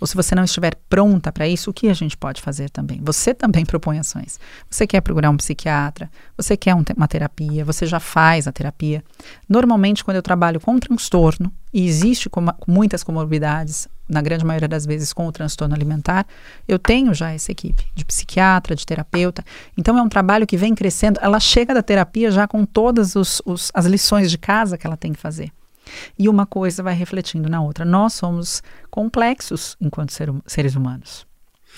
ou 0.00 0.06
se 0.06 0.14
você 0.14 0.34
não 0.34 0.44
estiver 0.44 0.74
pronta 0.88 1.32
para 1.32 1.48
isso, 1.48 1.70
o 1.70 1.72
que 1.72 1.88
a 1.88 1.94
gente 1.94 2.16
pode 2.16 2.40
fazer 2.40 2.70
também? 2.70 3.00
Você 3.02 3.34
também 3.34 3.64
propõe 3.66 3.98
ações. 3.98 4.38
Você 4.68 4.86
quer 4.86 5.00
procurar 5.00 5.30
um 5.30 5.36
psiquiatra, 5.36 6.10
você 6.36 6.56
quer 6.56 6.74
um, 6.74 6.82
uma 6.96 7.08
terapia, 7.08 7.64
você 7.64 7.86
já 7.86 8.00
faz 8.00 8.46
a 8.46 8.52
terapia. 8.52 9.02
Normalmente, 9.48 10.04
quando 10.04 10.16
eu 10.16 10.22
trabalho 10.22 10.60
com 10.60 10.78
transtorno, 10.78 11.52
e 11.72 11.86
existe 11.86 12.28
com 12.28 12.44
muitas 12.66 13.02
comorbidades, 13.02 13.88
na 14.08 14.20
grande 14.20 14.44
maioria 14.44 14.68
das 14.68 14.84
vezes 14.84 15.12
com 15.12 15.26
o 15.26 15.32
transtorno 15.32 15.74
alimentar, 15.74 16.26
eu 16.68 16.78
tenho 16.78 17.14
já 17.14 17.30
essa 17.30 17.50
equipe 17.50 17.86
de 17.94 18.04
psiquiatra, 18.04 18.76
de 18.76 18.84
terapeuta. 18.84 19.42
Então 19.76 19.96
é 19.96 20.02
um 20.02 20.08
trabalho 20.08 20.46
que 20.46 20.56
vem 20.56 20.74
crescendo. 20.74 21.18
Ela 21.22 21.40
chega 21.40 21.72
da 21.72 21.82
terapia 21.82 22.30
já 22.30 22.46
com 22.46 22.66
todas 22.66 23.16
os, 23.16 23.40
os, 23.46 23.70
as 23.72 23.86
lições 23.86 24.30
de 24.30 24.36
casa 24.36 24.76
que 24.76 24.86
ela 24.86 24.98
tem 24.98 25.12
que 25.12 25.18
fazer. 25.18 25.50
E 26.18 26.28
uma 26.28 26.46
coisa 26.46 26.82
vai 26.82 26.94
refletindo 26.94 27.48
na 27.48 27.60
outra. 27.60 27.84
Nós 27.84 28.14
somos 28.14 28.62
complexos 28.90 29.76
enquanto 29.80 30.12
ser, 30.12 30.32
seres 30.46 30.74
humanos. 30.74 31.26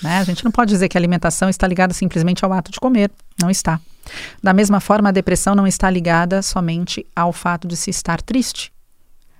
Né? 0.01 0.17
A 0.17 0.23
gente 0.23 0.43
não 0.43 0.51
pode 0.51 0.69
dizer 0.69 0.89
que 0.89 0.97
a 0.97 0.99
alimentação 0.99 1.49
está 1.49 1.67
ligada 1.67 1.93
simplesmente 1.93 2.43
ao 2.43 2.53
ato 2.53 2.71
de 2.71 2.79
comer. 2.79 3.11
Não 3.41 3.49
está. 3.49 3.79
Da 4.41 4.53
mesma 4.53 4.79
forma, 4.79 5.09
a 5.09 5.11
depressão 5.11 5.55
não 5.55 5.65
está 5.65 5.89
ligada 5.89 6.41
somente 6.41 7.05
ao 7.15 7.31
fato 7.33 7.67
de 7.67 7.75
se 7.75 7.89
estar 7.89 8.21
triste. 8.21 8.71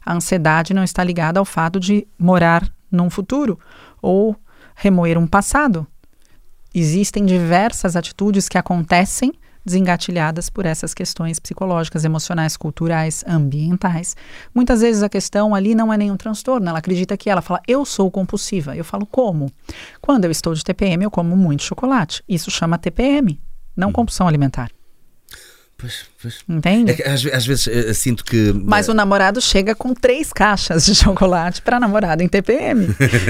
A 0.06 0.14
ansiedade 0.14 0.74
não 0.74 0.84
está 0.84 1.04
ligada 1.04 1.40
ao 1.40 1.46
fato 1.46 1.80
de 1.80 2.08
morar 2.18 2.72
num 2.92 3.10
futuro 3.10 3.60
ou 4.02 4.36
remoer 4.76 5.18
um 5.18 5.28
passado. 5.28 5.86
Existem 6.74 7.26
diversas 7.26 7.96
atitudes 7.96 8.48
que 8.50 8.58
acontecem 8.58 9.34
desengatilhadas 9.66 10.50
por 10.50 10.66
essas 10.66 10.94
questões 10.94 11.40
psicológicas, 11.40 12.06
emocionais, 12.06 12.56
culturais, 12.56 13.24
ambientais. 13.28 14.16
Muitas 14.54 14.82
vezes 14.82 15.02
a 15.02 15.10
questão 15.10 15.56
ali 15.56 15.74
não 15.74 15.92
é 15.92 15.98
nenhum 15.98 16.18
transtorno, 16.18 16.70
ela 16.70 16.80
acredita 16.80 17.18
que 17.18 17.30
ela 17.30 17.42
fala, 17.42 17.62
eu 17.68 17.84
sou 17.84 18.12
compulsiva. 18.12 18.76
Eu 18.76 18.84
falo, 18.84 19.06
como? 19.06 19.52
Quando 20.02 20.26
eu 20.26 20.32
estou 20.32 20.54
de 20.54 20.64
TPM, 20.64 21.04
eu 21.04 21.12
como 21.12 21.36
muito 21.36 21.64
chocolate. 21.64 22.24
Isso 22.30 22.52
chama 22.52 22.78
TPM, 22.78 23.42
não 23.76 23.92
compulsão 23.92 24.28
alimentar. 24.28 24.75
Pois, 25.78 26.06
pois. 26.22 26.36
Entende? 26.48 26.96
É 27.02 27.12
às, 27.12 27.26
às 27.26 27.46
vezes 27.46 27.68
eh, 27.68 27.94
sinto 27.94 28.24
que. 28.24 28.54
Mas 28.64 28.88
o 28.88 28.94
namorado 28.94 29.42
chega 29.42 29.76
com 29.76 29.94
três 29.94 30.32
caixas 30.32 30.86
de 30.86 30.96
chocolate 30.96 31.62
para 31.62 31.80
namorada 31.80 32.24
em 32.24 32.30
TPM. 32.30 32.88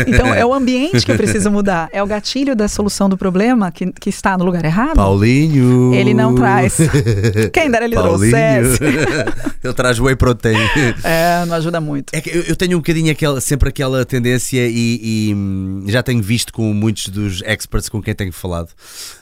Então 0.07 0.33
é 0.33 0.45
o 0.45 0.53
ambiente 0.53 1.03
que 1.03 1.11
eu 1.11 1.17
preciso 1.17 1.49
mudar. 1.49 1.89
É 1.91 2.03
o 2.03 2.07
gatilho 2.07 2.55
da 2.55 2.67
solução 2.67 3.09
do 3.09 3.17
problema 3.17 3.71
que, 3.71 3.91
que 3.93 4.09
está 4.09 4.37
no 4.37 4.45
lugar 4.45 4.63
errado. 4.63 4.95
Paulinho. 4.95 5.93
Ele 5.95 6.13
não 6.13 6.35
traz. 6.35 6.77
Quem 7.51 7.71
dera 7.71 7.85
ele 7.85 7.95
Paulinho. 7.95 8.31
trouxesse. 8.31 8.83
Ele 9.65 9.73
traz 9.73 9.99
whey 9.99 10.15
protein. 10.15 10.59
É, 11.03 11.43
não 11.47 11.55
ajuda 11.55 11.81
muito. 11.81 12.13
É 12.13 12.21
que 12.21 12.29
eu, 12.29 12.43
eu 12.43 12.55
tenho 12.55 12.77
um 12.77 12.81
bocadinho 12.81 13.11
aquela, 13.11 13.41
sempre 13.41 13.69
aquela 13.69 14.05
tendência 14.05 14.67
e, 14.67 14.99
e, 15.01 15.33
hum, 15.33 15.85
já 15.87 16.03
tenho 16.03 16.21
visto 16.21 16.53
com 16.53 16.71
muitos 16.71 17.09
dos 17.09 17.41
experts 17.43 17.89
com 17.89 17.99
quem 17.99 18.13
tenho 18.13 18.31
falado 18.31 18.69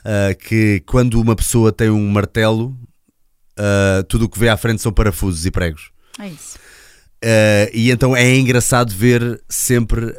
ah, 0.03 0.33
que 0.33 0.83
quando 0.85 1.19
uma 1.21 1.33
pessoa 1.33 1.71
tem 1.71 1.89
um 1.89 2.09
martelo, 2.09 2.75
ah, 3.57 4.03
tudo 4.07 4.25
o 4.25 4.29
que 4.29 4.39
vê 4.39 4.49
à 4.49 4.57
frente 4.57 4.81
são 4.81 4.91
parafusos 4.91 5.45
e 5.45 5.51
pregos. 5.51 5.91
É 6.19 6.27
isso. 6.27 6.57
Uh, 7.23 7.71
e 7.73 7.89
então 7.89 8.13
é 8.13 8.35
engraçado 8.35 8.93
ver 8.93 9.41
sempre, 9.47 10.07
uh, 10.07 10.11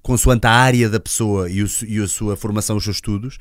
consoante 0.00 0.46
a 0.46 0.50
área 0.50 0.88
da 0.88 0.98
pessoa 0.98 1.50
e, 1.50 1.62
o 1.62 1.68
e 1.86 2.00
a 2.02 2.08
sua 2.08 2.36
formação, 2.38 2.74
os 2.78 2.84
seus 2.84 2.96
estudos, 2.96 3.36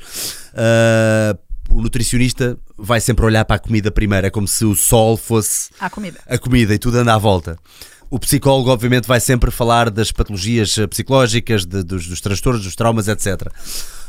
uh, 0.52 1.40
o 1.70 1.82
nutricionista 1.82 2.58
vai 2.78 3.00
sempre 3.00 3.24
olhar 3.24 3.46
para 3.46 3.56
a 3.56 3.60
comida 3.60 3.90
primeiro. 3.90 4.28
É 4.28 4.30
como 4.30 4.46
se 4.46 4.66
o 4.66 4.76
sol 4.76 5.16
fosse 5.16 5.70
A 5.80 5.90
comida. 5.90 6.20
a 6.28 6.38
comida 6.38 6.74
e 6.74 6.78
tudo 6.78 6.98
anda 6.98 7.14
à 7.14 7.18
volta. 7.18 7.58
O 8.10 8.20
psicólogo, 8.20 8.70
obviamente, 8.70 9.08
vai 9.08 9.22
sempre 9.22 9.52
falar 9.52 9.90
das 9.90 10.12
patologias 10.12 10.76
psicológicas, 10.90 11.66
de- 11.66 11.84
dos, 11.84 12.06
dos 12.08 12.20
transtornos, 12.20 12.62
dos 12.66 12.76
traumas, 12.76 13.08
etc. 13.08 13.48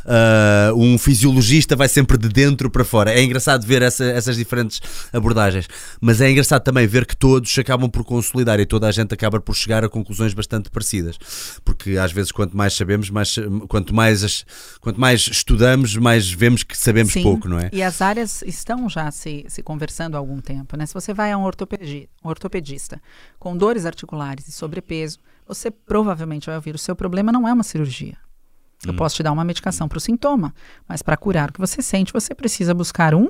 Ah, 0.04 0.72
um 0.74 0.98
fisiologista 0.98 1.76
vai 1.76 1.88
sempre 1.88 2.16
de 2.18 2.28
dentro 2.28 2.70
para 2.70 2.84
fora. 2.84 3.12
É 3.12 3.22
engraçado 3.22 3.66
ver 3.66 3.82
essa- 3.82 4.04
essas 4.04 4.36
diferentes 4.36 4.80
abordagens, 5.12 5.66
mas 6.00 6.20
é 6.20 6.30
engraçado 6.30 6.62
também 6.62 6.86
ver 6.86 7.06
que 7.06 7.16
todos 7.16 7.56
acabam 7.58 7.88
por 7.90 8.04
consolidar 8.04 8.58
e 8.60 8.66
toda 8.66 8.86
a 8.88 8.92
gente 8.92 9.12
acaba 9.14 9.40
por 9.40 9.54
chegar 9.54 9.84
a 9.84 9.88
conclusões 9.88 10.34
bastante 10.34 10.70
parecidas. 10.70 11.16
Porque 11.64 11.96
às 11.98 12.12
vezes, 12.12 12.32
quanto 12.32 12.56
mais 12.56 12.74
sabemos, 12.74 13.10
mais, 13.10 13.36
quanto, 13.68 13.94
mais, 13.94 14.24
as- 14.24 14.44
quanto 14.80 15.00
mais 15.00 15.20
estudamos, 15.28 15.96
mais 15.96 16.30
vemos 16.30 16.62
que 16.62 16.76
sabemos 16.76 17.12
Sim. 17.12 17.22
pouco, 17.22 17.48
não 17.48 17.58
é? 17.58 17.70
E 17.72 17.82
as 17.82 18.00
áreas 18.00 18.42
estão 18.42 18.88
já 18.88 19.10
se, 19.10 19.44
se 19.48 19.62
conversando 19.62 20.14
há 20.16 20.18
algum 20.18 20.40
tempo. 20.40 20.76
Né? 20.76 20.86
Se 20.86 20.94
você 20.94 21.12
vai 21.14 21.32
a 21.32 21.38
um 21.38 21.44
ortopedi- 21.44 22.08
um 22.24 22.28
ortopedista 22.28 23.00
com 23.38 23.56
dores 23.56 23.86
articulares 23.86 24.48
e 24.48 24.52
sobrepeso, 24.52 25.18
você 25.46 25.70
provavelmente 25.70 26.46
vai 26.46 26.56
ouvir: 26.56 26.74
o 26.74 26.78
seu 26.78 26.94
problema 26.96 27.30
não 27.32 27.46
é 27.46 27.52
uma 27.52 27.62
cirurgia. 27.62 28.16
Hum. 28.86 28.90
Eu 28.90 28.94
posso 28.94 29.16
te 29.16 29.22
dar 29.22 29.32
uma 29.32 29.44
medicação 29.44 29.88
para 29.88 29.98
o 29.98 30.00
sintoma, 30.00 30.54
mas 30.88 31.02
para 31.02 31.16
curar 31.16 31.50
o 31.50 31.52
que 31.52 31.60
você 31.60 31.82
sente, 31.82 32.12
você 32.12 32.34
precisa 32.34 32.74
buscar 32.74 33.14
um 33.14 33.28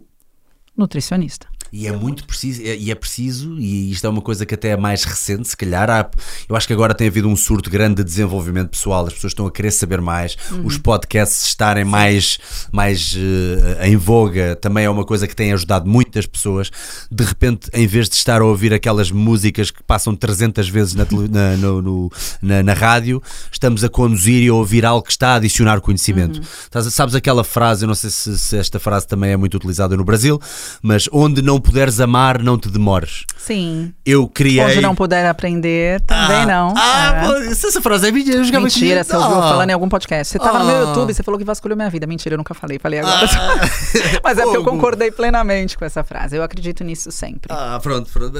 nutricionista. 0.77 1.47
E 1.75 1.87
é 1.87 1.93
muito 1.93 2.27
preciso, 2.27 2.61
é- 2.61 2.77
e 2.77 2.91
é 2.91 2.95
preciso, 2.95 3.59
e 3.59 3.91
isto 3.93 4.07
é 4.07 4.11
uma 4.11 4.21
coisa 4.21 4.45
que 4.45 4.55
até 4.55 4.69
é 4.71 4.77
mais 4.77 5.05
recente, 5.05 5.49
se 5.49 5.57
calhar. 5.57 5.89
Há, 5.89 6.11
eu 6.47 6.55
acho 6.55 6.67
que 6.67 6.73
agora 6.75 6.93
tem 6.93 7.09
havido 7.09 7.27
um 7.29 7.35
surto 7.35 7.71
grande 7.71 7.95
de 7.97 8.05
desenvolvimento 8.05 8.69
pessoal, 8.69 9.07
as 9.07 9.15
pessoas 9.15 9.31
estão 9.31 9.47
a 9.47 9.51
querer 9.51 9.71
saber 9.71 9.99
mais, 10.03 10.37
os 10.65 10.77
podcasts 10.77 11.49
estarem 11.49 11.83
mais, 11.83 12.39
mais 12.71 13.17
eh, 13.17 13.89
em 13.89 13.97
voga 13.97 14.55
também 14.57 14.85
é 14.85 14.91
uma 14.91 15.03
coisa 15.07 15.27
que 15.27 15.35
tem 15.35 15.51
ajudado 15.55 15.89
muitas 15.89 16.27
pessoas. 16.27 16.71
De 17.11 17.25
repente, 17.25 17.71
em 17.73 17.87
vez 17.87 18.07
de 18.07 18.17
estar 18.17 18.43
a 18.43 18.45
ouvir 18.45 18.75
aquelas 18.75 19.11
músicas 19.11 19.71
que 19.71 19.83
passam 19.83 20.15
300 20.15 20.69
vezes 20.69 20.93
na, 20.95 21.07
na, 21.31 21.57
no- 21.57 21.81
no- 21.81 22.13
na- 22.43 22.63
na 22.63 22.75
rádio, 22.75 23.23
estamos 23.51 23.83
a 23.83 23.89
conduzir 23.89 24.43
e 24.43 24.49
a 24.49 24.55
ouvir 24.55 24.85
algo 24.85 25.07
que 25.07 25.13
está 25.13 25.29
a 25.31 25.35
adicionar 25.37 25.81
conhecimento. 25.81 26.39
Estás- 26.65 26.93
Sabes 26.93 27.15
aquela 27.15 27.45
frase, 27.45 27.85
eu 27.85 27.89
não 27.89 27.95
sei 27.95 28.11
se, 28.11 28.37
se 28.37 28.59
esta 28.59 28.79
frase 28.79 29.07
também 29.07 29.31
é 29.31 29.37
muito 29.39 29.55
utilizada 29.57 29.97
no 29.97 30.05
Brasil, 30.05 30.39
mas 30.83 31.09
onde 31.13 31.43
não 31.43 31.61
puderes 31.61 32.01
amar, 32.01 32.43
não 32.43 32.59
te 32.59 32.69
demores. 32.69 33.25
Sim. 33.37 33.93
Eu 34.07 34.27
criei. 34.29 34.65
Onde 34.65 34.81
não 34.81 34.95
puder 34.95 35.27
aprender, 35.27 36.01
também 36.03 36.37
Ah, 36.43 36.47
não. 36.47 36.75
Ah, 36.77 37.23
É. 37.47 37.51
essa 37.51 37.81
frase 37.83 38.09
é 38.09 38.13
minha, 38.13 38.35
eu 38.35 38.45
jogava 38.45 38.65
Mentira, 38.65 39.03
você 39.05 39.17
ouviu 39.17 39.39
Ah. 39.39 39.49
falando 39.51 39.71
em 39.71 39.73
algum 39.73 39.89
podcast. 39.89 40.31
Você 40.31 40.39
estava 40.39 40.59
no 40.61 40.65
meu 40.65 40.77
Ah. 40.77 40.81
YouTube, 40.89 41.13
você 41.13 41.23
falou 41.23 41.39
que 41.39 41.45
vasculhou 41.45 41.77
minha 41.77 41.91
vida. 41.91 42.07
Mentira, 42.07 42.35
eu 42.35 42.39
nunca 42.39 42.55
falei. 42.55 42.79
Falei 42.79 43.01
agora. 43.01 43.27
Ah. 43.33 43.61
Mas 44.23 44.39
é 44.39 44.43
porque 44.43 44.57
eu 44.57 44.65
concordei 44.65 45.11
plenamente 45.11 45.77
com 45.77 45.85
essa 45.85 46.03
frase. 46.05 46.37
Eu 46.37 46.43
acredito 46.43 46.85
nisso 46.85 47.11
sempre. 47.11 47.53
Ah, 47.53 47.79
pronto, 47.83 48.11
pronto. 48.13 48.33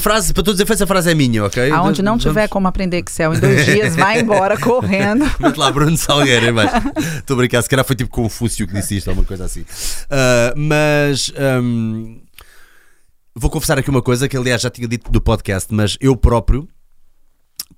Frase, 0.00 0.32
para 0.34 0.42
todos 0.42 0.58
os 0.58 0.60
efeitos, 0.60 0.82
a 0.82 0.86
frase 0.86 1.10
é 1.10 1.14
minha, 1.14 1.44
ok? 1.44 1.70
Aonde 1.70 2.02
não 2.02 2.12
Vamos- 2.12 2.24
tiver 2.24 2.48
como 2.48 2.66
aprender 2.68 2.98
Excel 2.98 3.34
em 3.34 3.38
dois 3.40 3.64
dias, 3.64 3.94
vai 3.96 4.20
embora 4.20 4.56
correndo. 4.60 5.24
Mete 5.38 5.56
lá 5.56 5.70
Bruno 5.70 5.96
Salgueiro 5.96 6.46
em 6.46 6.52
baixo. 6.52 6.74
Estou 7.18 7.34
a 7.34 7.36
brincar, 7.38 7.62
se 7.62 7.68
calhar 7.68 7.84
foi 7.84 7.94
tipo 7.96 8.10
Confúcio 8.10 8.66
que 8.66 8.74
disse 8.74 8.96
isto, 8.96 9.08
ou 9.08 9.14
uma 9.14 9.24
coisa 9.24 9.44
assim. 9.44 9.64
Ah, 10.10 10.52
mas 10.56 11.32
hum, 11.68 12.20
vou 13.34 13.50
confessar 13.50 13.78
aqui 13.78 13.90
uma 13.90 14.02
coisa 14.02 14.28
que, 14.28 14.36
aliás, 14.36 14.62
já 14.62 14.70
tinha 14.70 14.88
dito 14.88 15.10
do 15.10 15.20
podcast, 15.20 15.72
mas 15.72 15.96
eu 16.00 16.16
próprio, 16.16 16.68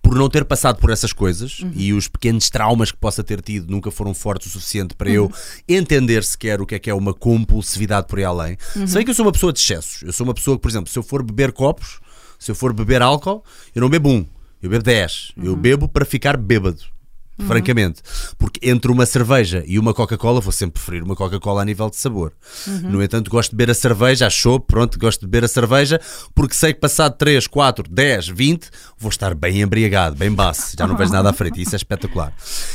por 0.02 0.14
não 0.14 0.28
ter 0.28 0.44
passado 0.44 0.78
por 0.78 0.90
essas 0.90 1.12
coisas 1.12 1.60
e 1.74 1.92
os 1.92 2.08
pequenos 2.08 2.48
traumas 2.48 2.90
que 2.90 2.98
possa 2.98 3.22
ter 3.22 3.40
tido 3.42 3.70
nunca 3.70 3.90
foram 3.90 4.14
fortes 4.14 4.48
o 4.48 4.50
suficiente 4.50 4.94
para 4.94 5.10
eu 5.10 5.30
entender 5.68 6.24
sequer 6.24 6.60
o 6.60 6.66
que 6.66 6.74
é 6.74 6.78
que 6.78 6.90
é 6.90 6.94
uma 6.94 7.12
compulsividade 7.12 8.06
por 8.06 8.18
aí 8.18 8.24
além. 8.24 8.56
Se 8.86 8.94
bem 8.94 9.04
que 9.04 9.10
eu 9.10 9.14
sou 9.14 9.26
uma 9.26 9.32
pessoa 9.32 9.52
de 9.52 9.60
excessos, 9.60 10.02
eu 10.02 10.12
sou 10.12 10.24
uma 10.24 10.34
pessoa 10.34 10.56
que, 10.56 10.62
por 10.62 10.70
exemplo, 10.70 10.90
se 10.90 10.98
eu 10.98 11.02
for 11.02 11.22
beber 11.22 11.52
copos, 11.52 12.00
se 12.38 12.50
eu 12.50 12.54
for 12.54 12.72
beber 12.72 13.02
álcool, 13.02 13.44
eu 13.74 13.82
não 13.82 13.90
bebo 13.90 14.08
um, 14.08 14.26
eu 14.62 14.70
bebo 14.70 14.82
10. 14.82 15.32
Eu 15.42 15.56
bebo 15.56 15.88
para 15.88 16.04
ficar 16.04 16.36
bêbado. 16.36 16.82
Francamente, 17.46 18.02
porque 18.38 18.68
entre 18.68 18.90
uma 18.90 19.06
cerveja 19.06 19.64
e 19.66 19.78
uma 19.78 19.94
Coca-Cola, 19.94 20.40
vou 20.40 20.52
sempre 20.52 20.80
preferir 20.80 21.02
uma 21.02 21.16
Coca-Cola 21.16 21.62
a 21.62 21.64
nível 21.64 21.90
de 21.90 21.96
sabor. 21.96 22.32
No 22.82 23.02
entanto, 23.02 23.30
gosto 23.30 23.50
de 23.50 23.56
beber 23.56 23.72
a 23.72 23.74
cerveja, 23.74 24.26
achou, 24.26 24.58
pronto, 24.60 24.98
gosto 24.98 25.20
de 25.20 25.26
beber 25.26 25.44
a 25.44 25.48
cerveja, 25.48 26.00
porque 26.34 26.54
sei 26.54 26.72
que 26.72 26.80
passado 26.80 27.16
3, 27.16 27.46
4, 27.46 27.84
10, 27.90 28.28
20, 28.28 28.68
vou 28.98 29.10
estar 29.10 29.34
bem 29.34 29.60
embriagado, 29.60 30.16
bem 30.16 30.32
baço, 30.32 30.74
já 30.78 30.86
não 30.86 30.96
vejo 30.96 31.12
nada 31.12 31.30
à 31.30 31.32
frente, 31.32 31.60
isso 31.60 31.74
é 31.74 31.76
espetacular. 31.76 32.32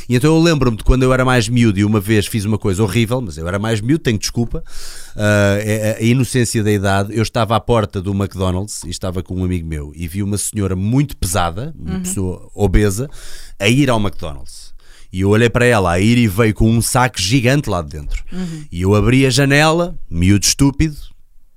E 0.10 0.16
então 0.16 0.36
eu 0.36 0.42
lembro-me 0.42 0.78
de 0.78 0.84
quando 0.84 1.04
eu 1.04 1.14
era 1.14 1.24
mais 1.24 1.48
miúdo 1.48 1.80
e 1.80 1.86
uma 1.86 2.00
vez 2.00 2.28
fiz 2.28 2.46
uma 2.46 2.58
coisa 2.58 2.84
horrível, 2.84 3.22
mas 3.22 3.38
eu 3.38 3.48
era 3.48 3.60
mais 3.60 3.82
miúdo, 3.82 4.04
tenho 4.04 4.18
desculpa, 4.18 4.64
a 5.16 6.02
inocência 6.04 6.64
da 6.64 6.72
idade, 6.72 7.16
eu 7.16 7.24
estava 7.24 7.56
à 7.56 7.60
porta 7.60 8.02
do 8.02 8.12
McDonald's 8.12 8.84
e 8.84 8.90
estava 8.90 9.24
com 9.24 9.36
um 9.36 9.44
amigo 9.44 9.68
meu 9.68 9.92
e 9.96 10.08
vi 10.08 10.22
uma 10.22 10.38
senhora 10.38 10.76
muito 10.76 11.16
pesada, 11.18 11.74
uma 11.78 12.00
pessoa 12.02 12.50
obesa, 12.54 13.10
a 13.60 13.68
ir 13.68 13.90
ao 13.90 14.00
McDonald's. 14.00 14.74
E 15.12 15.22
eu 15.22 15.30
olhei 15.30 15.50
para 15.50 15.66
ela 15.66 15.92
a 15.94 16.00
ir 16.00 16.18
e 16.18 16.28
veio 16.28 16.54
com 16.54 16.70
um 16.70 16.82
saco 16.82 17.22
gigante 17.22 17.70
lá 17.70 17.82
de 17.82 17.90
dentro. 17.90 18.24
E 18.70 18.82
eu 18.82 18.94
abri 18.94 19.26
a 19.26 19.30
janela, 19.30 19.98
miúdo 20.10 20.44
estúpido, 20.44 20.98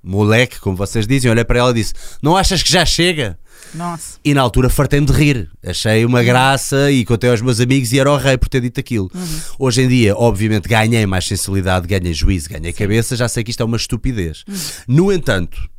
moleque, 0.01 0.59
como 0.61 0.77
vocês 0.77 1.05
dizem, 1.05 1.29
olhei 1.29 1.43
para 1.43 1.59
ela 1.59 1.71
e 1.71 1.73
disse: 1.73 1.93
Não 2.21 2.37
achas 2.37 2.63
que 2.63 2.71
já 2.71 2.85
chega? 2.85 3.37
Nossa. 3.73 4.19
E 4.23 4.33
na 4.33 4.41
altura 4.41 4.69
fartei-me 4.69 5.05
de 5.05 5.13
rir. 5.13 5.49
Achei 5.63 6.05
uma 6.05 6.23
graça 6.23 6.91
e 6.91 7.05
contei 7.05 7.29
aos 7.29 7.41
meus 7.41 7.59
amigos 7.59 7.91
e 7.91 7.99
era 7.99 8.11
o 8.11 8.17
rei 8.17 8.37
por 8.37 8.49
ter 8.49 8.61
dito 8.61 8.79
aquilo. 8.79 9.11
Hoje 9.57 9.83
em 9.83 9.87
dia, 9.87 10.15
obviamente, 10.15 10.67
ganhei 10.67 11.05
mais 11.05 11.25
sensibilidade, 11.25 11.87
ganhei 11.87 12.13
juízo, 12.13 12.49
ganhei 12.49 12.73
cabeça, 12.73 13.15
já 13.15 13.27
sei 13.27 13.43
que 13.43 13.51
isto 13.51 13.61
é 13.61 13.65
uma 13.65 13.77
estupidez. 13.77 14.43
No 14.87 15.11
entanto, 15.11 15.69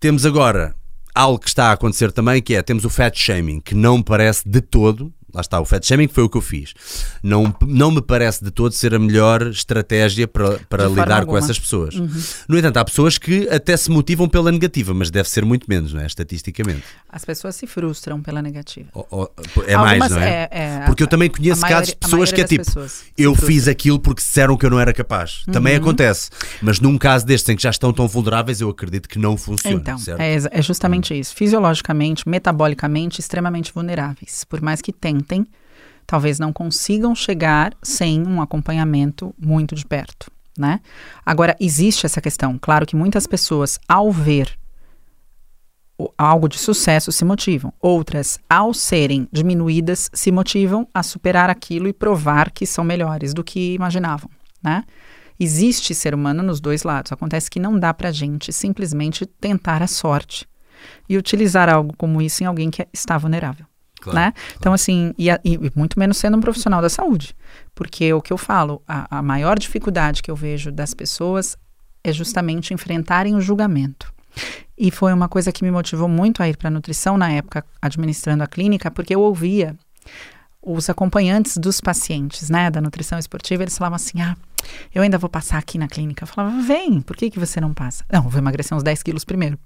temos 0.00 0.24
agora 0.26 0.74
algo 1.14 1.38
que 1.38 1.48
está 1.48 1.66
a 1.66 1.72
acontecer 1.72 2.10
também, 2.12 2.40
que 2.40 2.54
é, 2.54 2.62
temos 2.62 2.84
o 2.84 2.90
fat 2.90 3.16
shaming, 3.16 3.60
que 3.60 3.74
não 3.74 3.98
me 3.98 4.04
parece 4.04 4.48
de 4.48 4.60
todo, 4.60 5.12
lá 5.34 5.40
está, 5.40 5.60
o 5.60 5.64
fat 5.64 5.84
shaming 5.86 6.08
foi 6.08 6.22
o 6.24 6.28
que 6.28 6.36
eu 6.36 6.42
fiz, 6.42 6.74
não, 7.22 7.54
não 7.66 7.90
me 7.90 8.02
parece 8.02 8.44
de 8.44 8.50
todo 8.50 8.72
ser 8.72 8.94
a 8.94 8.98
melhor 8.98 9.42
estratégia 9.48 10.26
para, 10.28 10.58
para 10.68 10.86
lidar 10.88 11.06
com 11.06 11.12
alguma. 11.32 11.38
essas 11.38 11.58
pessoas. 11.58 11.94
No 12.48 12.58
entanto, 12.58 12.76
há 12.78 12.84
pessoas 12.84 13.18
que 13.18 13.48
até 13.48 13.76
se 13.76 13.90
motivam 13.90 14.28
pela 14.28 14.50
negativa, 14.52 14.92
mas 14.94 15.10
deve 15.10 15.28
ser 15.28 15.44
muito 15.44 15.66
menos, 15.68 15.92
não 15.92 16.00
é? 16.00 16.06
Estatisticamente. 16.06 16.82
As 17.08 17.24
pessoas 17.24 17.54
se 17.56 17.66
frustram 17.66 18.20
pela 18.20 18.40
negativa. 18.42 18.88
É 19.66 19.76
mais, 19.76 20.02
Algumas- 20.02 20.10
não 20.10 20.18
é? 20.20 20.28
é- 20.30 20.48
é, 20.50 20.80
Porque 20.86 21.02
eu 21.02 21.06
também 21.06 21.28
conheço 21.30 21.64
a 21.64 21.68
casos 21.68 21.88
de 21.88 21.94
maioria- 21.94 21.98
pessoas 22.00 22.32
que 22.32 22.40
é 22.40 22.44
maioria 22.44 22.64
tipo, 22.64 23.12
eu 23.16 23.34
fiz 23.34 23.68
aquilo 23.68 23.98
porque 24.00 24.22
disseram 24.22 24.56
que 24.56 24.66
eu 24.66 24.70
não 24.70 24.80
era 24.80 24.92
capaz. 24.92 25.42
Também 25.52 25.74
Uhum. 25.76 25.80
acontece. 25.82 26.30
Mas 26.60 26.80
num 26.80 26.96
caso 26.98 27.24
destes 27.26 27.48
em 27.48 27.56
que 27.56 27.62
já 27.62 27.70
estão 27.70 27.92
tão 27.92 28.06
vulneráveis, 28.08 28.60
eu 28.60 28.68
acredito 28.70 29.08
que 29.08 29.18
não 29.18 29.36
funciona. 29.36 29.76
Então, 29.76 29.96
é, 30.18 30.36
é 30.50 30.62
justamente 30.62 31.18
isso. 31.18 31.34
Fisiologicamente, 31.34 32.28
metabolicamente, 32.28 33.20
extremamente 33.20 33.72
vulneráveis. 33.74 34.44
Por 34.44 34.60
mais 34.60 34.80
que 34.80 34.92
tentem, 35.22 35.46
talvez 36.06 36.38
não 36.38 36.52
consigam 36.52 37.14
chegar 37.14 37.74
sem 37.82 38.26
um 38.26 38.42
acompanhamento 38.42 39.34
muito 39.38 39.74
de 39.74 39.86
perto, 39.86 40.30
né? 40.58 40.80
Agora, 41.24 41.56
existe 41.60 42.06
essa 42.06 42.20
questão. 42.20 42.58
Claro 42.60 42.86
que 42.86 42.96
muitas 42.96 43.26
pessoas, 43.26 43.78
ao 43.88 44.10
ver 44.10 44.58
algo 46.18 46.48
de 46.48 46.58
sucesso, 46.58 47.12
se 47.12 47.24
motivam. 47.24 47.72
Outras, 47.80 48.38
ao 48.48 48.74
serem 48.74 49.28
diminuídas, 49.32 50.10
se 50.12 50.32
motivam 50.32 50.86
a 50.92 51.02
superar 51.02 51.48
aquilo 51.48 51.88
e 51.88 51.92
provar 51.92 52.50
que 52.50 52.66
são 52.66 52.84
melhores 52.84 53.32
do 53.32 53.44
que 53.44 53.74
imaginavam, 53.74 54.30
né? 54.62 54.84
Existe 55.38 55.94
ser 55.94 56.14
humano 56.14 56.42
nos 56.42 56.60
dois 56.60 56.82
lados. 56.82 57.10
Acontece 57.10 57.50
que 57.50 57.58
não 57.58 57.78
dá 57.78 57.92
pra 57.92 58.12
gente 58.12 58.52
simplesmente 58.52 59.26
tentar 59.26 59.82
a 59.82 59.86
sorte 59.86 60.46
e 61.08 61.16
utilizar 61.16 61.68
algo 61.68 61.94
como 61.96 62.20
isso 62.22 62.42
em 62.42 62.46
alguém 62.46 62.70
que 62.70 62.86
está 62.92 63.18
vulnerável. 63.18 63.66
Claro, 64.02 64.18
né? 64.18 64.32
Então, 64.56 64.72
assim, 64.72 65.14
e, 65.16 65.28
e 65.28 65.72
muito 65.74 65.98
menos 65.98 66.16
sendo 66.16 66.36
um 66.36 66.40
profissional 66.40 66.82
da 66.82 66.88
saúde. 66.88 67.34
Porque 67.74 68.12
o 68.12 68.20
que 68.20 68.32
eu 68.32 68.38
falo, 68.38 68.82
a, 68.86 69.18
a 69.18 69.22
maior 69.22 69.58
dificuldade 69.58 70.22
que 70.22 70.30
eu 70.30 70.36
vejo 70.36 70.72
das 70.72 70.92
pessoas 70.92 71.56
é 72.02 72.12
justamente 72.12 72.74
enfrentarem 72.74 73.34
o 73.34 73.40
julgamento. 73.40 74.12
E 74.76 74.90
foi 74.90 75.12
uma 75.12 75.28
coisa 75.28 75.52
que 75.52 75.62
me 75.62 75.70
motivou 75.70 76.08
muito 76.08 76.42
a 76.42 76.48
ir 76.48 76.56
para 76.56 76.68
a 76.68 76.70
nutrição 76.70 77.16
na 77.16 77.30
época, 77.30 77.64
administrando 77.80 78.42
a 78.42 78.46
clínica, 78.46 78.90
porque 78.90 79.14
eu 79.14 79.20
ouvia 79.20 79.76
os 80.62 80.88
acompanhantes 80.88 81.56
dos 81.56 81.80
pacientes, 81.80 82.48
né, 82.48 82.70
da 82.70 82.80
nutrição 82.80 83.18
esportiva, 83.18 83.62
eles 83.62 83.76
falavam 83.76 83.96
assim: 83.96 84.20
ah, 84.20 84.36
eu 84.94 85.02
ainda 85.02 85.18
vou 85.18 85.28
passar 85.28 85.58
aqui 85.58 85.76
na 85.76 85.88
clínica. 85.88 86.24
Eu 86.24 86.28
falava, 86.28 86.60
vem, 86.62 87.00
por 87.00 87.16
que, 87.16 87.30
que 87.30 87.38
você 87.38 87.60
não 87.60 87.74
passa? 87.74 88.04
Não, 88.10 88.22
vou 88.22 88.38
emagrecer 88.38 88.76
uns 88.76 88.82
10 88.82 89.02
quilos 89.02 89.24
primeiro. 89.24 89.58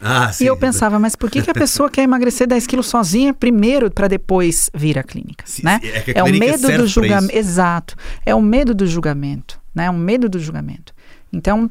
Ah, 0.00 0.32
sim. 0.32 0.44
E 0.44 0.46
eu 0.46 0.56
pensava, 0.56 0.98
mas 0.98 1.16
por 1.16 1.30
que, 1.30 1.42
que 1.42 1.50
a 1.50 1.54
pessoa 1.54 1.90
quer 1.90 2.02
emagrecer 2.02 2.46
10 2.46 2.66
quilos 2.66 2.86
sozinha 2.86 3.34
primeiro 3.34 3.90
para 3.90 4.06
depois 4.06 4.70
vir 4.74 4.98
à 4.98 5.02
clínica? 5.02 5.44
Sim, 5.46 5.62
né? 5.64 5.80
é 5.82 6.00
que 6.00 6.18
a 6.18 6.22
o 6.22 6.26
clínica 6.26 6.52
medo 6.52 6.66
serve 6.66 6.78
do 6.78 6.86
julgamento. 6.86 7.36
Exato. 7.36 7.96
É 8.24 8.34
o 8.34 8.40
medo 8.40 8.74
do 8.74 8.86
julgamento. 8.86 9.60
Né? 9.74 9.86
É 9.86 9.90
o 9.90 9.94
medo 9.94 10.28
do 10.28 10.38
julgamento. 10.38 10.94
Então, 11.32 11.70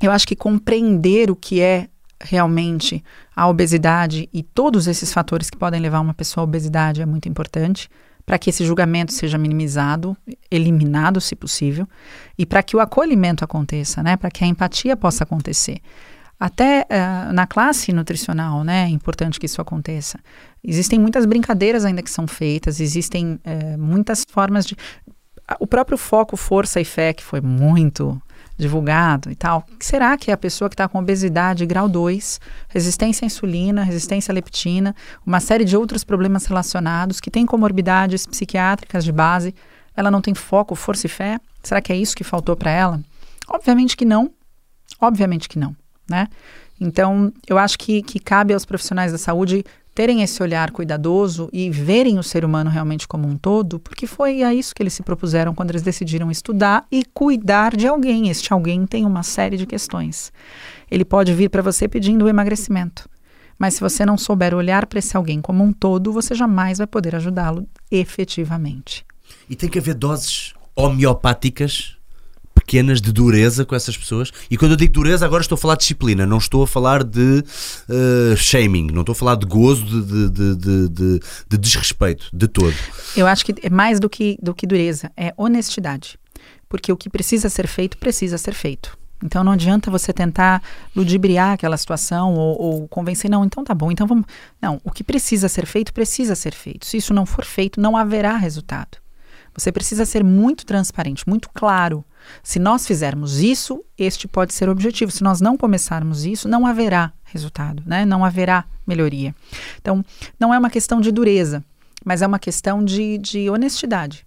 eu 0.00 0.10
acho 0.12 0.26
que 0.26 0.36
compreender 0.36 1.30
o 1.30 1.36
que 1.36 1.60
é 1.60 1.88
realmente 2.20 3.04
a 3.34 3.48
obesidade 3.48 4.28
e 4.32 4.42
todos 4.42 4.86
esses 4.86 5.12
fatores 5.12 5.50
que 5.50 5.56
podem 5.56 5.80
levar 5.80 6.00
uma 6.00 6.14
pessoa 6.14 6.42
à 6.42 6.44
obesidade 6.44 7.02
é 7.02 7.06
muito 7.06 7.28
importante 7.28 7.90
para 8.24 8.38
que 8.38 8.50
esse 8.50 8.64
julgamento 8.64 9.12
seja 9.12 9.38
minimizado, 9.38 10.16
eliminado, 10.50 11.20
se 11.20 11.36
possível, 11.36 11.86
e 12.36 12.44
para 12.44 12.60
que 12.60 12.76
o 12.76 12.80
acolhimento 12.80 13.44
aconteça, 13.44 14.02
né? 14.02 14.16
Para 14.16 14.30
que 14.30 14.42
a 14.42 14.46
empatia 14.48 14.96
possa 14.96 15.22
acontecer. 15.22 15.80
Até 16.38 16.86
eh, 16.90 17.32
na 17.32 17.46
classe 17.46 17.92
nutricional, 17.92 18.62
né? 18.62 18.84
É 18.84 18.88
importante 18.88 19.40
que 19.40 19.46
isso 19.46 19.60
aconteça. 19.60 20.18
Existem 20.62 20.98
muitas 20.98 21.24
brincadeiras 21.24 21.84
ainda 21.84 22.02
que 22.02 22.10
são 22.10 22.26
feitas, 22.26 22.78
existem 22.78 23.40
eh, 23.42 23.76
muitas 23.76 24.24
formas 24.28 24.66
de. 24.66 24.76
O 25.60 25.66
próprio 25.66 25.96
foco 25.96 26.36
Força 26.36 26.80
e 26.80 26.84
Fé, 26.84 27.12
que 27.12 27.22
foi 27.22 27.40
muito 27.40 28.20
divulgado 28.58 29.30
e 29.30 29.36
tal. 29.36 29.64
Será 29.80 30.16
que 30.16 30.30
a 30.30 30.36
pessoa 30.36 30.68
que 30.68 30.74
está 30.74 30.88
com 30.88 30.98
obesidade 30.98 31.64
grau 31.66 31.88
2, 31.88 32.40
resistência 32.68 33.24
à 33.24 33.26
insulina, 33.26 33.82
resistência 33.82 34.32
à 34.32 34.34
leptina, 34.34 34.94
uma 35.24 35.40
série 35.40 35.64
de 35.64 35.76
outros 35.76 36.04
problemas 36.04 36.46
relacionados, 36.46 37.20
que 37.20 37.30
tem 37.30 37.46
comorbidades 37.46 38.26
psiquiátricas 38.26 39.04
de 39.04 39.12
base, 39.12 39.54
ela 39.96 40.10
não 40.10 40.20
tem 40.20 40.34
foco, 40.34 40.74
força 40.74 41.06
e 41.06 41.10
fé? 41.10 41.38
Será 41.62 41.80
que 41.80 41.92
é 41.92 41.96
isso 41.96 42.16
que 42.16 42.24
faltou 42.24 42.56
para 42.56 42.70
ela? 42.70 43.00
Obviamente 43.48 43.96
que 43.96 44.04
não. 44.04 44.30
Obviamente 45.00 45.48
que 45.48 45.58
não, 45.58 45.76
né? 46.08 46.28
Então, 46.80 47.32
eu 47.48 47.58
acho 47.58 47.78
que, 47.78 48.02
que 48.02 48.18
cabe 48.18 48.52
aos 48.52 48.64
profissionais 48.64 49.12
da 49.12 49.18
saúde 49.18 49.64
terem 49.96 50.20
esse 50.20 50.42
olhar 50.42 50.72
cuidadoso 50.72 51.48
e 51.50 51.70
verem 51.70 52.18
o 52.18 52.22
ser 52.22 52.44
humano 52.44 52.68
realmente 52.68 53.08
como 53.08 53.26
um 53.26 53.34
todo, 53.34 53.80
porque 53.80 54.06
foi 54.06 54.42
a 54.42 54.52
isso 54.52 54.74
que 54.74 54.82
eles 54.82 54.92
se 54.92 55.02
propuseram 55.02 55.54
quando 55.54 55.70
eles 55.70 55.80
decidiram 55.80 56.30
estudar 56.30 56.84
e 56.92 57.02
cuidar 57.14 57.74
de 57.74 57.86
alguém. 57.86 58.28
Este 58.28 58.52
alguém 58.52 58.86
tem 58.86 59.06
uma 59.06 59.22
série 59.22 59.56
de 59.56 59.64
questões. 59.64 60.30
Ele 60.90 61.02
pode 61.02 61.32
vir 61.32 61.48
para 61.48 61.62
você 61.62 61.88
pedindo 61.88 62.26
o 62.26 62.28
emagrecimento, 62.28 63.08
mas 63.58 63.72
se 63.72 63.80
você 63.80 64.04
não 64.04 64.18
souber 64.18 64.54
olhar 64.54 64.84
para 64.84 64.98
esse 64.98 65.16
alguém 65.16 65.40
como 65.40 65.64
um 65.64 65.72
todo, 65.72 66.12
você 66.12 66.34
jamais 66.34 66.76
vai 66.76 66.86
poder 66.86 67.16
ajudá-lo 67.16 67.66
efetivamente. 67.90 69.02
E 69.48 69.56
tem 69.56 69.70
que 69.70 69.78
haver 69.78 69.94
doses 69.94 70.52
homeopáticas 70.76 71.95
pequenas 72.66 73.00
de 73.00 73.12
dureza 73.12 73.64
com 73.64 73.76
essas 73.76 73.96
pessoas. 73.96 74.32
E 74.50 74.56
quando 74.56 74.72
eu 74.72 74.76
digo 74.76 74.92
dureza, 74.92 75.24
agora 75.24 75.40
estou 75.40 75.54
a 75.54 75.58
falar 75.58 75.76
de 75.76 75.82
disciplina, 75.82 76.26
não 76.26 76.38
estou 76.38 76.64
a 76.64 76.66
falar 76.66 77.04
de 77.04 77.44
uh, 77.88 78.36
shaming, 78.36 78.88
não 78.92 79.02
estou 79.02 79.12
a 79.12 79.16
falar 79.16 79.36
de 79.36 79.46
gozo, 79.46 79.84
de, 79.84 80.28
de, 80.28 80.56
de, 80.56 80.88
de, 80.88 81.20
de 81.48 81.58
desrespeito, 81.58 82.28
de 82.32 82.48
todo. 82.48 82.74
Eu 83.16 83.26
acho 83.28 83.44
que 83.44 83.54
é 83.62 83.70
mais 83.70 84.00
do 84.00 84.10
que, 84.10 84.36
do 84.42 84.52
que 84.52 84.66
dureza, 84.66 85.12
é 85.16 85.32
honestidade. 85.36 86.18
Porque 86.68 86.90
o 86.90 86.96
que 86.96 87.08
precisa 87.08 87.48
ser 87.48 87.68
feito, 87.68 87.96
precisa 87.96 88.36
ser 88.36 88.52
feito. 88.52 88.98
Então 89.22 89.44
não 89.44 89.52
adianta 89.52 89.90
você 89.90 90.12
tentar 90.12 90.60
ludibriar 90.94 91.52
aquela 91.52 91.76
situação 91.76 92.34
ou, 92.34 92.60
ou, 92.60 92.88
convencer, 92.88 93.30
não, 93.30 93.44
então 93.44 93.62
tá 93.64 93.74
bom, 93.74 93.90
então 93.92 94.06
vamos. 94.06 94.26
Não, 94.60 94.80
o 94.84 94.90
que 94.90 95.04
precisa 95.04 95.48
ser 95.48 95.64
feito, 95.64 95.92
precisa 95.92 96.34
ser 96.34 96.52
feito. 96.52 96.84
Se 96.84 96.96
isso 96.96 97.14
não 97.14 97.24
for 97.24 97.44
feito, 97.44 97.80
não 97.80 97.96
haverá 97.96 98.36
resultado. 98.36 98.98
Você 99.56 99.72
precisa 99.72 100.04
ser 100.04 100.22
muito 100.22 100.66
transparente, 100.66 101.26
muito 101.26 101.48
claro. 101.48 102.04
Se 102.42 102.58
nós 102.58 102.86
fizermos 102.86 103.40
isso, 103.40 103.82
este 103.96 104.28
pode 104.28 104.52
ser 104.52 104.68
o 104.68 104.72
objetivo. 104.72 105.10
Se 105.10 105.22
nós 105.22 105.40
não 105.40 105.56
começarmos 105.56 106.26
isso, 106.26 106.48
não 106.48 106.66
haverá 106.66 107.12
resultado, 107.24 107.82
né? 107.86 108.04
não 108.04 108.24
haverá 108.24 108.66
melhoria. 108.86 109.34
Então, 109.80 110.04
não 110.38 110.52
é 110.52 110.58
uma 110.58 110.68
questão 110.68 111.00
de 111.00 111.10
dureza, 111.10 111.64
mas 112.04 112.20
é 112.20 112.26
uma 112.26 112.38
questão 112.38 112.84
de, 112.84 113.16
de 113.18 113.48
honestidade. 113.48 114.26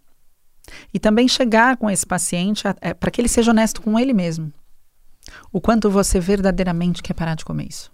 E 0.93 0.99
também 0.99 1.27
chegar 1.27 1.77
com 1.77 1.89
esse 1.89 2.05
paciente 2.05 2.63
é, 2.81 2.93
para 2.93 3.11
que 3.11 3.21
ele 3.21 3.27
seja 3.27 3.51
honesto 3.51 3.81
com 3.81 3.99
ele 3.99 4.13
mesmo. 4.13 4.51
O 5.51 5.61
quanto 5.61 5.89
você 5.89 6.19
verdadeiramente 6.19 7.03
quer 7.03 7.13
parar 7.13 7.35
de 7.35 7.45
comer 7.45 7.67
isso. 7.69 7.91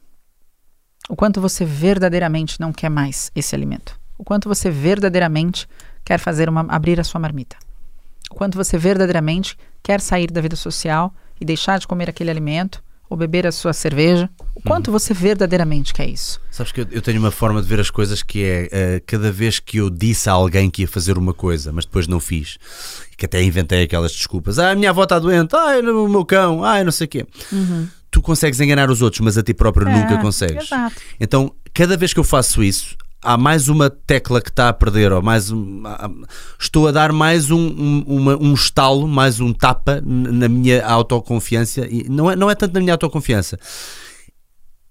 O 1.09 1.15
quanto 1.15 1.41
você 1.41 1.65
verdadeiramente 1.65 2.59
não 2.59 2.71
quer 2.71 2.89
mais 2.89 3.31
esse 3.35 3.53
alimento. 3.53 3.99
O 4.17 4.23
quanto 4.23 4.47
você 4.47 4.71
verdadeiramente 4.71 5.67
quer 6.05 6.19
fazer 6.19 6.47
uma, 6.47 6.61
abrir 6.69 6.99
a 6.99 7.03
sua 7.03 7.19
marmita. 7.19 7.57
O 8.31 8.35
quanto 8.35 8.55
você 8.57 8.77
verdadeiramente 8.77 9.57
quer 9.83 9.99
sair 9.99 10.31
da 10.31 10.39
vida 10.39 10.55
social 10.55 11.13
e 11.39 11.43
deixar 11.43 11.79
de 11.79 11.87
comer 11.87 12.09
aquele 12.09 12.29
alimento 12.31 12.83
ou 13.09 13.15
beber 13.15 13.45
a 13.45 13.51
sua 13.51 13.71
cerveja. 13.71 14.27
O 14.55 14.61
quanto 14.61 14.91
você 14.91 15.13
verdadeiramente 15.13 15.93
quer 15.93 16.09
isso? 16.09 16.41
Sabes 16.49 16.71
que 16.71 16.81
eu, 16.81 16.87
eu 16.89 17.01
tenho 17.01 17.19
uma 17.19 17.29
forma 17.29 17.61
de 17.61 17.67
ver 17.67 17.79
as 17.79 17.91
coisas 17.91 18.23
que 18.23 18.43
é 18.43 18.63
uh, 18.97 19.03
cada 19.05 19.31
vez 19.31 19.59
que 19.59 19.77
eu 19.77 19.89
disse 19.91 20.27
a 20.27 20.33
alguém 20.33 20.71
que 20.71 20.81
ia 20.81 20.87
fazer 20.87 21.17
uma 21.17 21.33
coisa, 21.33 21.71
mas 21.71 21.85
depois 21.85 22.07
não 22.07 22.19
fiz, 22.19 22.57
que 23.15 23.25
até 23.25 23.43
inventei 23.43 23.83
aquelas 23.83 24.11
desculpas. 24.11 24.57
Ah, 24.57 24.73
minha 24.73 24.89
avó 24.89 25.03
está 25.03 25.19
doente, 25.19 25.55
ah, 25.55 25.77
o 25.79 26.07
meu 26.07 26.25
cão, 26.25 26.63
ah, 26.63 26.83
não 26.83 26.91
sei 26.91 27.05
o 27.05 27.07
quê. 27.07 27.27
Uhum. 27.51 27.87
Tu 28.09 28.21
consegues 28.21 28.59
enganar 28.59 28.89
os 28.89 29.01
outros, 29.03 29.19
mas 29.21 29.37
a 29.37 29.43
ti 29.43 29.53
próprio 29.53 29.87
É, 29.87 29.91
nunca 29.91 30.17
consegues. 30.17 30.63
exato. 30.65 30.95
Então, 31.19 31.53
cada 31.73 31.95
vez 31.95 32.11
que 32.11 32.19
eu 32.19 32.23
faço 32.23 32.63
isso, 32.63 32.97
há 33.25 33.37
mais 33.37 33.67
uma 33.67 33.89
tecla 33.89 34.39
que 34.41 34.49
está 34.49 34.69
a 34.69 34.73
perder, 34.73 35.11
ou 35.11 35.21
mais 35.21 35.51
um, 35.51 35.83
estou 36.59 36.87
a 36.87 36.91
dar 36.91 37.11
mais 37.11 37.49
um, 37.51 37.57
um, 37.59 38.03
uma- 38.07 38.37
um 38.37 38.53
estalo, 38.53 39.07
mais 39.07 39.39
um 39.39 39.51
tapa 39.51 40.01
na 40.05 40.47
minha 40.47 40.85
autoconfiança. 40.85 41.85
E 41.87 42.07
não 42.09 42.29
é, 42.31 42.35
não 42.35 42.49
é 42.49 42.55
tanto 42.55 42.73
na 42.73 42.79
minha 42.79 42.93
autoconfiança. 42.93 43.57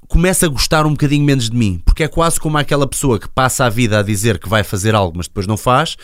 Começo 0.07 0.45
a 0.45 0.49
gostar 0.49 0.85
um 0.87 0.91
bocadinho 0.91 1.25
menos 1.25 1.49
de 1.49 1.57
mim, 1.57 1.81
porque 1.85 2.03
é 2.03 2.09
quase 2.09 2.39
como 2.39 2.59
aquela 2.59 2.87
pessoa 2.87 3.19
que 3.19 3.29
passa 3.29 3.65
a 3.65 3.71
vida 3.71 3.99
a 3.99 4.03
dizer 4.03 4.39
que 4.39 4.49
vai 4.49 4.63
fazer 4.63 4.95
algo, 4.95 5.17
mas 5.17 5.27
depois 5.27 5.47
não 5.47 5.57
faz. 5.57 5.97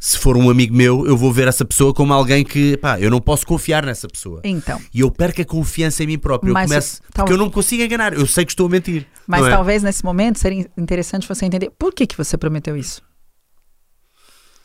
Se 0.00 0.18
for 0.18 0.36
um 0.36 0.50
amigo 0.50 0.74
meu, 0.74 1.06
eu 1.06 1.16
vou 1.16 1.32
ver 1.32 1.48
essa 1.48 1.64
pessoa 1.64 1.92
como 1.94 2.12
alguém 2.12 2.44
que, 2.44 2.76
pá, 2.76 3.00
eu 3.00 3.10
não 3.10 3.20
posso 3.20 3.46
confiar 3.46 3.86
nessa 3.86 4.06
pessoa. 4.08 4.40
Então, 4.44 4.78
E 4.92 5.00
eu 5.00 5.10
perco 5.10 5.40
a 5.40 5.44
confiança 5.46 6.02
em 6.02 6.06
mim 6.06 6.18
próprio. 6.18 6.50
Eu 6.50 6.54
começo, 6.68 7.00
o- 7.08 7.12
porque 7.12 7.32
eu 7.32 7.38
não 7.38 7.46
me 7.46 7.52
consigo 7.52 7.82
enganar. 7.82 8.12
Eu 8.12 8.26
sei 8.26 8.44
que 8.44 8.52
estou 8.52 8.66
a 8.66 8.68
mentir. 8.70 9.06
Mas 9.26 9.46
é? 9.46 9.50
talvez 9.50 9.82
nesse 9.82 10.04
momento 10.04 10.38
seria 10.38 10.66
interessante 10.76 11.26
você 11.28 11.44
entender 11.46 11.70
por 11.78 11.92
que, 11.92 12.06
que 12.06 12.16
você 12.16 12.36
prometeu 12.36 12.76
isso. 12.76 13.02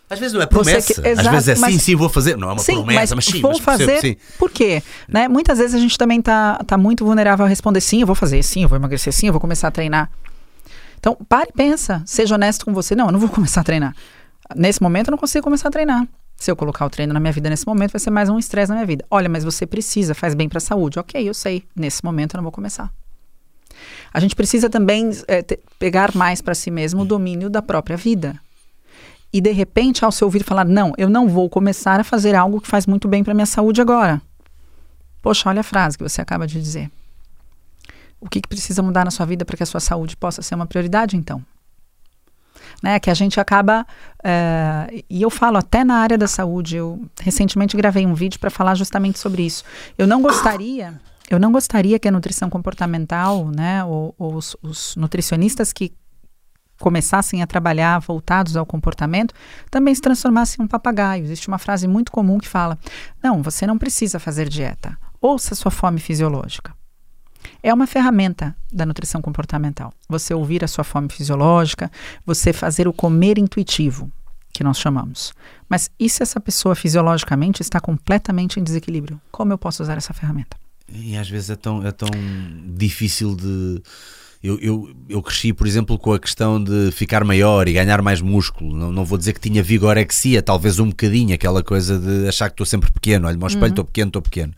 Às 0.10 0.18
vezes 0.18 0.34
não 0.34 0.42
é 0.42 0.48
promessa. 0.48 0.94
que- 0.94 1.00
Às 1.02 1.20
exato, 1.20 1.30
vezes 1.32 1.50
é 1.50 1.56
sim, 1.56 1.62
mas- 1.62 1.82
sim, 1.84 1.96
vou 1.96 2.10
fazer. 2.10 2.36
Não 2.36 2.50
é 2.50 2.54
uma 2.54 2.60
sim, 2.60 2.74
promessa, 2.74 3.16
mas, 3.16 3.26
mas, 3.26 3.26
sim, 3.26 3.42
vou 3.42 3.52
mas 3.52 3.60
fazer. 3.60 4.02
sim. 4.02 4.16
Por 4.40 4.50
quê? 4.50 4.82
Né? 5.08 5.28
Muitas 5.28 5.60
vezes 5.60 5.76
a 5.76 5.80
gente 5.80 5.98
também 6.00 6.20
tá, 6.20 6.58
tá 6.66 6.78
muito 6.78 7.06
vulnerável 7.06 7.46
a 7.46 7.50
responder 7.50 7.80
sim, 7.80 8.02
eu 8.02 8.08
vou 8.08 8.16
fazer, 8.16 8.42
sim, 8.44 8.64
eu 8.64 8.70
vou 8.70 8.76
emagrecer, 8.76 9.14
sim, 9.14 9.28
eu 9.28 9.34
vou 9.34 9.40
começar 9.40 9.68
a 9.68 9.72
treinar. 9.72 10.10
Então, 11.00 11.16
pare 11.30 11.50
e 11.50 11.54
pensa. 11.54 12.02
Seja 12.08 12.34
honesto 12.36 12.66
com 12.66 12.74
você. 12.74 12.96
Não, 12.96 13.06
eu 13.06 13.12
não 13.12 13.20
vou 13.20 13.30
começar 13.30 13.62
a 13.62 13.64
treinar. 13.64 13.96
Nesse 14.56 14.82
momento 14.82 15.10
eu 15.10 15.12
não 15.12 15.18
consigo 15.18 15.44
começar 15.44 15.68
a 15.68 15.72
treinar. 15.72 16.08
Se 16.36 16.50
eu 16.50 16.56
colocar 16.56 16.86
o 16.86 16.90
treino 16.90 17.14
na 17.14 17.20
minha 17.20 17.32
vida 17.34 17.48
nesse 17.50 17.68
momento, 17.68 17.92
vai 17.92 18.00
ser 18.00 18.10
mais 18.10 18.30
um 18.30 18.40
estresse 18.40 18.70
na 18.70 18.76
minha 18.76 18.88
vida. 18.88 19.06
Olha, 19.12 19.30
mas 19.30 19.44
você 19.44 19.68
precisa, 19.68 20.16
faz 20.16 20.34
bem 20.34 20.50
para 20.50 20.58
a 20.58 20.62
saúde. 20.62 20.98
Ok, 20.98 21.22
eu 21.30 21.34
sei. 21.36 21.64
Nesse 21.76 22.04
momento 22.04 22.34
eu 22.34 22.38
não 22.40 22.44
vou 22.44 22.52
começar. 22.52 22.92
A 24.14 24.20
gente 24.20 24.36
precisa 24.36 24.70
também 24.70 25.12
é, 25.28 25.42
pegar 25.78 26.16
mais 26.16 26.42
para 26.42 26.56
si 26.56 26.72
mesmo 26.72 27.02
o 27.02 27.06
domínio 27.06 27.50
da 27.50 27.62
própria 27.62 27.98
vida. 27.98 28.40
E 29.32 29.40
de 29.40 29.52
repente, 29.52 30.04
ao 30.04 30.12
se 30.12 30.24
ouvir 30.24 30.44
falar, 30.44 30.66
não, 30.66 30.94
eu 30.98 31.10
não 31.10 31.28
vou 31.28 31.50
começar 31.50 32.00
a 32.00 32.04
fazer 32.04 32.36
algo 32.36 32.60
que 32.60 32.68
faz 32.68 32.88
muito 32.88 33.08
bem 33.08 33.24
para 33.24 33.34
minha 33.34 33.46
saúde 33.46 33.80
agora. 33.80 34.22
Poxa, 35.22 35.50
olha 35.50 35.62
a 35.62 35.64
frase 35.64 35.98
que 35.98 36.04
você 36.04 36.22
acaba 36.22 36.48
de 36.48 36.60
dizer. 36.60 36.90
O 38.20 38.28
que, 38.28 38.42
que 38.42 38.48
precisa 38.48 38.82
mudar 38.82 39.06
na 39.06 39.12
sua 39.12 39.26
vida 39.26 39.46
para 39.46 39.56
que 39.56 39.64
a 39.64 39.66
sua 39.66 39.80
saúde 39.80 40.18
possa 40.18 40.42
ser 40.42 40.56
uma 40.56 40.66
prioridade, 40.66 41.16
então? 41.16 41.44
Né, 42.82 43.00
que 43.00 43.10
a 43.10 43.14
gente 43.14 43.40
acaba. 43.40 43.86
eh, 44.24 45.04
e 45.10 45.22
eu 45.22 45.30
falo 45.30 45.58
até 45.58 45.84
na 45.84 45.96
área 45.96 46.18
da 46.18 46.28
saúde. 46.28 46.78
Eu 46.78 47.06
recentemente 47.22 47.78
gravei 47.78 48.06
um 48.06 48.14
vídeo 48.14 48.40
para 48.40 48.50
falar 48.50 48.76
justamente 48.76 49.20
sobre 49.20 49.44
isso. 49.44 49.64
Eu 49.98 50.08
não 50.08 50.22
gostaria. 50.22 51.00
Eu 51.30 51.40
não 51.40 51.52
gostaria 51.52 52.00
que 52.00 52.08
a 52.08 52.12
nutrição 52.12 52.50
comportamental, 52.50 53.50
né, 53.50 53.84
ou, 53.86 54.16
ou 54.18 54.34
os, 54.34 54.58
os 54.64 54.96
nutricionistas 54.96 55.72
que 55.72 55.94
começassem 56.80 57.44
a 57.44 57.48
trabalhar 57.48 58.00
voltados 58.00 58.58
ao 58.58 58.66
comportamento, 58.66 59.34
também 59.70 59.94
se 59.94 60.02
transformassem 60.02 60.58
em 60.60 60.66
um 60.66 60.68
papagaio. 60.68 61.24
Existe 61.24 61.48
uma 61.48 61.60
frase 61.60 61.88
muito 61.88 62.12
comum 62.12 62.40
que 62.40 62.48
fala: 62.48 62.80
não, 63.22 63.44
você 63.44 63.68
não 63.68 63.78
precisa 63.78 64.18
fazer 64.18 64.50
dieta. 64.50 64.98
Ouça 65.22 65.54
sua 65.54 65.70
fome 65.70 66.00
fisiológica. 66.00 66.74
É 67.62 67.72
uma 67.74 67.86
ferramenta 67.86 68.56
da 68.72 68.86
nutrição 68.86 69.22
comportamental. 69.22 69.94
Você 70.08 70.34
ouvir 70.34 70.64
a 70.64 70.68
sua 70.68 70.84
fome 70.84 71.10
fisiológica, 71.10 71.92
você 72.26 72.52
fazer 72.52 72.88
o 72.88 72.94
comer 72.94 73.38
intuitivo, 73.38 74.12
que 74.52 74.64
nós 74.64 74.80
chamamos. 74.80 75.32
Mas 75.70 75.92
e 76.00 76.10
se 76.10 76.24
essa 76.24 76.40
pessoa 76.40 76.76
fisiologicamente 76.76 77.62
está 77.62 77.80
completamente 77.80 78.60
em 78.60 78.64
desequilíbrio? 78.64 79.22
Como 79.32 79.54
eu 79.54 79.58
posso 79.58 79.84
usar 79.84 79.98
essa 79.98 80.14
ferramenta? 80.14 80.58
E 80.94 81.18
às 81.18 81.30
vezes 81.30 81.50
é 81.50 81.56
tão, 81.56 81.86
é 81.86 81.92
tão 81.92 82.10
difícil 82.66 83.36
de. 83.36 83.82
Eu, 84.42 84.58
eu, 84.60 84.96
eu 85.10 85.22
cresci, 85.22 85.52
por 85.52 85.68
exemplo, 85.68 86.00
com 86.00 86.14
a 86.14 86.20
questão 86.20 86.64
de 86.64 86.92
ficar 86.94 87.26
maior 87.26 87.68
e 87.68 87.74
ganhar 87.74 88.02
mais 88.02 88.22
músculo. 88.22 88.74
Não, 88.74 88.92
não 88.92 89.04
vou 89.04 89.18
dizer 89.18 89.34
que 89.34 89.42
tinha 89.42 89.62
vigorexia, 89.62 90.42
talvez 90.42 90.80
um 90.80 90.88
bocadinho, 90.90 91.36
aquela 91.36 91.62
coisa 91.62 92.00
de 92.00 92.28
achar 92.28 92.48
que 92.50 92.54
estou 92.54 92.66
sempre 92.66 92.90
pequeno. 92.90 93.28
Olha-me 93.28 93.44
ao 93.44 93.50
espelho, 93.50 93.72
estou 93.72 93.84
pequeno, 93.84 94.10
estou 94.10 94.22
pequeno. 94.22 94.54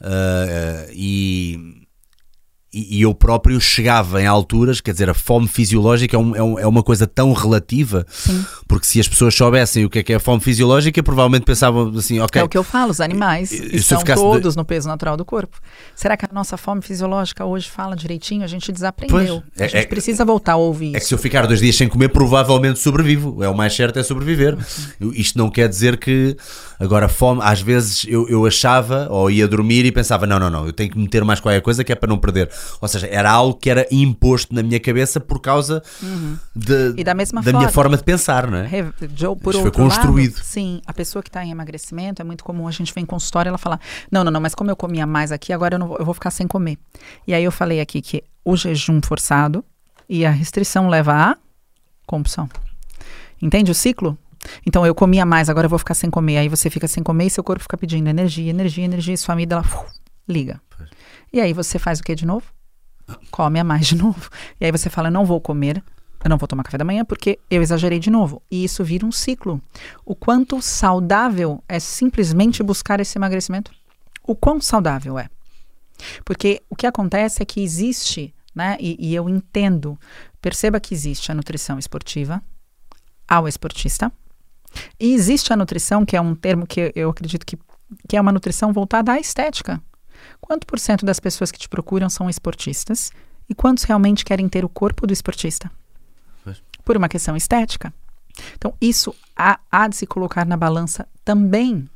Ah, 0.00 0.46
ah, 0.48 0.86
e, 0.92 1.77
e 2.72 2.98
e 2.98 3.02
eu 3.02 3.14
próprio 3.14 3.60
chegava 3.60 4.20
em 4.22 4.26
alturas, 4.26 4.80
quer 4.80 4.92
dizer, 4.92 5.08
a 5.08 5.14
fome 5.14 5.48
fisiológica 5.48 6.16
é, 6.16 6.18
um- 6.18 6.36
é 6.36 6.42
um- 6.42 6.58
é 6.58 6.66
uma 6.66 6.82
coisa 6.82 7.06
tão 7.06 7.32
relativa, 7.32 8.04
Sim. 8.10 8.44
porque 8.66 8.86
se 8.86 9.00
as 9.00 9.08
pessoas 9.08 9.34
soubessem 9.34 9.84
o 9.84 9.90
que 9.90 9.98
é 10.00 10.02
que 10.02 10.12
é 10.12 10.16
a 10.16 10.20
fome 10.20 10.40
fisiológica, 10.40 11.02
provavelmente 11.02 11.44
pensavam 11.44 11.92
assim, 11.96 12.20
ok, 12.20 12.40
É 12.40 12.44
o 12.44 12.48
que 12.48 12.58
eu 12.58 12.62
falo, 12.64 12.90
os 12.90 13.00
animais 13.00 13.52
E- 13.52 13.76
estão 13.76 14.02
de- 14.02 14.14
todos 14.14 14.54
no 14.56 14.64
peso 14.64 14.86
natural 14.88 15.16
do 15.16 15.24
corpo. 15.24 15.58
Será 15.94 16.16
que 16.16 16.24
a 16.24 16.28
nossa 16.32 16.56
fome 16.56 16.82
fisiológica 16.82 17.44
hoje 17.44 17.68
fala 17.70 17.96
direitinho? 17.96 18.44
A 18.44 18.46
gente 18.46 18.70
desaprendeu. 18.70 19.16
Pois, 19.16 19.60
é- 19.60 19.64
a 19.64 19.68
gente 19.68 19.84
é- 19.84 19.86
precisa 19.86 20.24
voltar 20.24 20.52
a 20.52 20.56
ouvir 20.56 20.88
É 20.90 20.92
que 20.92 20.98
isso. 20.98 21.08
se 21.08 21.14
eu 21.14 21.18
ficar 21.18 21.46
dois 21.46 21.60
dias 21.60 21.76
sem 21.76 21.88
comer, 21.88 22.08
provavelmente 22.10 22.78
sobrevivo. 22.78 23.42
É 23.42 23.48
o 23.48 23.56
mais 23.56 23.74
certo 23.74 23.98
é 23.98 24.02
sobreviver. 24.02 24.56
Eu- 25.00 25.12
Isto 25.14 25.38
não 25.38 25.50
quer 25.50 25.68
dizer 25.68 25.96
que 25.98 26.36
agora 26.78 27.08
fome, 27.08 27.40
às 27.42 27.60
vezes 27.60 28.04
eu, 28.08 28.28
eu 28.28 28.44
achava 28.46 29.08
ou 29.10 29.30
ia 29.30 29.48
dormir 29.48 29.84
e 29.84 29.92
pensava: 29.92 30.26
não, 30.26 30.38
não, 30.38 30.50
não, 30.50 30.66
eu 30.66 30.72
tenho 30.72 30.90
que 30.90 30.98
meter 30.98 31.24
mais 31.24 31.40
qualquer 31.40 31.60
coisa 31.60 31.82
que 31.82 31.92
é 31.92 31.94
para 31.94 32.08
não 32.08 32.18
perder. 32.18 32.48
Ou 32.80 32.88
seja, 32.88 33.06
era 33.06 33.30
algo 33.30 33.54
que 33.54 33.68
era 33.70 33.86
imposto 33.90 34.54
na 34.54 34.62
minha 34.62 34.80
cabeça 34.80 35.18
por 35.20 35.40
causa 35.40 35.82
de- 36.54 36.72
Uhum. 36.72 36.94
E 36.96 37.04
da 37.04 37.14
mesma 37.14 37.40
minha 37.40 37.52
forma- 37.52 37.68
forma 37.68 37.96
de 37.96 38.04
pensar, 38.04 38.50
não 38.50 38.58
é? 38.58 38.66
Re- 38.66 38.92
Joe, 39.14 39.36
por 39.36 39.52
Isso 39.54 39.62
foi 39.62 39.70
construído. 39.70 40.34
Lado, 40.34 40.44
sim, 40.44 40.80
a 40.86 40.92
pessoa 40.92 41.22
que 41.22 41.28
está 41.28 41.44
em 41.44 41.50
emagrecimento, 41.50 42.20
é 42.22 42.24
muito 42.24 42.42
comum 42.44 42.66
a 42.68 42.70
gente 42.70 42.92
vem 42.94 43.02
em 43.02 43.06
consultório 43.06 43.48
e 43.48 43.50
ela 43.50 43.58
fala: 43.58 43.78
Não, 44.10 44.22
não, 44.24 44.30
não, 44.32 44.40
mas 44.40 44.54
como 44.54 44.70
eu 44.70 44.76
comia 44.76 45.06
mais 45.06 45.30
aqui, 45.32 45.52
agora 45.52 45.74
eu, 45.74 45.78
não 45.78 45.88
vou, 45.88 45.96
eu 45.98 46.04
vou 46.04 46.14
ficar 46.14 46.30
sem 46.30 46.46
comer. 46.46 46.78
E 47.26 47.34
aí 47.34 47.44
eu 47.44 47.52
falei 47.52 47.80
aqui 47.80 48.00
que 48.00 48.22
o 48.44 48.56
jejum 48.56 49.00
forçado 49.02 49.64
e 50.08 50.24
a 50.24 50.30
restrição 50.30 50.88
leva 50.88 51.12
à 51.12 51.36
compulsão. 52.06 52.48
Entende 53.40 53.70
o 53.70 53.74
ciclo? 53.74 54.16
Então 54.66 54.86
eu 54.86 54.94
comia 54.94 55.26
mais, 55.26 55.48
agora 55.50 55.66
eu 55.66 55.70
vou 55.70 55.78
ficar 55.78 55.94
sem 55.94 56.08
comer. 56.10 56.38
Aí 56.38 56.48
você 56.48 56.70
fica 56.70 56.88
sem 56.88 57.02
comer 57.02 57.26
e 57.26 57.30
seu 57.30 57.44
corpo 57.44 57.62
fica 57.62 57.76
pedindo 57.76 58.08
energia, 58.08 58.48
energia, 58.50 58.84
energia, 58.84 59.14
e 59.14 59.18
sua 59.18 59.34
amígdala 59.34 59.62
uf, 59.62 59.76
liga. 60.28 60.60
E 61.32 61.40
aí 61.40 61.52
você 61.52 61.78
faz 61.78 62.00
o 62.00 62.02
que 62.02 62.14
de 62.14 62.26
novo? 62.26 62.46
Come 63.30 63.58
a 63.58 63.64
mais 63.64 63.86
de 63.86 63.96
novo. 63.96 64.28
E 64.60 64.64
aí 64.64 64.72
você 64.72 64.90
fala: 64.90 65.10
Não 65.10 65.24
vou 65.24 65.40
comer, 65.40 65.82
eu 66.24 66.28
não 66.28 66.36
vou 66.36 66.48
tomar 66.48 66.64
café 66.64 66.78
da 66.78 66.84
manhã 66.84 67.04
porque 67.04 67.38
eu 67.50 67.62
exagerei 67.62 67.98
de 67.98 68.10
novo. 68.10 68.42
E 68.50 68.64
isso 68.64 68.84
vira 68.84 69.06
um 69.06 69.12
ciclo. 69.12 69.60
O 70.04 70.14
quanto 70.14 70.60
saudável 70.60 71.62
é 71.68 71.78
simplesmente 71.78 72.62
buscar 72.62 73.00
esse 73.00 73.16
emagrecimento? 73.16 73.70
O 74.26 74.34
quão 74.34 74.60
saudável 74.60 75.18
é? 75.18 75.28
Porque 76.24 76.62
o 76.68 76.76
que 76.76 76.86
acontece 76.86 77.42
é 77.42 77.46
que 77.46 77.62
existe, 77.62 78.34
né? 78.54 78.76
E, 78.80 78.96
e 78.98 79.14
eu 79.14 79.28
entendo, 79.28 79.98
perceba 80.40 80.80
que 80.80 80.94
existe 80.94 81.30
a 81.30 81.34
nutrição 81.34 81.78
esportiva 81.78 82.42
ao 83.26 83.46
esportista. 83.46 84.12
E 84.98 85.14
existe 85.14 85.52
a 85.52 85.56
nutrição, 85.56 86.04
que 86.04 86.16
é 86.16 86.20
um 86.20 86.34
termo 86.34 86.66
que 86.66 86.92
eu 86.94 87.10
acredito 87.10 87.46
que, 87.46 87.58
que 88.08 88.16
é 88.16 88.20
uma 88.20 88.32
nutrição 88.32 88.72
voltada 88.72 89.12
à 89.12 89.18
estética. 89.18 89.82
Quanto 90.40 90.66
por 90.66 90.78
cento 90.78 91.04
das 91.04 91.20
pessoas 91.20 91.50
que 91.50 91.58
te 91.58 91.68
procuram 91.68 92.08
são 92.08 92.28
esportistas? 92.28 93.10
E 93.48 93.54
quantos 93.54 93.84
realmente 93.84 94.24
querem 94.24 94.48
ter 94.48 94.64
o 94.64 94.68
corpo 94.68 95.06
do 95.06 95.12
esportista? 95.12 95.70
Por 96.84 96.96
uma 96.96 97.08
questão 97.08 97.36
estética. 97.36 97.92
Então, 98.54 98.74
isso 98.80 99.14
há, 99.36 99.58
há 99.70 99.88
de 99.88 99.96
se 99.96 100.06
colocar 100.06 100.46
na 100.46 100.56
balança 100.56 101.08
também. 101.24 101.88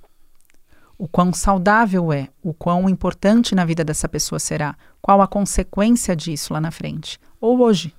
O 0.99 1.09
quão 1.09 1.33
saudável 1.33 2.13
é, 2.13 2.29
o 2.43 2.55
quão 2.55 2.89
importante 2.89 3.55
na 3.55 3.65
vida 3.65 3.85
dessa 3.85 4.09
pessoa 4.09 4.39
será, 4.39 4.77
qual 5.01 5.21
a 5.21 5.27
consequência 5.27 6.15
disso 6.15 6.53
lá 6.53 6.61
na 6.61 6.71
frente, 6.71 7.19
ou 7.41 7.61
hoje. 7.61 7.95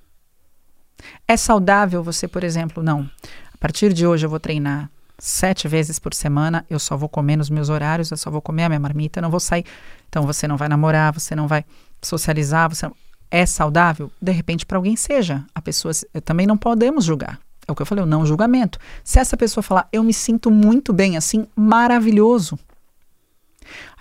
É 1.28 1.36
saudável 1.36 2.02
você, 2.02 2.26
por 2.26 2.42
exemplo, 2.42 2.82
não. 2.82 3.08
A 3.52 3.58
partir 3.58 3.92
de 3.92 4.06
hoje 4.06 4.24
eu 4.24 4.30
vou 4.30 4.40
treinar 4.40 4.90
sete 5.26 5.66
vezes 5.66 5.98
por 5.98 6.12
semana, 6.12 6.66
eu 6.68 6.78
só 6.78 6.98
vou 6.98 7.08
comer 7.08 7.36
nos 7.36 7.48
meus 7.48 7.70
horários, 7.70 8.10
eu 8.10 8.16
só 8.16 8.30
vou 8.30 8.42
comer 8.42 8.64
a 8.64 8.68
minha 8.68 8.78
marmita, 8.78 9.18
eu 9.18 9.22
não 9.22 9.30
vou 9.30 9.40
sair. 9.40 9.64
Então 10.08 10.26
você 10.26 10.46
não 10.46 10.58
vai 10.58 10.68
namorar, 10.68 11.14
você 11.14 11.34
não 11.34 11.48
vai 11.48 11.64
socializar, 12.02 12.68
você 12.68 12.86
não- 12.86 12.94
é 13.30 13.46
saudável? 13.46 14.12
De 14.20 14.30
repente 14.32 14.66
para 14.66 14.76
alguém 14.76 14.96
seja. 14.96 15.42
A 15.54 15.62
pessoa 15.62 15.94
também 16.24 16.46
não 16.46 16.58
podemos 16.58 17.04
julgar. 17.06 17.40
É 17.66 17.72
o 17.72 17.74
que 17.74 17.80
eu 17.80 17.86
falei, 17.86 18.04
o 18.04 18.06
não 18.06 18.26
julgamento. 18.26 18.78
Se 19.02 19.18
essa 19.18 19.34
pessoa 19.34 19.62
falar, 19.62 19.88
eu 19.90 20.04
me 20.04 20.12
sinto 20.12 20.50
muito 20.50 20.92
bem 20.92 21.16
assim, 21.16 21.46
maravilhoso. 21.56 22.58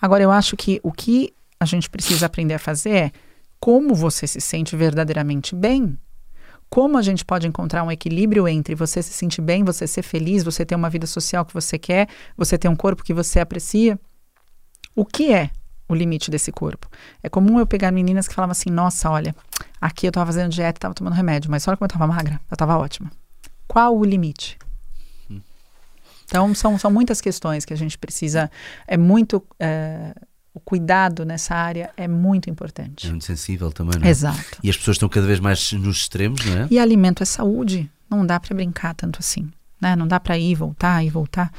Agora 0.02 0.22
eu 0.22 0.32
acho 0.32 0.58
que 0.58 0.82
o 0.84 0.92
que 0.92 1.34
a 1.58 1.64
gente 1.66 1.90
precisa 1.90 2.26
aprender 2.26 2.56
a 2.56 2.60
fazer 2.60 2.90
é 2.92 3.12
como 3.62 3.96
você 3.96 4.28
se 4.28 4.42
sente 4.42 4.76
verdadeiramente 4.76 5.56
bem 5.56 5.98
como 6.74 6.98
a 6.98 7.04
gente 7.04 7.24
pode 7.24 7.46
encontrar 7.48 7.84
um 7.84 7.92
equilíbrio 7.92 8.48
entre 8.48 8.74
você 8.74 9.04
se 9.04 9.14
sentir 9.14 9.44
bem, 9.44 9.64
você 9.64 9.86
ser 9.86 10.02
feliz, 10.02 10.44
você 10.44 10.66
ter 10.66 10.74
uma 10.74 10.90
vida 10.90 11.06
social 11.06 11.46
que 11.46 11.54
você 11.54 11.78
quer, 11.78 12.10
você 12.36 12.58
ter 12.58 12.68
um 12.68 12.76
corpo 12.76 13.04
que 13.04 13.14
você 13.14 13.40
aprecia? 13.40 14.00
O 14.96 15.06
que 15.06 15.32
é 15.32 15.52
o 15.88 15.94
limite 15.94 16.32
desse 16.32 16.52
corpo? 16.52 16.90
É 17.22 17.30
comum 17.30 17.60
eu 17.60 17.68
pegar 17.68 17.92
meninas 17.92 18.28
que 18.28 18.34
falavam 18.34 18.54
assim: 18.54 18.72
nossa, 18.72 19.08
olha, 19.08 19.36
aqui 19.80 20.08
eu 20.08 20.10
estava 20.10 20.26
fazendo 20.26 20.50
dieta 20.50 20.78
e 20.78 20.80
estava 20.80 20.96
tomando 20.96 21.14
remédio, 21.14 21.52
mas 21.52 21.68
olha 21.68 21.78
como 21.78 21.86
eu 21.86 21.94
estava 21.94 22.08
magra, 22.08 22.42
eu 22.50 22.56
estava 22.56 22.76
ótima. 22.76 23.12
Qual 23.68 23.96
o 23.96 24.04
limite? 24.04 24.58
Então, 26.26 26.56
são, 26.56 26.80
são 26.80 26.90
muitas 26.90 27.22
questões 27.22 27.66
que 27.66 27.74
a 27.74 27.78
gente 27.78 28.00
precisa. 28.00 28.50
É 28.88 28.98
muito. 28.98 29.46
é, 29.60 30.16
o 30.54 30.60
cuidado 30.60 31.26
nessa 31.26 31.56
área 31.56 31.90
é 31.98 32.08
muito 32.08 32.48
É 32.48 32.52
importante. 32.52 33.10
muito 33.10 33.26
sensível 33.26 33.72
também, 33.72 34.00
não 34.00 34.08
é? 34.08 34.10
Exato. 34.10 34.60
E 34.62 34.70
as 34.70 34.78
pessoas 34.78 34.96
estão 34.96 35.10
cada 35.10 35.26
vez 35.26 35.40
mais 35.40 35.72
nos 35.74 35.98
extremos, 35.98 36.46
não 36.46 36.58
é? 36.58 36.68
E 36.70 36.78
alimento 36.78 37.24
é 37.24 37.26
saúde. 37.26 37.90
Não 38.10 38.26
dá 38.26 38.40
para 38.40 38.56
brincar 38.56 38.94
tanto 38.94 39.20
assim. 39.20 39.50
Né? 39.82 39.96
Não 39.96 40.08
dá 40.08 40.20
para 40.20 40.38
ir, 40.38 40.56
voltar, 40.56 41.04
ir, 41.04 41.10
voltar. 41.10 41.52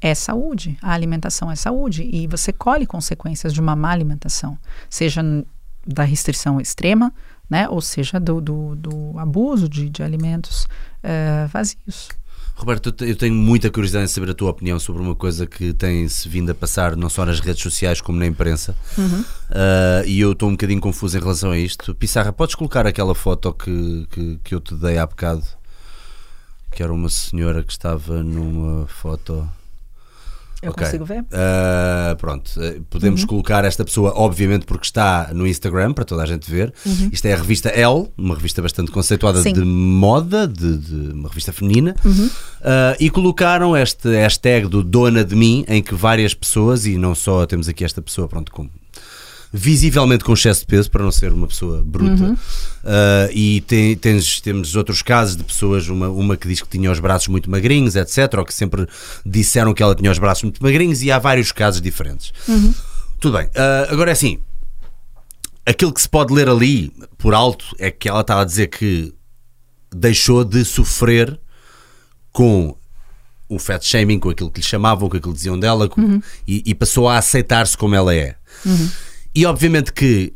É 0.00 0.14
saúde. 0.14 0.76
A 0.82 0.92
alimentação 0.92 1.50
é 1.50 1.54
saúde. 1.54 2.02
E 2.12 2.26
você 2.26 2.52
colhe 2.52 2.86
consequências 2.86 3.54
de 3.54 3.60
uma 3.60 3.76
má 3.76 3.90
alimentação. 3.92 4.58
Seja 4.88 5.22
da 5.86 6.02
restrição 6.02 6.60
extrema, 6.60 7.12
né? 7.48 7.68
ou 7.68 7.80
seja 7.80 8.18
do, 8.18 8.40
do, 8.40 8.74
do 8.74 9.18
abuso 9.18 9.68
de, 9.68 9.88
de 9.88 10.02
alimentos 10.02 10.66
eh, 11.02 11.46
vazios. 11.46 12.08
Roberto, 12.60 12.88
eu 12.90 12.92
te- 12.92 13.04
eu 13.08 13.16
tenho 13.16 13.34
muita 13.34 13.70
curiosidade 13.70 14.04
em 14.04 14.08
saber 14.08 14.30
a 14.30 14.34
tua 14.34 14.50
opinião 14.50 14.78
sobre 14.78 15.00
uma 15.00 15.14
coisa 15.14 15.46
que 15.46 15.72
tem-se 15.72 16.28
vindo 16.28 16.50
a 16.50 16.54
passar 16.54 16.94
não 16.94 17.08
só 17.08 17.24
nas 17.24 17.40
redes 17.40 17.62
sociais 17.62 18.00
como 18.02 18.18
na 18.18 18.26
imprensa. 18.26 18.76
Ah, 19.50 20.02
e 20.06 20.20
eu 20.20 20.32
estou 20.32 20.48
um 20.48 20.52
bocadinho 20.52 20.80
confuso 20.80 21.16
em 21.16 21.20
relação 21.20 21.50
a 21.50 21.58
isto. 21.58 21.94
Pissarra, 21.94 22.32
podes 22.32 22.54
colocar 22.54 22.86
aquela 22.86 23.14
foto 23.14 23.52
que, 23.54 24.06
que, 24.10 24.40
que 24.44 24.54
eu 24.54 24.60
te 24.60 24.74
dei 24.74 24.98
há 24.98 25.06
bocado? 25.06 25.42
Que 26.72 26.82
era 26.82 26.92
uma 26.92 27.08
senhora 27.08 27.62
que 27.64 27.72
estava 27.72 28.22
numa 28.22 28.86
foto. 28.86 29.48
Eu 30.62 30.72
Ok. 30.72 30.84
consigo 30.84 31.04
ver? 31.06 31.24
Ah, 31.32 32.14
pronto, 32.18 32.50
eh, 32.60 32.80
podemos 32.90 33.24
colocar 33.24 33.64
esta 33.64 33.82
pessoa, 33.84 34.12
obviamente, 34.14 34.66
porque 34.66 34.84
está 34.84 35.30
no 35.32 35.46
Instagram 35.46 35.94
para 35.94 36.04
toda 36.04 36.22
a 36.22 36.26
gente 36.26 36.50
ver. 36.50 36.72
Isto 37.10 37.26
é 37.26 37.32
a 37.32 37.36
revista 37.36 37.70
Elle, 37.70 38.08
uma 38.18 38.34
revista 38.34 38.60
bastante 38.60 38.90
conceituada 38.90 39.42
Sim. 39.42 39.54
de 39.54 39.62
moda, 39.64 40.46
de, 40.46 40.76
de- 40.76 41.12
uma 41.12 41.28
revista 41.28 41.52
feminina. 41.52 41.94
Ah, 42.62 42.94
e 43.00 43.08
colocaram 43.08 43.74
este 43.76 44.08
hashtag 44.10 44.66
do 44.68 44.82
Dona 44.82 45.24
de 45.24 45.34
Mim, 45.34 45.64
em 45.66 45.82
que 45.82 45.94
várias 45.94 46.34
pessoas, 46.34 46.84
e 46.84 46.98
não 46.98 47.14
só 47.14 47.46
temos 47.46 47.68
aqui 47.68 47.82
esta 47.84 48.02
pessoa, 48.02 48.28
pronto, 48.28 48.52
com 48.52 48.68
visivelmente 49.52 50.22
com 50.24 50.32
excesso 50.32 50.60
de 50.60 50.66
peso, 50.66 50.90
para 50.90 51.02
não 51.02 51.10
ser 51.10 51.32
uma 51.32 51.46
pessoa 51.48 51.82
bruta. 51.84 52.38
Ah, 52.84 53.28
e 53.32 53.60
tem- 53.62 53.96
tens- 53.96 54.40
temos 54.40 54.76
outros 54.76 55.02
casos 55.02 55.36
de 55.36 55.42
pessoas, 55.44 55.88
uma, 55.88 56.08
uma 56.08 56.36
que 56.36 56.46
diz 56.48 56.60
que 56.62 56.68
tinha 56.68 56.90
os 56.90 57.00
braços 57.00 57.28
muito 57.28 57.50
magrinhos, 57.50 57.96
etc., 57.96 58.32
ou 58.38 58.44
que 58.44 58.54
sempre 58.54 58.86
disseram 59.26 59.74
que 59.74 59.82
ela 59.82 59.94
tinha 59.94 60.10
os 60.10 60.18
braços 60.18 60.44
muito 60.44 60.62
magrinhos, 60.62 61.02
e 61.02 61.10
há 61.10 61.18
vários 61.18 61.50
casos 61.52 61.80
diferentes. 61.80 62.32
Tudo 63.18 63.36
bem. 63.38 63.48
Ah, 63.56 63.88
agora 63.90 64.10
é 64.10 64.12
assim. 64.12 64.38
Aquilo 65.66 65.92
que 65.92 66.00
se 66.00 66.08
pode 66.08 66.32
ler 66.32 66.48
ali, 66.48 66.92
por 67.18 67.34
alto, 67.34 67.64
é 67.78 67.90
que 67.90 68.08
ela 68.08 68.22
estava 68.22 68.42
a 68.42 68.44
dizer 68.44 68.68
que 68.68 69.12
deixou 69.94 70.44
de 70.44 70.64
sofrer 70.64 71.38
com 72.32 72.74
o 73.48 73.58
fat 73.58 73.84
shaming, 73.84 74.18
com 74.20 74.30
aquilo 74.30 74.50
que 74.50 74.60
lhe 74.60 74.66
chamavam, 74.66 75.08
com 75.08 75.16
aquilo 75.16 75.32
que 75.32 75.36
diziam 75.38 75.58
dela, 75.58 75.88
com- 75.88 76.00
e, 76.46 76.62
e 76.64 76.74
passou 76.74 77.08
a 77.08 77.18
aceitar-se 77.18 77.76
como 77.76 77.94
ela 77.94 78.14
é. 78.14 78.36
E 79.34 79.46
obviamente 79.46 79.92
que 79.92 80.32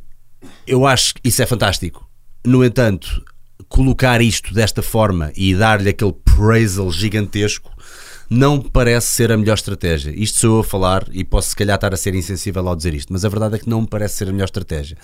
eu 0.67 0.87
acho 0.87 1.15
que 1.15 1.21
isso 1.25 1.43
é 1.43 1.47
fantástico. 1.47 2.09
No 2.47 2.65
entanto, 2.65 3.25
colocar 3.69 4.21
isto 4.21 4.53
desta 4.55 4.83
forma 4.83 5.33
e 5.37 5.55
dar-lhe 5.55 5.89
aquele 5.89 6.13
praisal 6.13 6.91
gigantesco 6.91 7.71
não 8.31 8.61
parece 8.61 9.09
ser 9.09 9.33
a 9.33 9.37
melhor 9.37 9.55
estratégia. 9.55 10.13
Isto 10.17 10.39
sou 10.39 10.57
eu 10.57 10.61
a 10.61 10.65
falar 10.65 11.07
e 11.13 11.25
posso 11.25 11.51
se 11.51 11.57
calhar 11.57 11.75
estar 11.75 11.93
a 11.93 11.97
ser 11.97 12.15
insensível 12.15 12.67
ao 12.69 12.77
dizer 12.77 12.95
isto, 12.95 13.13
mas 13.13 13.25
a 13.25 13.29
verdade 13.29 13.57
é 13.57 13.59
que 13.59 13.69
não 13.69 13.83
me 13.83 13.87
parece 13.87 14.17
ser 14.17 14.29
a 14.29 14.33
melhor 14.33 14.47
estratégia. 14.47 14.97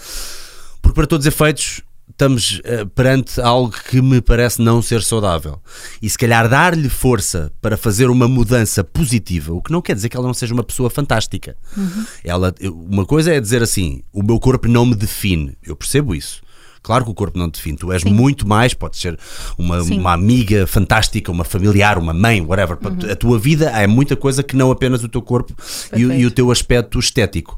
Porque 0.81 0.95
para 0.95 1.07
todos 1.07 1.27
os 1.27 1.33
efeitos 1.33 1.83
estamos 2.21 2.61
eh, 2.65 2.85
perante 2.95 3.41
algo 3.41 3.73
que 3.89 4.03
me 4.03 4.21
parece 4.21 4.61
não 4.61 4.83
ser 4.83 5.03
saudável. 5.03 5.59
E 6.03 6.11
se 6.11 6.19
calhar 6.19 6.47
dar-lhe 6.51 6.91
força 6.91 7.51
para 7.63 7.79
fazer 7.79 8.11
uma 8.11 8.29
mudança 8.29 8.85
positiva, 8.85 9.55
o 9.55 9.63
que 9.63 9.73
não 9.73 9.81
quer 9.81 9.95
dizer 9.95 10.11
que 10.11 10.17
ela 10.19 10.27
não 10.27 10.35
seja 10.35 10.53
uma 10.53 10.63
pessoa 10.63 10.91
fantástica. 10.91 11.57
Ela, 12.23 12.55
eu- 12.61 12.75
uma 12.75 13.07
coisa 13.07 13.33
é 13.33 13.41
dizer 13.41 13.63
assim: 13.63 14.03
o 14.13 14.23
meu 14.23 14.39
corpo 14.39 14.69
não 14.69 14.85
me 14.85 14.95
define. 14.95 15.57
Eu 15.65 15.75
percebo 15.75 16.15
isso. 16.15 16.43
Claro 16.83 17.05
que 17.05 17.11
o 17.11 17.15
corpo 17.15 17.39
não 17.39 17.51
te 17.51 17.57
define, 17.57 17.77
tu 17.77 17.93
és 17.93 18.01
Sim. 18.03 18.13
muito 18.13 18.47
mais, 18.49 18.73
pode 18.73 18.97
ser 18.97 19.19
uma, 19.59 19.83
Sim. 19.83 19.99
uma 19.99 20.13
amiga 20.15 20.67
fantástica, 20.67 21.31
uma 21.31 21.45
familiar, 21.45 21.99
uma 21.99 22.13
mãe, 22.15 22.41
whatever. 22.41 22.79
A 23.11 23.17
tua 23.17 23.39
vida 23.39 23.69
é 23.71 23.87
muita 23.87 24.17
coisa 24.17 24.43
que 24.43 24.57
não 24.57 24.71
apenas 24.71 25.03
o 25.05 25.09
teu 25.09 25.21
corpo 25.23 25.55
e, 25.95 26.05
o- 26.07 26.13
e 26.13 26.25
o 26.27 26.31
teu 26.31 26.51
aspecto 26.51 26.99
estético. 26.99 27.57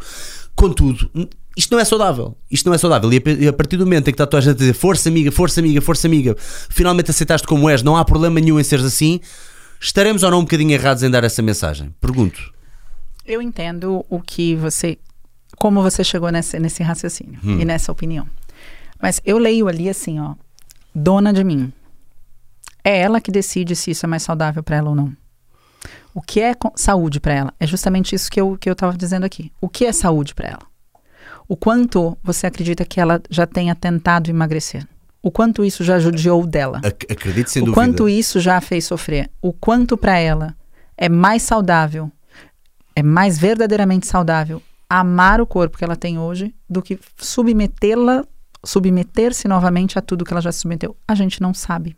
Contudo, 0.56 1.09
isto 1.56 1.72
não 1.72 1.80
é 1.80 1.84
saudável. 1.84 2.36
Isto 2.50 2.66
não 2.66 2.74
é 2.74 2.78
saudável. 2.78 3.10
E 3.12 3.48
a, 3.48 3.52
partir 3.52 3.76
do 3.76 3.84
momento 3.84 4.08
em 4.08 4.12
que 4.12 4.14
está 4.14 4.24
a 4.24 4.26
tua 4.26 4.40
gente 4.40 4.52
a 4.52 4.58
dizer 4.58 4.72
força 4.72 5.08
amiga, 5.08 5.30
força 5.30 5.60
amiga, 5.60 5.80
força 5.80 6.06
amiga, 6.06 6.36
finalmente 6.38 7.10
aceitaste 7.10 7.46
como 7.46 7.68
és, 7.68 7.82
não 7.82 7.96
há 7.96 8.04
problema 8.04 8.40
nenhum 8.40 8.58
em 8.58 8.64
seres 8.64 8.84
assim, 8.84 9.20
estaremos 9.80 10.22
ou 10.22 10.30
não 10.30 10.38
um 10.38 10.42
bocadinho 10.42 10.70
errados 10.70 11.02
em 11.02 11.10
dar 11.10 11.24
essa 11.24 11.42
mensagem? 11.42 11.94
Pergunto. 12.00 12.52
Eu 13.26 13.42
entendo 13.42 14.04
o 14.08 14.20
que 14.20 14.56
você. 14.56 14.98
Como 15.56 15.82
você 15.82 16.02
chegou 16.02 16.30
nesse, 16.30 16.58
nesse 16.58 16.82
raciocínio 16.82 17.38
e 17.44 17.64
nessa 17.64 17.92
opinião. 17.92 18.26
Mas 19.00 19.20
eu 19.24 19.38
leio 19.38 19.68
ali 19.68 19.88
assim, 19.88 20.18
ó. 20.18 20.34
Dona 20.94 21.32
de 21.32 21.44
mim. 21.44 21.72
É 22.82 22.98
ela 22.98 23.20
que 23.20 23.30
decide 23.30 23.76
se 23.76 23.90
isso 23.90 24.06
é 24.06 24.08
mais 24.08 24.22
saudável 24.22 24.62
para 24.62 24.76
ela 24.76 24.90
ou 24.90 24.96
não. 24.96 25.12
O 26.14 26.20
que 26.20 26.40
é 26.40 26.54
saúde 26.74 27.20
para 27.20 27.34
ela? 27.34 27.54
É 27.60 27.66
justamente 27.66 28.14
isso 28.14 28.30
que 28.30 28.40
eu 28.40 28.56
que 28.58 28.68
eu 28.68 28.72
estava 28.72 28.96
dizendo 28.96 29.24
aqui. 29.24 29.52
O 29.60 29.68
que 29.68 29.84
é 29.84 29.92
saúde 29.92 30.34
para 30.34 30.48
ela? 30.48 30.72
O 31.52 31.56
quanto 31.56 32.16
você 32.24 32.46
acredita 32.46 32.82
que 32.82 32.98
ela 32.98 33.20
já 33.28 33.46
tenha 33.46 33.74
tentado 33.74 34.30
emagrecer? 34.30 34.88
O 35.22 35.30
quanto 35.30 35.62
isso 35.62 35.84
já 35.84 35.98
judiou 35.98 36.46
dela? 36.46 36.80
Ac- 36.82 37.06
acredito 37.12 37.50
sem 37.50 37.60
o 37.60 37.66
dúvida. 37.66 37.78
quanto 37.78 38.08
isso 38.08 38.40
já 38.40 38.56
a 38.56 38.60
fez 38.62 38.86
sofrer, 38.86 39.30
o 39.42 39.52
quanto 39.52 39.94
para 39.98 40.18
ela 40.18 40.56
é 40.96 41.10
mais 41.10 41.42
saudável, 41.42 42.10
é 42.96 43.02
mais 43.02 43.38
verdadeiramente 43.38 44.06
saudável 44.06 44.62
amar 44.88 45.42
o 45.42 45.46
corpo 45.46 45.76
que 45.76 45.84
ela 45.84 45.94
tem 45.94 46.18
hoje 46.18 46.54
do 46.70 46.80
que 46.80 46.98
submetê-la, 47.18 48.24
submeter-se 48.64 49.46
novamente 49.46 49.98
a 49.98 50.00
tudo 50.00 50.24
que 50.24 50.32
ela 50.32 50.40
já 50.40 50.50
se 50.52 50.60
submeteu. 50.60 50.96
A 51.06 51.14
gente 51.14 51.42
não 51.42 51.52
sabe. 51.52 51.94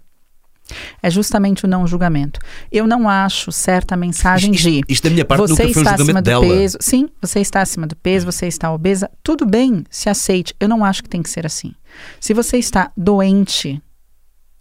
É 1.02 1.10
justamente 1.10 1.64
o 1.64 1.68
não 1.68 1.86
julgamento. 1.86 2.40
Eu 2.72 2.86
não 2.86 3.08
acho 3.08 3.52
certa 3.52 3.94
a 3.94 3.98
mensagem 3.98 4.52
Isto, 4.52 4.70
de 4.70 4.82
isto 4.88 5.04
da 5.04 5.10
minha 5.10 5.24
parte 5.24 5.40
você 5.40 5.52
nunca 5.52 5.62
foi 5.62 5.68
um 5.68 5.84
está 5.84 5.94
acima 5.94 6.06
julgamento 6.06 6.24
dela. 6.24 6.46
peso. 6.46 6.78
Sim, 6.80 7.08
você 7.20 7.40
está 7.40 7.60
acima 7.60 7.86
do 7.86 7.96
peso, 7.96 8.26
você 8.26 8.46
está 8.46 8.72
obesa. 8.72 9.10
Tudo 9.22 9.44
bem, 9.44 9.84
se 9.90 10.08
aceite. 10.08 10.54
Eu 10.58 10.68
não 10.68 10.84
acho 10.84 11.02
que 11.02 11.08
tem 11.08 11.22
que 11.22 11.30
ser 11.30 11.44
assim. 11.44 11.72
Se 12.18 12.32
você 12.32 12.56
está 12.56 12.90
doente, 12.96 13.80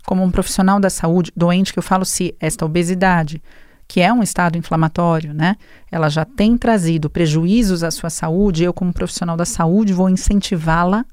como 0.05 0.23
um 0.23 0.31
profissional 0.31 0.79
da 0.79 0.89
saúde, 0.89 1.31
doente 1.35 1.71
que 1.71 1.79
eu 1.79 1.83
falo 1.83 2.03
se 2.03 2.35
esta 2.39 2.65
obesidade, 2.65 3.41
que 3.87 4.01
é 4.01 4.11
um 4.11 4.21
estado 4.21 4.57
inflamatório, 4.57 5.33
né? 5.33 5.55
Ela 5.91 6.09
já 6.09 6.25
tem 6.25 6.57
trazido 6.57 7.09
prejuízos 7.09 7.83
à 7.83 7.91
sua 7.91 8.09
saúde, 8.09 8.63
eu 8.63 8.73
como 8.73 8.93
profissional 8.93 9.37
da 9.37 9.45
saúde 9.45 9.93
vou 9.93 10.09
incentivá-la 10.09 11.05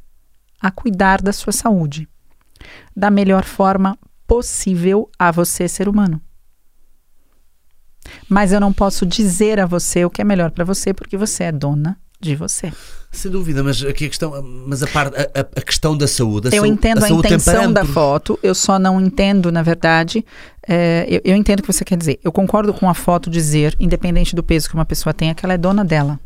a 0.61 0.71
cuidar 0.71 1.23
da 1.23 1.33
sua 1.33 1.53
saúde 1.53 2.09
da 2.95 3.11
melhor 3.11 3.45
forma 3.45 3.97
possível 4.35 5.11
a 5.19 5.33
você, 5.33 5.67
ser 5.67 5.89
humano. 5.89 6.21
Mas 8.29 8.53
eu 8.53 8.61
não 8.61 8.73
posso 8.73 9.05
dizer 9.05 9.59
a 9.59 9.67
você 9.67 10.05
o 10.05 10.11
que 10.11 10.21
é 10.23 10.25
melhor 10.25 10.53
para 10.53 10.65
você, 10.65 10.95
porque 10.95 11.17
você 11.17 11.45
é 11.45 11.53
dona 11.53 11.99
de 12.21 12.37
você. 12.37 12.73
Sem 13.11 13.29
dúvida, 13.29 13.61
mas 13.65 13.83
aqui 13.83 14.05
a 14.05 14.09
questão, 14.09 14.41
mas 14.69 14.85
a, 14.85 14.87
parte, 14.87 15.17
a, 15.17 15.23
a- 15.23 15.49
a 15.57 15.63
questão 15.63 15.97
da 15.97 16.07
saúde. 16.07 16.47
A 16.47 16.51
eu 16.51 16.63
saúde- 16.63 16.73
entendo 16.73 16.99
a, 16.99 17.09
tem 17.09 17.19
intenção 17.19 17.73
da 17.73 17.85
foto, 17.85 18.39
eu 18.41 18.55
só 18.55 18.79
não 18.79 19.01
entendo, 19.01 19.51
na 19.51 19.63
verdade. 19.65 20.25
é, 20.69 21.07
eu, 21.09 21.21
eu 21.33 21.37
entendo 21.37 21.59
o 21.59 21.63
que 21.63 21.73
você 21.73 21.85
quer 21.85 21.97
dizer. 21.99 22.21
Eu 22.23 22.31
concordo 22.31 22.73
com 22.73 22.89
a 22.89 22.95
foto 22.95 23.29
dizer, 23.29 23.75
independente 23.81 24.37
do 24.37 24.45
peso 24.45 24.69
que 24.69 24.75
uma 24.77 24.85
pessoa 24.85 25.13
tenha, 25.13 25.35
que 25.35 25.45
ela 25.45 25.55
é 25.55 25.59
dona 25.59 25.85
dela. 25.85 26.21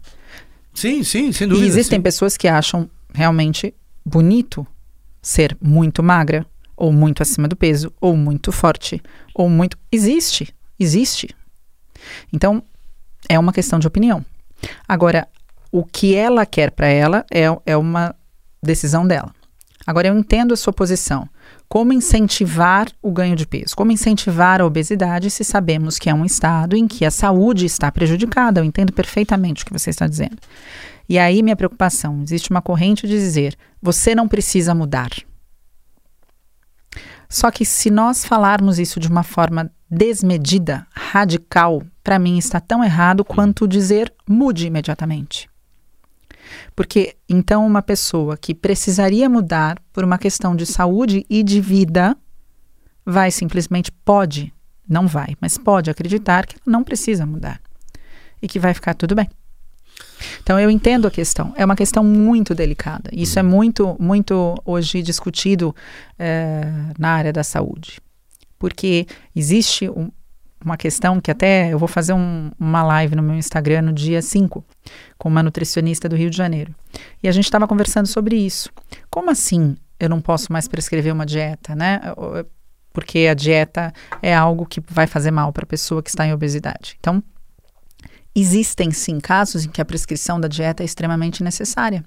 Sim, 0.74 1.02
sim, 1.02 1.32
sem 1.32 1.46
E 1.46 1.50
dúvida. 1.50 1.66
existem 1.66 1.98
sim. 2.00 2.02
pessoas 2.02 2.36
que 2.36 2.48
acham 2.48 2.90
realmente 3.14 3.72
bonito 4.04 4.66
ser 5.22 5.56
muito 5.62 6.02
magra, 6.02 6.44
ou 6.76 6.92
muito 6.92 7.22
acima 7.22 7.48
do 7.48 7.56
peso, 7.56 7.92
ou 8.00 8.16
muito 8.16 8.52
forte, 8.52 9.02
ou 9.34 9.48
muito. 9.48 9.76
Existe, 9.90 10.54
existe. 10.78 11.34
Então, 12.32 12.62
é 13.28 13.38
uma 13.38 13.52
questão 13.52 13.78
de 13.78 13.86
opinião. 13.86 14.24
Agora, 14.86 15.28
o 15.70 15.84
que 15.84 16.14
ela 16.14 16.46
quer 16.46 16.70
para 16.70 16.86
ela 16.86 17.24
é, 17.32 17.44
é 17.66 17.76
uma 17.76 18.14
decisão 18.62 19.06
dela. 19.06 19.32
Agora, 19.86 20.08
eu 20.08 20.16
entendo 20.16 20.54
a 20.54 20.56
sua 20.56 20.72
posição. 20.72 21.28
Como 21.68 21.92
incentivar 21.92 22.88
o 23.02 23.10
ganho 23.10 23.36
de 23.36 23.46
peso? 23.46 23.74
Como 23.76 23.92
incentivar 23.92 24.60
a 24.60 24.66
obesidade 24.66 25.30
se 25.30 25.44
sabemos 25.44 25.98
que 25.98 26.08
é 26.08 26.14
um 26.14 26.24
estado 26.24 26.76
em 26.76 26.86
que 26.86 27.04
a 27.04 27.10
saúde 27.10 27.66
está 27.66 27.90
prejudicada? 27.90 28.60
Eu 28.60 28.64
entendo 28.64 28.92
perfeitamente 28.92 29.62
o 29.62 29.66
que 29.66 29.72
você 29.72 29.90
está 29.90 30.06
dizendo. 30.06 30.38
E 31.08 31.18
aí, 31.18 31.42
minha 31.42 31.56
preocupação: 31.56 32.22
existe 32.22 32.50
uma 32.50 32.62
corrente 32.62 33.06
de 33.06 33.14
dizer, 33.14 33.56
você 33.82 34.14
não 34.14 34.28
precisa 34.28 34.74
mudar. 34.74 35.10
Só 37.28 37.50
que 37.50 37.64
se 37.64 37.90
nós 37.90 38.24
falarmos 38.24 38.78
isso 38.78 39.00
de 39.00 39.08
uma 39.08 39.22
forma 39.22 39.70
desmedida, 39.90 40.86
radical, 40.92 41.82
para 42.02 42.18
mim 42.18 42.38
está 42.38 42.60
tão 42.60 42.82
errado 42.82 43.24
quanto 43.24 43.68
dizer 43.68 44.12
mude 44.28 44.66
imediatamente. 44.66 45.48
Porque 46.74 47.16
então 47.28 47.66
uma 47.66 47.82
pessoa 47.82 48.36
que 48.36 48.54
precisaria 48.54 49.28
mudar 49.28 49.80
por 49.92 50.04
uma 50.04 50.18
questão 50.18 50.54
de 50.54 50.66
saúde 50.66 51.24
e 51.28 51.42
de 51.42 51.60
vida 51.60 52.16
vai 53.04 53.30
simplesmente 53.30 53.90
pode, 53.90 54.52
não 54.88 55.06
vai, 55.06 55.36
mas 55.40 55.58
pode 55.58 55.90
acreditar 55.90 56.46
que 56.46 56.56
não 56.66 56.82
precisa 56.82 57.24
mudar 57.26 57.60
e 58.40 58.48
que 58.48 58.58
vai 58.58 58.74
ficar 58.74 58.94
tudo 58.94 59.14
bem. 59.14 59.28
Então 60.42 60.58
eu 60.58 60.70
entendo 60.70 61.06
a 61.06 61.10
questão. 61.10 61.52
É 61.56 61.64
uma 61.64 61.76
questão 61.76 62.02
muito 62.04 62.54
delicada. 62.54 63.10
Isso 63.12 63.38
é 63.38 63.42
muito, 63.42 63.96
muito 63.98 64.54
hoje 64.64 65.02
discutido 65.02 65.74
eh, 66.18 66.64
na 66.98 67.10
área 67.10 67.32
da 67.32 67.42
saúde, 67.42 68.00
porque 68.58 69.06
existe 69.34 69.88
um- 69.88 70.10
uma 70.64 70.76
questão 70.78 71.20
que 71.20 71.30
até 71.30 71.70
eu 71.72 71.78
vou 71.78 71.88
fazer 71.88 72.14
um- 72.14 72.50
uma 72.58 72.82
live 72.82 73.14
no 73.14 73.22
meu 73.22 73.34
Instagram 73.36 73.82
no 73.82 73.92
dia 73.92 74.22
5 74.22 74.64
com 75.18 75.28
uma 75.28 75.42
nutricionista 75.42 76.08
do 76.08 76.16
Rio 76.16 76.30
de 76.30 76.36
Janeiro. 76.36 76.74
E 77.22 77.28
a 77.28 77.32
gente 77.32 77.44
estava 77.44 77.68
conversando 77.68 78.06
sobre 78.06 78.36
isso. 78.36 78.70
Como 79.10 79.30
assim 79.30 79.76
eu 80.00 80.08
não 80.08 80.20
posso 80.20 80.52
mais 80.52 80.66
prescrever 80.66 81.12
uma 81.12 81.26
dieta, 81.26 81.74
né? 81.74 82.00
Porque 82.92 83.26
a 83.30 83.34
dieta 83.34 83.92
é 84.22 84.34
algo 84.34 84.64
que 84.64 84.80
vai 84.88 85.06
fazer 85.06 85.30
mal 85.30 85.52
para 85.52 85.64
a 85.64 85.66
pessoa 85.66 86.02
que 86.02 86.08
está 86.10 86.26
em 86.26 86.32
obesidade. 86.32 86.96
Então, 87.00 87.22
Existem 88.36 88.90
sim 88.90 89.20
casos 89.20 89.64
em 89.64 89.68
que 89.68 89.80
a 89.80 89.84
prescrição 89.84 90.40
da 90.40 90.48
dieta 90.48 90.82
é 90.82 90.86
extremamente 90.86 91.42
necessária. 91.44 92.04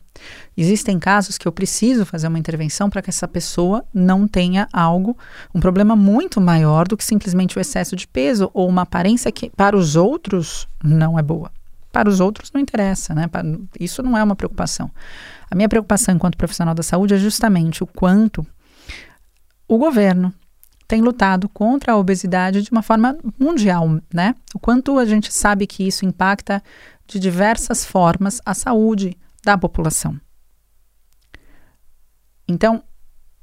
Existem 0.57 0.99
casos 0.99 1.37
que 1.37 1.47
eu 1.47 1.51
preciso 1.53 2.05
fazer 2.05 2.27
uma 2.27 2.37
intervenção 2.37 2.89
para 2.89 3.01
que 3.01 3.09
essa 3.09 3.27
pessoa 3.27 3.85
não 3.93 4.27
tenha 4.27 4.67
algo, 4.73 5.17
um 5.55 5.59
problema 5.61 5.95
muito 5.95 6.41
maior 6.41 6.85
do 6.85 6.97
que 6.97 7.05
simplesmente 7.05 7.57
o 7.57 7.61
excesso 7.61 7.95
de 7.95 8.05
peso 8.05 8.51
ou 8.53 8.67
uma 8.67 8.81
aparência 8.81 9.31
que 9.31 9.49
para 9.51 9.77
os 9.77 9.95
outros 9.95 10.67
não 10.83 11.17
é 11.17 11.21
boa. 11.21 11.49
Para 11.93 12.09
os 12.09 12.19
outros 12.19 12.51
não 12.51 12.59
interessa, 12.59 13.15
né? 13.15 13.27
Pa- 13.27 13.43
Isso 13.79 14.03
não 14.03 14.17
é 14.17 14.21
uma 14.23 14.35
preocupação. 14.35 14.91
A 15.49 15.55
minha 15.55 15.69
preocupação 15.69 16.13
enquanto 16.13 16.37
profissional 16.37 16.75
da 16.75 16.83
saúde 16.83 17.13
é 17.13 17.17
justamente 17.17 17.81
o 17.81 17.87
quanto 17.87 18.45
o 19.65 19.77
governo 19.77 20.33
tem 20.87 21.01
lutado 21.01 21.49
contra 21.49 21.93
a 21.93 21.97
obesidade 21.97 22.61
de 22.61 22.71
uma 22.71 22.81
forma 22.81 23.17
mundial, 23.37 23.99
né? 24.13 24.33
O 24.55 24.59
quanto 24.59 24.97
a 24.97 25.05
gente 25.05 25.33
sabe 25.33 25.67
que 25.67 25.85
isso 25.85 26.05
impacta 26.05 26.63
de 27.05 27.19
diversas 27.19 27.85
formas 27.85 28.41
a 28.45 28.53
saúde 28.53 29.17
da 29.43 29.57
população. 29.57 30.19
Então, 32.47 32.81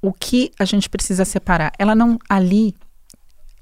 o 0.01 0.12
que 0.12 0.51
a 0.59 0.65
gente 0.65 0.89
precisa 0.89 1.25
separar? 1.25 1.73
Ela 1.79 1.95
não 1.95 2.19
ali, 2.29 2.75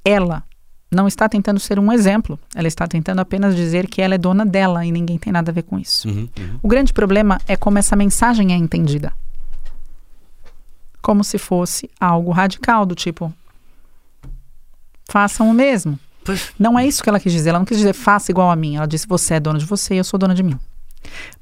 ela 0.04 0.44
não 0.90 1.08
está 1.08 1.28
tentando 1.28 1.58
ser 1.58 1.78
um 1.78 1.92
exemplo. 1.92 2.38
Ela 2.54 2.68
está 2.68 2.86
tentando 2.86 3.20
apenas 3.20 3.56
dizer 3.56 3.88
que 3.88 4.00
ela 4.00 4.14
é 4.14 4.18
dona 4.18 4.44
dela 4.44 4.84
e 4.84 4.92
ninguém 4.92 5.18
tem 5.18 5.32
nada 5.32 5.50
a 5.50 5.54
ver 5.54 5.62
com 5.62 5.78
isso. 5.78 6.08
Uhum, 6.08 6.28
uhum. 6.38 6.58
O 6.62 6.68
grande 6.68 6.92
problema 6.92 7.40
é 7.48 7.56
como 7.56 7.78
essa 7.78 7.96
mensagem 7.96 8.52
é 8.52 8.56
entendida. 8.56 9.12
Como 11.00 11.24
se 11.24 11.38
fosse 11.38 11.90
algo 11.98 12.30
radical, 12.30 12.86
do 12.86 12.94
tipo, 12.94 13.32
façam 15.12 15.50
o 15.50 15.52
mesmo. 15.52 15.98
Pois. 16.24 16.52
Não 16.58 16.78
é 16.78 16.86
isso 16.86 17.02
que 17.02 17.08
ela 17.08 17.20
quis 17.20 17.32
dizer. 17.32 17.50
Ela 17.50 17.58
não 17.58 17.66
quis 17.66 17.76
dizer 17.76 17.92
faça 17.92 18.32
igual 18.32 18.50
a 18.50 18.56
mim. 18.56 18.76
Ela 18.76 18.86
disse 18.86 19.06
você 19.06 19.34
é 19.34 19.40
dona 19.40 19.58
de 19.58 19.66
você 19.66 19.94
e 19.94 19.98
eu 19.98 20.04
sou 20.04 20.18
dona 20.18 20.34
de 20.34 20.42
mim. 20.42 20.58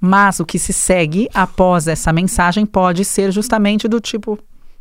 Mas 0.01 0.41
o 0.41 0.45
que 0.45 0.59
se 0.59 0.73
segue 0.73 1.29
após 1.33 1.87
essa 1.87 2.13
mensagem 2.13 2.67
pode 2.67 3.05
ser 3.05 3.31
justamente 3.31 3.87
do 3.87 4.01
tipo 4.01 4.39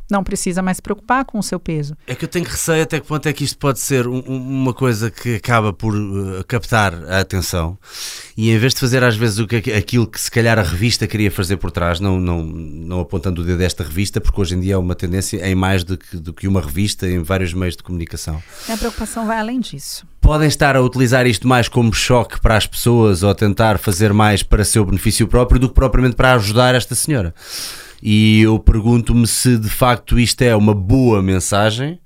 não 0.10 0.24
precisa 0.24 0.62
mais 0.62 0.78
se 0.78 0.82
preocupar 0.82 1.24
com 1.26 1.38
o 1.40 1.44
seu 1.44 1.60
peso. 1.60 1.96
É 2.08 2.16
que 2.16 2.26
eu 2.26 2.30
tenho 2.30 2.46
receio 2.46 2.84
até 2.84 3.00
que 3.00 3.06
ponto 3.08 3.28
é 3.28 3.34
que 3.34 3.44
isto 3.44 3.58
pode 3.58 3.80
ser 3.80 4.08
um- 4.08 4.24
um- 4.28 4.62
uma 4.62 4.74
coisa 4.74 5.10
que 5.12 5.36
acaba 5.36 5.72
por 5.72 5.96
uh, 5.96 6.44
captar 6.48 6.94
a 7.10 7.20
atenção 7.20 7.78
e 8.38 8.50
em 8.52 8.58
vez 8.58 8.74
de 8.74 8.80
fazer 8.80 9.04
às 9.04 9.16
vezes 9.16 9.40
o 9.40 9.48
que, 9.48 9.58
aquilo 9.74 10.08
que 10.08 10.20
se 10.20 10.32
calhar 10.32 10.58
a 10.58 10.64
revista 10.64 11.06
queria 11.08 11.30
fazer 11.30 11.58
por 11.58 11.72
trás, 11.72 12.00
não, 12.00 12.20
não, 12.20 12.44
não 12.44 13.00
apontando 13.02 13.42
o 13.42 13.46
dedo 13.46 13.58
desta 13.60 13.84
revista, 13.84 14.20
porque 14.20 14.40
hoje 14.42 14.56
em 14.56 14.60
dia 14.60 14.74
é 14.74 14.78
uma 14.78 14.96
tendência 14.96 15.46
em 15.48 15.56
mais 15.56 15.84
do 15.84 15.98
que, 15.98 16.18
do 16.18 16.34
que 16.34 16.48
uma 16.48 16.62
revista 16.62 17.08
em 17.08 17.22
vários 17.22 17.54
meios 17.54 17.76
de 17.78 17.84
comunicação. 17.84 18.42
A 18.68 18.78
preocupação 18.78 19.26
vai 19.28 19.38
além 19.40 19.60
disso. 19.60 20.06
Podem 20.22 20.48
estar 20.48 20.76
a 20.76 20.82
utilizar 20.82 21.26
isto 21.28 21.48
mais 21.48 21.68
como 21.68 21.94
choque 21.94 22.40
para 22.40 22.56
as 22.56 22.68
pessoas 22.68 23.24
ou 23.24 23.30
a 23.30 23.36
tentar 23.36 23.78
fazer 23.80 24.14
mais 24.14 24.44
para 24.44 24.64
seu 24.64 24.86
benefício 24.86 25.28
próprio 25.28 25.60
do 25.60 25.68
que 25.70 25.76
propriamente 25.76 26.16
para 26.16 26.34
ajudar 26.36 26.76
esta 26.76 26.94
senhora. 26.96 27.34
E 28.02 28.42
eu 28.42 28.58
pergunto-me 28.60 29.28
se 29.28 29.58
de 29.58 29.70
facto 29.70 30.20
isto 30.20 30.42
é 30.42 30.56
uma 30.56 30.74
boa 30.74 31.22
mensagem 31.22 32.00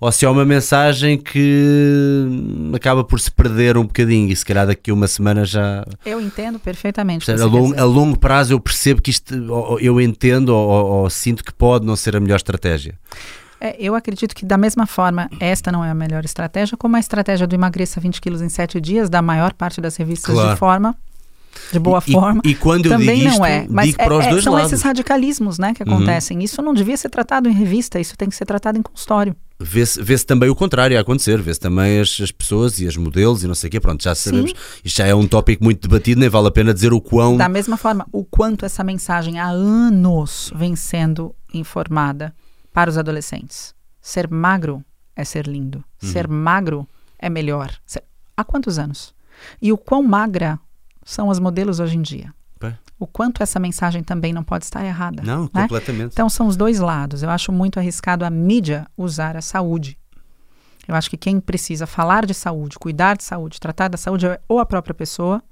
ou 0.00 0.12
se 0.12 0.24
é 0.24 0.28
uma 0.30 0.44
mensagem 0.44 1.18
que 1.18 2.70
acaba 2.74 3.02
por 3.02 3.18
se 3.18 3.30
perder 3.30 3.76
um 3.76 3.82
bocadinho 3.84 4.30
e 4.30 4.36
se 4.36 4.44
calhar 4.44 4.66
daqui 4.66 4.90
a 4.90 4.94
uma 4.94 5.08
semana 5.08 5.44
já. 5.44 5.84
Eu 6.04 6.20
entendo 6.20 6.58
perfeitamente. 6.58 7.22
o 7.22 7.24
que 7.26 7.42
A 7.42 7.46
dizer. 7.48 7.80
a 7.80 7.84
longo 7.84 8.18
prazo 8.18 8.52
eu 8.52 8.60
percebo 8.60 9.02
que 9.02 9.10
isto, 9.10 9.34
eu 9.80 10.00
entendo 10.00 10.50
ou, 10.50 10.68
ou- 10.68 10.86
ou 11.02 11.10
sinto 11.10 11.42
que 11.44 11.52
pode 11.52 11.84
não 11.86 11.96
ser 11.96 12.14
a 12.16 12.20
melhor 12.20 12.36
estratégia. 12.36 12.94
É, 13.60 13.74
eu 13.80 13.96
acredito 13.96 14.36
que, 14.36 14.46
da 14.46 14.56
mesma 14.56 14.86
forma, 14.86 15.28
esta 15.40 15.72
não 15.72 15.84
é 15.84 15.90
a 15.90 15.94
melhor 15.94 16.24
estratégia, 16.24 16.76
como 16.76 16.94
a 16.94 17.00
estratégia 17.00 17.44
do 17.44 17.54
emagreça 17.56 17.98
20 18.00 18.20
quilos 18.20 18.40
em 18.40 18.48
7 18.48 18.80
dias, 18.80 19.10
da 19.10 19.20
maior 19.20 19.52
parte 19.52 19.80
das 19.80 19.96
revistas 19.96 20.32
Claro. 20.32 20.50
de 20.52 20.56
forma, 20.56 20.94
de 21.72 21.78
boa 21.78 22.02
E- 22.06 22.10
e- 22.10 22.12
forma. 22.12 22.40
E, 22.44 22.54
quando 22.54 22.86
eu 22.86 22.92
também 22.92 23.16
digo 23.18 23.28
isto, 23.28 23.38
não 23.38 23.46
é. 23.46 23.66
Mas 23.68 23.86
digo 23.86 24.00
é- 24.00 24.04
para 24.04 24.16
os 24.18 24.24
é- 24.26 24.30
dois 24.30 24.44
são 24.44 24.52
lados. 24.54 24.72
esses 24.72 24.82
radicalismos 24.84 25.58
né, 25.58 25.74
que 25.74 25.82
Uhum. 25.82 25.94
acontecem. 25.94 26.42
Isso 26.42 26.62
não 26.62 26.72
devia 26.74 26.96
ser 26.96 27.08
tratado 27.10 27.48
em 27.48 27.52
revista, 27.52 27.98
isso 28.00 28.16
tem 28.16 28.28
que 28.28 28.36
ser 28.36 28.44
tratado 28.44 28.78
em 28.78 28.82
consultório. 28.82 29.34
Vê-se 29.60 30.00
vê-se 30.00 30.24
também 30.24 30.48
o 30.48 30.54
contrário 30.54 30.96
a 30.96 31.00
acontecer, 31.00 31.42
vê-se 31.42 31.58
também 31.58 31.98
as, 32.00 32.16
as 32.20 32.30
pessoas 32.30 32.78
e 32.78 32.86
as 32.86 32.96
modelos 32.96 33.42
e 33.42 33.48
não 33.48 33.56
sei 33.56 33.66
o 33.66 33.70
quê, 33.72 33.80
pronto, 33.80 34.02
já 34.02 34.14
sabemos. 34.14 34.52
Isto 34.84 34.96
já 34.98 35.06
é 35.06 35.14
um 35.14 35.26
tópico 35.26 35.64
muito 35.64 35.80
debatido, 35.88 36.20
nem 36.20 36.28
vale 36.28 36.46
a 36.46 36.50
pena 36.52 36.72
dizer 36.72 36.92
o 36.92 37.00
quão. 37.00 37.36
Da 37.36 37.48
mesma 37.48 37.76
forma, 37.76 38.06
o 38.12 38.24
quanto 38.24 38.64
essa 38.64 38.84
mensagem 38.84 39.40
há 39.40 39.48
anos 39.48 40.52
vem 40.54 40.76
sendo 40.76 41.34
informada 41.52 42.32
para 42.72 42.88
os 42.88 42.96
adolescentes. 42.96 43.74
Ser 44.00 44.28
magro 44.30 44.84
é 45.16 45.24
ser 45.24 45.46
lindo. 45.48 45.82
Uhum. 46.02 46.08
Ser 46.12 46.28
magro 46.28 46.86
é 47.18 47.28
melhor. 47.28 47.72
Há 48.36 48.44
quantos 48.44 48.78
anos? 48.78 49.12
E 49.60 49.72
o 49.72 49.76
quão 49.76 50.04
magra 50.04 50.58
são 51.10 51.30
as 51.30 51.38
modelos 51.38 51.80
hoje 51.80 51.96
em 51.96 52.02
dia? 52.02 52.34
Pá. 52.60 52.76
O 52.98 53.06
quanto 53.06 53.42
essa 53.42 53.58
mensagem 53.58 54.02
também 54.02 54.32
não 54.32 54.42
pode 54.42 54.64
estar 54.64 54.84
errada. 54.84 55.22
Não, 55.22 55.42
né? 55.54 55.62
completamente. 55.62 56.12
Então 56.12 56.28
são 56.28 56.46
os 56.46 56.56
dois 56.56 56.78
lados. 56.80 57.22
Eu 57.22 57.30
acho 57.30 57.50
muito 57.52 57.78
arriscado 57.78 58.24
a 58.24 58.30
mídia 58.30 58.86
usar 58.96 59.36
a 59.36 59.40
saúde. 59.40 59.96
Eu 60.86 60.94
acho 60.94 61.08
que 61.08 61.16
quem 61.16 61.38
precisa 61.40 61.86
falar 61.86 62.26
de 62.26 62.34
saúde, 62.34 62.78
cuidar 62.78 63.16
de 63.16 63.24
saúde, 63.24 63.60
tratar 63.60 63.88
da 63.88 63.96
saúde 63.96 64.26
é 64.26 64.40
ou 64.48 64.58
a 64.58 64.66
própria 64.66 64.94
pessoa, 64.94 65.42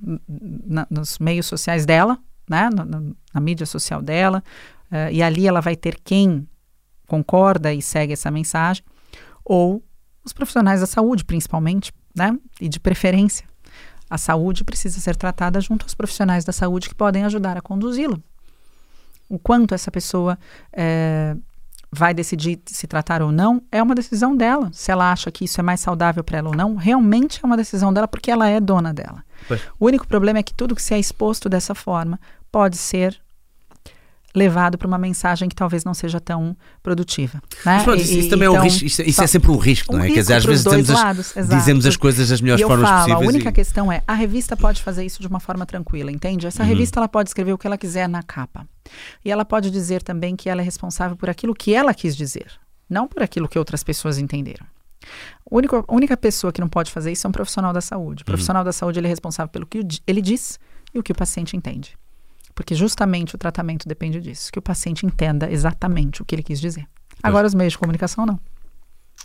na- 0.00 0.86
nos 0.90 1.18
meios 1.18 1.46
sociais 1.46 1.84
dela, 1.86 2.18
né? 2.48 2.68
na, 2.74 2.84
na- 2.84 3.02
na 3.34 3.40
mídia 3.40 3.66
social 3.66 4.00
dela, 4.02 4.42
eh, 4.90 5.12
e 5.14 5.22
ali 5.22 5.46
ela 5.46 5.60
vai 5.60 5.76
ter 5.76 5.98
quem 6.02 6.46
concorda 7.06 7.72
e 7.72 7.80
segue 7.82 8.12
essa 8.12 8.30
mensagem, 8.30 8.82
ou 9.44 9.82
os 10.24 10.32
profissionais 10.32 10.80
da 10.80 10.86
saúde, 10.86 11.24
principalmente, 11.24 11.92
né? 12.16 12.38
e 12.60 12.68
de 12.68 12.78
preferência. 12.80 13.46
A 14.14 14.18
saúde 14.18 14.62
precisa 14.62 15.00
ser 15.00 15.16
tratada 15.16 15.60
junto 15.60 15.82
aos 15.82 15.94
profissionais 15.94 16.44
da 16.44 16.52
saúde 16.52 16.88
que 16.88 16.94
podem 16.94 17.24
ajudar 17.24 17.56
a 17.56 17.60
conduzi-la 17.60 18.18
o 19.28 19.38
quanto 19.38 19.74
essa 19.74 19.90
pessoa 19.90 20.38
eh, 20.72 21.36
vai 21.90 22.12
decidir 22.12 22.60
se 22.66 22.86
tratar 22.86 23.22
ou 23.22 23.30
não, 23.30 23.62
é 23.70 23.82
uma 23.82 23.94
decisão 23.94 24.36
dela. 24.36 24.70
Se 24.72 24.90
ela 24.90 25.12
acha 25.12 25.30
que 25.30 25.44
isso 25.44 25.60
é 25.60 25.62
mais 25.62 25.80
saudável 25.80 26.22
para 26.24 26.38
ela 26.38 26.48
ou 26.48 26.56
não, 26.56 26.74
realmente 26.74 27.40
é 27.42 27.46
uma 27.46 27.56
decisão 27.56 27.92
dela 27.92 28.08
porque 28.08 28.30
ela 28.30 28.48
é 28.48 28.60
dona 28.60 28.92
dela. 28.92 29.24
Pois. 29.46 29.60
O 29.78 29.86
único 29.86 30.06
problema 30.06 30.38
é 30.38 30.42
que 30.42 30.54
tudo 30.54 30.74
que 30.74 30.82
se 30.82 30.94
é 30.94 30.98
exposto 30.98 31.48
dessa 31.48 31.74
forma 31.74 32.18
pode 32.50 32.76
ser 32.76 33.20
levado 34.34 34.76
para 34.76 34.88
uma 34.88 34.98
mensagem 34.98 35.48
que 35.48 35.54
talvez 35.54 35.84
não 35.84 35.94
seja 35.94 36.18
tão 36.20 36.56
produtiva. 36.82 37.34
Né? 37.64 37.76
Mas 37.76 37.82
pronto, 37.84 38.00
isso, 38.02 38.12
E- 38.14 38.18
isso 38.20 38.30
também 38.30 38.46
é 38.46 38.50
um 38.50 38.54
então, 38.54 38.64
risco, 38.64 38.84
isso, 38.84 39.02
isso 39.02 39.12
só- 39.16 39.24
é 39.24 39.26
sempre 39.28 39.50
um 39.50 39.56
risco, 39.56 39.94
um 39.94 39.98
não 39.98 40.04
é? 40.04 40.08
Quer 40.08 40.14
risco 40.16 40.22
dizer, 40.22 40.34
às 40.34 40.44
vezes 40.44 40.64
dizemos 40.64 40.90
as, 40.90 40.96
lados, 41.02 41.34
dizemos 41.48 41.86
as 41.86 41.96
coisas 41.96 42.28
das 42.30 42.40
melhores 42.40 42.62
eu 42.62 42.68
formas 42.68 42.88
falo, 42.88 42.98
possíveis. 43.04 43.28
A 43.28 43.28
única 43.32 43.48
e- 43.50 43.52
questão 43.52 43.92
é, 43.92 44.02
a 44.06 44.14
revista 44.14 44.56
pode 44.56 44.82
fazer 44.82 45.04
isso 45.04 45.20
de 45.20 45.28
uma 45.28 45.38
forma 45.40 45.64
tranquila, 45.64 46.10
entende? 46.10 46.46
Uhum. 46.46 46.48
Essa 46.48 46.64
revista 46.64 46.98
ela 46.98 47.08
pode 47.08 47.30
escrever 47.30 47.52
o 47.52 47.58
que 47.58 47.66
ela 47.66 47.78
quiser 47.78 48.08
na 48.08 48.22
capa. 48.22 48.66
E 49.24 49.30
ela 49.30 49.44
pode 49.44 49.70
dizer 49.70 50.02
também 50.02 50.34
que 50.36 50.48
ela 50.48 50.60
é 50.60 50.64
responsável 50.64 51.16
por 51.16 51.30
aquilo 51.30 51.54
que 51.54 51.72
ela 51.74 51.94
quis 51.94 52.16
dizer, 52.16 52.48
não 52.90 53.06
por 53.06 53.22
aquilo 53.22 53.48
que 53.48 53.58
outras 53.58 53.82
pessoas 53.84 54.18
entenderam. 54.18 54.66
O 55.48 55.58
único- 55.58 55.84
A 55.86 55.94
única 55.94 56.16
pessoa 56.16 56.52
que 56.52 56.60
não 56.60 56.68
pode 56.68 56.90
fazer 56.90 57.12
isso 57.12 57.26
é 57.26 57.28
um 57.28 57.32
profissional 57.32 57.72
da 57.72 57.80
saúde. 57.80 58.22
O 58.22 58.26
profissional 58.26 58.64
da 58.64 58.72
saúde 58.72 58.98
ele 58.98 59.06
é 59.06 59.10
responsável 59.10 59.48
pelo 59.50 59.66
que 59.66 59.80
ele 60.06 60.20
diz 60.22 60.58
e 60.92 60.98
o 60.98 61.02
que 61.02 61.12
o 61.12 61.14
paciente 61.14 61.56
entende. 61.56 61.94
Porque 62.54 62.74
justamente 62.74 63.34
o 63.34 63.38
tratamento 63.38 63.88
depende 63.88 64.20
disso, 64.20 64.52
que 64.52 64.58
o 64.58 64.62
paciente 64.62 65.04
entenda 65.04 65.50
exatamente 65.50 66.22
o 66.22 66.24
que 66.24 66.34
ele 66.34 66.42
quis 66.42 66.60
dizer. 66.60 66.86
Agora, 67.22 67.46
os 67.46 67.54
meios 67.54 67.72
de 67.72 67.78
comunicação 67.78 68.24
não. 68.26 68.38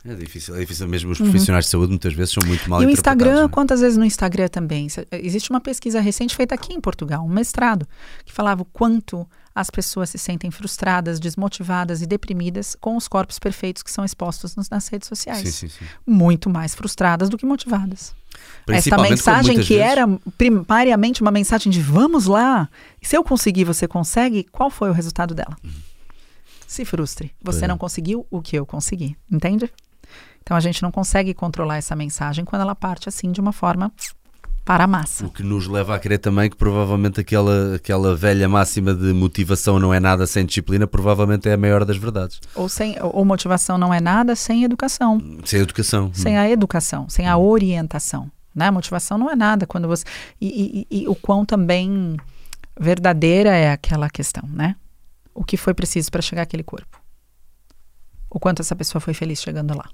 É 0.05 0.13
difícil, 0.15 0.55
é 0.55 0.59
difícil 0.59 0.87
mesmo. 0.87 1.11
Os 1.11 1.17
profissionais 1.17 1.65
de 1.65 1.71
saúde 1.71 1.89
muitas 1.89 2.13
vezes 2.13 2.33
são 2.33 2.47
muito 2.47 2.69
mal 2.69 2.79
Uhum. 2.79 2.85
E 2.85 2.87
o 2.87 2.91
Instagram, 2.91 3.35
não 3.35 3.45
é? 3.45 3.49
quantas 3.49 3.81
vezes 3.81 3.97
no 3.97 4.05
Instagram 4.05 4.47
também? 4.47 4.87
Existe 5.11 5.49
uma 5.49 5.59
pesquisa 5.59 5.99
recente 5.99 6.35
feita 6.35 6.55
aqui 6.55 6.73
em 6.73 6.79
Portugal, 6.79 7.25
um 7.25 7.29
mestrado, 7.29 7.85
que 8.23 8.31
falava 8.31 8.61
o 8.61 8.65
quanto 8.65 9.27
as 9.59 9.69
pessoas 9.69 10.09
se 10.09 10.17
sentem 10.17 10.49
frustradas, 10.51 11.19
desmotivadas 11.19 12.01
e 12.01 12.05
deprimidas 12.07 12.75
com 12.79 12.95
os 12.95 13.07
corpos 13.07 13.37
perfeitos 13.39 13.83
que 13.83 13.91
são 13.91 14.05
expostos 14.05 14.55
nos- 14.55 14.69
nas 14.69 14.87
redes 14.87 15.07
sociais. 15.07 15.41
Sim, 15.55 15.67
sim, 15.67 15.69
sim. 15.69 15.85
Muito 16.07 16.49
mais 16.49 16.73
frustradas 16.73 17.27
do 17.29 17.37
que 17.37 17.45
motivadas. 17.45 18.13
Esta 18.67 18.97
mensagem 18.97 19.55
que 19.59 19.75
vezes- 19.75 19.91
era 19.91 20.07
primariamente 20.37 21.21
uma 21.21 21.31
mensagem 21.31 21.69
de 21.71 21.81
vamos 21.81 22.25
lá, 22.25 22.69
se 23.01 23.17
eu 23.17 23.23
conseguir, 23.23 23.65
você 23.65 23.87
consegue, 23.87 24.45
qual 24.51 24.69
foi 24.69 24.89
o 24.89 24.93
resultado 24.93 25.35
dela? 25.35 25.57
Se 26.65 26.85
frustre. 26.85 27.33
Você 27.41 27.65
é. 27.65 27.67
não 27.67 27.77
conseguiu 27.77 28.25
o 28.29 28.41
que 28.41 28.55
eu 28.55 28.65
consegui, 28.65 29.17
entende? 29.29 29.69
Então 30.41 30.55
a 30.55 30.59
gente 30.59 30.81
não 30.81 30.91
consegue 30.91 31.33
controlar 31.33 31.77
essa 31.77 31.95
mensagem 31.95 32.45
quando 32.45 32.61
ela 32.61 32.75
parte 32.75 33.09
assim 33.09 33.31
de 33.31 33.41
uma 33.41 33.51
forma 33.51 33.91
para 34.69 34.83
a 34.83 34.87
massa. 34.87 35.25
O 35.25 35.31
que 35.31 35.41
nos 35.41 35.65
leva 35.65 35.95
a 35.95 35.99
crer 35.99 36.19
também 36.19 36.47
que 36.47 36.55
provavelmente 36.55 37.19
aquela, 37.19 37.73
aquela 37.77 38.15
velha 38.15 38.47
máxima 38.47 38.93
de 38.93 39.11
motivação 39.13 39.79
não 39.79 39.91
é 39.91 39.99
nada 39.99 40.27
sem 40.27 40.45
disciplina, 40.45 40.85
provavelmente 40.85 41.49
é 41.49 41.53
a 41.53 41.57
maior 41.57 41.83
das 41.83 41.97
verdades. 41.97 42.39
Ou, 42.53 42.69
sem, 42.69 42.95
ou 43.01 43.25
motivação 43.25 43.79
não 43.79 43.91
é 43.91 43.99
nada 43.99 44.35
sem 44.35 44.63
educação. 44.63 45.19
Sem 45.43 45.61
educação. 45.61 46.11
sem 46.13 46.37
a 46.37 46.47
educação, 46.47 47.09
sem 47.09 47.27
a 47.27 47.35
orientação. 47.35 48.31
Né? 48.53 48.69
Motivação 48.69 49.17
não 49.17 49.27
é 49.31 49.35
nada 49.35 49.65
quando 49.65 49.87
você. 49.87 50.05
E, 50.39 50.85
e- 50.91 51.01
e 51.01 51.07
o 51.07 51.15
quão 51.15 51.43
também 51.43 52.15
verdadeira 52.79 53.49
é 53.49 53.71
aquela 53.71 54.07
questão, 54.07 54.47
né? 54.47 54.75
O 55.33 55.43
que 55.43 55.57
foi 55.57 55.73
preciso 55.73 56.11
para 56.11 56.21
chegar 56.21 56.43
àquele 56.43 56.61
corpo? 56.63 57.01
O 58.29 58.39
quanto 58.39 58.61
essa 58.61 58.75
pessoa 58.75 59.01
foi 59.01 59.15
feliz 59.15 59.41
chegando 59.41 59.75
lá? 59.75 59.89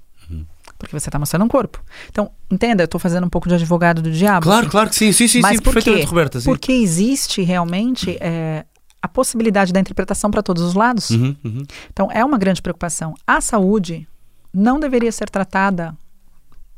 Porque 0.78 0.98
você 0.98 1.08
está 1.08 1.18
mostrando 1.18 1.44
um 1.44 1.48
corpo. 1.48 1.82
Então, 2.10 2.30
entenda, 2.50 2.82
eu 2.82 2.86
estou 2.86 3.00
fazendo 3.00 3.24
um 3.26 3.30
pouco 3.30 3.48
de 3.48 3.54
advogado 3.54 4.02
do 4.02 4.10
diabo. 4.10 4.44
Claro, 4.44 4.62
aqui. 4.62 4.70
claro 4.70 4.90
que 4.90 4.96
sim, 4.96 5.12
sim, 5.12 5.26
sim, 5.26 5.40
Mas 5.40 5.56
sim 5.56 5.62
por 5.62 5.72
perfeitamente, 5.72 6.06
quê? 6.06 6.10
Roberta. 6.10 6.40
Sim. 6.40 6.44
Porque 6.46 6.72
existe 6.72 7.42
realmente 7.42 8.16
é, 8.20 8.66
a 9.00 9.08
possibilidade 9.08 9.72
da 9.72 9.80
interpretação 9.80 10.30
para 10.30 10.42
todos 10.42 10.62
os 10.62 10.74
lados. 10.74 11.10
Uhum, 11.10 11.36
uhum. 11.44 11.62
Então, 11.90 12.10
é 12.12 12.24
uma 12.24 12.36
grande 12.36 12.60
preocupação. 12.60 13.14
A 13.26 13.40
saúde 13.40 14.06
não 14.52 14.78
deveria 14.78 15.12
ser 15.12 15.30
tratada 15.30 15.96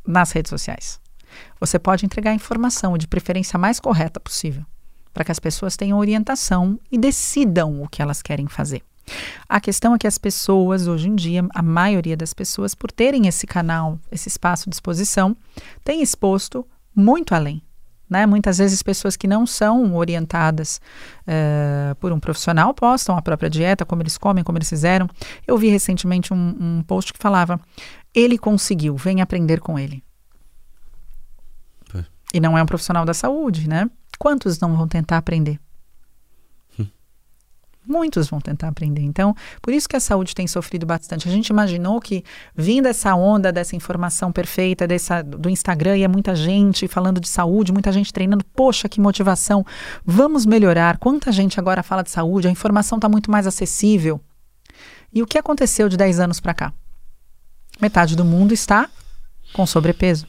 nas 0.06 0.30
redes 0.32 0.50
sociais. 0.50 1.00
Você 1.60 1.78
pode 1.78 2.06
entregar 2.06 2.30
a 2.30 2.34
informação, 2.34 2.96
de 2.96 3.06
preferência 3.06 3.58
mais 3.58 3.80
correta 3.80 4.20
possível, 4.20 4.64
para 5.12 5.24
que 5.24 5.32
as 5.32 5.38
pessoas 5.38 5.76
tenham 5.76 5.98
orientação 5.98 6.78
e 6.90 6.98
decidam 6.98 7.82
o 7.82 7.88
que 7.88 8.00
elas 8.00 8.22
querem 8.22 8.46
fazer. 8.46 8.82
A 9.48 9.60
questão 9.60 9.94
é 9.94 9.98
que 9.98 10.06
as 10.06 10.18
pessoas, 10.18 10.86
hoje 10.86 11.08
em 11.08 11.14
dia, 11.14 11.46
a 11.54 11.62
maioria 11.62 12.16
das 12.16 12.34
pessoas, 12.34 12.74
por 12.74 12.90
terem 12.90 13.26
esse 13.26 13.46
canal, 13.46 13.98
esse 14.10 14.28
espaço 14.28 14.68
de 14.68 14.76
exposição, 14.76 15.36
tem 15.84 16.02
exposto 16.02 16.66
muito 16.94 17.34
além. 17.34 17.62
Né? 18.08 18.24
Muitas 18.24 18.56
vezes 18.58 18.82
pessoas 18.82 19.16
que 19.16 19.26
não 19.26 19.46
são 19.46 19.94
orientadas 19.94 20.80
eh, 21.26 21.94
por 22.00 22.10
um 22.10 22.18
profissional 22.18 22.72
postam 22.72 23.18
a 23.18 23.22
própria 23.22 23.50
dieta, 23.50 23.84
como 23.84 24.00
eles 24.00 24.16
comem, 24.16 24.42
como 24.42 24.56
eles 24.56 24.68
fizeram. 24.68 25.08
Eu 25.46 25.58
vi 25.58 25.68
recentemente 25.68 26.32
um, 26.32 26.56
um 26.58 26.82
post 26.82 27.12
que 27.12 27.18
falava: 27.18 27.60
ele 28.14 28.38
conseguiu, 28.38 28.96
vem 28.96 29.20
aprender 29.20 29.60
com 29.60 29.78
ele. 29.78 30.02
E 32.32 32.40
não 32.40 32.58
é 32.58 32.62
um 32.62 32.66
profissional 32.66 33.04
da 33.04 33.14
saúde, 33.14 33.68
né? 33.68 33.90
Quantos 34.18 34.60
não 34.60 34.76
vão 34.76 34.86
tentar 34.86 35.16
aprender? 35.16 35.58
Muitos 37.88 38.28
vão 38.28 38.38
tentar 38.38 38.68
aprender. 38.68 39.00
Então, 39.00 39.34
por 39.62 39.72
isso 39.72 39.88
que 39.88 39.96
a 39.96 40.00
saúde 40.00 40.34
tem 40.34 40.46
sofrido 40.46 40.84
bastante. 40.84 41.26
A 41.26 41.32
gente 41.32 41.48
imaginou 41.48 41.98
que, 41.98 42.22
vindo 42.54 42.84
essa 42.84 43.14
onda 43.14 43.50
dessa 43.50 43.74
informação 43.74 44.30
perfeita 44.30 44.86
dessa, 44.86 45.22
do 45.22 45.48
Instagram, 45.48 45.96
e 45.96 46.02
é 46.02 46.08
muita 46.08 46.36
gente 46.36 46.86
falando 46.86 47.18
de 47.18 47.26
saúde, 47.26 47.72
muita 47.72 47.90
gente 47.90 48.12
treinando. 48.12 48.44
Poxa, 48.54 48.90
que 48.90 49.00
motivação! 49.00 49.64
Vamos 50.04 50.44
melhorar. 50.44 50.98
Quanta 50.98 51.32
gente 51.32 51.58
agora 51.58 51.82
fala 51.82 52.02
de 52.02 52.10
saúde, 52.10 52.46
a 52.46 52.50
informação 52.50 52.98
está 52.98 53.08
muito 53.08 53.30
mais 53.30 53.46
acessível. 53.46 54.20
E 55.10 55.22
o 55.22 55.26
que 55.26 55.38
aconteceu 55.38 55.88
de 55.88 55.96
10 55.96 56.20
anos 56.20 56.40
para 56.40 56.52
cá? 56.52 56.72
Metade 57.80 58.14
do 58.14 58.24
mundo 58.24 58.52
está 58.52 58.90
com 59.54 59.64
sobrepeso. 59.64 60.26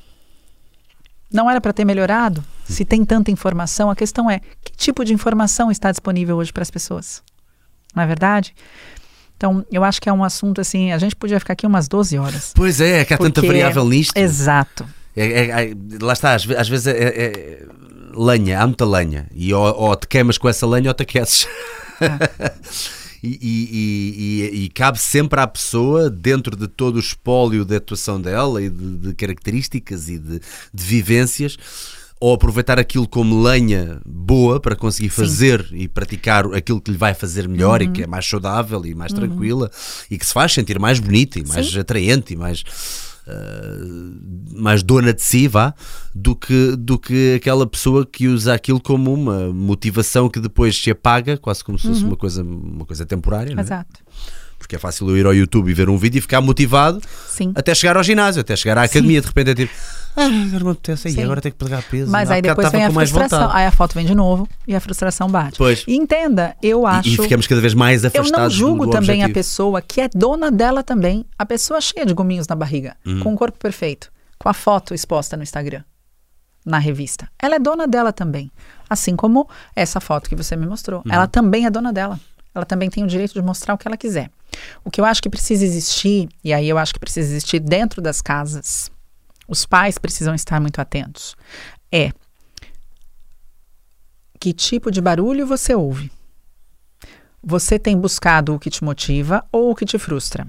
Não 1.30 1.50
era 1.50 1.60
para 1.60 1.74
ter 1.74 1.84
melhorado? 1.84 2.42
Se 2.64 2.86
tem 2.86 3.04
tanta 3.04 3.32
informação, 3.32 3.90
a 3.90 3.96
questão 3.98 4.32
é 4.32 4.40
que 4.64 4.72
tipo 4.78 5.04
de 5.04 5.14
informação 5.14 5.70
está 5.70 5.92
disponível 5.92 6.38
hoje 6.38 6.54
para 6.54 6.64
as 6.64 6.72
pessoas? 6.72 7.22
Não 7.96 8.04
é 8.04 8.08
verdade? 8.08 8.54
Então, 9.38 9.66
eu 9.72 9.84
acho 9.84 10.02
que 10.02 10.10
é 10.10 10.14
um 10.14 10.24
assunto 10.24 10.60
assim, 10.60 10.92
a 10.92 10.98
gente 10.98 11.16
podia 11.16 11.40
ficar 11.40 11.54
aqui 11.54 11.66
umas 11.66 11.88
12 11.88 12.18
horas. 12.18 12.52
Pois 12.56 12.82
é, 12.82 13.00
é 13.02 13.06
que 13.06 13.14
há 13.14 13.18
tanta 13.18 13.36
Porque- 13.42 13.48
variável 13.48 13.86
nisto. 13.86 14.16
Exato. 14.18 14.86
É- 15.16 15.26
é- 15.26 15.72
é- 15.72 15.74
lá 16.02 16.14
está, 16.14 16.36
às, 16.36 16.50
às 16.50 16.68
vezes 16.70 16.88
é, 16.88 16.92
é- 16.92 17.26
é 17.26 17.66
lenha, 18.14 18.60
há 18.62 18.68
muita 18.68 18.86
lenha. 18.86 19.28
E 19.34 19.54
ou, 19.54 19.64
ou 19.76 19.96
te 19.96 20.08
queimas 20.08 20.38
com 20.38 20.50
essa 20.50 20.68
lenha 20.68 20.90
ou 20.90 20.94
te 20.94 21.04
aqueces. 21.04 21.48
e, 23.24 23.28
e- 23.28 23.70
e- 23.72 24.50
e- 24.62 24.64
e 24.66 24.70
cabe 24.70 25.00
sempre 25.00 25.40
à 25.40 25.48
pessoa, 25.48 26.10
dentro 26.10 26.56
de 26.56 26.68
todo 26.68 26.96
o 26.98 27.00
espólio 27.00 27.66
de 27.66 27.76
atuação 27.76 28.20
dela 28.22 28.62
e 28.62 28.70
de, 28.70 28.98
de 28.98 29.14
características 29.14 30.10
e 30.10 30.18
de, 30.18 30.40
de 30.74 30.84
vivências, 30.84 31.58
ou 32.20 32.34
aproveitar 32.34 32.78
aquilo 32.78 33.08
como 33.08 33.42
lenha 33.42 34.02
boa 34.06 34.60
para 34.60 34.76
conseguir 34.76 35.10
fazer 35.10 35.66
e 35.72 35.88
praticar 35.88 36.46
aquilo 36.54 36.82
que 36.82 36.92
lhe 36.92 36.98
vai 36.98 37.14
fazer 37.14 37.48
melhor 37.48 37.82
Uhum. 37.82 37.88
e 37.88 37.92
que 37.92 38.04
é 38.04 38.08
mais 38.08 38.26
saudável 38.28 38.86
e 38.86 38.94
mais 38.94 39.14
tranquila 39.14 39.72
e 40.12 40.18
que 40.18 40.26
se 40.26 40.34
faz 40.34 40.52
sentir 40.54 40.78
mais 40.80 41.00
bonita 41.00 41.40
e 41.40 41.48
mais 41.48 41.76
atraente 41.78 42.34
e 42.34 42.36
mais 42.38 42.64
mais 44.56 44.82
dona 44.84 45.14
de 45.14 45.22
si, 45.22 45.48
vá, 45.48 45.74
do 46.14 46.36
que, 46.36 46.76
do 46.76 46.98
que 46.98 47.36
aquela 47.36 47.66
pessoa 47.68 48.06
que 48.06 48.28
usa 48.28 48.54
aquilo 48.54 48.80
como 48.80 49.14
uma 49.14 49.54
motivação 49.54 50.28
que 50.30 50.40
depois 50.40 50.76
se 50.82 50.90
apaga, 50.92 51.38
quase 51.38 51.64
como 51.64 51.78
se 51.78 51.88
fosse 51.88 52.04
uma, 52.04 52.16
coisa, 52.16 52.44
uma 52.44 52.86
coisa 52.86 53.06
temporária, 53.06 53.54
não 53.54 53.62
é? 53.62 53.66
Exato. 53.66 54.00
Porque 54.58 54.76
é 54.76 54.80
fácil 54.80 55.08
eu 55.10 55.18
ir 55.18 55.26
ao 55.26 55.34
YouTube 55.34 55.70
e 55.70 55.74
ver 55.74 55.90
um 55.90 55.98
vídeo 55.98 56.18
e 56.18 56.22
ficar 56.22 56.42
motivado 56.42 57.00
Sim. 57.30 57.52
até 57.56 57.74
chegar 57.74 57.96
ao 57.96 58.04
ginásio, 58.04 58.42
até 58.42 58.56
chegar 58.56 58.78
à 58.78 58.84
academia. 58.84 59.22
De 59.22 59.28
repente 59.28 59.52
é 59.52 59.56
tipo, 59.56 59.72
ah, 60.16 60.26
agora 60.26 60.64
me 60.66 60.72
apetece 60.72 61.10
Sim. 61.12 61.24
agora 61.24 61.40
tenho 61.42 61.54
que 61.54 61.64
pegar 61.64 61.82
peso. 61.84 62.12
Mas 62.12 62.30
aí 62.30 62.42
depois 62.42 62.70
vem 62.72 62.84
a 62.84 62.92
frustração. 62.92 63.50
Aí 63.52 63.66
a 63.66 63.72
foto 63.72 63.94
vem 63.96 64.06
de 64.06 64.14
novo 64.16 64.48
e 64.68 64.76
a 64.76 64.80
frustração 64.80 65.30
bate. 65.30 65.58
Pois. 65.58 65.84
E 65.88 65.96
entenda, 65.96 66.56
eu 66.62 66.86
acho. 66.86 67.10
E, 67.10 67.14
e 67.14 67.18
ficamos 67.18 67.48
cada 67.48 67.62
vez 67.62 67.74
mais 67.74 68.04
Eu 68.04 68.08
afastados 68.10 68.34
não 68.34 68.50
julgo 68.50 68.86
do, 68.86 68.92
também 68.92 69.22
a 69.22 69.26
objetivo. 69.26 69.34
pessoa 69.34 69.82
que 69.82 70.02
é 70.02 70.10
dona 70.14 70.52
dela 70.52 70.84
também. 70.84 71.26
A 71.38 71.46
pessoa 71.46 71.80
cheia 71.80 72.06
de 72.06 72.14
gominhos 72.14 72.48
na 72.48 72.56
barriga, 72.56 72.96
Uhum. 73.06 73.20
com 73.22 73.34
o 73.34 73.38
corpo 73.38 73.58
perfeito, 73.58 74.12
com 74.38 74.50
a 74.50 74.54
foto 74.54 74.94
exposta 74.94 75.38
no 75.38 75.44
Instagram, 75.44 75.84
na 76.66 76.80
revista. 76.80 77.30
Ela 77.42 77.56
é 77.56 77.60
dona 77.60 77.88
dela 77.88 78.12
também. 78.12 78.52
Assim 78.90 79.16
como 79.16 79.48
essa 79.76 80.00
foto 80.00 80.30
que 80.30 80.36
você 80.36 80.56
me 80.56 80.66
mostrou. 80.66 81.02
Uhum. 81.06 81.14
Ela 81.14 81.28
também 81.28 81.66
é 81.66 81.70
dona 81.70 81.94
dela. 81.94 82.20
Ela 82.54 82.66
também 82.66 82.90
tem 82.90 83.04
o 83.04 83.08
direito 83.08 83.34
de 83.34 83.42
mostrar 83.42 83.76
o 83.76 83.78
que 83.78 83.88
ela 83.88 83.96
quiser. 83.96 84.30
O 84.84 84.90
que 84.90 85.00
eu 85.00 85.06
acho 85.06 85.22
que 85.22 85.30
precisa 85.30 85.64
existir, 85.64 86.28
e 86.44 86.52
aí 86.52 86.68
eu 86.68 86.78
acho 86.80 86.92
que 86.94 87.00
precisa 87.00 87.30
existir 87.30 87.60
dentro 87.60 88.02
das 88.02 88.22
casas, 88.22 88.90
os 89.50 89.66
pais 89.66 89.98
precisam 89.98 90.36
estar 90.36 90.62
muito 90.62 90.80
atentos, 90.80 91.36
é 91.92 92.12
que 94.40 94.54
tipo 94.54 94.90
de 94.92 95.02
barulho 95.02 95.46
você 95.46 95.76
ouve? 95.76 96.12
Você 97.44 97.80
tem 97.80 97.98
buscado 97.98 98.54
o 98.54 98.60
que 98.60 98.70
te 98.70 98.84
motiva 98.84 99.44
ou 99.52 99.72
o 99.72 99.76
que 99.76 99.86
te 99.86 99.98
frustra? 99.98 100.48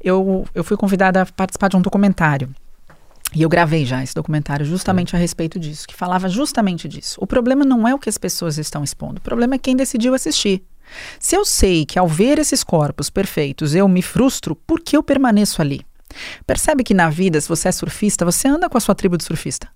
Eu, 0.00 0.46
eu 0.54 0.62
fui 0.62 0.76
convidada 0.76 1.22
a 1.22 1.26
participar 1.26 1.68
de 1.68 1.76
um 1.76 1.80
documentário. 1.80 2.54
E 3.34 3.42
eu 3.42 3.48
gravei 3.48 3.84
já 3.84 4.02
esse 4.02 4.14
documentário 4.14 4.64
justamente 4.64 5.16
a 5.16 5.18
respeito 5.18 5.58
disso, 5.58 5.88
que 5.88 5.94
falava 5.94 6.28
justamente 6.28 6.86
disso. 6.86 7.18
O 7.20 7.26
problema 7.26 7.64
não 7.64 7.88
é 7.88 7.94
o 7.94 7.98
que 7.98 8.08
as 8.08 8.18
pessoas 8.18 8.58
estão 8.58 8.84
expondo, 8.84 9.18
o 9.18 9.22
problema 9.22 9.56
é 9.56 9.58
quem 9.58 9.74
decidiu 9.74 10.14
assistir. 10.14 10.62
Se 11.18 11.34
eu 11.34 11.44
sei 11.44 11.84
que 11.84 11.98
ao 11.98 12.06
ver 12.06 12.38
esses 12.38 12.62
corpos 12.62 13.10
perfeitos 13.10 13.74
eu 13.74 13.88
me 13.88 14.02
frustro, 14.02 14.54
por 14.54 14.80
que 14.80 14.96
eu 14.96 15.02
permaneço 15.02 15.60
ali? 15.62 15.84
Percebe 16.46 16.84
que 16.84 16.94
na 16.94 17.10
vida, 17.10 17.40
se 17.40 17.48
você 17.48 17.68
é 17.68 17.72
surfista, 17.72 18.24
você 18.24 18.48
anda 18.48 18.68
com 18.68 18.78
a 18.78 18.80
sua 18.80 18.94
tribo 18.94 19.16
de 19.16 19.24
surfista. 19.24 19.68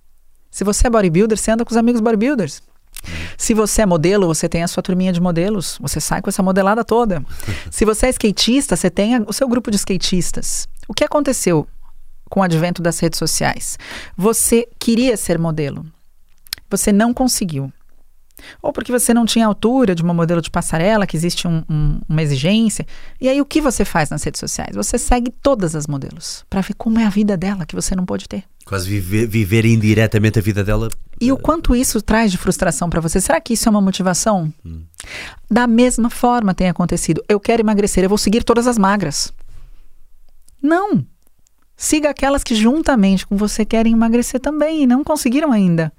Se 0.51 0.65
você 0.65 0.87
é 0.87 0.91
bodybuilder, 0.91 1.37
você 1.37 1.51
anda 1.51 1.65
com 1.65 1.71
os 1.71 1.77
amigos 1.77 2.01
bodybuilders. 2.01 2.63
Se 3.37 3.55
você 3.55 3.83
é 3.83 3.87
modelo, 3.87 4.27
você 4.27 4.49
tem 4.49 4.63
a 4.63 4.69
sua 4.69 4.83
turminha 4.83 5.13
de 5.13 5.21
modelos, 5.21 5.79
você 5.81 6.01
sai 6.01 6.21
com 6.21 6.29
essa 6.29 6.43
modelada 6.43 6.85
toda. 6.85 7.25
Se 7.71 7.85
você 7.85 8.07
é 8.07 8.11
skatista, 8.11 8.75
você 8.75 8.91
tem 8.91 9.23
o 9.27 9.33
seu 9.33 9.49
grupo 9.49 9.71
de 9.71 9.77
skatistas. 9.77 10.69
O 10.89 10.95
que 10.95 11.05
aconteceu 11.05 11.67
com 12.29 12.41
o 12.41 12.43
advento 12.43 12.83
das 12.83 12.99
redes 12.99 13.19
sociais? 13.19 13.79
Você 14.17 14.67
queria 14.79 15.17
ser 15.17 15.39
modelo, 15.39 15.87
você 16.69 16.93
não 16.93 17.15
conseguiu. 17.15 17.73
Ou 18.63 18.73
porque 18.73 18.93
você 18.93 19.13
não 19.13 19.27
tinha 19.27 19.47
altura 19.47 19.95
de 19.95 20.03
uma 20.03 20.15
modelo 20.15 20.41
de 20.41 20.51
passarela, 20.51 21.07
que 21.07 21.17
existe 21.17 21.47
um- 21.49 21.63
um- 21.69 22.01
uma 22.09 22.23
exigência. 22.23 22.87
E 23.21 23.29
aí 23.29 23.41
o 23.41 23.45
que 23.45 23.61
você 23.61 23.85
faz 23.85 24.11
nas 24.11 24.23
redes 24.23 24.39
sociais? 24.39 24.75
Você 24.77 24.97
segue 24.99 25.31
todas 25.43 25.75
as 25.75 25.87
modelos 25.87 26.45
para 26.49 26.61
ver 26.61 26.75
como 26.75 26.99
é 26.99 27.05
a 27.07 27.11
vida 27.11 27.37
dela 27.37 27.67
que 27.67 27.75
você 27.75 27.95
não 27.97 28.07
pode 28.07 28.29
ter. 28.29 28.45
Quase 28.65 28.89
viver, 28.89 29.27
viver 29.27 29.65
indiretamente 29.65 30.39
a 30.39 30.43
vida 30.43 30.63
dela. 30.63 30.89
E 31.21 31.33
o 31.33 31.37
quanto 31.39 31.75
isso 31.75 32.01
traz 32.03 32.31
de 32.31 32.37
frustração 32.39 32.89
para 32.91 33.01
você? 33.01 33.21
Será 33.21 33.41
que 33.41 33.55
isso 33.55 33.69
é 33.69 33.71
uma 33.71 33.81
motivação? 33.81 34.53
Da 35.51 35.67
mesma 35.67 36.11
forma 36.11 36.53
tem 36.55 36.69
acontecido. 36.69 37.23
Eu 37.29 37.41
quero 37.41 37.63
emagrecer, 37.63 38.05
eu 38.05 38.09
vou 38.09 38.19
seguir 38.19 38.45
todas 38.45 38.67
as 38.67 38.77
magras. 38.77 39.33
Não. 40.63 41.05
Siga 41.77 42.11
aquelas 42.11 42.43
que 42.43 42.55
juntamente 42.55 43.27
com 43.27 43.37
você 43.37 43.65
querem 43.65 43.93
emagrecer 43.93 44.41
também 44.41 44.83
e 44.83 44.87
não 44.87 45.03
conseguiram 45.05 45.53
ainda. 45.53 45.93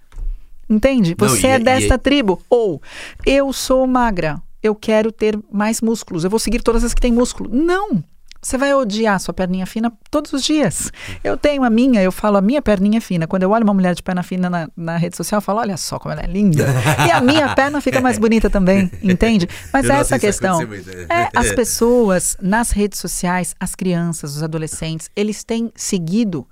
Entende? 0.70 1.16
Não, 1.20 1.28
Você 1.28 1.48
e- 1.48 1.52
é 1.52 1.56
e- 1.56 1.64
desta 1.64 1.98
tribo. 1.98 2.42
Ou 2.50 2.82
eu 3.26 3.52
sou 3.52 3.86
magra, 3.88 4.42
eu 4.62 4.76
quero 4.76 5.12
ter 5.12 5.38
mais 5.52 5.82
músculos, 5.82 6.24
eu 6.24 6.30
vou 6.30 6.40
seguir 6.40 6.62
todas 6.62 6.84
as 6.84 6.94
que 6.94 7.02
têm 7.02 7.12
músculo. 7.12 7.50
Não! 7.54 8.04
Você 8.42 8.58
vai 8.58 8.74
odiar 8.74 9.20
sua 9.20 9.34
perninha 9.34 9.66
fina 9.66 9.92
todos 10.10 10.32
os 10.32 10.42
dias. 10.46 10.94
Eu 11.22 11.36
tenho 11.36 11.62
a 11.62 11.70
minha, 11.70 12.02
eu 12.02 12.10
falo 12.10 12.38
a 12.38 12.42
minha 12.42 12.62
perninha 12.62 13.02
fina. 13.02 13.28
Quando 13.28 13.44
eu 13.44 13.50
olho 13.52 13.66
uma 13.66 13.74
mulher 13.74 13.94
de 13.94 14.02
perna 14.02 14.24
fina 14.24 14.50
na, 14.50 14.70
na 14.78 14.96
rede 14.96 15.18
social, 15.18 15.40
eu 15.40 15.42
falo, 15.42 15.60
olha 15.60 15.76
só 15.76 16.00
como 16.00 16.14
ela 16.14 16.22
é 16.22 16.26
linda. 16.26 16.66
E 17.06 17.12
a 17.12 17.20
minha 17.20 17.54
perna 17.54 17.82
fica 17.82 18.00
mais 18.00 18.18
bonita 18.18 18.50
também, 18.50 18.90
entende? 19.04 19.46
Mas 19.74 19.90
é 19.90 19.94
essa 19.96 20.18
questão. 20.18 20.62
É, 21.10 21.28
as 21.36 21.52
pessoas 21.52 22.38
nas 22.42 22.72
redes 22.72 22.98
sociais, 23.00 23.54
as 23.60 23.76
crianças, 23.76 24.38
os 24.38 24.42
adolescentes, 24.44 25.10
eles 25.18 25.44
têm 25.44 25.70
seguido 25.76 26.48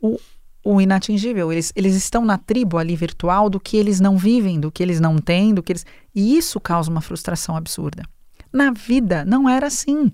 o, 0.00 0.20
o 0.64 0.80
inatingível. 0.80 1.52
Eles, 1.52 1.72
eles 1.74 1.94
estão 1.94 2.24
na 2.24 2.38
tribo 2.38 2.78
ali 2.78 2.94
virtual 2.96 3.50
do 3.50 3.60
que 3.60 3.76
eles 3.76 4.00
não 4.00 4.16
vivem, 4.16 4.60
do 4.60 4.70
que 4.70 4.82
eles 4.82 5.00
não 5.00 5.18
têm, 5.18 5.54
do 5.54 5.62
que 5.62 5.72
eles. 5.72 5.84
E 6.14 6.36
isso 6.36 6.60
causa 6.60 6.90
uma 6.90 7.00
frustração 7.00 7.56
absurda. 7.56 8.04
Na 8.52 8.70
vida 8.70 9.24
não 9.24 9.48
era 9.48 9.66
assim. 9.66 10.10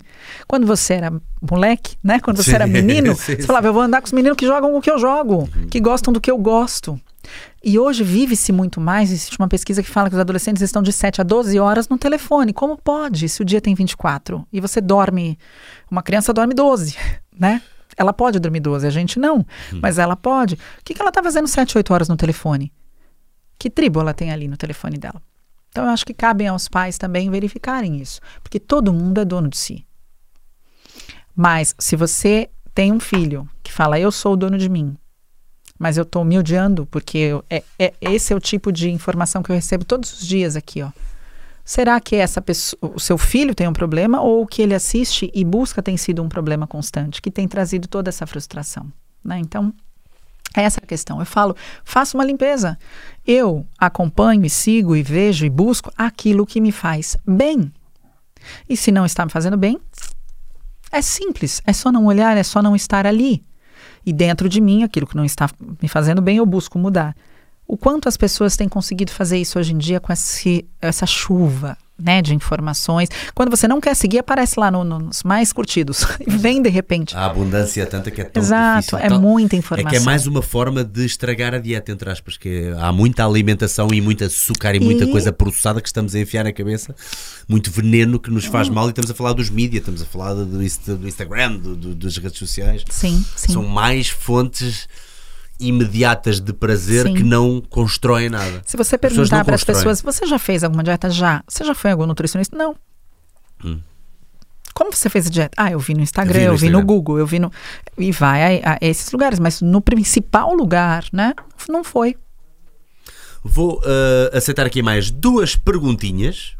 Quando 0.47 0.65
você 0.65 0.93
era 0.93 1.13
moleque, 1.41 1.97
né? 2.01 2.19
Quando 2.19 2.37
você 2.37 2.51
Sim, 2.51 2.55
era 2.55 2.67
menino, 2.67 3.13
sim, 3.17 3.35
você 3.35 3.43
falava, 3.43 3.67
eu 3.67 3.73
vou 3.73 3.81
andar 3.81 4.01
com 4.01 4.07
os 4.07 4.13
meninos 4.13 4.37
que 4.37 4.45
jogam 4.45 4.75
o 4.75 4.81
que 4.81 4.89
eu 4.89 4.97
jogo, 4.97 5.49
que 5.69 5.79
gostam 5.79 6.13
do 6.13 6.21
que 6.21 6.31
eu 6.31 6.37
gosto. 6.37 6.99
E 7.63 7.77
hoje 7.77 8.03
vive-se 8.03 8.53
muito 8.53 8.79
mais. 8.79 9.11
Existe 9.11 9.37
uma 9.37 9.47
pesquisa 9.47 9.83
que 9.83 9.89
fala 9.89 10.09
que 10.09 10.15
os 10.15 10.21
adolescentes 10.21 10.61
estão 10.61 10.81
de 10.81 10.93
7 10.93 11.19
a 11.19 11.23
12 11.23 11.59
horas 11.59 11.89
no 11.89 11.97
telefone. 11.97 12.53
Como 12.53 12.77
pode, 12.77 13.27
se 13.27 13.41
o 13.41 13.45
dia 13.45 13.59
tem 13.59 13.75
24 13.75 14.47
e 14.51 14.61
você 14.61 14.79
dorme. 14.79 15.37
Uma 15.91 16.01
criança 16.01 16.31
dorme 16.31 16.53
12, 16.53 16.95
né? 17.37 17.61
Ela 17.99 18.13
pode 18.13 18.39
dormir 18.39 18.61
12, 18.61 18.87
a 18.87 18.89
gente 18.89 19.19
não, 19.19 19.45
mas 19.81 19.99
ela 19.99 20.15
pode. 20.15 20.55
O 20.55 20.57
que, 20.85 20.93
que 20.93 21.01
ela 21.01 21.09
está 21.09 21.21
fazendo 21.21 21.47
7, 21.47 21.77
8 21.77 21.93
horas 21.93 22.07
no 22.07 22.15
telefone? 22.15 22.71
Que 23.59 23.69
tribo 23.69 23.99
ela 23.99 24.13
tem 24.13 24.31
ali 24.31 24.47
no 24.47 24.55
telefone 24.55 24.97
dela? 24.97 25.21
Então 25.69 25.83
eu 25.83 25.89
acho 25.91 26.05
que 26.05 26.13
cabem 26.13 26.47
aos 26.47 26.69
pais 26.69 26.97
também 26.97 27.29
verificarem 27.29 27.97
isso, 28.01 28.21
porque 28.41 28.57
todo 28.59 28.93
mundo 28.93 29.19
é 29.19 29.25
dono 29.25 29.49
de 29.49 29.57
si. 29.57 29.85
Mas 31.35 31.75
se 31.77 31.95
você 31.95 32.49
tem 32.73 32.91
um 32.91 32.99
filho 32.99 33.47
que 33.61 33.71
fala, 33.71 33.99
eu 33.99 34.11
sou 34.11 34.33
o 34.33 34.37
dono 34.37 34.57
de 34.57 34.69
mim, 34.69 34.95
mas 35.77 35.97
eu 35.97 36.03
estou 36.03 36.23
me 36.23 36.37
odiando 36.37 36.85
porque 36.85 37.17
eu- 37.17 37.43
é, 37.49 37.63
é- 37.77 37.93
esse 38.01 38.33
é 38.33 38.35
o 38.35 38.39
tipo 38.39 38.71
de 38.71 38.89
informação 38.89 39.43
que 39.43 39.51
eu 39.51 39.55
recebo 39.55 39.85
todos 39.85 40.13
os 40.13 40.25
dias 40.27 40.55
aqui, 40.55 40.81
ó. 40.81 40.91
Será 41.69 41.99
que 41.99 42.15
essa 42.15 42.41
pessoa, 42.41 42.95
o 42.95 42.99
seu 42.99 43.15
filho 43.15 43.53
tem 43.53 43.67
um 43.67 43.73
problema 43.73 44.19
ou 44.21 44.41
o 44.41 44.47
que 44.47 44.59
ele 44.59 44.73
assiste 44.73 45.29
e 45.35 45.45
busca 45.45 45.83
tem 45.83 45.95
sido 45.97 46.23
um 46.23 46.27
problema 46.27 46.65
constante 46.65 47.21
que 47.21 47.29
tem 47.29 47.47
trazido 47.47 47.87
toda 47.87 48.09
essa 48.09 48.25
frustração, 48.25 48.91
né? 49.23 49.37
Então 49.37 49.71
é 50.57 50.63
essa 50.63 50.79
a 50.79 50.87
questão. 50.87 51.19
Eu 51.19 51.27
falo, 51.27 51.55
faça 51.83 52.17
uma 52.17 52.25
limpeza. 52.25 52.75
Eu 53.23 53.67
acompanho 53.77 54.47
e 54.47 54.49
sigo 54.49 54.95
e 54.95 55.03
vejo 55.03 55.45
e 55.45 55.49
busco 55.49 55.93
aquilo 55.95 56.43
que 56.43 56.59
me 56.59 56.71
faz 56.71 57.15
bem. 57.23 57.71
E 58.67 58.75
se 58.75 58.91
não 58.91 59.05
está 59.05 59.23
me 59.23 59.31
fazendo 59.31 59.55
bem, 59.55 59.79
é 60.91 61.03
simples. 61.03 61.61
É 61.67 61.71
só 61.71 61.91
não 61.91 62.07
olhar, 62.07 62.35
é 62.35 62.41
só 62.41 62.63
não 62.63 62.75
estar 62.75 63.05
ali. 63.05 63.45
E 64.03 64.11
dentro 64.11 64.49
de 64.49 64.59
mim, 64.59 64.81
aquilo 64.81 65.05
que 65.05 65.15
não 65.15 65.23
está 65.23 65.47
me 65.79 65.87
fazendo 65.87 66.19
bem, 66.19 66.37
eu 66.37 66.47
busco 66.47 66.79
mudar. 66.79 67.15
O 67.71 67.77
quanto 67.77 68.09
as 68.09 68.17
pessoas 68.17 68.57
têm 68.57 68.67
conseguido 68.67 69.11
fazer 69.11 69.37
isso 69.37 69.59
hoje 69.59 69.73
em 69.73 69.77
dia 69.77 69.99
com 69.99 70.11
esse, 70.11 70.65
essa 70.81 71.05
chuva 71.05 71.77
né, 72.01 72.19
de 72.21 72.33
informações. 72.33 73.09
Quando 73.35 73.49
você 73.51 73.67
não 73.67 73.79
quer 73.81 73.93
seguir, 73.93 74.19
aparece 74.19 74.57
lá 74.59 74.71
no- 74.71 74.83
no- 74.85 74.97
nos 74.99 75.21
mais 75.21 75.53
curtidos. 75.53 76.03
Vem 76.25 76.61
de 76.63 76.69
repente. 76.69 77.15
A 77.15 77.25
abundância 77.27 77.83
é 77.83 77.85
tanta 77.85 78.09
que 78.09 78.21
é 78.21 78.23
tão 78.23 78.41
Exato, 78.41 78.79
difícil. 78.79 78.97
é 78.97 79.09
Tal- 79.09 79.21
muita 79.21 79.55
É 79.55 79.59
informação. 79.59 79.89
que 79.91 79.97
é 79.97 79.99
mais 79.99 80.25
uma 80.25 80.41
forma 80.41 80.83
de 80.83 81.05
estragar 81.05 81.53
a 81.53 81.59
dieta, 81.59 81.91
entre 81.91 82.09
aspas, 82.09 82.37
que 82.37 82.73
há 82.79 82.91
muita 82.91 83.23
alimentação 83.25 83.89
e 83.93 83.99
muito 84.01 84.23
açúcar 84.23 84.73
e 84.75 84.79
muita 84.79 85.03
E- 85.03 85.11
coisa 85.11 85.31
processada 85.31 85.79
que 85.81 85.89
estamos 85.89 86.15
a 86.15 86.19
enfiar 86.19 86.45
na 86.45 86.53
cabeça, 86.53 86.95
muito 87.47 87.69
veneno 87.69 88.17
que 88.17 88.31
nos 88.31 88.47
Hum. 88.47 88.51
faz 88.51 88.67
mal 88.69 88.87
e 88.87 88.89
estamos 88.89 89.11
a 89.11 89.13
falar 89.13 89.33
dos 89.33 89.49
mídias, 89.49 89.81
estamos 89.81 90.01
a 90.01 90.05
falar 90.05 90.33
do, 90.33 90.45
do 90.45 90.57
do 90.97 91.07
Instagram, 91.07 91.57
do- 91.57 91.93
das 91.93 92.17
redes 92.17 92.39
sociais. 92.39 92.83
Sim, 92.89 93.23
sim. 93.35 93.51
São 93.53 93.63
mais 93.63 94.07
fontes 94.09 94.87
imediatas 95.59 96.39
de 96.39 96.53
prazer 96.53 97.05
Sim. 97.07 97.13
que 97.15 97.23
não 97.23 97.61
constroem 97.69 98.29
nada. 98.29 98.61
Se 98.65 98.77
você 98.77 98.97
perguntar 98.97 99.43
para 99.43 99.55
as 99.55 99.63
pessoas, 99.63 100.01
você 100.01 100.25
já 100.25 100.39
fez 100.39 100.63
alguma 100.63 100.83
dieta? 100.83 101.09
Já. 101.09 101.43
Você 101.47 101.63
já 101.63 101.75
foi 101.75 101.91
algum 101.91 102.05
nutricionista? 102.05 102.57
Não. 102.57 102.75
Hum. 103.63 103.79
Como 104.73 104.93
você 104.93 105.09
fez 105.09 105.27
a 105.27 105.29
dieta? 105.29 105.55
Ah, 105.57 105.71
eu 105.71 105.79
vi 105.79 105.93
no 105.93 106.01
Instagram, 106.01 106.39
Eu 106.39 106.55
vi 106.55 106.69
no 106.69 106.79
eu 106.79 106.79
vi 106.79 106.81
no. 106.81 106.85
Google, 106.85 107.19
eu 107.19 107.27
vi 107.27 107.39
no. 107.39 107.51
E 107.97 108.11
vai 108.11 108.61
a, 108.63 108.73
a 108.73 108.77
esses 108.81 109.11
lugares, 109.11 109.37
mas 109.37 109.61
no 109.61 109.81
principal 109.81 110.53
lugar, 110.53 111.03
né? 111.11 111.33
Não 111.67 111.83
foi. 111.83 112.15
Vou 113.43 113.79
uh, 113.79 114.37
aceitar 114.37 114.65
aqui 114.65 114.81
mais 114.81 115.11
duas 115.11 115.55
perguntinhas. 115.55 116.55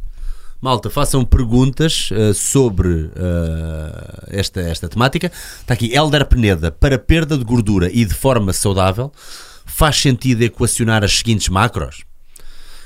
Malta, 0.61 0.89
façam 0.89 1.23
perguntas 1.23 2.09
uh, 2.11 2.33
sobre 2.33 2.89
uh, 2.89 3.11
esta, 4.27 4.59
esta 4.59 4.89
temática. 4.89 5.31
Está 5.61 5.73
aqui, 5.73 5.93
Elder 5.95 6.25
Peneda. 6.25 6.69
Para 6.69 6.99
perda 6.99 7.37
de 7.37 7.45
gordura 7.45 7.89
e 7.91 8.03
de 8.03 8.13
forma 8.13 8.51
saudável, 8.51 9.09
faz 9.65 9.95
sentido 9.95 10.41
equacionar 10.41 11.01
as 11.03 11.17
seguintes 11.17 11.47
macros? 11.47 12.03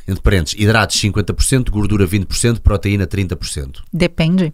Entre 0.07 0.21
parênteses, 0.21 0.59
hidratos 0.59 1.01
50%, 1.01 1.71
gordura 1.71 2.05
20%, 2.05 2.59
proteína 2.59 3.07
30%. 3.07 3.79
Depende. 3.91 4.53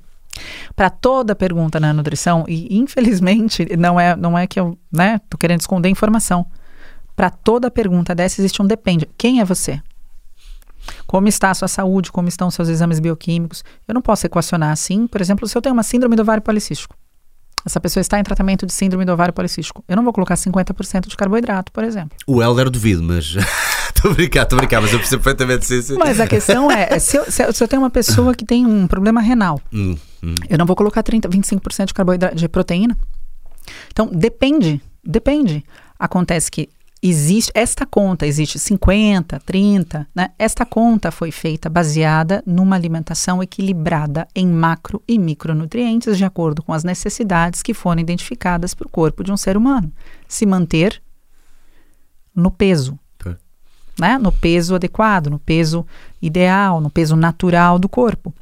Para 0.74 0.90
toda 0.90 1.36
pergunta 1.36 1.78
na 1.78 1.92
nutrição, 1.92 2.46
e 2.48 2.78
infelizmente 2.78 3.68
não 3.78 4.00
é, 4.00 4.16
não 4.16 4.38
é 4.38 4.48
que 4.48 4.60
eu 4.60 4.78
né, 4.90 5.20
querendo 5.38 5.60
esconder 5.60 5.90
informação. 5.90 6.46
Para 7.18 7.30
toda 7.30 7.70
pergunta 7.70 8.16
dessa 8.16 8.40
existe 8.40 8.62
um 8.62 8.66
depende. 8.66 9.10
Quem 9.18 9.42
é 9.42 9.46
você? 9.46 9.82
Como 11.08 11.28
está 11.28 11.50
a 11.52 11.54
sua 11.54 11.68
saúde? 11.68 12.12
Como 12.12 12.28
estão 12.28 12.50
seus 12.52 12.70
exames 12.70 13.00
bioquímicos? 13.00 13.64
Eu 13.88 13.94
não 13.94 14.02
posso 14.02 14.26
equacionar 14.26 14.72
assim. 14.72 15.08
Por 15.08 15.22
exemplo, 15.22 15.48
se 15.48 15.58
eu 15.58 15.62
tenho 15.62 15.74
uma 15.74 15.84
síndrome 15.84 16.16
do 16.16 16.22
ovário 16.22 16.42
policístico. 16.44 16.96
Essa 17.66 17.80
pessoa 17.80 18.00
está 18.00 18.18
em 18.18 18.24
tratamento 18.24 18.66
de 18.66 18.72
síndrome 18.72 19.04
do 19.04 19.12
ovário 19.12 19.34
policístico. 19.34 19.84
Eu 19.88 19.98
não 19.98 20.04
vou 20.04 20.14
colocar 20.14 20.36
50% 20.36 21.08
de 21.08 21.18
carboidrato, 21.18 21.72
por 21.74 21.84
exemplo. 21.84 22.18
O 22.26 22.42
Elder 22.42 22.70
duvido, 22.70 23.04
mas. 23.04 23.36
Estou 24.00 24.12
a 24.12 24.14
brincar, 24.14 24.44
estou 24.44 24.56
a 24.56 24.60
brincar, 24.62 24.80
mas 24.82 24.94
eu 24.94 25.00
percebo 25.00 25.22
perfeitamente 25.22 25.66
sim, 25.66 25.82
sim. 25.82 25.98
Mas 25.98 26.22
a 26.22 26.28
questão 26.28 26.72
é, 26.72 26.98
se 27.00 27.18
eu, 27.18 27.30
se 27.30 27.44
eu- 27.44 27.52
se 27.52 27.62
eu 27.62 27.68
tenho 27.68 27.82
uma 27.82 27.90
pessoa 27.90 28.34
que 28.34 28.46
tem 28.46 28.66
um 28.66 28.88
problema 28.88 29.20
renal, 29.20 29.60
Hum, 29.74 29.98
hum. 30.24 30.36
Eu 30.48 30.58
não 30.58 30.66
vou 30.66 30.74
colocar 30.74 31.04
30, 31.04 31.28
25% 31.28 31.88
de 31.88 31.94
carboidrato 31.94 32.34
de 32.34 32.48
proteína. 32.48 32.98
Então, 33.92 34.08
depende, 34.08 34.82
depende. 35.04 35.66
Acontece 35.98 36.50
que 36.50 36.70
existe 37.02 37.52
esta 37.56 37.86
conta, 37.86 38.28
existe 38.28 38.60
50, 38.60 39.40
30, 39.40 40.08
né? 40.14 40.32
Esta 40.38 40.66
conta 40.66 41.12
foi 41.12 41.32
feita 41.32 41.70
baseada 41.70 42.44
numa 42.46 42.76
alimentação 42.76 43.42
equilibrada 43.42 44.28
em 44.36 44.48
macro 44.48 45.02
e 45.08 45.18
micronutrientes 45.18 46.18
de 46.18 46.26
acordo 46.26 46.62
com 46.62 46.74
as 46.74 46.84
necessidades 46.84 47.62
que 47.62 47.74
foram 47.74 48.02
identificadas 48.02 48.74
para 48.74 48.88
o 48.88 48.90
corpo 48.90 49.24
de 49.24 49.32
um 49.32 49.38
ser 49.38 49.56
humano. 49.56 49.92
Se 50.28 50.46
manter 50.46 51.02
no 52.36 52.52
peso, 52.52 53.00
Tá. 53.18 53.38
né? 54.00 54.18
no 54.18 54.32
peso 54.32 54.76
adequado, 54.76 55.28
no 55.28 55.40
peso 55.40 55.86
ideal, 56.22 56.82
no 56.82 56.90
peso 56.90 57.16
natural 57.16 57.80
do 57.80 57.88
corpo. 57.88 58.34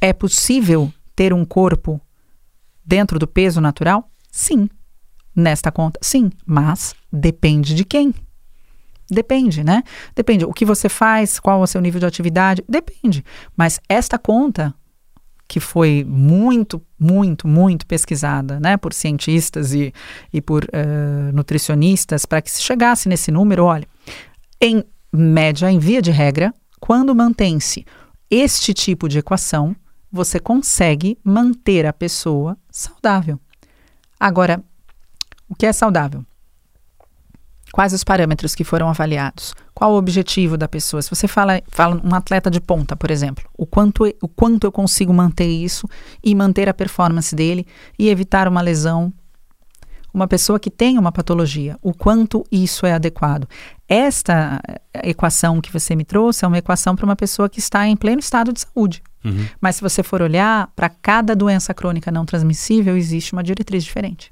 É 0.00 0.12
possível 0.12 0.92
ter 1.16 1.32
um 1.32 1.44
corpo 1.44 2.00
dentro 2.84 3.18
do 3.18 3.26
peso 3.26 3.60
natural? 3.60 4.08
Sim. 4.30 4.68
Nesta 5.34 5.72
conta, 5.72 5.98
sim. 6.02 6.30
Mas 6.46 6.94
depende 7.12 7.74
de 7.74 7.84
quem. 7.84 8.14
Depende, 9.10 9.62
né? 9.62 9.82
Depende. 10.14 10.44
O 10.44 10.52
que 10.52 10.64
você 10.64 10.88
faz, 10.88 11.38
qual 11.38 11.60
é 11.60 11.64
o 11.64 11.66
seu 11.66 11.80
nível 11.80 12.00
de 12.00 12.06
atividade, 12.06 12.64
depende. 12.68 13.24
Mas 13.56 13.80
esta 13.88 14.18
conta, 14.18 14.74
que 15.46 15.60
foi 15.60 16.04
muito, 16.06 16.80
muito, 16.98 17.46
muito 17.46 17.86
pesquisada 17.86 18.58
né, 18.58 18.76
por 18.76 18.94
cientistas 18.94 19.74
e, 19.74 19.92
e 20.32 20.40
por 20.40 20.66
eh, 20.72 21.30
nutricionistas, 21.32 22.24
para 22.24 22.40
que 22.40 22.50
se 22.50 22.62
chegasse 22.62 23.08
nesse 23.08 23.30
número, 23.30 23.64
olha, 23.64 23.86
em 24.60 24.82
média, 25.12 25.70
em 25.70 25.78
via 25.78 26.00
de 26.00 26.10
regra, 26.10 26.52
quando 26.80 27.14
mantém-se 27.14 27.84
este 28.30 28.72
tipo 28.72 29.08
de 29.08 29.18
equação, 29.18 29.76
você 30.10 30.40
consegue 30.40 31.18
manter 31.22 31.86
a 31.86 31.92
pessoa 31.92 32.56
saudável. 32.70 33.38
Agora, 34.18 34.62
o 35.48 35.54
que 35.54 35.66
é 35.66 35.72
saudável? 35.72 36.24
Quais 37.72 37.92
os 37.92 38.04
parâmetros 38.04 38.54
que 38.54 38.62
foram 38.62 38.88
avaliados? 38.88 39.52
Qual 39.74 39.92
o 39.92 39.96
objetivo 39.96 40.56
da 40.56 40.68
pessoa? 40.68 41.02
Se 41.02 41.10
você 41.10 41.26
fala, 41.26 41.60
fala 41.66 42.00
um 42.04 42.14
atleta 42.14 42.48
de 42.48 42.60
ponta, 42.60 42.94
por 42.94 43.10
exemplo, 43.10 43.44
o 43.58 43.66
quanto, 43.66 44.04
o 44.22 44.28
quanto 44.28 44.64
eu 44.64 44.70
consigo 44.70 45.12
manter 45.12 45.48
isso 45.48 45.88
e 46.22 46.34
manter 46.36 46.68
a 46.68 46.74
performance 46.74 47.34
dele 47.34 47.66
e 47.98 48.08
evitar 48.08 48.46
uma 48.46 48.60
lesão 48.60 49.12
uma 50.14 50.28
pessoa 50.28 50.60
que 50.60 50.70
tem 50.70 50.96
uma 50.96 51.10
patologia, 51.10 51.76
o 51.82 51.92
quanto 51.92 52.44
isso 52.50 52.86
é 52.86 52.92
adequado. 52.92 53.48
Esta 53.88 54.60
equação 55.02 55.60
que 55.60 55.72
você 55.72 55.96
me 55.96 56.04
trouxe 56.04 56.44
é 56.44 56.48
uma 56.48 56.58
equação 56.58 56.94
para 56.94 57.04
uma 57.04 57.16
pessoa 57.16 57.48
que 57.48 57.58
está 57.58 57.84
em 57.88 57.96
pleno 57.96 58.20
estado 58.20 58.52
de 58.52 58.60
saúde. 58.60 59.02
Uhum. 59.24 59.44
Mas 59.60 59.76
se 59.76 59.82
você 59.82 60.04
for 60.04 60.22
olhar, 60.22 60.68
para 60.76 60.88
cada 60.88 61.34
doença 61.34 61.74
crônica 61.74 62.12
não 62.12 62.24
transmissível, 62.24 62.96
existe 62.96 63.32
uma 63.32 63.42
diretriz 63.42 63.82
diferente. 63.82 64.30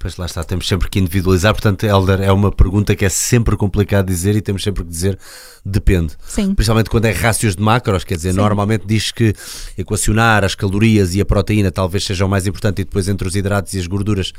Pois 0.00 0.16
lá 0.16 0.24
está, 0.24 0.42
temos 0.42 0.66
sempre 0.66 0.88
que 0.88 0.98
individualizar. 0.98 1.52
Portanto, 1.52 1.84
Elder, 1.84 2.22
é 2.22 2.32
uma 2.32 2.50
pergunta 2.50 2.96
que 2.96 3.04
é 3.04 3.08
sempre 3.10 3.54
complicado 3.54 4.06
dizer 4.06 4.34
e 4.34 4.40
temos 4.40 4.62
sempre 4.62 4.82
que 4.82 4.88
dizer 4.88 5.18
depende. 5.62 6.14
Sim. 6.26 6.54
Principalmente 6.54 6.88
quando 6.88 7.04
é 7.04 7.12
rácios 7.12 7.54
de 7.54 7.62
macros, 7.62 8.02
quer 8.02 8.14
dizer, 8.16 8.30
Sim. 8.30 8.38
normalmente 8.38 8.86
diz 8.86 9.12
que 9.12 9.34
equacionar 9.76 10.42
as 10.42 10.54
calorias 10.54 11.14
e 11.14 11.20
a 11.20 11.24
proteína 11.26 11.70
talvez 11.70 12.02
seja 12.02 12.24
o 12.24 12.28
mais 12.30 12.46
importante 12.46 12.80
e 12.80 12.84
depois 12.84 13.08
entre 13.08 13.28
os 13.28 13.36
hidratos 13.36 13.74
e 13.74 13.78
as 13.78 13.86
gorduras 13.86 14.32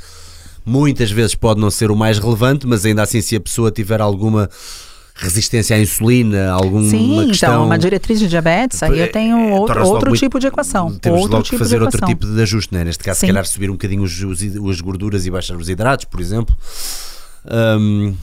muitas 0.66 1.12
vezes 1.12 1.36
pode 1.36 1.60
não 1.60 1.70
ser 1.70 1.92
o 1.92 1.96
mais 1.96 2.18
relevante, 2.18 2.66
mas 2.66 2.84
ainda 2.84 3.02
assim 3.02 3.20
se 3.20 3.36
a 3.36 3.40
pessoa 3.40 3.70
tiver 3.70 4.00
alguma 4.00 4.50
resistência 5.22 5.76
à 5.76 5.80
insulina, 5.80 6.50
alguma 6.50 6.88
Sim, 6.88 7.28
questão... 7.28 7.50
então, 7.50 7.64
uma 7.66 7.78
diretriz 7.78 8.18
de 8.18 8.28
diabetes, 8.28 8.82
aí 8.82 8.98
eu 8.98 9.10
tenho 9.10 9.36
É, 9.36 9.52
outro, 9.54 9.86
outro 9.86 10.12
tipo 10.14 10.38
de 10.38 10.48
equação. 10.48 10.98
Temos 10.98 11.20
outro 11.20 11.32
logo 11.36 11.44
tipo 11.44 11.56
que 11.56 11.62
fazer 11.62 11.80
outro 11.80 12.04
tipo 12.04 12.26
de 12.26 12.42
ajuste, 12.42 12.74
né? 12.74 12.84
neste 12.84 13.04
caso, 13.04 13.20
se 13.20 13.20
Sim. 13.20 13.26
calhar 13.28 13.46
subir 13.46 13.70
um 13.70 13.74
bocadinho 13.74 14.02
os, 14.02 14.20
os, 14.22 14.42
as 14.42 14.80
gorduras 14.80 15.24
e 15.24 15.30
baixar 15.30 15.56
os 15.56 15.68
hidratos, 15.68 16.06
por 16.06 16.20
exemplo. 16.20 16.56
Hum. 17.46 18.14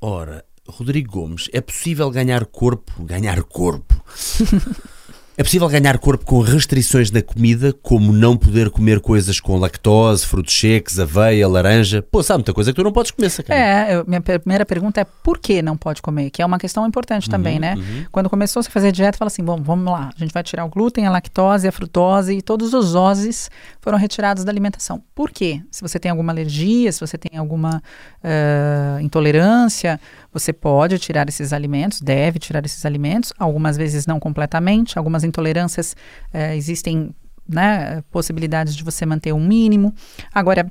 Ora, 0.00 0.44
Rodrigo 0.68 1.10
Gomes, 1.10 1.48
é 1.52 1.60
possível 1.60 2.10
ganhar 2.10 2.44
corpo? 2.46 3.04
Ganhar 3.04 3.42
corpo. 3.42 3.94
É 5.40 5.42
possível 5.44 5.68
ganhar 5.68 5.96
corpo 5.98 6.24
com 6.24 6.40
restrições 6.40 7.12
na 7.12 7.22
comida, 7.22 7.72
como 7.80 8.12
não 8.12 8.36
poder 8.36 8.70
comer 8.70 8.98
coisas 8.98 9.38
com 9.38 9.56
lactose, 9.56 10.26
frutos 10.26 10.52
secos, 10.58 10.98
aveia, 10.98 11.46
laranja. 11.46 12.02
Pô, 12.02 12.24
sabe 12.24 12.38
muita 12.38 12.52
coisa 12.52 12.72
que 12.72 12.74
tu 12.74 12.82
não 12.82 12.90
podes 12.90 13.12
comer, 13.12 13.30
sacana. 13.30 13.56
É, 13.60 13.94
eu- 13.94 14.04
minha 14.04 14.20
primeira 14.20 14.66
pergunta 14.66 15.00
é 15.00 15.04
por 15.22 15.38
que 15.38 15.62
não 15.62 15.76
pode 15.76 16.02
comer? 16.02 16.30
Que 16.30 16.42
é 16.42 16.44
uma 16.46 16.58
questão 16.58 16.84
importante 16.84 17.30
também, 17.30 17.60
né? 17.60 17.76
Quando 18.10 18.28
começou 18.28 18.58
a 18.58 18.62
fazer 18.64 18.90
dieta, 18.90 19.16
fala 19.16 19.28
assim, 19.28 19.44
bom, 19.44 19.62
vamos 19.62 19.84
lá, 19.92 20.10
a 20.12 20.18
gente 20.18 20.34
vai 20.34 20.42
tirar 20.42 20.64
o 20.64 20.68
glúten, 20.68 21.06
a 21.06 21.10
lactose, 21.10 21.68
a 21.68 21.72
frutose 21.72 22.34
e 22.38 22.42
todos 22.42 22.74
os 22.74 22.96
oses 22.96 23.48
foram 23.80 23.96
retirados 23.96 24.42
da 24.42 24.50
alimentação. 24.50 25.00
Por 25.14 25.30
quê? 25.30 25.62
Se 25.70 25.82
você 25.82 26.00
tem 26.00 26.10
alguma 26.10 26.32
alergia, 26.32 26.90
se 26.90 26.98
você 26.98 27.16
tem 27.16 27.38
alguma 27.38 27.80
eh, 28.24 28.98
intolerância, 29.02 30.00
você 30.38 30.52
pode 30.52 30.98
tirar 30.98 31.28
esses 31.28 31.52
alimentos, 31.52 32.00
deve 32.00 32.38
tirar 32.38 32.64
esses 32.64 32.84
alimentos, 32.86 33.32
algumas 33.38 33.76
vezes 33.76 34.06
não 34.06 34.18
completamente, 34.20 34.98
algumas 34.98 35.24
intolerâncias 35.24 35.96
eh, 36.32 36.56
existem 36.56 37.14
né, 37.48 38.02
possibilidades 38.10 38.76
de 38.76 38.84
você 38.84 39.04
manter 39.06 39.32
um 39.32 39.40
mínimo. 39.44 39.94
Agora, 40.34 40.70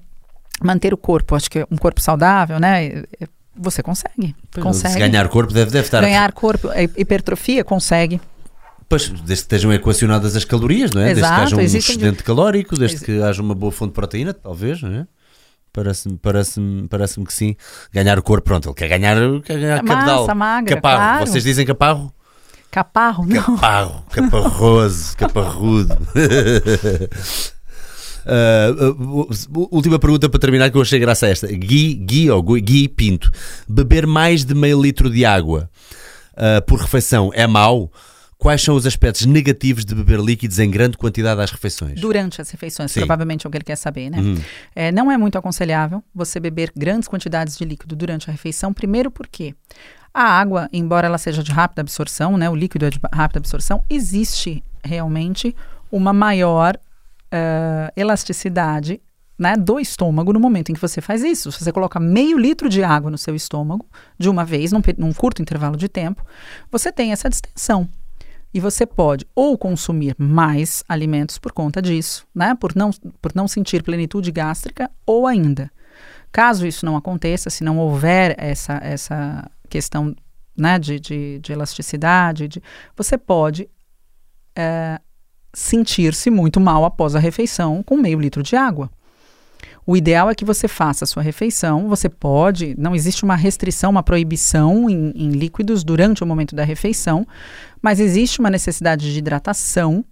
manter 0.64 0.94
o 0.94 0.98
corpo, 0.98 1.36
acho 1.36 1.50
que 1.50 1.66
um 1.72 1.78
corpo 1.78 2.02
saudável, 2.02 2.60
né? 2.60 2.86
eh, 2.86 3.28
Você 3.56 3.82
consegue. 3.82 4.36
consegue. 4.62 4.94
Se 4.94 5.00
ganhar 5.00 5.28
corpo 5.30 5.52
deve, 5.54 5.72
deve 5.72 5.86
estar. 5.88 6.02
Ganhar 6.02 6.32
corpo, 6.32 6.70
hipertrofia, 6.96 7.64
consegue. 7.64 8.22
Pois, 8.90 9.10
desde 9.10 9.26
que 9.26 9.34
estejam 9.34 9.74
equacionadas 9.74 10.36
as 10.36 10.46
calorias, 10.46 10.92
não 10.92 11.02
é? 11.02 11.06
desde 11.14 11.22
que 11.22 11.28
Exato, 11.28 11.42
haja 11.44 11.56
um 11.58 11.60
excedente 11.60 12.24
calórico, 12.24 12.78
desde 12.78 12.98
Ex- 12.98 13.06
que 13.06 13.22
haja 13.22 13.42
uma 13.42 13.54
boa 13.54 13.72
fonte 13.72 13.90
de 13.90 13.96
proteína, 13.96 14.34
talvez, 14.34 14.82
não 14.82 14.92
é? 14.94 15.08
Parece-me 15.78 16.18
parece 16.18 16.60
parece 16.90 17.24
que 17.24 17.32
sim. 17.32 17.56
Ganhar 17.94 18.18
o 18.18 18.24
corpo, 18.24 18.46
pronto, 18.46 18.70
ele 18.70 18.76
quer 18.76 18.88
ganhar, 18.88 19.16
quer 19.44 19.60
ganhar 19.60 19.84
Massa 19.84 20.00
cabedal. 20.00 20.36
magra, 20.36 20.76
caparro. 20.76 20.98
claro. 20.98 21.28
Vocês 21.28 21.44
dizem 21.44 21.68
caparro? 21.68 22.12
Caparro, 22.72 23.28
não. 23.28 23.44
Caparro, 23.44 24.04
caparroso, 24.10 25.16
caparrudo. 25.16 25.94
Uh, 28.26 29.28
uh, 29.54 29.68
última 29.72 30.00
pergunta 30.00 30.28
para 30.28 30.40
terminar 30.40 30.72
que 30.72 30.78
eu 30.78 30.82
achei 30.82 30.98
graça 30.98 31.28
a 31.28 31.30
esta. 31.30 31.46
Gui, 31.46 31.94
Gui 31.94 32.32
ou 32.32 32.42
Gui, 32.42 32.60
Gui 32.60 32.88
Pinto. 32.88 33.32
Beber 33.70 34.08
mais 34.08 34.44
de 34.44 34.56
meio 34.56 34.82
litro 34.82 35.12
de 35.12 35.26
água 35.26 35.70
uh, 36.34 36.60
por 36.66 36.80
refeição 36.80 37.30
é 37.36 37.46
mau? 37.46 37.92
Quais 38.38 38.62
são 38.62 38.76
os 38.76 38.86
aspectos 38.86 39.26
negativos 39.26 39.84
de 39.84 39.96
beber 39.96 40.20
líquidos 40.20 40.60
em 40.60 40.70
grande 40.70 40.96
quantidade 40.96 41.42
às 41.42 41.50
refeições? 41.50 42.00
Durante 42.00 42.40
as 42.40 42.50
refeições, 42.50 42.92
Sim. 42.92 43.00
provavelmente 43.00 43.46
é 43.46 43.48
o 43.48 43.52
que 43.52 43.58
ele 43.58 43.64
quer 43.64 43.76
saber, 43.76 44.12
né? 44.12 44.20
Uhum. 44.20 44.38
É, 44.76 44.92
não 44.92 45.12
é 45.12 45.18
muito 45.18 45.38
aconselhável 45.38 46.04
você 46.14 46.40
beber 46.40 46.72
grandes 46.76 47.10
quantidades 47.10 47.58
de 47.58 47.66
líquido 47.66 47.96
durante 47.96 48.30
a 48.30 48.32
refeição, 48.32 48.72
primeiro 48.72 49.10
porque 49.10 49.56
a 50.14 50.24
água, 50.24 50.70
embora 50.72 51.08
ela 51.08 51.18
seja 51.18 51.42
de 51.42 51.52
rápida 51.52 51.82
absorção, 51.82 52.38
né, 52.38 52.50
o 52.50 52.56
líquido 52.56 52.86
é 52.86 52.90
de 52.90 53.00
rápida 53.14 53.40
absorção, 53.40 53.84
existe 53.90 54.64
realmente 54.84 55.56
uma 55.92 56.14
maior 56.14 56.78
eh, 57.32 57.94
elasticidade 57.96 59.02
né, 59.38 59.56
do 59.56 59.80
estômago 59.80 60.34
no 60.34 60.40
momento 60.40 60.70
em 60.72 60.74
que 60.74 60.82
você 60.82 61.02
faz 61.02 61.24
isso. 61.24 61.52
Se 61.52 61.64
você 61.64 61.72
coloca 61.72 62.00
meio 62.00 62.38
litro 62.38 62.70
de 62.70 62.84
água 62.84 63.12
no 63.12 63.18
seu 63.18 63.36
estômago 63.36 63.86
de 64.18 64.30
uma 64.30 64.44
vez, 64.44 64.72
num, 64.72 64.82
num 64.98 65.14
curto 65.14 65.42
intervalo 65.42 65.78
de 65.78 65.88
tempo, 65.88 66.26
você 66.72 66.92
tem 66.92 67.12
essa 67.12 67.30
distensão. 67.30 67.88
E 68.54 68.60
você 68.60 68.86
pode 68.86 69.26
ou 69.36 69.58
consumir 69.58 70.16
mais 70.18 70.84
alimentos 70.88 71.38
por 71.38 71.52
conta 71.52 71.82
disso, 71.82 72.26
né? 72.34 72.56
Por 72.56 72.76
não, 72.76 72.92
por 73.22 73.34
não 73.36 73.48
sentir 73.48 73.84
plenitude 73.84 74.32
gástrica, 74.32 74.90
ou 75.06 75.28
ainda, 75.28 75.70
caso 76.32 76.66
isso 76.66 76.86
não 76.86 76.96
aconteça, 76.96 77.50
se 77.50 77.64
não 77.64 77.78
houver 77.78 78.36
essa, 78.38 78.80
essa 78.82 79.50
questão 79.70 80.16
né, 80.56 80.80
de, 80.80 81.00
de, 81.00 81.40
de 81.40 81.52
elasticidade, 81.52 82.48
de- 82.48 82.64
você 82.96 83.18
pode 83.18 83.70
eh, 84.56 85.00
sentir-se 85.54 86.30
muito 86.32 86.60
mal 86.60 86.84
após 86.86 87.16
a 87.16 87.20
refeição 87.20 87.84
com 87.84 87.98
meio 87.98 88.20
litro 88.20 88.42
de 88.42 88.56
água. 88.56 88.90
O 89.90 89.96
ideal 89.96 90.30
é 90.30 90.36
que 90.36 90.44
você 90.44 90.68
faça 90.68 91.06
a 91.06 91.08
sua 91.08 91.24
refeição. 91.24 91.88
Você 91.88 92.10
pode, 92.10 92.76
não 92.78 92.94
existe 92.94 93.24
uma 93.24 93.38
restrição, 93.38 93.90
uma 93.90 94.04
proibição 94.04 94.90
em, 94.90 95.14
em 95.16 95.30
líquidos 95.30 95.82
durante 95.82 96.22
o 96.22 96.28
momento 96.28 96.54
da 96.54 96.66
refeição, 96.66 97.26
mas 97.82 98.02
existe 98.02 98.42
uma 98.42 98.50
necessidade 98.50 99.10
de 99.14 99.18
hidratação 99.18 100.04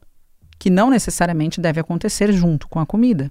que 0.58 0.70
não 0.70 0.90
necessariamente 0.90 1.60
deve 1.60 1.82
acontecer 1.82 2.32
junto 2.32 2.70
com 2.70 2.80
a 2.80 2.86
comida. 2.86 3.30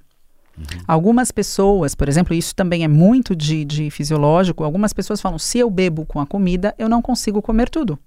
Algumas 0.86 1.32
pessoas, 1.32 1.94
por 1.94 2.10
exemplo, 2.10 2.34
isso 2.34 2.54
também 2.54 2.84
é 2.84 2.88
muito 2.88 3.34
de, 3.34 3.64
de 3.64 3.90
fisiológico, 3.90 4.62
algumas 4.62 4.92
pessoas 4.92 5.22
falam: 5.22 5.38
se 5.38 5.58
eu 5.58 5.70
bebo 5.70 6.04
com 6.04 6.20
a 6.20 6.26
comida, 6.26 6.74
eu 6.78 6.90
não 6.90 7.00
consigo 7.00 7.40
comer 7.40 7.70
tudo. 7.70 7.98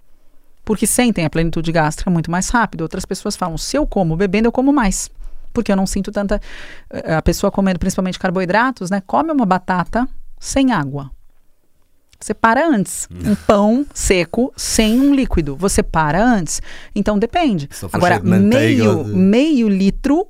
Porque 0.64 0.86
sentem 0.86 1.26
a 1.26 1.30
plenitude 1.30 1.72
gástrica 1.72 2.12
muito 2.12 2.30
mais 2.30 2.50
rápido. 2.50 2.82
Outras 2.82 3.04
pessoas 3.04 3.36
falam: 3.36 3.58
se 3.58 3.76
eu 3.76 3.88
como 3.88 4.16
bebendo, 4.16 4.48
eu 4.48 4.52
como 4.52 4.72
mais. 4.72 5.10
Porque 5.54 5.72
eu 5.72 5.76
não 5.76 5.86
sinto 5.88 6.12
tanta. 6.12 6.40
eh, 6.90 7.16
A 7.16 7.22
pessoa 7.22 7.52
comendo 7.52 7.80
principalmente 7.80 8.18
carboidratos, 8.20 8.90
né? 8.90 9.02
Come 9.06 9.32
uma 9.32 9.46
batata 9.46 10.08
sem 10.40 10.72
água. 10.72 11.10
Você 12.20 12.34
para 12.34 12.68
antes. 12.68 13.08
Um 13.12 13.36
pão 13.36 13.86
seco 13.94 14.52
sem 14.56 15.00
um 15.00 15.14
líquido. 15.14 15.56
Você 15.56 15.84
para 15.84 16.24
antes. 16.24 16.62
Então 16.96 17.18
depende. 17.20 17.68
Agora, 17.98 18.16
meio, 18.40 19.04
de- 19.04 19.10
meio 19.16 19.70
litro, 19.70 20.28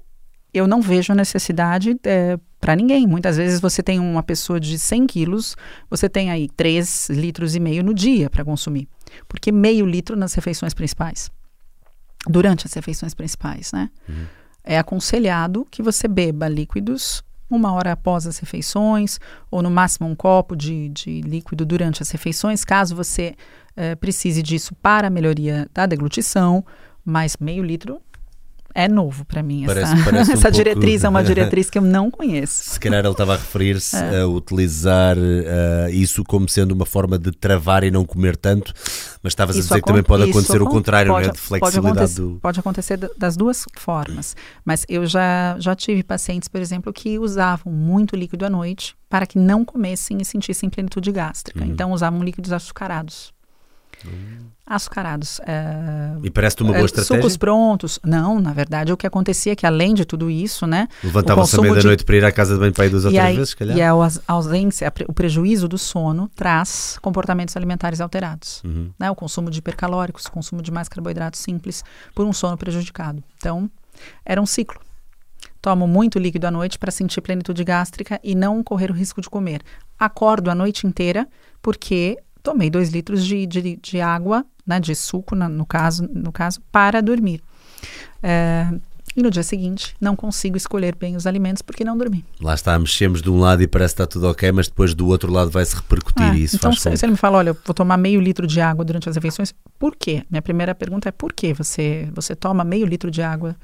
eu 0.54 0.68
não 0.68 0.82
vejo 0.82 1.14
necessidade 1.14 1.96
para 2.60 2.76
ninguém. 2.76 3.08
Muitas 3.08 3.38
vezes 3.38 3.62
você 3.62 3.82
tem 3.82 4.00
uma 4.00 4.22
pessoa 4.22 4.60
de 4.60 4.78
100 4.78 5.08
quilos, 5.08 5.56
você 5.90 6.10
tem 6.10 6.30
aí 6.30 6.50
3 6.50 7.10
litros 7.10 7.56
e 7.56 7.60
meio 7.60 7.84
no 7.84 7.94
dia 7.94 8.30
para 8.30 8.44
consumir. 8.44 8.90
Porque 9.28 9.50
meio 9.52 9.86
litro 9.86 10.18
nas 10.18 10.34
refeições 10.34 10.74
principais. 10.74 11.30
Durante 12.28 12.68
as 12.68 12.74
refeições 12.74 13.14
principais, 13.14 13.72
né? 13.72 13.90
É 14.70 14.78
aconselhado 14.78 15.66
que 15.72 15.82
você 15.82 16.10
beba 16.10 16.50
líquidos 16.50 17.24
uma 17.50 17.72
hora 17.72 17.94
após 17.94 18.28
as 18.28 18.38
refeições, 18.38 19.18
ou 19.50 19.62
no 19.62 19.72
máximo 19.72 20.06
um 20.10 20.14
copo 20.14 20.58
de, 20.58 20.90
de 20.90 21.22
líquido 21.22 21.66
durante 21.66 22.04
as 22.04 22.12
refeições, 22.12 22.66
caso 22.66 22.94
você 22.94 23.34
eh, 23.78 23.96
precise 23.96 24.44
disso 24.44 24.76
para 24.76 25.08
a 25.08 25.10
melhoria 25.10 25.70
da 25.74 25.86
deglutição, 25.86 26.66
mas 27.06 27.38
meio 27.40 27.64
litro 27.64 28.02
é 28.80 28.88
novo 28.88 29.26
para 29.26 29.42
mim. 29.42 29.64
Parece- 29.66 29.94
essa 29.94 30.04
parece 30.04 30.30
um 30.30 30.34
essa 30.34 30.42
pouco- 30.44 30.58
diretriz 30.58 31.04
é 31.04 31.10
uma 31.10 31.24
diretriz 31.26 31.70
que 31.70 31.78
eu 31.80 31.82
não 31.82 32.12
conheço. 32.12 32.70
Se 32.70 32.80
calhar 32.80 33.00
ele 33.04 33.10
estava 33.12 33.34
a 33.34 33.38
referir-se 33.38 33.96
É. 33.96 34.22
a 34.22 34.28
utilizar 34.28 35.18
eh, 35.18 35.90
isso 35.92 36.24
como 36.24 36.48
sendo 36.48 36.74
uma 36.74 36.86
forma 36.86 37.18
de 37.18 37.32
travar 37.32 37.84
e 37.84 37.90
não 37.90 38.06
comer 38.06 38.38
tanto, 38.38 38.72
mas 39.24 39.32
estavas 39.32 39.58
a 39.58 39.62
dizer 39.62 39.76
que 39.82 39.88
também 39.88 40.04
pode 40.04 40.24
isso 40.30 40.38
acontecer 40.38 40.62
o 40.62 40.66
contrário, 40.68 41.12
pode, 41.12 41.28
né? 41.28 41.34
de 41.34 41.40
pode 41.40 41.48
flexibilidade 41.48 41.98
acontecer, 41.98 42.22
do. 42.22 42.40
pode 42.40 42.60
acontecer 42.60 42.98
da- 42.98 43.10
das 43.18 43.36
duas 43.36 43.66
formas. 43.76 44.36
Mas 44.64 44.86
eu 44.88 45.06
já, 45.08 45.56
já 45.60 45.76
tive 45.76 46.04
pacientes, 46.04 46.48
por 46.48 46.62
exemplo, 46.62 46.94
que 46.94 47.18
usavam 47.18 47.74
muito 47.74 48.16
líquido 48.16 48.46
à 48.46 48.50
noite 48.50 48.96
para 49.10 49.26
que 49.26 49.40
não 49.40 49.66
comessem 49.66 50.18
e 50.22 50.26
sentissem 50.26 50.70
plenitude 50.70 51.12
gástrica. 51.12 51.64
Uhum. 51.64 51.72
Então 51.72 51.92
usavam 51.94 52.22
líquidos 52.24 52.52
açucarados. 52.54 53.34
Açucarados. 54.66 55.40
é, 55.48 56.18
E 56.24 56.30
parece-te 56.30 56.62
uma 56.62 56.74
boa 56.74 56.82
é, 56.82 56.86
estratégia? 56.86 57.16
Sucos 57.22 57.38
prontos. 57.38 58.00
Não, 58.04 58.38
na 58.42 58.52
verdade, 58.52 58.92
o 58.92 58.98
que 58.98 59.08
acontecia 59.08 59.54
é 59.54 59.56
que 59.56 59.66
além 59.66 59.94
de 59.94 60.04
tudo 60.04 60.30
isso, 60.30 60.68
né? 60.68 60.90
Levantava-se 61.02 61.56
à 61.56 61.58
consumo 61.58 61.68
de- 61.70 61.72
meia-noite 61.80 62.04
para 62.04 62.16
ir 62.18 62.26
à 62.26 62.32
casa 62.34 62.54
de 62.56 62.60
banho 62.60 62.74
para 62.74 62.86
ir 62.86 62.90
duas 62.90 63.06
ou 63.06 63.12
três 63.12 63.36
vezes, 63.38 63.54
calhar. 63.54 63.78
e 63.78 63.82
a 63.82 63.92
aus- 63.92 64.20
ausência, 64.28 64.92
o 65.08 65.14
prejuízo 65.14 65.70
do 65.70 65.78
sono 65.78 66.30
traz 66.36 66.98
comportamentos 67.02 67.56
alimentares 67.56 68.02
alterados. 68.02 68.62
Uhum. 68.66 68.92
Né? 69.00 69.10
O 69.10 69.16
consumo 69.16 69.50
de 69.50 69.60
hipercalóricos, 69.60 70.26
o 70.26 70.32
consumo 70.32 70.62
de 70.62 70.70
mais 70.70 70.90
carboidratos 70.90 71.40
simples 71.40 71.82
por 72.14 72.26
um 72.26 72.34
sono 72.34 72.58
prejudicado. 72.58 73.24
Então, 73.38 73.72
era 74.26 74.42
um 74.42 74.46
ciclo. 74.46 74.82
Tomo 75.62 75.88
muito 75.88 76.20
líquido 76.20 76.46
à 76.46 76.52
noite 76.52 76.78
para 76.78 76.92
sentir 76.92 77.22
plenitude 77.22 77.64
gástrica 77.64 78.20
e 78.22 78.36
não 78.36 78.62
correr 78.62 78.92
o 78.92 78.94
risco 78.94 79.22
de 79.22 79.30
comer. 79.30 79.62
Acordo 79.98 80.52
a 80.52 80.56
noite 80.56 80.86
inteira 80.86 81.26
porque 81.62 82.18
tomei 82.48 82.70
dois 82.70 82.90
litros 82.90 83.26
de, 83.26 83.46
de, 83.46 83.76
de 83.76 84.00
água, 84.00 84.46
né, 84.66 84.80
de 84.80 84.96
suco, 84.96 85.36
na- 85.36 85.50
no, 85.50 85.66
caso, 85.66 86.08
no 86.14 86.32
caso, 86.32 86.62
para 86.72 87.02
dormir. 87.02 87.42
É, 88.24 88.68
e 89.16 89.22
no 89.22 89.30
dia 89.32 89.44
seguinte, 89.44 89.96
não 90.00 90.16
consigo 90.16 90.56
escolher 90.56 90.96
bem 90.96 91.16
os 91.18 91.26
alimentos 91.28 91.62
porque 91.62 91.84
não 91.84 91.98
dormi. 91.98 92.24
Lá 92.40 92.54
está, 92.54 92.78
mexemos 92.80 93.22
de 93.22 93.30
um 93.30 93.38
lado 93.40 93.62
e 93.64 93.68
parece 93.68 93.96
que 93.96 94.02
está 94.02 94.08
tudo 94.08 94.30
ok, 94.30 94.52
mas 94.52 94.68
depois 94.70 94.94
do 94.94 95.08
outro 95.08 95.30
lado 95.32 95.50
vai-se 95.52 95.76
repercutir 95.76 96.26
Ah, 96.26 96.36
e 96.38 96.44
isso 96.44 96.56
então, 96.56 96.72
se, 96.72 96.96
se 96.96 97.04
ele 97.06 97.12
me 97.14 97.18
fala, 97.18 97.38
olha, 97.40 97.54
vou 97.66 97.74
tomar 97.74 97.98
meio 97.98 98.22
litro 98.22 98.48
de 98.48 98.62
água 98.62 98.86
durante 98.86 99.10
as 99.10 99.16
refeições, 99.16 99.54
por 99.78 99.96
quê? 99.96 100.24
Minha 100.30 100.42
primeira 100.42 100.74
pergunta 100.74 101.10
é 101.10 101.12
por 101.12 101.34
que 101.34 101.54
você, 101.54 102.08
você 102.14 102.34
toma 102.36 102.64
meio 102.64 102.86
litro 102.86 103.12
de 103.12 103.22
água 103.22 103.56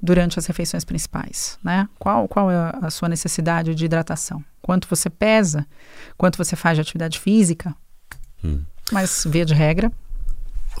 durante 0.00 0.38
as 0.38 0.46
refeições 0.46 0.84
principais? 0.84 1.58
Né? 1.62 1.86
Qual, 1.98 2.26
qual 2.28 2.50
é 2.50 2.72
a 2.80 2.88
sua 2.88 3.08
necessidade 3.08 3.74
de 3.74 3.84
hidratação? 3.84 4.42
Quanto 4.62 4.88
você 4.88 5.10
pesa? 5.10 5.66
Quanto 6.16 6.38
você 6.38 6.54
faz 6.56 6.76
de 6.76 6.82
atividade 6.82 7.18
física? 7.18 7.74
Hum. 8.44 8.60
Mas, 8.92 9.24
via 9.28 9.44
de 9.44 9.54
regra, 9.54 9.90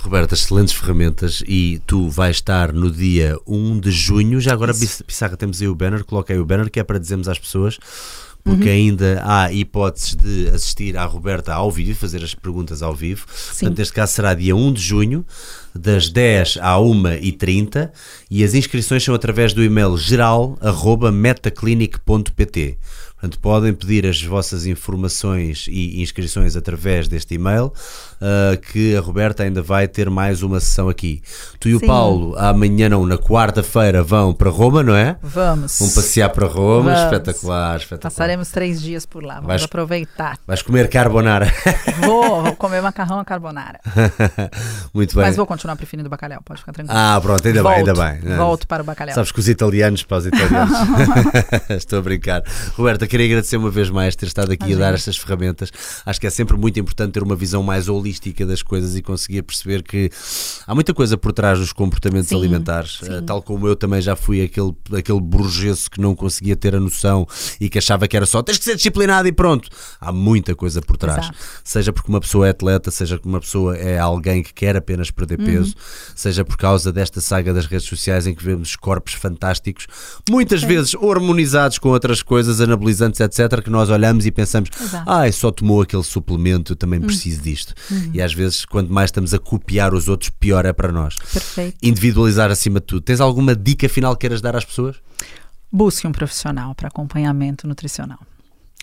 Roberta, 0.02 0.34
excelentes 0.34 0.72
ferramentas 0.72 1.42
e 1.46 1.80
tu 1.86 2.08
vais 2.08 2.36
estar 2.36 2.72
no 2.72 2.90
dia 2.90 3.36
1 3.46 3.80
de 3.80 3.90
junho. 3.90 4.40
Já 4.40 4.52
agora, 4.52 4.72
Isso. 4.72 5.04
Pissarra, 5.04 5.36
temos 5.36 5.60
aí 5.60 5.68
o 5.68 5.74
banner, 5.74 6.04
coloquei 6.04 6.38
o 6.38 6.44
banner 6.46 6.70
que 6.70 6.80
é 6.80 6.84
para 6.84 6.98
dizermos 6.98 7.28
às 7.28 7.38
pessoas, 7.38 7.78
porque 8.42 8.64
Uhum. 8.68 8.74
ainda 8.74 9.22
há 9.26 9.52
hipóteses 9.52 10.14
de 10.16 10.48
assistir 10.48 10.96
à 10.96 11.04
Roberta 11.04 11.52
ao 11.52 11.70
vivo 11.70 11.90
e 11.90 11.94
fazer 11.94 12.24
as 12.24 12.34
perguntas 12.34 12.82
ao 12.82 12.94
vivo. 12.94 13.26
Portanto, 13.26 13.76
neste 13.78 13.92
caso 13.92 14.14
será 14.14 14.32
dia 14.32 14.56
1 14.56 14.72
de 14.72 14.80
junho, 14.80 15.26
das 15.74 16.08
10 16.08 16.56
à 16.62 16.78
1h30 16.78 17.90
e 18.30 18.42
as 18.42 18.54
inscrições 18.54 19.04
são 19.04 19.14
através 19.14 19.52
do 19.52 19.62
e-mail 19.62 19.98
geral.metaclinic.pt. 19.98 22.78
Portanto, 23.20 23.38
podem 23.40 23.74
pedir 23.74 24.06
as 24.06 24.22
vossas 24.22 24.64
informações 24.64 25.66
e 25.68 26.00
inscrições 26.00 26.56
através 26.56 27.06
deste 27.06 27.34
e-mail, 27.34 27.70
ah, 28.18 28.56
que 28.72 28.96
a 28.96 29.00
Roberta 29.00 29.42
ainda 29.42 29.60
vai 29.60 29.86
ter 29.86 30.08
mais 30.08 30.42
uma 30.42 30.58
sessão 30.58 30.88
aqui. 30.88 31.20
Tu 31.58 31.68
e 31.68 31.74
o 31.74 31.78
Sim. 31.80 31.86
Paulo, 31.86 32.34
amanhã 32.38 32.88
não, 32.88 33.04
na 33.04 33.18
quarta-feira 33.18 34.02
vão 34.02 34.32
para 34.32 34.48
Roma, 34.48 34.82
não 34.82 34.94
é? 34.96 35.18
vamos. 35.22 35.78
Vão 35.78 35.90
passear 35.90 36.30
para 36.30 36.46
Roma, 36.46 36.94
Vamos. 36.94 37.00
espetacular, 37.04 37.76
espetacular. 37.76 38.10
Passaremos 38.10 38.50
três 38.50 38.80
dias 38.80 39.04
por 39.04 39.22
lá. 39.22 39.34
Vamos 39.34 39.48
Vais- 39.48 39.64
aproveitar. 39.64 40.38
Vais 40.46 40.62
comer 40.62 40.88
carbonara. 40.88 41.52
Vou, 42.00 42.40
vou 42.42 42.56
comer 42.56 42.80
macarrão 42.80 43.18
à 43.20 43.24
carbonara. 43.24 43.80
Muito 44.94 45.14
bem. 45.14 45.24
Mas 45.26 45.36
vou 45.36 45.44
continuar 45.46 45.76
preferindo 45.76 46.06
o 46.06 46.10
bacalhau, 46.10 46.40
pode 46.42 46.60
ficar 46.60 46.72
tranquilo. 46.72 46.98
Ah, 46.98 47.18
pronto, 47.20 47.46
ainda 47.46 47.62
bem, 47.62 47.72
ainda 47.72 47.92
Volto, 47.94 48.08
bem. 48.22 48.36
Volto 48.36 48.66
para 48.66 48.82
o 48.82 48.86
bacalhau. 48.86 49.14
Sabes 49.14 49.30
que 49.30 49.40
os 49.40 49.48
italianos 49.48 50.02
para 50.04 50.16
os 50.18 50.26
italianos. 50.26 50.72
Estou 51.70 51.98
a 51.98 52.02
brincar. 52.02 52.42
Roberta, 52.76 53.06
queria 53.10 53.26
agradecer 53.26 53.56
uma 53.56 53.70
vez 53.70 53.90
mais 53.90 54.14
ter 54.16 54.26
estado 54.26 54.52
aqui 54.52 54.64
Imagina. 54.64 54.86
a 54.86 54.88
dar 54.90 54.94
estas 54.94 55.16
ferramentas. 55.16 55.70
Acho 56.06 56.20
que 56.20 56.26
é 56.26 56.30
sempre 56.30 56.56
muito 56.56 56.78
importante 56.80 57.12
ter 57.12 57.22
uma 57.22 57.36
visão 57.36 57.62
mais 57.62 57.88
holística 57.88 58.46
das 58.46 58.62
coisas 58.62 58.96
e 58.96 59.02
conseguir 59.02 59.42
perceber 59.42 59.82
que 59.82 60.10
há 60.66 60.74
muita 60.74 60.94
coisa 60.94 61.16
por 61.18 61.32
trás 61.32 61.58
dos 61.58 61.72
comportamentos 61.72 62.28
Sim, 62.28 62.36
alimentares. 62.36 62.98
sim. 63.02 63.12
Eh, 63.12 63.20
Tal 63.22 63.42
como 63.42 63.66
eu 63.66 63.74
também 63.76 64.00
já 64.00 64.14
fui 64.16 64.40
aquele, 64.42 64.72
aquele 64.96 65.20
burgueso 65.20 65.90
que 65.90 66.00
não 66.00 66.14
conseguia 66.14 66.56
ter 66.56 66.74
a 66.74 66.80
noção 66.80 67.26
e 67.60 67.68
que 67.68 67.78
achava 67.78 68.06
que 68.08 68.16
era 68.16 68.24
só 68.26 68.42
tens 68.42 68.58
que 68.58 68.64
ser 68.64 68.76
disciplinado 68.76 69.26
e 69.28 69.32
pronto. 69.32 69.68
Há 70.00 70.12
muita 70.12 70.54
coisa 70.54 70.80
por 70.80 70.96
trás. 70.96 71.24
Exato. 71.24 71.38
Seja 71.64 71.92
porque 71.92 72.08
uma 72.08 72.20
pessoa 72.20 72.46
é 72.46 72.50
atleta, 72.50 72.90
seja 72.90 73.16
porque 73.16 73.28
uma 73.28 73.40
pessoa 73.40 73.76
é 73.76 73.98
alguém 73.98 74.42
que 74.42 74.52
quer 74.54 74.76
apenas 74.76 75.10
perder 75.10 75.40
Uhum. 75.40 75.46
peso, 75.46 75.74
seja 76.14 76.44
por 76.44 76.56
causa 76.56 76.92
desta 76.92 77.20
saga 77.20 77.54
das 77.54 77.64
redes 77.66 77.86
sociais 77.88 78.26
em 78.26 78.34
que 78.34 78.44
vemos 78.44 78.76
corpos 78.76 79.14
fantásticos, 79.14 79.86
muitas 80.28 80.62
vezes 80.62 80.94
hormonizados 80.94 81.78
com 81.78 81.88
outras 81.88 82.22
coisas, 82.22 82.60
anabolizantes, 83.00 83.20
etc., 83.20 83.62
que 83.62 83.70
nós 83.70 83.88
olhamos 83.90 84.26
e 84.26 84.30
pensamos, 84.30 84.68
Exato. 84.80 85.10
ai, 85.10 85.32
só 85.32 85.50
tomou 85.50 85.82
aquele 85.82 86.02
suplemento, 86.02 86.72
eu 86.72 86.76
também 86.76 87.00
preciso 87.00 87.42
disto. 87.42 87.74
Uhum. 87.90 88.10
E 88.14 88.22
às 88.22 88.32
vezes, 88.32 88.64
quanto 88.64 88.92
mais 88.92 89.08
estamos 89.08 89.32
a 89.34 89.38
copiar 89.38 89.94
os 89.94 90.08
outros, 90.08 90.30
pior 90.30 90.64
é 90.64 90.72
para 90.72 90.92
nós. 90.92 91.16
Perfeito. 91.16 91.76
Individualizar 91.82 92.50
acima 92.50 92.80
de 92.80 92.86
tudo. 92.86 93.00
Tens 93.02 93.20
alguma 93.20 93.54
dica 93.56 93.88
final 93.88 94.14
que 94.14 94.20
queiras 94.20 94.40
dar 94.40 94.54
às 94.56 94.64
pessoas? 94.64 94.96
Busque 95.72 96.06
um 96.06 96.12
profissional 96.12 96.74
para 96.74 96.88
acompanhamento 96.88 97.66
nutricional. 97.66 98.18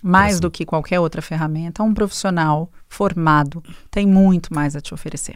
Mais 0.03 0.23
Parece- 0.25 0.41
do 0.41 0.51
que 0.51 0.65
qualquer 0.65 0.99
outra 0.99 1.21
ferramenta, 1.21 1.81
um 1.83 1.93
profissional 1.93 2.71
formado 2.87 3.63
tem 3.89 4.05
muito 4.05 4.53
mais 4.53 4.75
a 4.75 4.81
te 4.81 4.93
oferecer. 4.93 5.35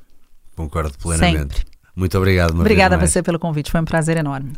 Concordo 0.56 0.94
plenamente. 1.00 1.56
Sempre. 1.58 1.72
Muito 1.96 2.18
obrigado, 2.18 2.52
uma 2.52 2.62
Obrigada 2.62 2.96
a 2.96 2.98
você 3.00 3.22
pelo 3.22 3.38
convite, 3.38 3.70
foi 3.70 3.82
um 3.82 3.86
prazer 3.86 4.18
enorme. 4.18 4.54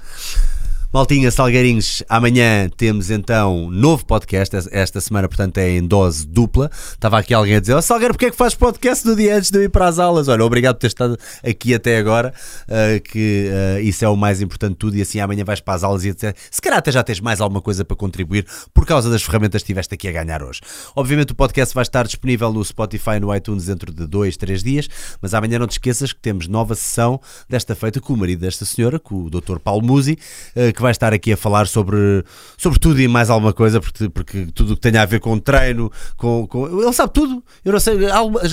Maltinha, 0.94 1.32
Salgueirinhos, 1.32 2.04
amanhã 2.08 2.70
temos 2.70 3.10
então 3.10 3.68
novo 3.72 4.06
podcast. 4.06 4.70
Esta 4.72 5.02
semana, 5.02 5.28
portanto, 5.28 5.58
é 5.58 5.72
em 5.72 5.88
dose 5.88 6.24
dupla. 6.24 6.70
Estava 6.72 7.18
aqui 7.18 7.34
alguém 7.34 7.56
a 7.56 7.60
dizer: 7.60 7.74
oh, 7.74 7.82
Salgueiro, 7.82 8.14
porque 8.14 8.28
é 8.28 8.30
que 8.30 8.38
faz 8.38 8.54
podcast 8.54 9.04
no 9.08 9.16
dia 9.16 9.36
antes 9.36 9.50
de 9.50 9.58
eu 9.58 9.64
ir 9.64 9.70
para 9.70 9.88
as 9.88 9.98
aulas? 9.98 10.28
Olha, 10.28 10.46
obrigado 10.46 10.76
por 10.76 10.82
ter 10.82 10.88
estado 10.88 11.18
aqui 11.44 11.74
até 11.74 11.98
agora, 11.98 12.32
uh, 12.68 13.02
que 13.02 13.50
uh, 13.50 13.82
isso 13.82 14.06
é 14.06 14.08
o 14.08 14.16
mais 14.16 14.40
importante 14.40 14.74
de 14.74 14.78
tudo. 14.78 14.96
E 14.96 15.02
assim 15.02 15.20
amanhã 15.20 15.44
vais 15.44 15.60
para 15.60 15.74
as 15.74 15.84
aulas 15.84 16.06
e 16.06 16.10
etc. 16.10 16.38
Se 16.52 16.62
calhar 16.62 16.78
até 16.78 16.92
já 16.92 17.02
tens 17.02 17.20
mais 17.20 17.42
alguma 17.42 17.60
coisa 17.60 17.84
para 17.84 17.98
contribuir 17.98 18.46
por 18.72 18.86
causa 18.86 19.10
das 19.10 19.24
ferramentas 19.24 19.64
que 19.64 19.66
estiveste 19.66 19.96
aqui 19.96 20.08
a 20.08 20.12
ganhar 20.12 20.44
hoje. 20.44 20.62
Obviamente, 20.96 21.32
o 21.32 21.36
podcast 21.36 21.74
vai 21.74 21.82
estar 21.82 22.06
disponível 22.06 22.54
no 22.54 22.64
Spotify 22.64 23.16
e 23.16 23.20
no 23.20 23.36
iTunes 23.36 23.66
dentro 23.66 23.92
de 23.92 24.06
dois, 24.06 24.38
três 24.38 24.62
dias. 24.62 24.88
Mas 25.20 25.34
amanhã 25.34 25.58
não 25.58 25.66
te 25.66 25.72
esqueças 25.72 26.14
que 26.14 26.20
temos 26.20 26.48
nova 26.48 26.76
sessão 26.76 27.20
desta 27.50 27.74
feita 27.74 28.00
com 28.00 28.14
o 28.14 28.18
marido 28.18 28.42
desta 28.42 28.64
senhora, 28.64 29.00
com 29.00 29.24
o 29.24 29.30
Dr. 29.32 29.58
Paulo 29.58 29.84
Musi, 29.84 30.20
uh, 30.56 30.72
que 30.72 30.83
vai 30.84 30.92
estar 30.92 31.12
aqui 31.14 31.34
a 31.34 31.38
falar 31.38 31.66
sobre, 31.68 32.24
sobre 32.58 32.78
tudo 32.78 33.02
e 33.02 33.08
mais 33.08 33.32
alguma 33.32 33.52
coisa, 33.54 33.82
porque, 33.82 34.08
porque 34.10 34.46
tudo 34.54 34.74
o 34.74 34.76
que 34.76 34.82
tenha 34.82 35.02
a 35.02 35.06
ver 35.06 35.20
com 35.20 35.40
treino, 35.40 35.92
com, 36.16 36.46
com- 36.46 36.68
Ele 36.82 36.94
sabe 36.94 37.12
tudo. 37.12 37.44
Eu 37.66 37.72
não 37.74 37.80
sei. 37.80 37.98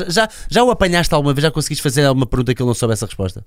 já, 0.08 0.26
já 0.48 0.64
o 0.64 0.70
apanhaste 0.70 1.14
alguma 1.14 1.34
vez? 1.34 1.42
Já 1.42 1.50
conseguiste 1.50 1.82
fazer 1.82 2.06
alguma 2.06 2.24
pergunta 2.26 2.54
que 2.54 2.62
ele 2.62 2.66
não 2.68 2.74
soubesse 2.74 3.04
a 3.04 3.06
resposta? 3.06 3.44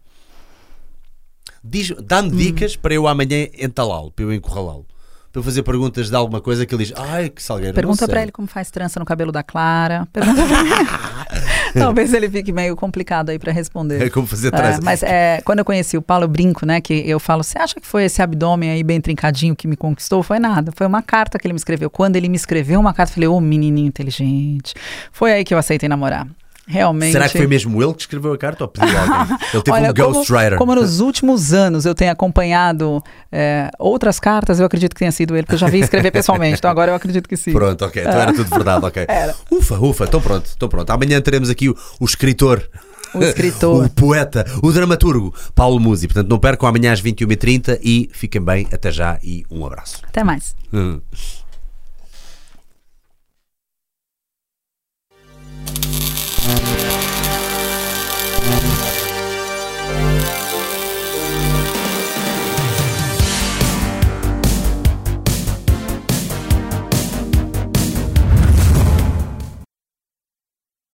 Dá-me 2.06 2.30
dicas 2.32 2.76
para 2.76 2.94
eu 2.94 3.08
amanhã 3.08 3.48
entalá-lo, 3.58 4.12
para 4.12 4.26
eu 4.26 4.34
encurralá-lo. 4.34 4.86
Para 5.32 5.40
eu 5.40 5.44
fazer 5.44 5.64
perguntas 5.64 6.10
de 6.10 6.16
alguma 6.16 6.40
coisa 6.42 6.64
que 6.66 6.76
ele 6.76 6.84
diz, 6.86 6.94
ai 6.96 7.30
que 7.30 7.42
salgueiro. 7.42 7.74
Pergunta 7.74 8.02
não 8.02 8.08
sei." 8.08 8.08
para 8.08 8.22
ele 8.22 8.32
como 8.32 8.48
faz 8.48 8.70
trança 8.70 9.00
no 9.00 9.06
cabelo 9.06 9.32
da 9.32 9.42
Clara. 9.42 10.08
Pergunta 10.14 10.46
pra 10.46 10.60
ele. 10.60 10.70
Talvez 11.80 12.14
ele 12.14 12.30
fique 12.30 12.52
meio 12.52 12.76
complicado 12.76 13.30
aí 13.30 13.40
para 13.40 13.52
responder. 13.52 14.02
É 14.02 14.10
como 14.10 14.28
fazer 14.28 14.48
É, 14.50 14.52
trança. 14.52 14.80
mas 14.84 15.02
é, 15.04 15.42
quando 15.44 15.60
eu 15.60 15.66
conheci 15.66 15.98
o 15.98 16.02
Paulo, 16.02 16.26
eu 16.26 16.28
brinco, 16.28 16.66
né? 16.66 16.80
Que 16.82 16.94
eu 17.10 17.20
falo, 17.20 17.44
você 17.44 17.58
acha 17.58 17.80
que 17.80 17.86
foi 17.88 18.06
esse 18.06 18.22
abdômen 18.22 18.70
aí 18.72 18.84
bem 18.84 19.00
trincadinho 19.02 19.56
que 19.56 19.68
me 19.68 19.76
conquistou? 19.76 20.22
Foi 20.24 20.40
nada. 20.40 20.72
Foi 20.76 20.86
uma 20.88 21.02
carta 21.02 21.38
que 21.40 21.46
ele 21.48 21.54
me 21.54 21.58
escreveu. 21.60 21.90
Quando 21.90 22.16
ele 22.16 22.30
me 22.30 22.36
escreveu 22.36 22.80
uma 22.80 22.94
carta, 22.94 23.12
eu 23.12 23.16
falei, 23.16 23.28
ô 23.30 23.40
menininho 23.42 23.88
inteligente. 23.88 24.74
Foi 25.12 25.32
aí 25.34 25.44
que 25.44 25.54
eu 25.54 25.58
aceitei 25.58 25.88
namorar. 25.90 26.28
Realmente. 26.66 27.12
Será 27.12 27.28
que 27.28 27.38
foi 27.38 27.48
mesmo 27.48 27.82
ele 27.84 27.94
que 27.94 28.02
escreveu 28.02 28.32
a 28.32 28.38
carta 28.38 28.64
ou 28.64 28.68
pediu 28.68 28.90
alguém? 28.98 29.38
Ele 29.54 29.64
teve 29.64 29.78
Olha, 29.78 29.90
um 29.90 29.94
ghostwriter. 29.94 30.58
como, 30.58 30.72
como 30.72 30.82
nos 30.82 31.00
últimos 31.00 31.54
anos 31.54 31.86
eu 31.86 31.94
tenho 31.94 32.12
acompanhado 32.12 33.04
é, 33.32 33.70
outras 33.78 34.20
cartas, 34.20 34.60
eu 34.60 34.66
acredito 34.66 34.94
que 34.94 35.00
tenha 35.00 35.12
sido 35.12 35.36
ele, 35.36 35.44
porque 35.44 35.56
eu 35.56 35.60
já 35.60 35.68
vi 35.68 35.80
escrever 35.80 36.12
pessoalmente, 36.14 36.60
então 36.60 36.72
agora 36.72 36.92
eu 36.92 36.96
acredito 36.96 37.28
que 37.28 37.36
sim. 37.36 37.52
Pronto, 37.52 37.84
ok. 37.84 38.02
Então 38.02 38.20
era 38.20 38.34
tudo 38.34 38.50
verdade, 38.50 38.86
ok. 38.86 39.06
Era. 39.08 39.36
Ufa, 39.52 39.78
ufa, 39.78 40.06
estou 40.06 40.22
pronto, 40.22 40.46
estou 40.46 40.70
pronto. 40.70 40.90
Amanhã 40.90 41.20
teremos 41.22 41.50
aqui 41.50 41.70
o, 41.70 41.76
o 42.00 42.06
escritor. 42.06 42.68
O 43.14 43.22
escritor. 43.24 43.86
o 43.86 43.90
poeta, 43.90 44.46
o 44.62 44.72
dramaturgo, 44.72 45.34
Paulo 45.54 45.80
Musi. 45.80 46.08
Portanto, 46.08 46.30
não 46.30 46.40
percam 46.40 46.68
amanhã 46.68 46.94
às 46.94 47.02
21h30 47.02 47.80
e 47.84 48.10
fiquem 48.14 48.42
bem. 48.42 48.68
Até 48.72 48.92
já 48.92 49.20
e 49.22 49.46
um 49.52 49.66
abraço. 49.66 50.02
Até 50.08 50.24
mais. 50.24 50.56
Hum. 50.74 51.00